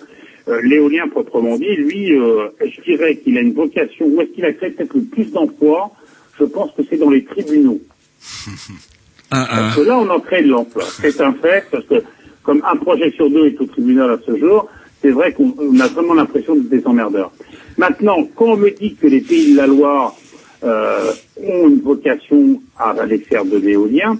euh, 0.49 0.61
l'éolien 0.63 1.07
proprement 1.07 1.57
dit. 1.57 1.75
Lui, 1.75 2.13
euh, 2.13 2.47
je 2.61 2.81
dirais 2.81 3.17
qu'il 3.17 3.37
a 3.37 3.41
une 3.41 3.53
vocation. 3.53 4.05
Où 4.05 4.21
est-ce 4.21 4.31
qu'il 4.31 4.45
a 4.45 4.53
créé 4.53 4.71
peut-être 4.71 4.93
le 4.93 5.01
plus 5.01 5.31
d'emplois? 5.31 5.91
Je 6.39 6.45
pense 6.45 6.71
que 6.71 6.83
c'est 6.89 6.97
dans 6.97 7.09
les 7.09 7.23
tribunaux. 7.23 7.81
Parce 9.29 9.75
que 9.75 9.81
là, 9.81 9.97
on 9.97 10.09
en 10.09 10.19
crée 10.21 10.43
de 10.43 10.47
l'emploi. 10.47 10.83
C'est 10.85 11.19
un 11.19 11.33
fait, 11.33 11.65
parce 11.69 11.83
que 11.83 11.95
comme 12.43 12.63
un 12.65 12.77
projet 12.77 13.11
sur 13.11 13.29
deux 13.29 13.47
est 13.47 13.59
au 13.59 13.65
tribunal 13.65 14.09
à 14.09 14.19
ce 14.25 14.37
jour, 14.37 14.69
c'est 15.01 15.09
vrai 15.11 15.33
qu'on 15.33 15.53
on 15.59 15.77
a 15.81 15.87
vraiment 15.87 16.13
l'impression 16.13 16.55
d'être 16.55 16.69
des 16.69 16.87
emmerdeurs. 16.87 17.33
Maintenant, 17.77 18.25
quand 18.35 18.53
on 18.53 18.55
me 18.55 18.69
dit 18.69 18.95
que 18.95 19.05
les 19.05 19.19
pays 19.19 19.51
de 19.51 19.57
la 19.57 19.67
Loire 19.67 20.15
euh, 20.63 21.11
ont 21.43 21.67
une 21.67 21.81
vocation 21.81 22.61
à 22.77 22.91
aller 22.91 23.19
faire 23.19 23.45
de 23.45 23.57
l'éolien, 23.57 24.17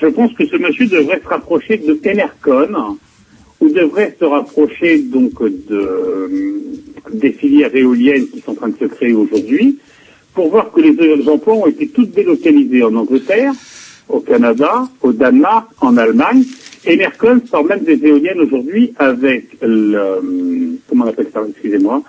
je 0.00 0.06
pense 0.06 0.32
que 0.34 0.46
ce 0.46 0.56
monsieur 0.56 0.86
devrait 0.86 1.20
se 1.22 1.28
rapprocher 1.28 1.76
de 1.78 1.98
Enercon, 2.08 2.98
ou 3.60 3.68
devrait 3.68 4.16
se 4.18 4.24
rapprocher 4.24 4.98
donc 4.98 5.42
de, 5.42 6.30
des 7.12 7.32
filières 7.32 7.74
éoliennes 7.74 8.28
qui 8.28 8.40
sont 8.40 8.52
en 8.52 8.54
train 8.54 8.68
de 8.68 8.78
se 8.78 8.84
créer 8.84 9.12
aujourd'hui, 9.12 9.78
pour 10.34 10.50
voir 10.50 10.70
que 10.70 10.80
les 10.80 11.28
emplois 11.28 11.54
ont 11.54 11.66
été 11.66 11.88
tous 11.88 12.06
délocalisés 12.06 12.84
en 12.84 12.94
Angleterre, 12.94 13.52
au 14.08 14.20
Canada, 14.20 14.88
au 15.02 15.12
Danemark, 15.12 15.68
en 15.80 15.96
Allemagne. 15.96 16.44
Enercon 16.86 17.40
sort 17.50 17.64
même 17.64 17.80
des 17.80 17.98
éoliennes 18.06 18.40
aujourd'hui 18.40 18.94
avec 18.96 19.56
le, 19.60 20.78
comment 20.88 21.06
on 21.06 21.08
appelle 21.08 21.28
ça, 21.32 21.42
excusez-moi, 21.48 22.02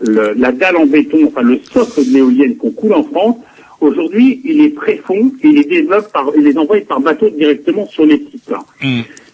le- 0.00 0.34
la 0.36 0.52
dalle 0.52 0.76
en 0.76 0.86
béton, 0.86 1.18
enfin 1.26 1.42
le 1.42 1.58
socle 1.72 2.04
de 2.06 2.12
l'éolienne 2.12 2.56
qu'on 2.56 2.70
coule 2.70 2.94
en 2.94 3.04
France. 3.04 3.36
Aujourd'hui, 3.80 4.40
il 4.44 4.60
est 4.62 4.70
préfond 4.70 5.32
et 5.42 5.48
il 5.48 5.54
les 5.56 5.64
développe 5.64 6.10
par, 6.12 6.30
il 6.36 6.42
les 6.44 6.56
envoie 6.56 6.80
par 6.80 7.00
bateau 7.00 7.28
directement 7.30 7.86
sur 7.88 8.06
les 8.06 8.18
sites. 8.18 8.50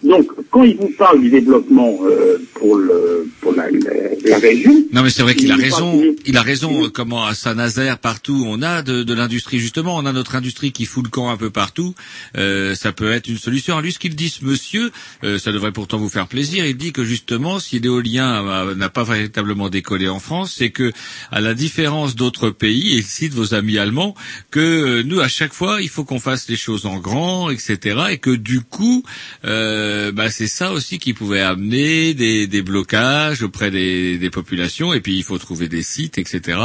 Donc, 0.03 0.27
quand 0.49 0.63
il 0.63 0.75
vous 0.77 0.91
parle 0.97 1.21
du 1.21 1.29
développement 1.29 1.99
euh, 2.03 2.37
pour, 2.55 2.75
le, 2.75 3.27
pour 3.39 3.53
la, 3.53 3.69
la, 3.69 3.79
la 4.25 4.37
région, 4.39 4.71
Non, 4.91 5.03
mais 5.03 5.09
c'est 5.11 5.21
vrai 5.21 5.35
qu'il 5.35 5.51
a 5.51 5.55
raison. 5.55 6.01
Il 6.25 6.37
a 6.37 6.41
raison. 6.41 6.85
euh, 6.85 6.89
Comment 6.89 7.25
à 7.25 7.33
Saint-Nazaire, 7.35 7.99
partout, 7.99 8.43
on 8.47 8.61
a 8.63 8.81
de, 8.81 9.03
de 9.03 9.13
l'industrie 9.13 9.59
justement. 9.59 9.95
On 9.97 10.05
a 10.05 10.11
notre 10.13 10.35
industrie 10.35 10.71
qui 10.71 10.85
fout 10.85 11.03
le 11.03 11.09
camp 11.09 11.29
un 11.29 11.37
peu 11.37 11.49
partout. 11.51 11.93
Euh, 12.37 12.73
ça 12.75 12.91
peut 12.91 13.11
être 13.11 13.27
une 13.27 13.37
solution. 13.37 13.73
Alors, 13.75 13.83
lui, 13.83 13.91
ce 13.91 13.99
qu'il 13.99 14.15
dit, 14.15 14.29
ce 14.29 14.43
monsieur, 14.43 14.91
euh, 15.23 15.37
ça 15.37 15.51
devrait 15.51 15.71
pourtant 15.71 15.97
vous 15.97 16.09
faire 16.09 16.27
plaisir. 16.27 16.65
Il 16.65 16.77
dit 16.77 16.91
que 16.93 17.03
justement, 17.03 17.59
si 17.59 17.79
l'éolien 17.79 18.45
euh, 18.45 18.75
n'a 18.75 18.89
pas 18.89 19.03
véritablement 19.03 19.69
décollé 19.69 20.07
en 20.09 20.19
France, 20.19 20.55
c'est 20.57 20.71
que, 20.71 20.91
à 21.31 21.41
la 21.41 21.53
différence 21.53 22.15
d'autres 22.15 22.49
pays, 22.49 22.93
et 22.93 22.97
il 22.97 23.03
cite 23.03 23.33
vos 23.33 23.53
amis 23.53 23.77
allemands, 23.77 24.15
que 24.49 24.59
euh, 24.59 25.03
nous, 25.03 25.19
à 25.19 25.27
chaque 25.27 25.53
fois, 25.53 25.81
il 25.81 25.89
faut 25.89 26.03
qu'on 26.03 26.19
fasse 26.19 26.49
les 26.49 26.57
choses 26.57 26.85
en 26.85 26.97
grand, 26.97 27.49
etc. 27.51 27.99
Et 28.11 28.17
que 28.17 28.31
du 28.31 28.61
coup, 28.61 29.03
euh, 29.45 29.90
bah, 30.11 30.29
c'est 30.29 30.47
ça 30.47 30.71
aussi 30.71 30.99
qui 30.99 31.13
pouvait 31.13 31.41
amener 31.41 32.13
des, 32.13 32.47
des 32.47 32.61
blocages 32.61 33.41
auprès 33.43 33.71
des, 33.71 34.17
des 34.17 34.29
populations. 34.29 34.93
Et 34.93 35.01
puis, 35.01 35.15
il 35.17 35.23
faut 35.23 35.37
trouver 35.37 35.67
des 35.67 35.83
sites, 35.83 36.17
etc. 36.17 36.57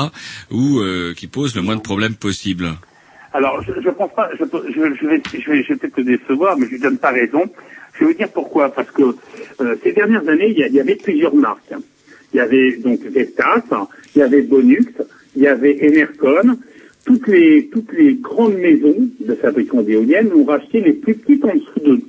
où 0.50 0.80
euh, 0.80 1.14
qui 1.16 1.26
posent 1.26 1.54
le 1.56 1.62
moins 1.62 1.76
de 1.76 1.80
problèmes 1.82 2.14
possible. 2.14 2.66
Alors, 3.32 3.62
je 3.62 3.72
ne 3.72 3.90
pense 3.90 4.12
pas, 4.14 4.30
je, 4.38 4.44
je, 4.44 4.80
je 5.00 5.06
vais, 5.06 5.22
je 5.32 5.50
vais, 5.50 5.62
je 5.62 5.68
vais 5.68 5.76
peut-être 5.76 5.96
te 5.96 6.00
décevoir, 6.00 6.56
mais 6.58 6.66
je 6.70 6.76
ne 6.76 6.80
donne 6.80 6.98
pas 6.98 7.10
raison. 7.10 7.42
Je 7.94 8.00
vais 8.00 8.12
vous 8.12 8.16
dire 8.16 8.30
pourquoi. 8.32 8.70
Parce 8.72 8.90
que 8.90 9.02
euh, 9.60 9.76
ces 9.82 9.92
dernières 9.92 10.26
années, 10.28 10.50
il 10.50 10.58
y, 10.58 10.62
a- 10.62 10.68
il 10.68 10.74
y 10.74 10.80
avait 10.80 10.96
plusieurs 10.96 11.34
marques. 11.34 11.72
Il 12.32 12.36
y 12.38 12.40
avait 12.40 12.76
donc 12.78 13.00
Vestas, 13.02 13.62
il 14.14 14.18
y 14.18 14.22
avait 14.22 14.42
Bonux, 14.42 14.86
il 15.36 15.42
y 15.42 15.46
avait 15.46 15.76
Enercon. 15.86 16.58
Toutes 17.04 17.28
les, 17.28 17.68
toutes 17.72 17.92
les 17.92 18.14
grandes 18.14 18.56
maisons 18.56 19.08
de 19.20 19.34
fabricants 19.36 19.82
d'éoliennes 19.82 20.32
ont 20.34 20.44
racheté 20.44 20.80
les 20.80 20.92
plus 20.92 21.14
petites 21.14 21.44
en 21.44 21.54
dessous 21.54 21.80
d'eux. 21.84 22.00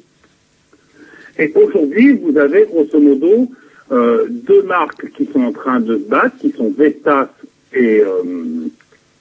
Et 1.39 1.51
aujourd'hui, 1.55 2.13
vous 2.13 2.37
avez 2.37 2.65
grosso 2.65 2.99
modo 2.99 3.49
euh, 3.91 4.25
deux 4.29 4.63
marques 4.63 5.09
qui 5.11 5.25
sont 5.31 5.41
en 5.41 5.51
train 5.51 5.79
de 5.79 5.97
se 5.97 6.09
battre, 6.09 6.37
qui 6.39 6.51
sont 6.51 6.73
Vestas 6.77 7.29
et, 7.73 8.01
euh, 8.01 8.67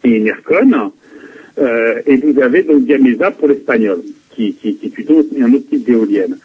et. 0.04 0.32
Euh, 1.58 2.02
et 2.06 2.16
vous 2.16 2.40
avez 2.40 2.62
donc 2.62 2.84
Gamesa 2.84 3.30
pour 3.30 3.48
l'espagnol, 3.48 4.02
qui, 4.30 4.54
qui, 4.54 4.76
qui 4.76 4.86
est 4.86 4.90
plutôt 4.90 5.24
un 5.40 5.52
autre 5.54 5.68
type 5.70 5.84
d'éolienne. 5.84 6.36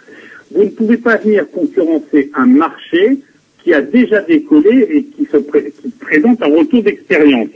Vous 0.52 0.64
ne 0.64 0.69
pouvez 0.69 0.98
pas 0.98 1.18
venir 1.18 1.49
concurrencer 1.49 2.31
un 2.34 2.45
marché 2.45 3.19
qui 3.64 3.73
a 3.73 3.81
déjà 3.81 4.22
décollé 4.22 4.88
et 4.89 5.03
qui, 5.03 5.26
se 5.26 5.38
qui 5.38 5.89
présente 5.99 6.41
un 6.41 6.48
retour 6.48 6.84
d'expérience. 6.84 7.49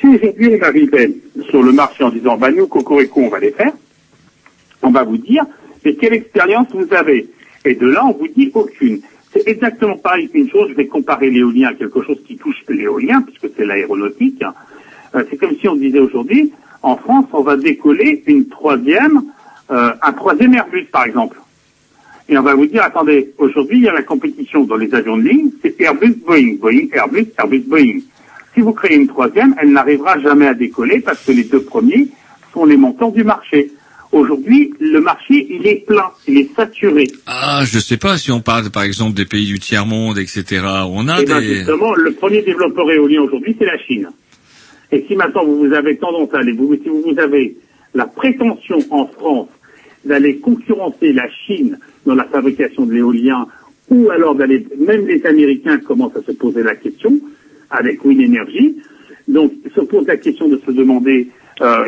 Si 0.00 0.06
aujourd'hui 0.06 0.58
on 0.58 0.62
arrivait 0.62 1.10
sur 1.50 1.62
le 1.62 1.72
marché 1.72 2.04
en 2.04 2.10
disant, 2.10 2.36
bah 2.36 2.50
nous, 2.50 2.66
Cocorico, 2.66 3.20
on 3.20 3.28
va 3.28 3.38
les 3.38 3.52
faire, 3.52 3.72
on 4.82 4.90
va 4.90 5.04
vous 5.04 5.18
dire, 5.18 5.44
mais 5.84 5.94
quelle 5.94 6.14
expérience 6.14 6.68
vous 6.72 6.92
avez? 6.92 7.28
Et 7.64 7.74
de 7.74 7.86
là, 7.86 8.04
on 8.04 8.12
vous 8.12 8.28
dit 8.28 8.50
aucune. 8.54 9.00
C'est 9.32 9.48
exactement 9.48 9.96
pareil 9.96 10.28
qu'une 10.28 10.48
chose, 10.50 10.68
je 10.70 10.74
vais 10.74 10.86
comparer 10.86 11.30
l'éolien 11.30 11.68
à 11.68 11.74
quelque 11.74 12.02
chose 12.02 12.18
qui 12.26 12.36
touche 12.36 12.62
l'éolien, 12.68 13.22
puisque 13.22 13.54
c'est 13.56 13.64
l'aéronautique. 13.64 14.42
Euh, 15.14 15.24
c'est 15.28 15.36
comme 15.36 15.56
si 15.60 15.66
on 15.68 15.76
disait 15.76 15.98
aujourd'hui, 15.98 16.52
en 16.82 16.96
France, 16.96 17.26
on 17.32 17.42
va 17.42 17.56
décoller 17.56 18.22
une 18.26 18.48
troisième, 18.48 19.24
euh, 19.70 19.92
un 20.02 20.12
troisième 20.12 20.54
Airbus, 20.54 20.84
par 20.84 21.04
exemple. 21.04 21.38
Et 22.28 22.38
on 22.38 22.42
va 22.42 22.54
vous 22.54 22.66
dire, 22.66 22.82
attendez, 22.82 23.32
aujourd'hui, 23.38 23.78
il 23.78 23.82
y 23.84 23.88
a 23.88 23.92
la 23.92 24.02
compétition 24.02 24.64
dans 24.64 24.76
les 24.76 24.94
avions 24.94 25.16
de 25.16 25.22
ligne, 25.22 25.50
c'est 25.62 25.78
Airbus-Boeing, 25.80 26.58
Boeing, 26.58 26.88
Airbus, 26.92 27.26
Airbus-Boeing. 27.38 28.02
Si 28.54 28.60
vous 28.60 28.72
créez 28.72 28.96
une 28.96 29.08
troisième, 29.08 29.54
elle 29.60 29.72
n'arrivera 29.72 30.18
jamais 30.20 30.46
à 30.46 30.54
décoller 30.54 31.00
parce 31.00 31.24
que 31.24 31.32
les 31.32 31.44
deux 31.44 31.62
premiers 31.62 32.08
sont 32.52 32.64
les 32.64 32.76
montants 32.76 33.10
du 33.10 33.24
marché. 33.24 33.72
Aujourd'hui, 34.14 34.72
le 34.78 35.00
marché, 35.00 35.44
il 35.50 35.66
est 35.66 35.84
plein, 35.84 36.08
il 36.28 36.38
est 36.38 36.54
saturé. 36.54 37.08
Ah, 37.26 37.62
je 37.64 37.80
sais 37.80 37.96
pas 37.96 38.16
si 38.16 38.30
on 38.30 38.40
parle 38.40 38.70
par 38.70 38.84
exemple 38.84 39.14
des 39.14 39.24
pays 39.24 39.46
du 39.46 39.58
tiers 39.58 39.86
monde, 39.86 40.18
etc. 40.18 40.62
On 40.86 41.08
a 41.08 41.20
Et 41.20 41.24
ben 41.24 41.40
des. 41.40 41.56
justement, 41.56 41.94
le 41.96 42.12
premier 42.12 42.40
développeur 42.42 42.88
éolien 42.92 43.22
aujourd'hui, 43.22 43.56
c'est 43.58 43.64
la 43.66 43.76
Chine. 43.78 44.08
Et 44.92 45.04
si 45.08 45.16
maintenant 45.16 45.44
vous, 45.44 45.58
vous 45.66 45.72
avez 45.72 45.96
tendance 45.96 46.32
à 46.32 46.38
aller, 46.38 46.52
vous, 46.52 46.76
si 46.76 46.88
vous 46.88 47.18
avez 47.18 47.56
la 47.92 48.06
prétention 48.06 48.78
en 48.90 49.06
France 49.08 49.48
d'aller 50.04 50.36
concurrencer 50.38 51.12
la 51.12 51.28
Chine 51.44 51.76
dans 52.06 52.14
la 52.14 52.24
fabrication 52.24 52.86
de 52.86 52.92
l'éolien, 52.92 53.48
ou 53.90 54.10
alors 54.10 54.36
d'aller, 54.36 54.64
même 54.78 55.08
les 55.08 55.26
Américains 55.26 55.78
commencent 55.78 56.16
à 56.16 56.22
se 56.22 56.32
poser 56.32 56.62
la 56.62 56.76
question, 56.76 57.18
avec 57.68 58.04
Wind 58.04 58.20
Energy, 58.20 58.76
donc 59.28 59.52
se 59.74 59.80
pose 59.80 60.06
la 60.06 60.16
question 60.16 60.48
de 60.48 60.60
se 60.64 60.70
demander 60.70 61.28
euh, 61.60 61.86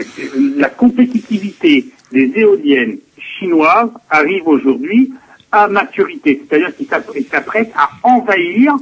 la 0.56 0.68
compétitivité 0.70 1.86
des 2.12 2.32
éoliennes 2.36 2.98
chinoises 3.18 3.90
arrive 4.10 4.46
aujourd'hui 4.46 5.12
à 5.52 5.68
maturité, 5.68 6.42
c'est-à-dire 6.48 6.74
qu'ils 6.76 6.86
s'app- 6.86 7.10
ils 7.16 7.24
s'apprêtent 7.26 7.72
à 7.76 7.90
envahir 8.02 8.74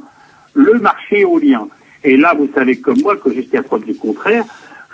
le 0.54 0.78
marché 0.78 1.20
éolien. 1.20 1.68
Et 2.02 2.16
là, 2.16 2.34
vous 2.36 2.48
savez 2.54 2.76
comme 2.76 3.00
moi 3.00 3.16
que 3.16 3.32
jusqu'à 3.32 3.62
preuve 3.62 3.84
du 3.84 3.94
contraire, 3.94 4.44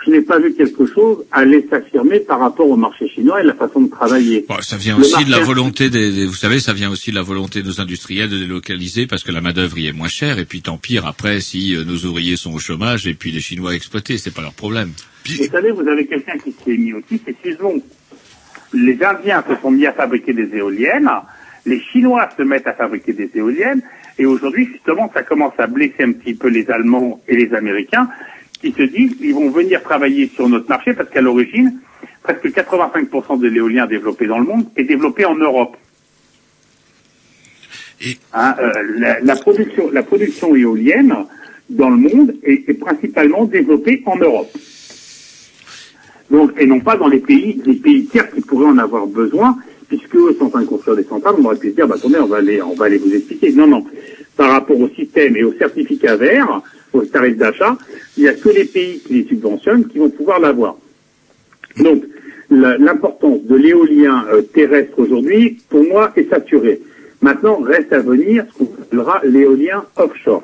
je 0.05 0.11
n'ai 0.11 0.21
pas 0.21 0.39
vu 0.39 0.53
quelque 0.53 0.85
chose 0.85 1.23
aller 1.31 1.65
s'affirmer 1.69 2.19
par 2.21 2.39
rapport 2.39 2.67
au 2.69 2.75
marché 2.75 3.07
chinois 3.07 3.41
et 3.41 3.45
la 3.45 3.53
façon 3.53 3.81
de 3.81 3.89
travailler. 3.89 4.45
Bon, 4.49 4.55
ça 4.61 4.77
vient 4.77 4.95
Le 4.97 5.01
aussi 5.01 5.23
de 5.25 5.31
la 5.31 5.39
volonté 5.39 5.89
des, 5.89 6.11
des- 6.11 6.25
vous 6.25 6.33
savez, 6.33 6.59
ça 6.59 6.73
vient 6.73 6.89
aussi 6.89 7.11
de 7.11 7.15
la 7.15 7.21
volonté 7.21 7.61
de 7.61 7.67
nos 7.67 7.79
industriels 7.81 8.29
de 8.29 8.37
délocaliser 8.37 9.05
parce 9.07 9.23
que 9.23 9.31
la 9.31 9.41
main 9.41 9.53
d'œuvre 9.53 9.77
y 9.77 9.87
est 9.87 9.91
moins 9.93 10.07
chère 10.07 10.39
et 10.39 10.45
puis 10.45 10.61
tant 10.61 10.77
pire 10.77 11.05
après 11.05 11.39
si 11.39 11.75
euh, 11.75 11.83
nos 11.83 11.97
ouvriers 12.09 12.35
sont 12.35 12.53
au 12.53 12.59
chômage 12.59 13.05
et 13.07 13.13
puis 13.13 13.31
les 13.31 13.41
Chinois 13.41 13.75
exploités, 13.75 14.17
c'est 14.17 14.33
pas 14.33 14.41
leur 14.41 14.53
problème. 14.53 14.91
Vous 15.27 15.45
savez, 15.51 15.71
vous 15.71 15.87
avez 15.87 16.07
quelqu'un 16.07 16.37
qui 16.43 16.51
s'y 16.51 16.71
est 16.71 16.77
mis 16.77 16.93
aussi, 16.93 17.21
c'est 17.25 17.35
Suzlon. 17.43 17.81
Les 18.73 18.97
Indiens 19.03 19.43
se 19.47 19.55
sont 19.61 19.69
mis 19.71 19.85
à 19.85 19.93
fabriquer 19.93 20.33
des 20.33 20.49
éoliennes, 20.55 21.09
les 21.65 21.79
Chinois 21.79 22.29
se 22.37 22.41
mettent 22.43 22.67
à 22.67 22.73
fabriquer 22.73 23.13
des 23.13 23.29
éoliennes, 23.35 23.81
et 24.17 24.25
aujourd'hui, 24.25 24.67
justement, 24.71 25.11
ça 25.13 25.23
commence 25.23 25.53
à 25.57 25.67
blesser 25.67 26.03
un 26.03 26.13
petit 26.13 26.33
peu 26.33 26.47
les 26.47 26.69
Allemands 26.71 27.21
et 27.27 27.35
les 27.35 27.53
Américains, 27.53 28.09
qui 28.61 28.71
se 28.71 28.83
disent 28.83 29.15
ils 29.19 29.33
vont 29.33 29.49
venir 29.49 29.81
travailler 29.83 30.31
sur 30.33 30.47
notre 30.47 30.69
marché 30.69 30.93
parce 30.93 31.09
qu'à 31.09 31.21
l'origine, 31.21 31.79
presque 32.23 32.45
85% 32.45 33.39
de 33.39 33.47
l'éolien 33.47 33.87
développé 33.87 34.27
dans 34.27 34.39
le 34.39 34.45
monde 34.45 34.65
est 34.77 34.83
développé 34.83 35.25
en 35.25 35.35
Europe. 35.35 35.75
Hein, 38.33 38.55
euh, 38.59 38.71
la, 38.97 39.19
la 39.19 39.35
production, 39.35 39.91
la 39.91 40.03
production 40.03 40.55
éolienne 40.55 41.15
dans 41.69 41.89
le 41.89 41.97
monde 41.97 42.35
est, 42.43 42.67
est 42.67 42.73
principalement 42.73 43.45
développée 43.45 44.01
en 44.05 44.17
Europe. 44.17 44.51
Donc, 46.29 46.53
et 46.57 46.65
non 46.65 46.79
pas 46.79 46.95
dans 46.95 47.07
les 47.07 47.19
pays, 47.19 47.61
les 47.65 47.75
pays 47.75 48.05
tiers 48.05 48.31
qui 48.31 48.41
pourraient 48.41 48.67
en 48.67 48.77
avoir 48.77 49.05
besoin, 49.05 49.57
puisque 49.87 50.15
eux 50.15 50.35
sont 50.39 50.45
en 50.45 50.49
train 50.49 50.61
de 50.61 50.67
construire 50.67 50.95
des 50.95 51.03
centrales, 51.03 51.35
on 51.37 51.45
aurait 51.45 51.57
pu 51.57 51.71
se 51.71 51.75
dire, 51.75 51.87
bah, 51.87 51.95
attendez, 51.97 52.17
on 52.19 52.27
va 52.27 52.37
aller, 52.37 52.61
on 52.61 52.73
va 52.73 52.85
aller 52.85 52.97
vous 52.97 53.13
expliquer. 53.13 53.51
Non, 53.51 53.67
non. 53.67 53.85
Par 54.37 54.51
rapport 54.51 54.79
au 54.79 54.87
système 54.89 55.35
et 55.35 55.43
aux 55.43 55.53
certificats 55.53 56.15
verts, 56.15 56.61
aux 56.93 57.01
tarifs 57.05 57.37
d'achat, 57.37 57.77
il 58.17 58.23
n'y 58.23 58.29
a 58.29 58.33
que 58.33 58.49
les 58.49 58.65
pays 58.65 58.99
qui 58.99 59.13
les 59.13 59.23
subventionnent 59.25 59.87
qui 59.87 59.97
vont 59.99 60.09
pouvoir 60.09 60.39
l'avoir. 60.39 60.77
Donc, 61.79 62.03
l'importance 62.49 63.43
de 63.43 63.55
l'éolien 63.55 64.25
euh, 64.33 64.41
terrestre 64.41 64.99
aujourd'hui, 64.99 65.59
pour 65.69 65.83
moi, 65.85 66.11
est 66.17 66.29
saturée. 66.29 66.81
Maintenant, 67.21 67.57
reste 67.61 67.93
à 67.93 67.99
venir 67.99 68.45
ce 68.51 68.57
qu'on 68.57 68.71
appellera 68.81 69.21
l'éolien 69.23 69.85
offshore. 69.95 70.43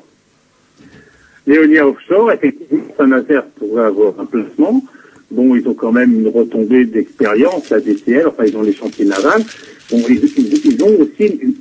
L'éolien 1.45 1.86
offshore, 1.88 2.32
effectivement, 2.32 2.84
Saint-Nazaire 2.98 3.45
pourrait 3.57 3.86
avoir 3.86 4.19
un 4.19 4.26
placement. 4.26 4.84
Bon, 5.32 5.56
ils 5.56 5.68
ont 5.68 5.74
quand 5.74 5.91
même 5.91 6.14
une 6.14 6.30
retombée 6.30 6.86
d'expérience, 6.86 7.69
la 7.69 7.80
DCL, 7.82 8.28
enfin, 8.28 8.44
ils 8.45 8.56
ont 8.56 8.61
les 8.61 8.74
chantiers 8.74 9.06
navals. 9.06 9.44
Bon, 9.91 10.02
ils, 10.10 10.24
ils- 10.38 10.61
ils 10.65 10.84
ont 10.84 10.95
aussi 11.02 11.26
une, 11.41 11.53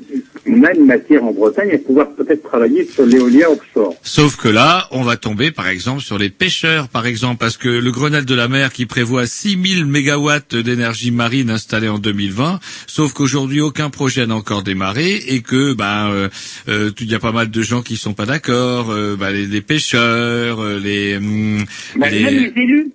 une 0.46 0.86
matière 0.86 1.24
en 1.24 1.32
Bretagne 1.32 1.72
à 1.74 1.78
pouvoir 1.78 2.10
peut-être 2.14 2.42
travailler 2.42 2.84
sur 2.86 3.04
l'éolien 3.06 3.48
offshore. 3.48 3.94
Sauf 4.02 4.36
que 4.36 4.48
là, 4.48 4.86
on 4.90 5.02
va 5.02 5.16
tomber 5.16 5.50
par 5.50 5.68
exemple 5.68 6.00
sur 6.02 6.18
les 6.18 6.30
pêcheurs, 6.30 6.88
par 6.88 7.06
exemple, 7.06 7.38
parce 7.38 7.56
que 7.56 7.68
le 7.68 7.90
Grenelle 7.90 8.24
de 8.24 8.34
la 8.34 8.48
mer 8.48 8.72
qui 8.72 8.86
prévoit 8.86 9.26
6000 9.26 9.84
mégawatts 9.86 10.54
d'énergie 10.54 11.10
marine 11.10 11.50
installée 11.50 11.88
en 11.88 11.98
2020, 11.98 12.60
sauf 12.86 13.12
qu'aujourd'hui 13.12 13.60
aucun 13.60 13.90
projet 13.90 14.26
n'a 14.26 14.34
encore 14.36 14.62
démarré 14.62 15.14
et 15.28 15.42
que 15.42 15.74
ben 15.74 16.10
euh, 16.10 16.28
euh, 16.68 16.90
il 17.00 17.10
y 17.10 17.14
a 17.14 17.18
pas 17.18 17.32
mal 17.32 17.50
de 17.50 17.62
gens 17.62 17.82
qui 17.82 17.96
sont 17.96 18.14
pas 18.14 18.26
d'accord, 18.26 18.90
euh, 18.90 19.16
ben, 19.16 19.30
les, 19.30 19.46
les 19.46 19.60
pêcheurs, 19.60 20.60
euh, 20.60 20.78
les, 20.78 21.16
hum, 21.16 21.64
Ben, 21.96 22.10
les- 22.10 22.22
Même 22.24 22.34
les 22.54 22.62
élus. 22.62 22.92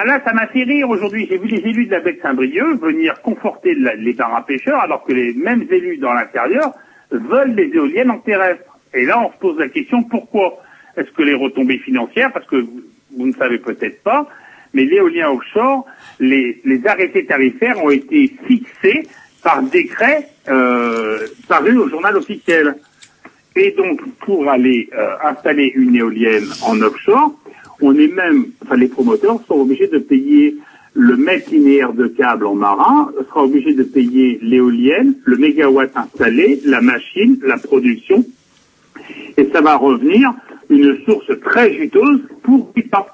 Ah 0.00 0.04
là, 0.04 0.22
ça 0.24 0.32
m'a 0.32 0.46
fait 0.46 0.62
rire 0.62 0.88
aujourd'hui. 0.88 1.26
J'ai 1.28 1.38
vu 1.38 1.48
les 1.48 1.58
élus 1.58 1.86
de 1.86 1.90
la 1.90 1.98
baie 1.98 2.16
Saint-Brieuc 2.22 2.80
venir 2.80 3.20
conforter 3.20 3.74
les 3.74 4.14
marins 4.14 4.42
pêcheurs, 4.42 4.78
alors 4.78 5.02
que 5.02 5.12
les 5.12 5.32
mêmes 5.32 5.66
élus 5.68 5.96
dans 5.96 6.12
l'intérieur 6.12 6.72
veulent 7.10 7.56
des 7.56 7.68
éoliennes 7.74 8.12
en 8.12 8.18
terrestre. 8.18 8.78
Et 8.94 9.04
là, 9.04 9.18
on 9.18 9.32
se 9.32 9.38
pose 9.38 9.58
la 9.58 9.68
question 9.68 10.04
pourquoi? 10.04 10.62
Est-ce 10.96 11.10
que 11.10 11.24
les 11.24 11.34
retombées 11.34 11.78
financières, 11.78 12.32
parce 12.32 12.46
que 12.46 12.64
vous, 12.64 13.26
ne 13.26 13.32
savez 13.32 13.58
peut-être 13.58 14.00
pas, 14.04 14.28
mais 14.72 14.84
l'éolien 14.84 15.32
offshore, 15.32 15.84
les, 16.20 16.60
les 16.64 16.86
arrêtés 16.86 17.26
tarifaires 17.26 17.82
ont 17.82 17.90
été 17.90 18.32
fixés 18.46 19.02
par 19.42 19.64
décret 19.64 20.28
euh, 20.48 21.26
paru 21.48 21.76
au 21.76 21.88
journal 21.88 22.16
officiel. 22.16 22.76
Et 23.56 23.72
donc, 23.72 24.00
pour 24.20 24.48
aller 24.48 24.90
euh, 24.96 25.16
installer 25.24 25.72
une 25.74 25.96
éolienne 25.96 26.46
en 26.62 26.80
offshore, 26.82 27.34
on 27.80 27.94
est 27.94 28.08
même, 28.08 28.46
enfin 28.64 28.76
les 28.76 28.88
promoteurs 28.88 29.40
sont 29.46 29.60
obligés 29.60 29.88
de 29.88 29.98
payer 29.98 30.56
le 30.94 31.16
mètre 31.16 31.50
linéaire 31.50 31.92
de 31.92 32.08
câble 32.08 32.46
en 32.46 32.54
marin, 32.54 33.12
sera 33.28 33.44
obligé 33.44 33.74
de 33.74 33.84
payer 33.84 34.38
l'éolienne, 34.42 35.14
le 35.24 35.36
mégawatt 35.36 35.96
installé, 35.96 36.60
la 36.64 36.80
machine, 36.80 37.38
la 37.44 37.56
production, 37.56 38.24
et 39.36 39.48
ça 39.52 39.60
va 39.60 39.76
revenir 39.76 40.32
une 40.68 40.98
source 41.04 41.30
très 41.40 41.72
juteuse 41.74 42.20
pour 42.42 42.72
l'État. 42.74 43.06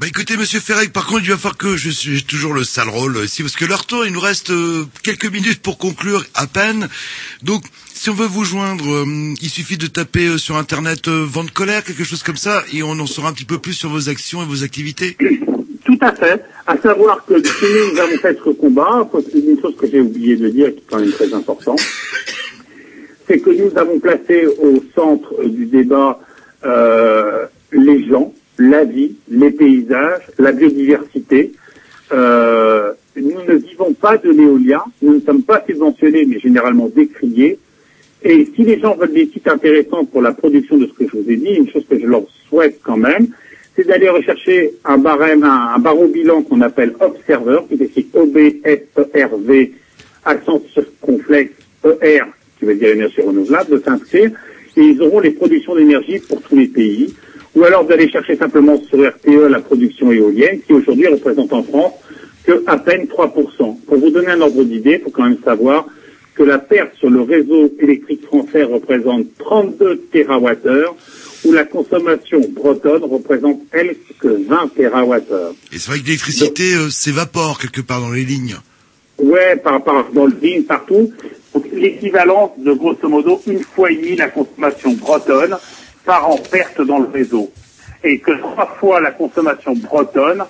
Bah 0.00 0.06
écoutez, 0.08 0.38
Monsieur 0.38 0.60
Ferrec, 0.60 0.94
par 0.94 1.06
contre, 1.06 1.24
il 1.24 1.30
va 1.30 1.36
falloir 1.36 1.58
que 1.58 1.76
je 1.76 1.90
suis 1.90 2.22
toujours 2.22 2.54
le 2.54 2.64
sale 2.64 2.88
rôle 2.88 3.18
ici, 3.22 3.42
parce 3.42 3.54
que 3.54 3.66
leur 3.66 3.84
tour, 3.84 4.06
il 4.06 4.14
nous 4.14 4.20
reste 4.20 4.48
euh, 4.48 4.86
quelques 5.02 5.30
minutes 5.30 5.60
pour 5.60 5.76
conclure 5.76 6.24
à 6.34 6.46
peine. 6.46 6.88
Donc, 7.42 7.64
si 7.92 8.08
on 8.08 8.14
veut 8.14 8.26
vous 8.26 8.44
joindre, 8.44 8.90
euh, 8.90 9.34
il 9.42 9.50
suffit 9.50 9.76
de 9.76 9.86
taper 9.86 10.26
euh, 10.26 10.38
sur 10.38 10.56
Internet 10.56 11.06
euh, 11.08 11.26
vente 11.28 11.50
colère, 11.50 11.84
quelque 11.84 12.04
chose 12.04 12.22
comme 12.22 12.38
ça, 12.38 12.64
et 12.72 12.82
on 12.82 12.92
en 12.92 13.04
saura 13.04 13.28
un 13.28 13.34
petit 13.34 13.44
peu 13.44 13.58
plus 13.58 13.74
sur 13.74 13.90
vos 13.90 14.08
actions 14.08 14.42
et 14.42 14.46
vos 14.46 14.64
activités. 14.64 15.18
Tout 15.84 15.98
à 16.00 16.14
fait. 16.14 16.44
À 16.66 16.78
savoir 16.78 17.26
que 17.26 17.34
si 17.46 17.66
nous 17.92 18.00
avons 18.00 18.16
fait 18.16 18.38
ce 18.42 18.50
combat, 18.52 19.06
une 19.34 19.60
chose 19.60 19.76
que 19.76 19.86
j'ai 19.86 20.00
oublié 20.00 20.34
de 20.34 20.48
dire, 20.48 20.68
qui 20.70 20.78
est 20.78 20.84
quand 20.88 20.98
même 20.98 21.12
très 21.12 21.34
importante, 21.34 21.82
c'est 23.28 23.38
que 23.38 23.50
nous 23.50 23.76
avons 23.76 24.00
placé 24.00 24.46
au 24.46 24.82
centre 24.94 25.34
euh, 25.40 25.48
du 25.50 25.66
débat 25.66 26.18
euh, 26.64 27.44
les 27.70 28.08
gens, 28.08 28.32
la 28.60 28.84
vie, 28.84 29.16
les 29.30 29.50
paysages, 29.50 30.22
la 30.38 30.52
biodiversité. 30.52 31.52
Euh, 32.12 32.92
nous 33.16 33.42
ne 33.48 33.54
vivons 33.54 33.94
pas 33.94 34.18
de 34.18 34.30
l'éolien, 34.30 34.82
nous 35.00 35.14
ne 35.14 35.20
sommes 35.20 35.42
pas 35.42 35.64
subventionnés, 35.66 36.26
mais 36.26 36.38
généralement 36.38 36.88
décriés. 36.94 37.58
Et 38.22 38.48
si 38.54 38.62
les 38.64 38.78
gens 38.78 38.96
veulent 38.96 39.14
des 39.14 39.26
sites 39.32 39.48
intéressants 39.48 40.04
pour 40.04 40.20
la 40.20 40.32
production 40.32 40.76
de 40.76 40.86
ce 40.86 40.92
que 40.92 41.04
je 41.10 41.16
vous 41.16 41.30
ai 41.30 41.36
dit, 41.36 41.54
une 41.54 41.70
chose 41.70 41.86
que 41.88 41.98
je 41.98 42.06
leur 42.06 42.24
souhaite 42.48 42.80
quand 42.82 42.98
même, 42.98 43.28
c'est 43.74 43.86
d'aller 43.86 44.10
rechercher 44.10 44.72
un 44.84 44.98
barème, 44.98 45.42
un, 45.42 45.78
barreau 45.78 46.08
bilan 46.08 46.42
qu'on 46.42 46.60
appelle 46.60 46.94
Observer, 47.00 47.60
qui 47.68 47.82
est 47.82 48.06
O-B-S-E-R-V, 48.14 49.72
accent 50.26 50.62
circonflexe 50.74 51.54
E-R, 51.86 52.26
qui 52.58 52.66
veut 52.66 52.74
dire 52.74 52.90
énergie 52.90 53.22
renouvelable, 53.22 53.70
de 53.70 53.82
s'inscrire, 53.82 54.32
et 54.76 54.82
ils 54.82 55.00
auront 55.00 55.20
les 55.20 55.30
productions 55.30 55.74
d'énergie 55.74 56.18
pour 56.18 56.42
tous 56.42 56.56
les 56.56 56.66
pays, 56.66 57.14
ou 57.54 57.64
alors 57.64 57.84
d'aller 57.84 58.08
chercher 58.10 58.36
simplement 58.36 58.80
sur 58.88 59.06
RTE 59.06 59.48
la 59.50 59.60
production 59.60 60.12
éolienne, 60.12 60.60
qui 60.60 60.72
aujourd'hui 60.72 61.08
représente 61.08 61.52
en 61.52 61.62
France 61.62 61.92
que 62.44 62.62
à 62.66 62.78
peine 62.78 63.06
3%. 63.06 63.76
Pour 63.86 63.98
vous 63.98 64.10
donner 64.10 64.28
un 64.28 64.40
ordre 64.40 64.62
d'idée, 64.64 64.98
il 64.98 65.04
faut 65.04 65.10
quand 65.10 65.24
même 65.24 65.38
savoir 65.44 65.86
que 66.34 66.42
la 66.42 66.58
perte 66.58 66.94
sur 66.96 67.10
le 67.10 67.22
réseau 67.22 67.70
électrique 67.80 68.24
français 68.24 68.62
représente 68.62 69.26
32 69.38 70.08
TWh, 70.12 70.94
où 71.44 71.52
la 71.52 71.64
consommation 71.64 72.40
bretonne 72.50 73.04
représente, 73.04 73.60
elle, 73.72 73.96
que 74.20 74.28
20 74.28 74.72
TWh. 74.74 75.54
Et 75.72 75.78
c'est 75.78 75.90
vrai 75.90 76.00
que 76.00 76.06
l'électricité 76.06 76.74
euh, 76.74 76.90
s'évapore 76.90 77.58
quelque 77.58 77.80
part 77.80 78.00
dans 78.00 78.12
les 78.12 78.24
lignes. 78.24 78.56
Ouais, 79.18 79.56
par, 79.56 79.82
par, 79.82 80.10
dans 80.12 80.26
le 80.26 80.34
ligne, 80.40 80.62
partout. 80.62 81.12
Donc, 81.54 81.66
l'équivalence 81.72 82.52
de 82.58 82.72
grosso 82.72 83.08
modo 83.08 83.40
une 83.46 83.60
fois 83.60 83.90
et 83.90 83.96
demie 83.96 84.16
la 84.16 84.28
consommation 84.28 84.92
bretonne 84.92 85.56
part 86.04 86.30
en 86.30 86.36
perte 86.36 86.80
dans 86.80 86.98
le 86.98 87.08
réseau. 87.08 87.50
Et 88.02 88.18
que 88.18 88.32
trois 88.32 88.66
fois 88.66 89.00
la 89.00 89.10
consommation 89.10 89.74
bretonne 89.74 90.44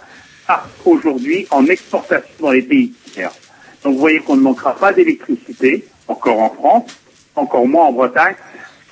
part 0.46 0.68
aujourd'hui 0.84 1.46
en 1.50 1.66
exportation 1.66 2.28
dans 2.40 2.52
les 2.52 2.62
pays 2.62 2.92
tiers. 3.12 3.32
Donc 3.82 3.94
vous 3.94 4.00
voyez 4.00 4.20
qu'on 4.20 4.36
ne 4.36 4.42
manquera 4.42 4.74
pas 4.76 4.92
d'électricité, 4.92 5.84
encore 6.06 6.40
en 6.40 6.50
France, 6.50 6.96
encore 7.34 7.66
moins 7.66 7.86
en 7.86 7.92
Bretagne. 7.92 8.34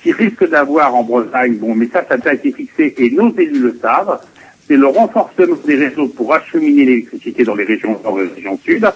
Qui 0.01 0.13
risque 0.13 0.47
d'avoir 0.49 0.95
en 0.95 1.03
Bretagne, 1.03 1.57
bon, 1.57 1.75
mais 1.75 1.87
ça, 1.91 2.05
ça 2.07 2.13
a 2.13 2.17
déjà 2.17 2.33
été 2.33 2.53
fixé 2.53 2.95
et 2.97 3.11
nos 3.11 3.35
élus 3.37 3.59
le 3.59 3.77
savent, 3.81 4.21
c'est 4.65 4.77
le 4.77 4.87
renforcement 4.87 5.57
des 5.65 5.75
réseaux 5.75 6.07
pour 6.07 6.33
acheminer 6.33 6.85
l'électricité 6.85 7.43
dans 7.43 7.55
les 7.55 7.65
régions 7.65 7.99
et 7.99 8.21
les 8.21 8.33
régions 8.33 8.57
sud, 8.63 8.89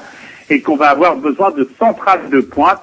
et 0.49 0.61
qu'on 0.61 0.77
va 0.77 0.91
avoir 0.91 1.17
besoin 1.17 1.51
de 1.51 1.67
centrales 1.77 2.29
de 2.29 2.39
pointe 2.39 2.79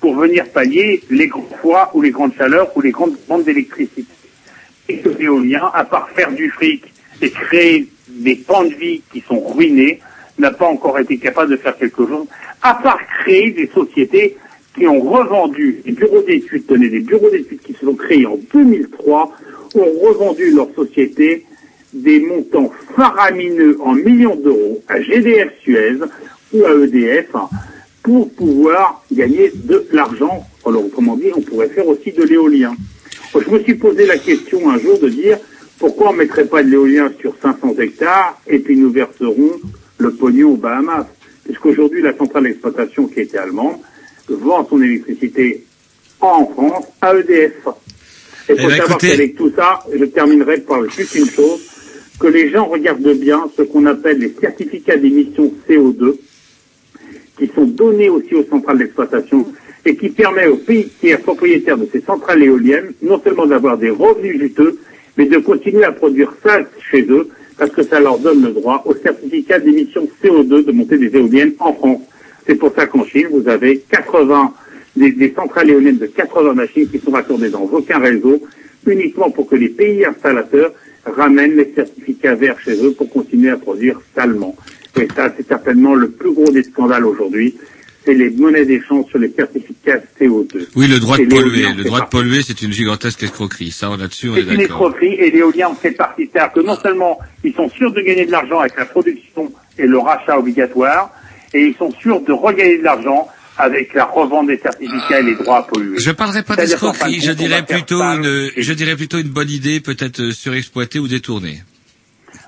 pour 0.00 0.16
venir 0.16 0.48
pallier 0.48 1.04
les 1.10 1.28
grands 1.28 1.46
froids 1.58 1.90
ou 1.94 2.02
les 2.02 2.10
grandes 2.10 2.34
chaleurs 2.34 2.76
ou 2.76 2.80
les 2.80 2.90
grandes 2.90 3.14
demandes 3.24 3.44
d'électricité. 3.44 4.04
Et 4.90 4.96
que 4.96 5.08
l'éolien, 5.08 5.70
à 5.72 5.84
part 5.84 6.10
faire 6.10 6.32
du 6.32 6.50
fric 6.50 6.82
et 7.22 7.30
créer 7.30 7.86
des 8.08 8.34
pans 8.34 8.64
de 8.64 8.74
vie 8.74 9.02
qui 9.12 9.20
sont 9.20 9.38
ruinés, 9.38 10.00
n'a 10.36 10.50
pas 10.50 10.66
encore 10.66 10.98
été 10.98 11.16
capable 11.16 11.52
de 11.52 11.56
faire 11.56 11.76
quelque 11.78 12.04
chose, 12.04 12.26
à 12.60 12.74
part 12.74 12.98
créer 13.20 13.52
des 13.52 13.68
sociétés 13.68 14.36
qui 14.74 14.88
ont 14.88 15.00
revendu 15.00 15.80
des 15.84 15.92
bureaux 15.92 16.22
d'études, 16.22 16.66
tenez, 16.66 16.88
des 16.88 17.00
bureaux 17.00 17.30
d'études 17.30 17.60
qui 17.60 17.72
se 17.74 17.86
sont 17.86 17.94
créés 17.94 18.26
en 18.26 18.36
2003, 18.52 19.32
ont 19.76 19.92
revendu 20.02 20.50
leur 20.50 20.68
société 20.74 21.46
des 21.92 22.18
montants 22.18 22.72
faramineux 22.96 23.78
en 23.80 23.92
millions 23.92 24.34
d'euros 24.34 24.82
à 24.88 25.00
GDF 25.00 25.52
Suez 25.62 25.98
ou 26.52 26.64
à 26.64 26.72
EDF 26.84 27.28
pour 28.02 28.28
pouvoir 28.32 29.04
gagner 29.12 29.52
de 29.54 29.86
l'argent. 29.92 30.44
Alors, 30.66 30.84
autrement 30.84 31.16
dit, 31.16 31.30
on 31.36 31.42
pourrait 31.42 31.68
faire 31.68 31.86
aussi 31.86 32.10
de 32.10 32.24
l'éolien. 32.24 32.74
Je 33.34 33.50
me 33.50 33.60
suis 33.60 33.74
posé 33.74 34.06
la 34.06 34.18
question 34.18 34.68
un 34.70 34.78
jour 34.78 34.98
de 34.98 35.08
dire 35.08 35.38
Pourquoi 35.78 36.10
on 36.10 36.12
ne 36.12 36.18
mettrait 36.18 36.46
pas 36.46 36.62
de 36.62 36.68
l'éolien 36.68 37.12
sur 37.20 37.34
500 37.40 37.74
hectares 37.78 38.40
et 38.46 38.58
puis 38.58 38.76
nous 38.76 38.90
verserons 38.90 39.52
le 39.98 40.10
pognon 40.12 40.52
aux 40.52 40.56
Bahamas? 40.56 41.06
Puisqu'aujourd'hui, 41.44 42.02
la 42.02 42.16
centrale 42.16 42.44
d'exploitation 42.44 43.06
qui 43.06 43.20
était 43.20 43.38
allemande 43.38 43.76
vend 44.28 44.66
son 44.68 44.80
électricité 44.82 45.64
en 46.20 46.46
France 46.46 46.84
à 47.00 47.14
EDF. 47.16 47.52
Et 48.48 48.52
Eh 48.52 48.56
faut 48.56 48.68
ben, 48.68 48.76
savoir 48.76 48.90
écoutez- 48.90 49.08
qu'avec 49.10 49.36
tout 49.36 49.52
ça, 49.56 49.80
je 49.92 50.04
terminerai 50.04 50.58
par 50.60 50.88
juste 50.88 51.14
une 51.14 51.28
chose, 51.28 51.60
que 52.20 52.26
les 52.26 52.50
gens 52.50 52.66
regardent 52.66 53.14
bien 53.14 53.48
ce 53.56 53.62
qu'on 53.62 53.86
appelle 53.86 54.18
les 54.18 54.34
certificats 54.40 54.96
d'émission 54.96 55.52
CO2, 55.68 56.16
qui 57.38 57.50
sont 57.54 57.64
donnés 57.64 58.10
aussi 58.10 58.34
aux 58.34 58.44
centrales 58.44 58.78
d'exploitation 58.78 59.46
et 59.84 59.96
qui 59.96 60.10
permet 60.10 60.46
aux 60.46 60.56
pays 60.56 60.88
tiers 61.00 61.20
propriétaires 61.20 61.78
de 61.78 61.88
ces 61.90 62.00
centrales 62.00 62.42
éoliennes 62.42 62.92
non 63.02 63.20
seulement 63.22 63.46
d'avoir 63.46 63.78
des 63.78 63.90
revenus 63.90 64.38
juteux, 64.38 64.78
mais 65.16 65.26
de 65.26 65.38
continuer 65.38 65.84
à 65.84 65.92
produire 65.92 66.32
ça 66.42 66.60
chez 66.90 67.02
eux, 67.08 67.28
parce 67.58 67.70
que 67.70 67.82
ça 67.82 68.00
leur 68.00 68.18
donne 68.18 68.42
le 68.42 68.52
droit 68.52 68.82
au 68.86 68.94
certificat 68.94 69.58
d'émission 69.58 70.08
CO2 70.22 70.64
de 70.64 70.72
monter 70.72 70.98
des 70.98 71.14
éoliennes 71.14 71.52
en 71.58 71.74
France. 71.74 72.00
C'est 72.46 72.54
pour 72.54 72.72
ça 72.74 72.86
qu'en 72.86 73.04
Chine, 73.04 73.28
vous 73.30 73.46
avez 73.48 73.82
80, 73.90 74.52
des, 74.96 75.34
centrales 75.34 75.70
éoliennes 75.70 75.98
de 75.98 76.06
80 76.06 76.54
machines 76.54 76.88
qui 76.88 76.98
sont 76.98 77.10
raccordées 77.10 77.50
dans 77.50 77.62
aucun 77.62 77.98
réseau, 77.98 78.40
uniquement 78.86 79.30
pour 79.30 79.46
que 79.46 79.56
les 79.56 79.68
pays 79.68 80.04
installateurs 80.04 80.72
ramènent 81.04 81.56
les 81.56 81.72
certificats 81.74 82.34
verts 82.34 82.58
chez 82.60 82.82
eux 82.82 82.92
pour 82.92 83.10
continuer 83.10 83.50
à 83.50 83.56
produire 83.56 84.00
salement. 84.14 84.56
Et 85.00 85.06
ça, 85.14 85.32
c'est 85.36 85.46
certainement 85.46 85.94
le 85.94 86.10
plus 86.10 86.32
gros 86.32 86.50
des 86.50 86.62
scandales 86.62 87.06
aujourd'hui. 87.06 87.56
C'est 88.04 88.14
les 88.14 88.30
monnaies 88.30 88.64
d'échange 88.64 89.06
sur 89.10 89.18
les 89.18 89.30
certificats 89.30 89.98
CO2. 90.18 90.68
Oui, 90.74 90.88
le 90.88 90.98
droit 90.98 91.18
de 91.18 91.24
polluer. 91.24 91.66
Le 91.76 91.84
droit 91.84 92.00
de 92.00 92.06
polluer, 92.06 92.42
c'est 92.42 92.62
une 92.62 92.72
gigantesque 92.72 93.22
escroquerie. 93.22 93.70
Ça, 93.70 93.90
on 93.90 93.96
là-dessus, 93.96 94.30
on 94.30 94.36
est 94.36 94.36
C'est 94.36 94.42
une 94.42 94.56
d'accord. 94.56 94.86
escroquerie 94.88 95.14
et 95.14 95.30
l'éolien 95.30 95.68
en 95.68 95.74
fait 95.74 95.90
partie. 95.90 96.28
C'est-à-dire 96.32 96.52
que 96.52 96.60
non 96.60 96.76
seulement 96.76 97.18
ils 97.44 97.52
sont 97.52 97.68
sûrs 97.68 97.92
de 97.92 98.00
gagner 98.00 98.24
de 98.24 98.32
l'argent 98.32 98.60
avec 98.60 98.76
la 98.76 98.86
production 98.86 99.52
et 99.78 99.86
le 99.86 99.98
rachat 99.98 100.38
obligatoire, 100.38 101.10
et 101.52 101.60
ils 101.60 101.74
sont 101.76 101.92
sûrs 101.92 102.20
de 102.22 102.32
regagner 102.32 102.78
de 102.78 102.84
l'argent 102.84 103.28
avec 103.58 103.92
la 103.92 104.06
revente 104.06 104.46
des 104.46 104.58
certificats 104.58 105.20
et 105.20 105.22
les 105.22 105.34
droits 105.34 105.58
à 105.58 105.62
polluer. 105.64 105.98
Je 105.98 106.10
parlerai 106.10 106.42
pas 106.42 106.56
d'escroquerie, 106.56 107.20
je 107.20 107.32
dirais 107.32 107.64
plutôt 107.66 108.00
une, 108.00 108.50
je 108.56 108.72
dirais 108.72 108.96
plutôt 108.96 109.18
une 109.18 109.28
bonne 109.28 109.50
idée, 109.50 109.80
peut-être 109.80 110.30
surexploitée 110.30 110.98
ou 110.98 111.08
détournée. 111.08 111.62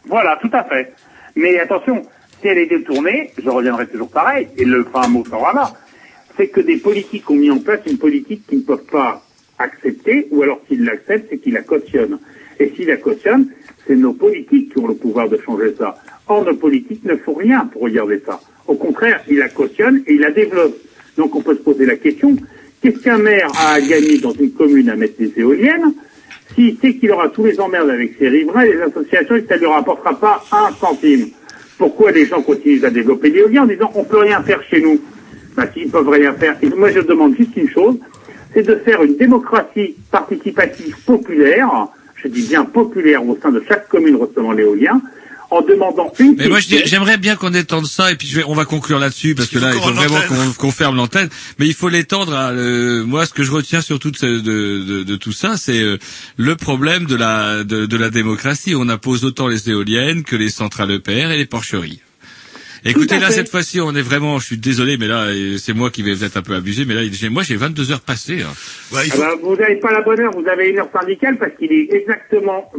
Voilà, 0.06 0.38
tout 0.40 0.50
à 0.52 0.64
fait. 0.64 0.92
Mais 1.36 1.58
attention, 1.58 2.02
si 2.42 2.48
elle 2.48 2.58
est 2.58 2.66
détournée, 2.66 3.30
je 3.42 3.48
reviendrai 3.48 3.86
toujours 3.86 4.10
pareil, 4.10 4.48
et 4.58 4.64
le 4.64 4.84
fin 4.84 5.06
mot 5.08 5.24
sera 5.24 5.52
là, 5.54 5.72
c'est 6.36 6.48
que 6.48 6.60
des 6.60 6.76
politiques 6.76 7.30
ont 7.30 7.36
mis 7.36 7.50
en 7.50 7.60
place 7.60 7.80
une 7.86 7.98
politique 7.98 8.46
qu'ils 8.46 8.58
ne 8.58 8.64
peuvent 8.64 8.84
pas 8.90 9.22
accepter, 9.58 10.26
ou 10.30 10.42
alors 10.42 10.60
s'ils 10.66 10.84
l'acceptent, 10.84 11.28
c'est 11.30 11.38
qu'ils 11.38 11.54
la 11.54 11.62
cautionnent. 11.62 12.18
Et 12.58 12.72
s'ils 12.74 12.88
la 12.88 12.96
cautionnent, 12.96 13.48
c'est 13.86 13.96
nos 13.96 14.12
politiques 14.12 14.72
qui 14.72 14.78
ont 14.78 14.88
le 14.88 14.94
pouvoir 14.94 15.28
de 15.28 15.38
changer 15.38 15.74
ça. 15.78 15.94
Or, 16.28 16.44
nos 16.44 16.56
politiques 16.56 17.04
ne 17.04 17.16
font 17.16 17.34
rien 17.34 17.68
pour 17.72 17.82
regarder 17.82 18.20
ça. 18.26 18.40
Au 18.66 18.74
contraire, 18.74 19.22
ils 19.28 19.38
la 19.38 19.48
cautionnent 19.48 20.02
et 20.06 20.14
ils 20.14 20.20
la 20.20 20.30
développent. 20.30 20.78
Donc 21.16 21.34
on 21.34 21.42
peut 21.42 21.54
se 21.54 21.60
poser 21.62 21.86
la 21.86 21.96
question, 21.96 22.36
qu'est-ce 22.80 22.98
qu'un 22.98 23.18
maire 23.18 23.50
a 23.56 23.74
à 23.74 23.80
gagner 23.80 24.18
dans 24.18 24.32
une 24.32 24.52
commune 24.52 24.88
à 24.88 24.96
mettre 24.96 25.18
des 25.18 25.32
éoliennes 25.36 25.94
s'il 26.54 26.76
sait 26.78 26.94
qu'il 26.96 27.10
aura 27.12 27.28
tous 27.28 27.44
les 27.44 27.60
emmerdes 27.60 27.90
avec 27.90 28.16
ses 28.18 28.28
riverains 28.28 28.64
les 28.64 28.80
associations 28.80 29.36
et 29.36 29.42
que 29.42 29.48
ça 29.48 29.54
ne 29.54 29.60
lui 29.60 29.66
rapportera 29.66 30.18
pas 30.18 30.44
un 30.52 30.72
centime? 30.74 31.28
Pourquoi 31.82 32.12
les 32.12 32.26
gens 32.26 32.40
continuent 32.42 32.84
à 32.84 32.90
développer 32.90 33.28
l'éolien 33.28 33.64
en 33.64 33.66
disant 33.66 33.90
on 33.96 34.04
peut 34.04 34.18
rien 34.18 34.40
faire 34.44 34.62
chez 34.70 34.80
nous 34.80 35.00
ben, 35.56 35.66
S'ils 35.74 35.90
peuvent 35.90 36.08
rien 36.08 36.32
faire. 36.32 36.56
Moi 36.76 36.92
je 36.92 37.00
demande 37.00 37.34
juste 37.36 37.56
une 37.56 37.68
chose, 37.68 37.96
c'est 38.54 38.62
de 38.62 38.76
faire 38.76 39.02
une 39.02 39.16
démocratie 39.16 39.96
participative 40.08 40.94
populaire, 41.04 41.88
je 42.14 42.28
dis 42.28 42.46
bien 42.46 42.64
populaire 42.64 43.28
au 43.28 43.36
sein 43.42 43.50
de 43.50 43.60
chaque 43.66 43.88
commune 43.88 44.14
recevant 44.14 44.52
l'éolien, 44.52 45.02
en 45.52 45.62
demandant 45.62 46.12
une 46.18 46.34
Mais 46.36 46.48
moi, 46.48 46.58
j'aimerais 46.60 47.18
bien 47.18 47.36
qu'on 47.36 47.52
étende 47.54 47.86
ça, 47.86 48.10
et 48.10 48.16
puis 48.16 48.26
je 48.28 48.36
vais, 48.36 48.44
on 48.46 48.54
va 48.54 48.64
conclure 48.64 48.98
là-dessus, 48.98 49.34
parce 49.34 49.48
que 49.48 49.58
là, 49.58 49.72
il 49.74 49.80
faut 49.80 49.92
vraiment 49.92 50.52
qu'on 50.58 50.70
ferme 50.70 50.96
l'antenne. 50.96 51.28
Mais 51.58 51.66
il 51.66 51.74
faut 51.74 51.88
l'étendre 51.88 52.34
à, 52.34 52.50
euh, 52.50 53.04
moi, 53.04 53.26
ce 53.26 53.32
que 53.32 53.42
je 53.42 53.52
retiens 53.52 53.80
surtout 53.80 54.10
de, 54.10 54.18
de, 54.38 54.38
de, 54.84 55.02
de 55.02 55.16
tout 55.16 55.32
ça, 55.32 55.56
c'est 55.56 55.80
euh, 55.80 55.98
le 56.36 56.56
problème 56.56 57.04
de 57.06 57.16
la, 57.16 57.64
de, 57.64 57.86
de 57.86 57.96
la 57.96 58.10
démocratie. 58.10 58.74
On 58.74 58.88
impose 58.88 59.24
autant 59.24 59.48
les 59.48 59.68
éoliennes 59.70 60.22
que 60.24 60.36
les 60.36 60.48
centrales 60.48 60.90
EPR 60.90 61.30
et 61.32 61.36
les 61.36 61.46
porcheries. 61.46 62.00
Écoutez, 62.84 63.20
là, 63.20 63.28
fait. 63.28 63.34
cette 63.34 63.48
fois-ci, 63.48 63.80
on 63.80 63.94
est 63.94 64.02
vraiment, 64.02 64.40
je 64.40 64.46
suis 64.46 64.58
désolé, 64.58 64.96
mais 64.96 65.06
là, 65.06 65.26
euh, 65.26 65.56
c'est 65.56 65.72
moi 65.72 65.90
qui 65.90 66.02
vais 66.02 66.16
peut-être 66.16 66.36
un 66.36 66.42
peu 66.42 66.54
abuser, 66.56 66.84
mais 66.84 66.94
là, 66.94 67.02
j'ai- 67.12 67.28
moi, 67.28 67.44
j'ai 67.44 67.54
22 67.54 67.92
heures 67.92 68.00
passées. 68.00 68.42
hein. 68.42 68.52
Ouais, 68.92 69.06
il 69.06 69.12
Ah 69.14 69.18
ben, 69.18 69.28
vous 69.40 69.54
n'avez 69.54 69.76
pas 69.76 69.92
la 69.92 70.00
bonne 70.02 70.18
heure, 70.18 70.32
vous 70.32 70.48
avez 70.48 70.70
une 70.70 70.78
heure 70.80 70.88
syndicale 70.92 71.38
parce 71.38 71.52
qu'il 71.56 71.70
est 71.72 71.88
exactement 71.92 72.72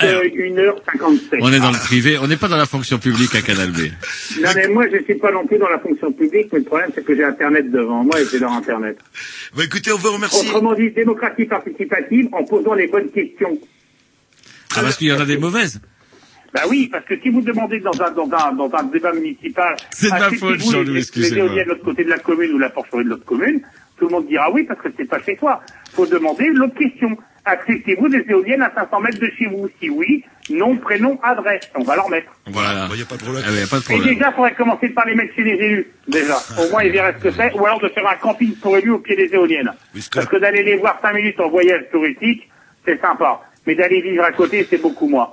21h57. 0.00 1.38
On 1.40 1.52
est 1.52 1.60
dans 1.60 1.70
le 1.70 1.78
privé, 1.78 2.18
on 2.18 2.26
n'est 2.26 2.36
pas 2.36 2.48
dans 2.48 2.56
la 2.56 2.66
fonction 2.66 2.98
publique 2.98 3.34
à 3.34 3.42
Canal 3.42 3.70
B. 3.70 3.78
Non 4.42 4.50
mais 4.54 4.68
moi 4.68 4.84
je 4.92 5.02
suis 5.04 5.14
pas 5.14 5.30
non 5.32 5.46
plus 5.46 5.58
dans 5.58 5.68
la 5.68 5.78
fonction 5.78 6.12
publique, 6.12 6.48
mais 6.52 6.58
le 6.58 6.64
problème 6.64 6.90
c'est 6.94 7.04
que 7.04 7.14
j'ai 7.14 7.24
Internet 7.24 7.70
devant 7.70 8.02
moi 8.04 8.20
et 8.20 8.24
j'ai 8.30 8.38
leur 8.40 8.52
Internet. 8.52 8.98
Bah, 9.56 9.62
écoutez, 9.64 9.92
on 9.92 9.98
vous 9.98 10.10
remercie. 10.12 10.48
Autrement 10.48 10.74
dit, 10.74 10.90
démocratie 10.90 11.44
participative 11.44 12.28
en 12.32 12.44
posant 12.44 12.74
les 12.74 12.88
bonnes 12.88 13.10
questions. 13.10 13.56
Ah, 14.76 14.80
parce 14.82 14.96
qu'il 14.96 15.06
y 15.08 15.12
en 15.12 15.20
a 15.20 15.24
des 15.26 15.38
mauvaises. 15.38 15.80
Bah 16.52 16.62
oui, 16.68 16.88
parce 16.90 17.04
que 17.06 17.14
si 17.20 17.30
vous 17.30 17.40
demandez 17.40 17.80
dans 17.80 18.00
un, 18.00 18.10
dans 18.12 18.28
un, 18.36 18.52
dans 18.52 18.70
un 18.76 18.84
débat 18.84 19.12
municipal, 19.12 19.74
C'est 19.90 20.06
de 20.06 20.10
ma 20.10 20.16
acceptez-vous 20.26 20.46
faute, 20.60 20.72
Jean-Louis, 20.72 21.04
les- 21.16 21.20
les 21.30 21.38
éoliennes 21.38 21.64
de 21.64 21.68
l'autre 21.70 21.84
côté 21.84 22.04
de 22.04 22.10
la 22.10 22.18
commune 22.18 22.52
ou 22.52 22.58
la 22.58 22.70
porcherie 22.70 23.02
de 23.04 23.08
l'autre 23.10 23.24
commune, 23.24 23.60
tout 23.98 24.06
le 24.06 24.10
monde 24.12 24.26
dira 24.28 24.50
oui 24.52 24.62
parce 24.64 24.80
que 24.80 24.88
c'est 24.96 25.04
pas 25.08 25.20
chez 25.20 25.36
toi. 25.36 25.60
Faut 25.92 26.06
demander 26.06 26.46
l'autre 26.52 26.74
question. 26.76 27.16
Acceptez-vous 27.46 28.08
des 28.08 28.24
éoliennes 28.28 28.62
à 28.62 28.72
500 28.74 29.00
mètres 29.00 29.18
de 29.20 29.30
chez 29.38 29.46
vous 29.46 29.68
Si 29.80 29.90
oui, 29.90 30.24
nom, 30.50 30.76
prénom, 30.76 31.18
adresse. 31.22 31.68
On 31.74 31.82
va 31.84 31.96
leur 31.96 32.08
mettre. 32.08 32.30
Voilà. 32.46 32.86
Il 32.90 32.96
n'y 32.96 33.02
a 33.02 33.04
pas 33.04 33.16
de 33.16 33.22
problème. 33.22 33.44
Ah 33.46 33.50
y 33.52 33.62
a 33.62 33.66
pas 33.66 33.76
de 33.76 33.82
Et 33.82 33.84
problème. 33.84 34.14
déjà, 34.14 34.28
il 34.30 34.34
faudrait 34.34 34.54
commencer 34.54 34.88
par 34.88 35.06
les 35.06 35.14
mettre 35.14 35.34
chez 35.34 35.42
les 35.42 35.52
élus, 35.52 35.86
déjà. 36.08 36.36
Au 36.58 36.70
moins, 36.70 36.82
ils 36.84 36.92
verraient 36.92 37.14
ce 37.18 37.24
que 37.24 37.30
c'est. 37.30 37.52
Ou 37.52 37.66
alors 37.66 37.80
de 37.80 37.88
faire 37.88 38.06
un 38.08 38.16
camping 38.16 38.54
pour 38.56 38.76
élus 38.78 38.92
au 38.92 38.98
pied 38.98 39.14
des 39.16 39.28
éoliennes. 39.34 39.70
Parce 40.14 40.26
que 40.26 40.36
d'aller 40.36 40.62
les 40.62 40.76
voir 40.76 40.98
5 41.02 41.12
minutes 41.14 41.38
en 41.40 41.50
voyage 41.50 41.84
touristique, 41.92 42.48
c'est 42.86 43.00
sympa. 43.00 43.40
Mais 43.66 43.74
d'aller 43.74 44.00
vivre 44.00 44.24
à 44.24 44.32
côté, 44.32 44.66
c'est 44.68 44.80
beaucoup 44.80 45.08
moins. 45.08 45.30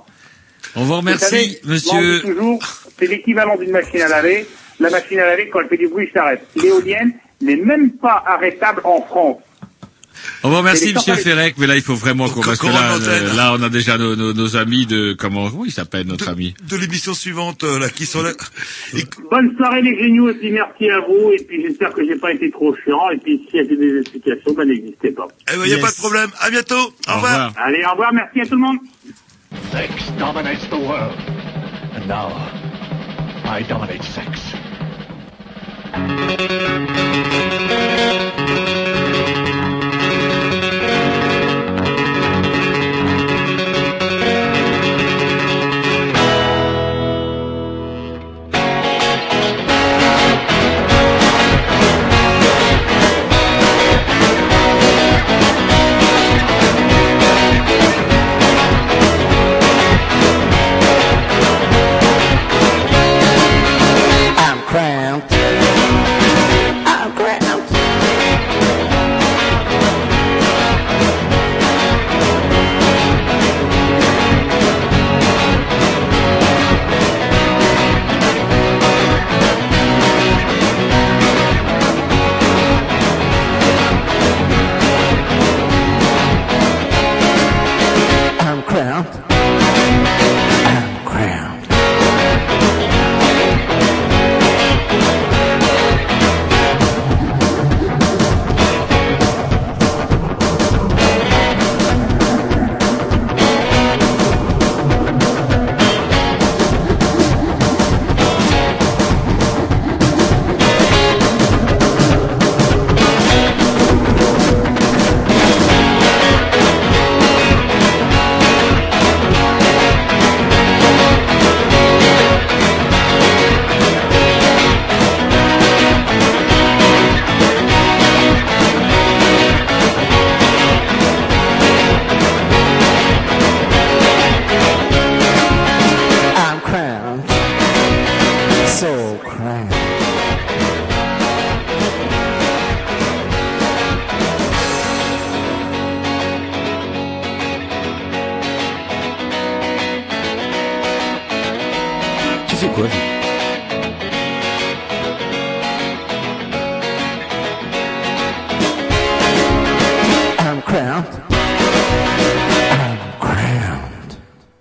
On 0.76 0.84
vous 0.84 0.96
remercie, 0.96 1.58
Vous 1.64 1.76
savez, 1.76 2.00
monsieur. 2.02 2.20
toujours, 2.20 2.62
c'est 2.98 3.06
l'équivalent 3.06 3.56
d'une 3.56 3.72
machine 3.72 4.00
à 4.02 4.08
laver. 4.08 4.46
La 4.80 4.90
machine 4.90 5.18
à 5.18 5.26
laver, 5.26 5.48
quand 5.48 5.60
elle 5.60 5.68
fait 5.68 5.76
du 5.76 5.88
bruit, 5.88 6.10
s'arrête. 6.14 6.46
L'éolienne 6.56 7.12
n'est 7.40 7.56
même 7.56 7.92
pas 7.92 8.22
arrêtable 8.26 8.80
en 8.84 9.02
France. 9.02 9.38
On 10.44 10.50
vous 10.50 10.56
remercie, 10.56 10.92
monsieur 10.94 11.14
Ferrec, 11.14 11.54
mais 11.58 11.66
là, 11.66 11.76
il 11.76 11.82
faut 11.82 11.94
vraiment 11.94 12.28
qu'on, 12.28 12.40
parce 12.40 12.58
que 12.58 12.66
qu'on 12.66 12.72
là, 12.72 12.96
euh, 13.00 13.34
là, 13.34 13.54
on 13.58 13.62
a 13.62 13.68
déjà 13.68 13.96
nos, 13.98 14.16
nos, 14.16 14.32
nos 14.32 14.56
amis 14.56 14.86
de, 14.86 15.14
comment, 15.18 15.48
comment 15.50 15.64
il 15.64 15.72
s'appelle, 15.72 16.06
notre 16.06 16.28
ami? 16.28 16.54
De 16.68 16.76
l'émission 16.76 17.14
suivante, 17.14 17.64
euh, 17.64 17.78
là, 17.78 17.88
qui 17.88 18.06
sont 18.06 18.22
là. 18.22 18.30
Et- 18.96 19.04
Bonne 19.30 19.54
soirée 19.56 19.82
les 19.82 19.96
géniaux 20.00 20.30
et 20.30 20.34
puis 20.34 20.50
merci 20.50 20.88
à 20.90 21.00
vous. 21.00 21.30
Et 21.32 21.42
puis 21.44 21.62
j'espère 21.62 21.92
que 21.92 22.04
j'ai 22.06 22.16
pas 22.16 22.32
été 22.32 22.50
trop 22.50 22.74
chiant. 22.84 23.10
Et 23.14 23.18
puis 23.18 23.40
s'il 23.50 23.56
y 23.58 23.60
a 23.60 23.64
des 23.64 24.00
explications, 24.00 24.52
ben 24.54 24.66
n'hésitez 24.68 25.10
pas. 25.12 25.28
Eh 25.52 25.56
ben, 25.56 25.62
il 25.64 25.68
n'y 25.68 25.74
a 25.74 25.78
pas 25.78 25.90
de 25.90 25.96
problème. 25.96 26.30
À 26.40 26.50
bientôt. 26.50 26.92
Au, 27.08 27.14
revoir. 27.14 27.52
Allez, 27.56 27.84
au 27.86 27.90
revoir. 27.92 28.12
Merci 28.12 28.40
à 28.40 28.46
tout 28.46 28.54
le 28.54 28.60
monde. 28.60 28.78
Sex 29.72 29.90
dominates 30.18 30.68
the 30.70 30.74
world. 30.74 31.14
And 31.96 32.06
now, 32.08 32.32
I 33.44 33.62
dominate 33.68 34.02
sex. 34.02 34.54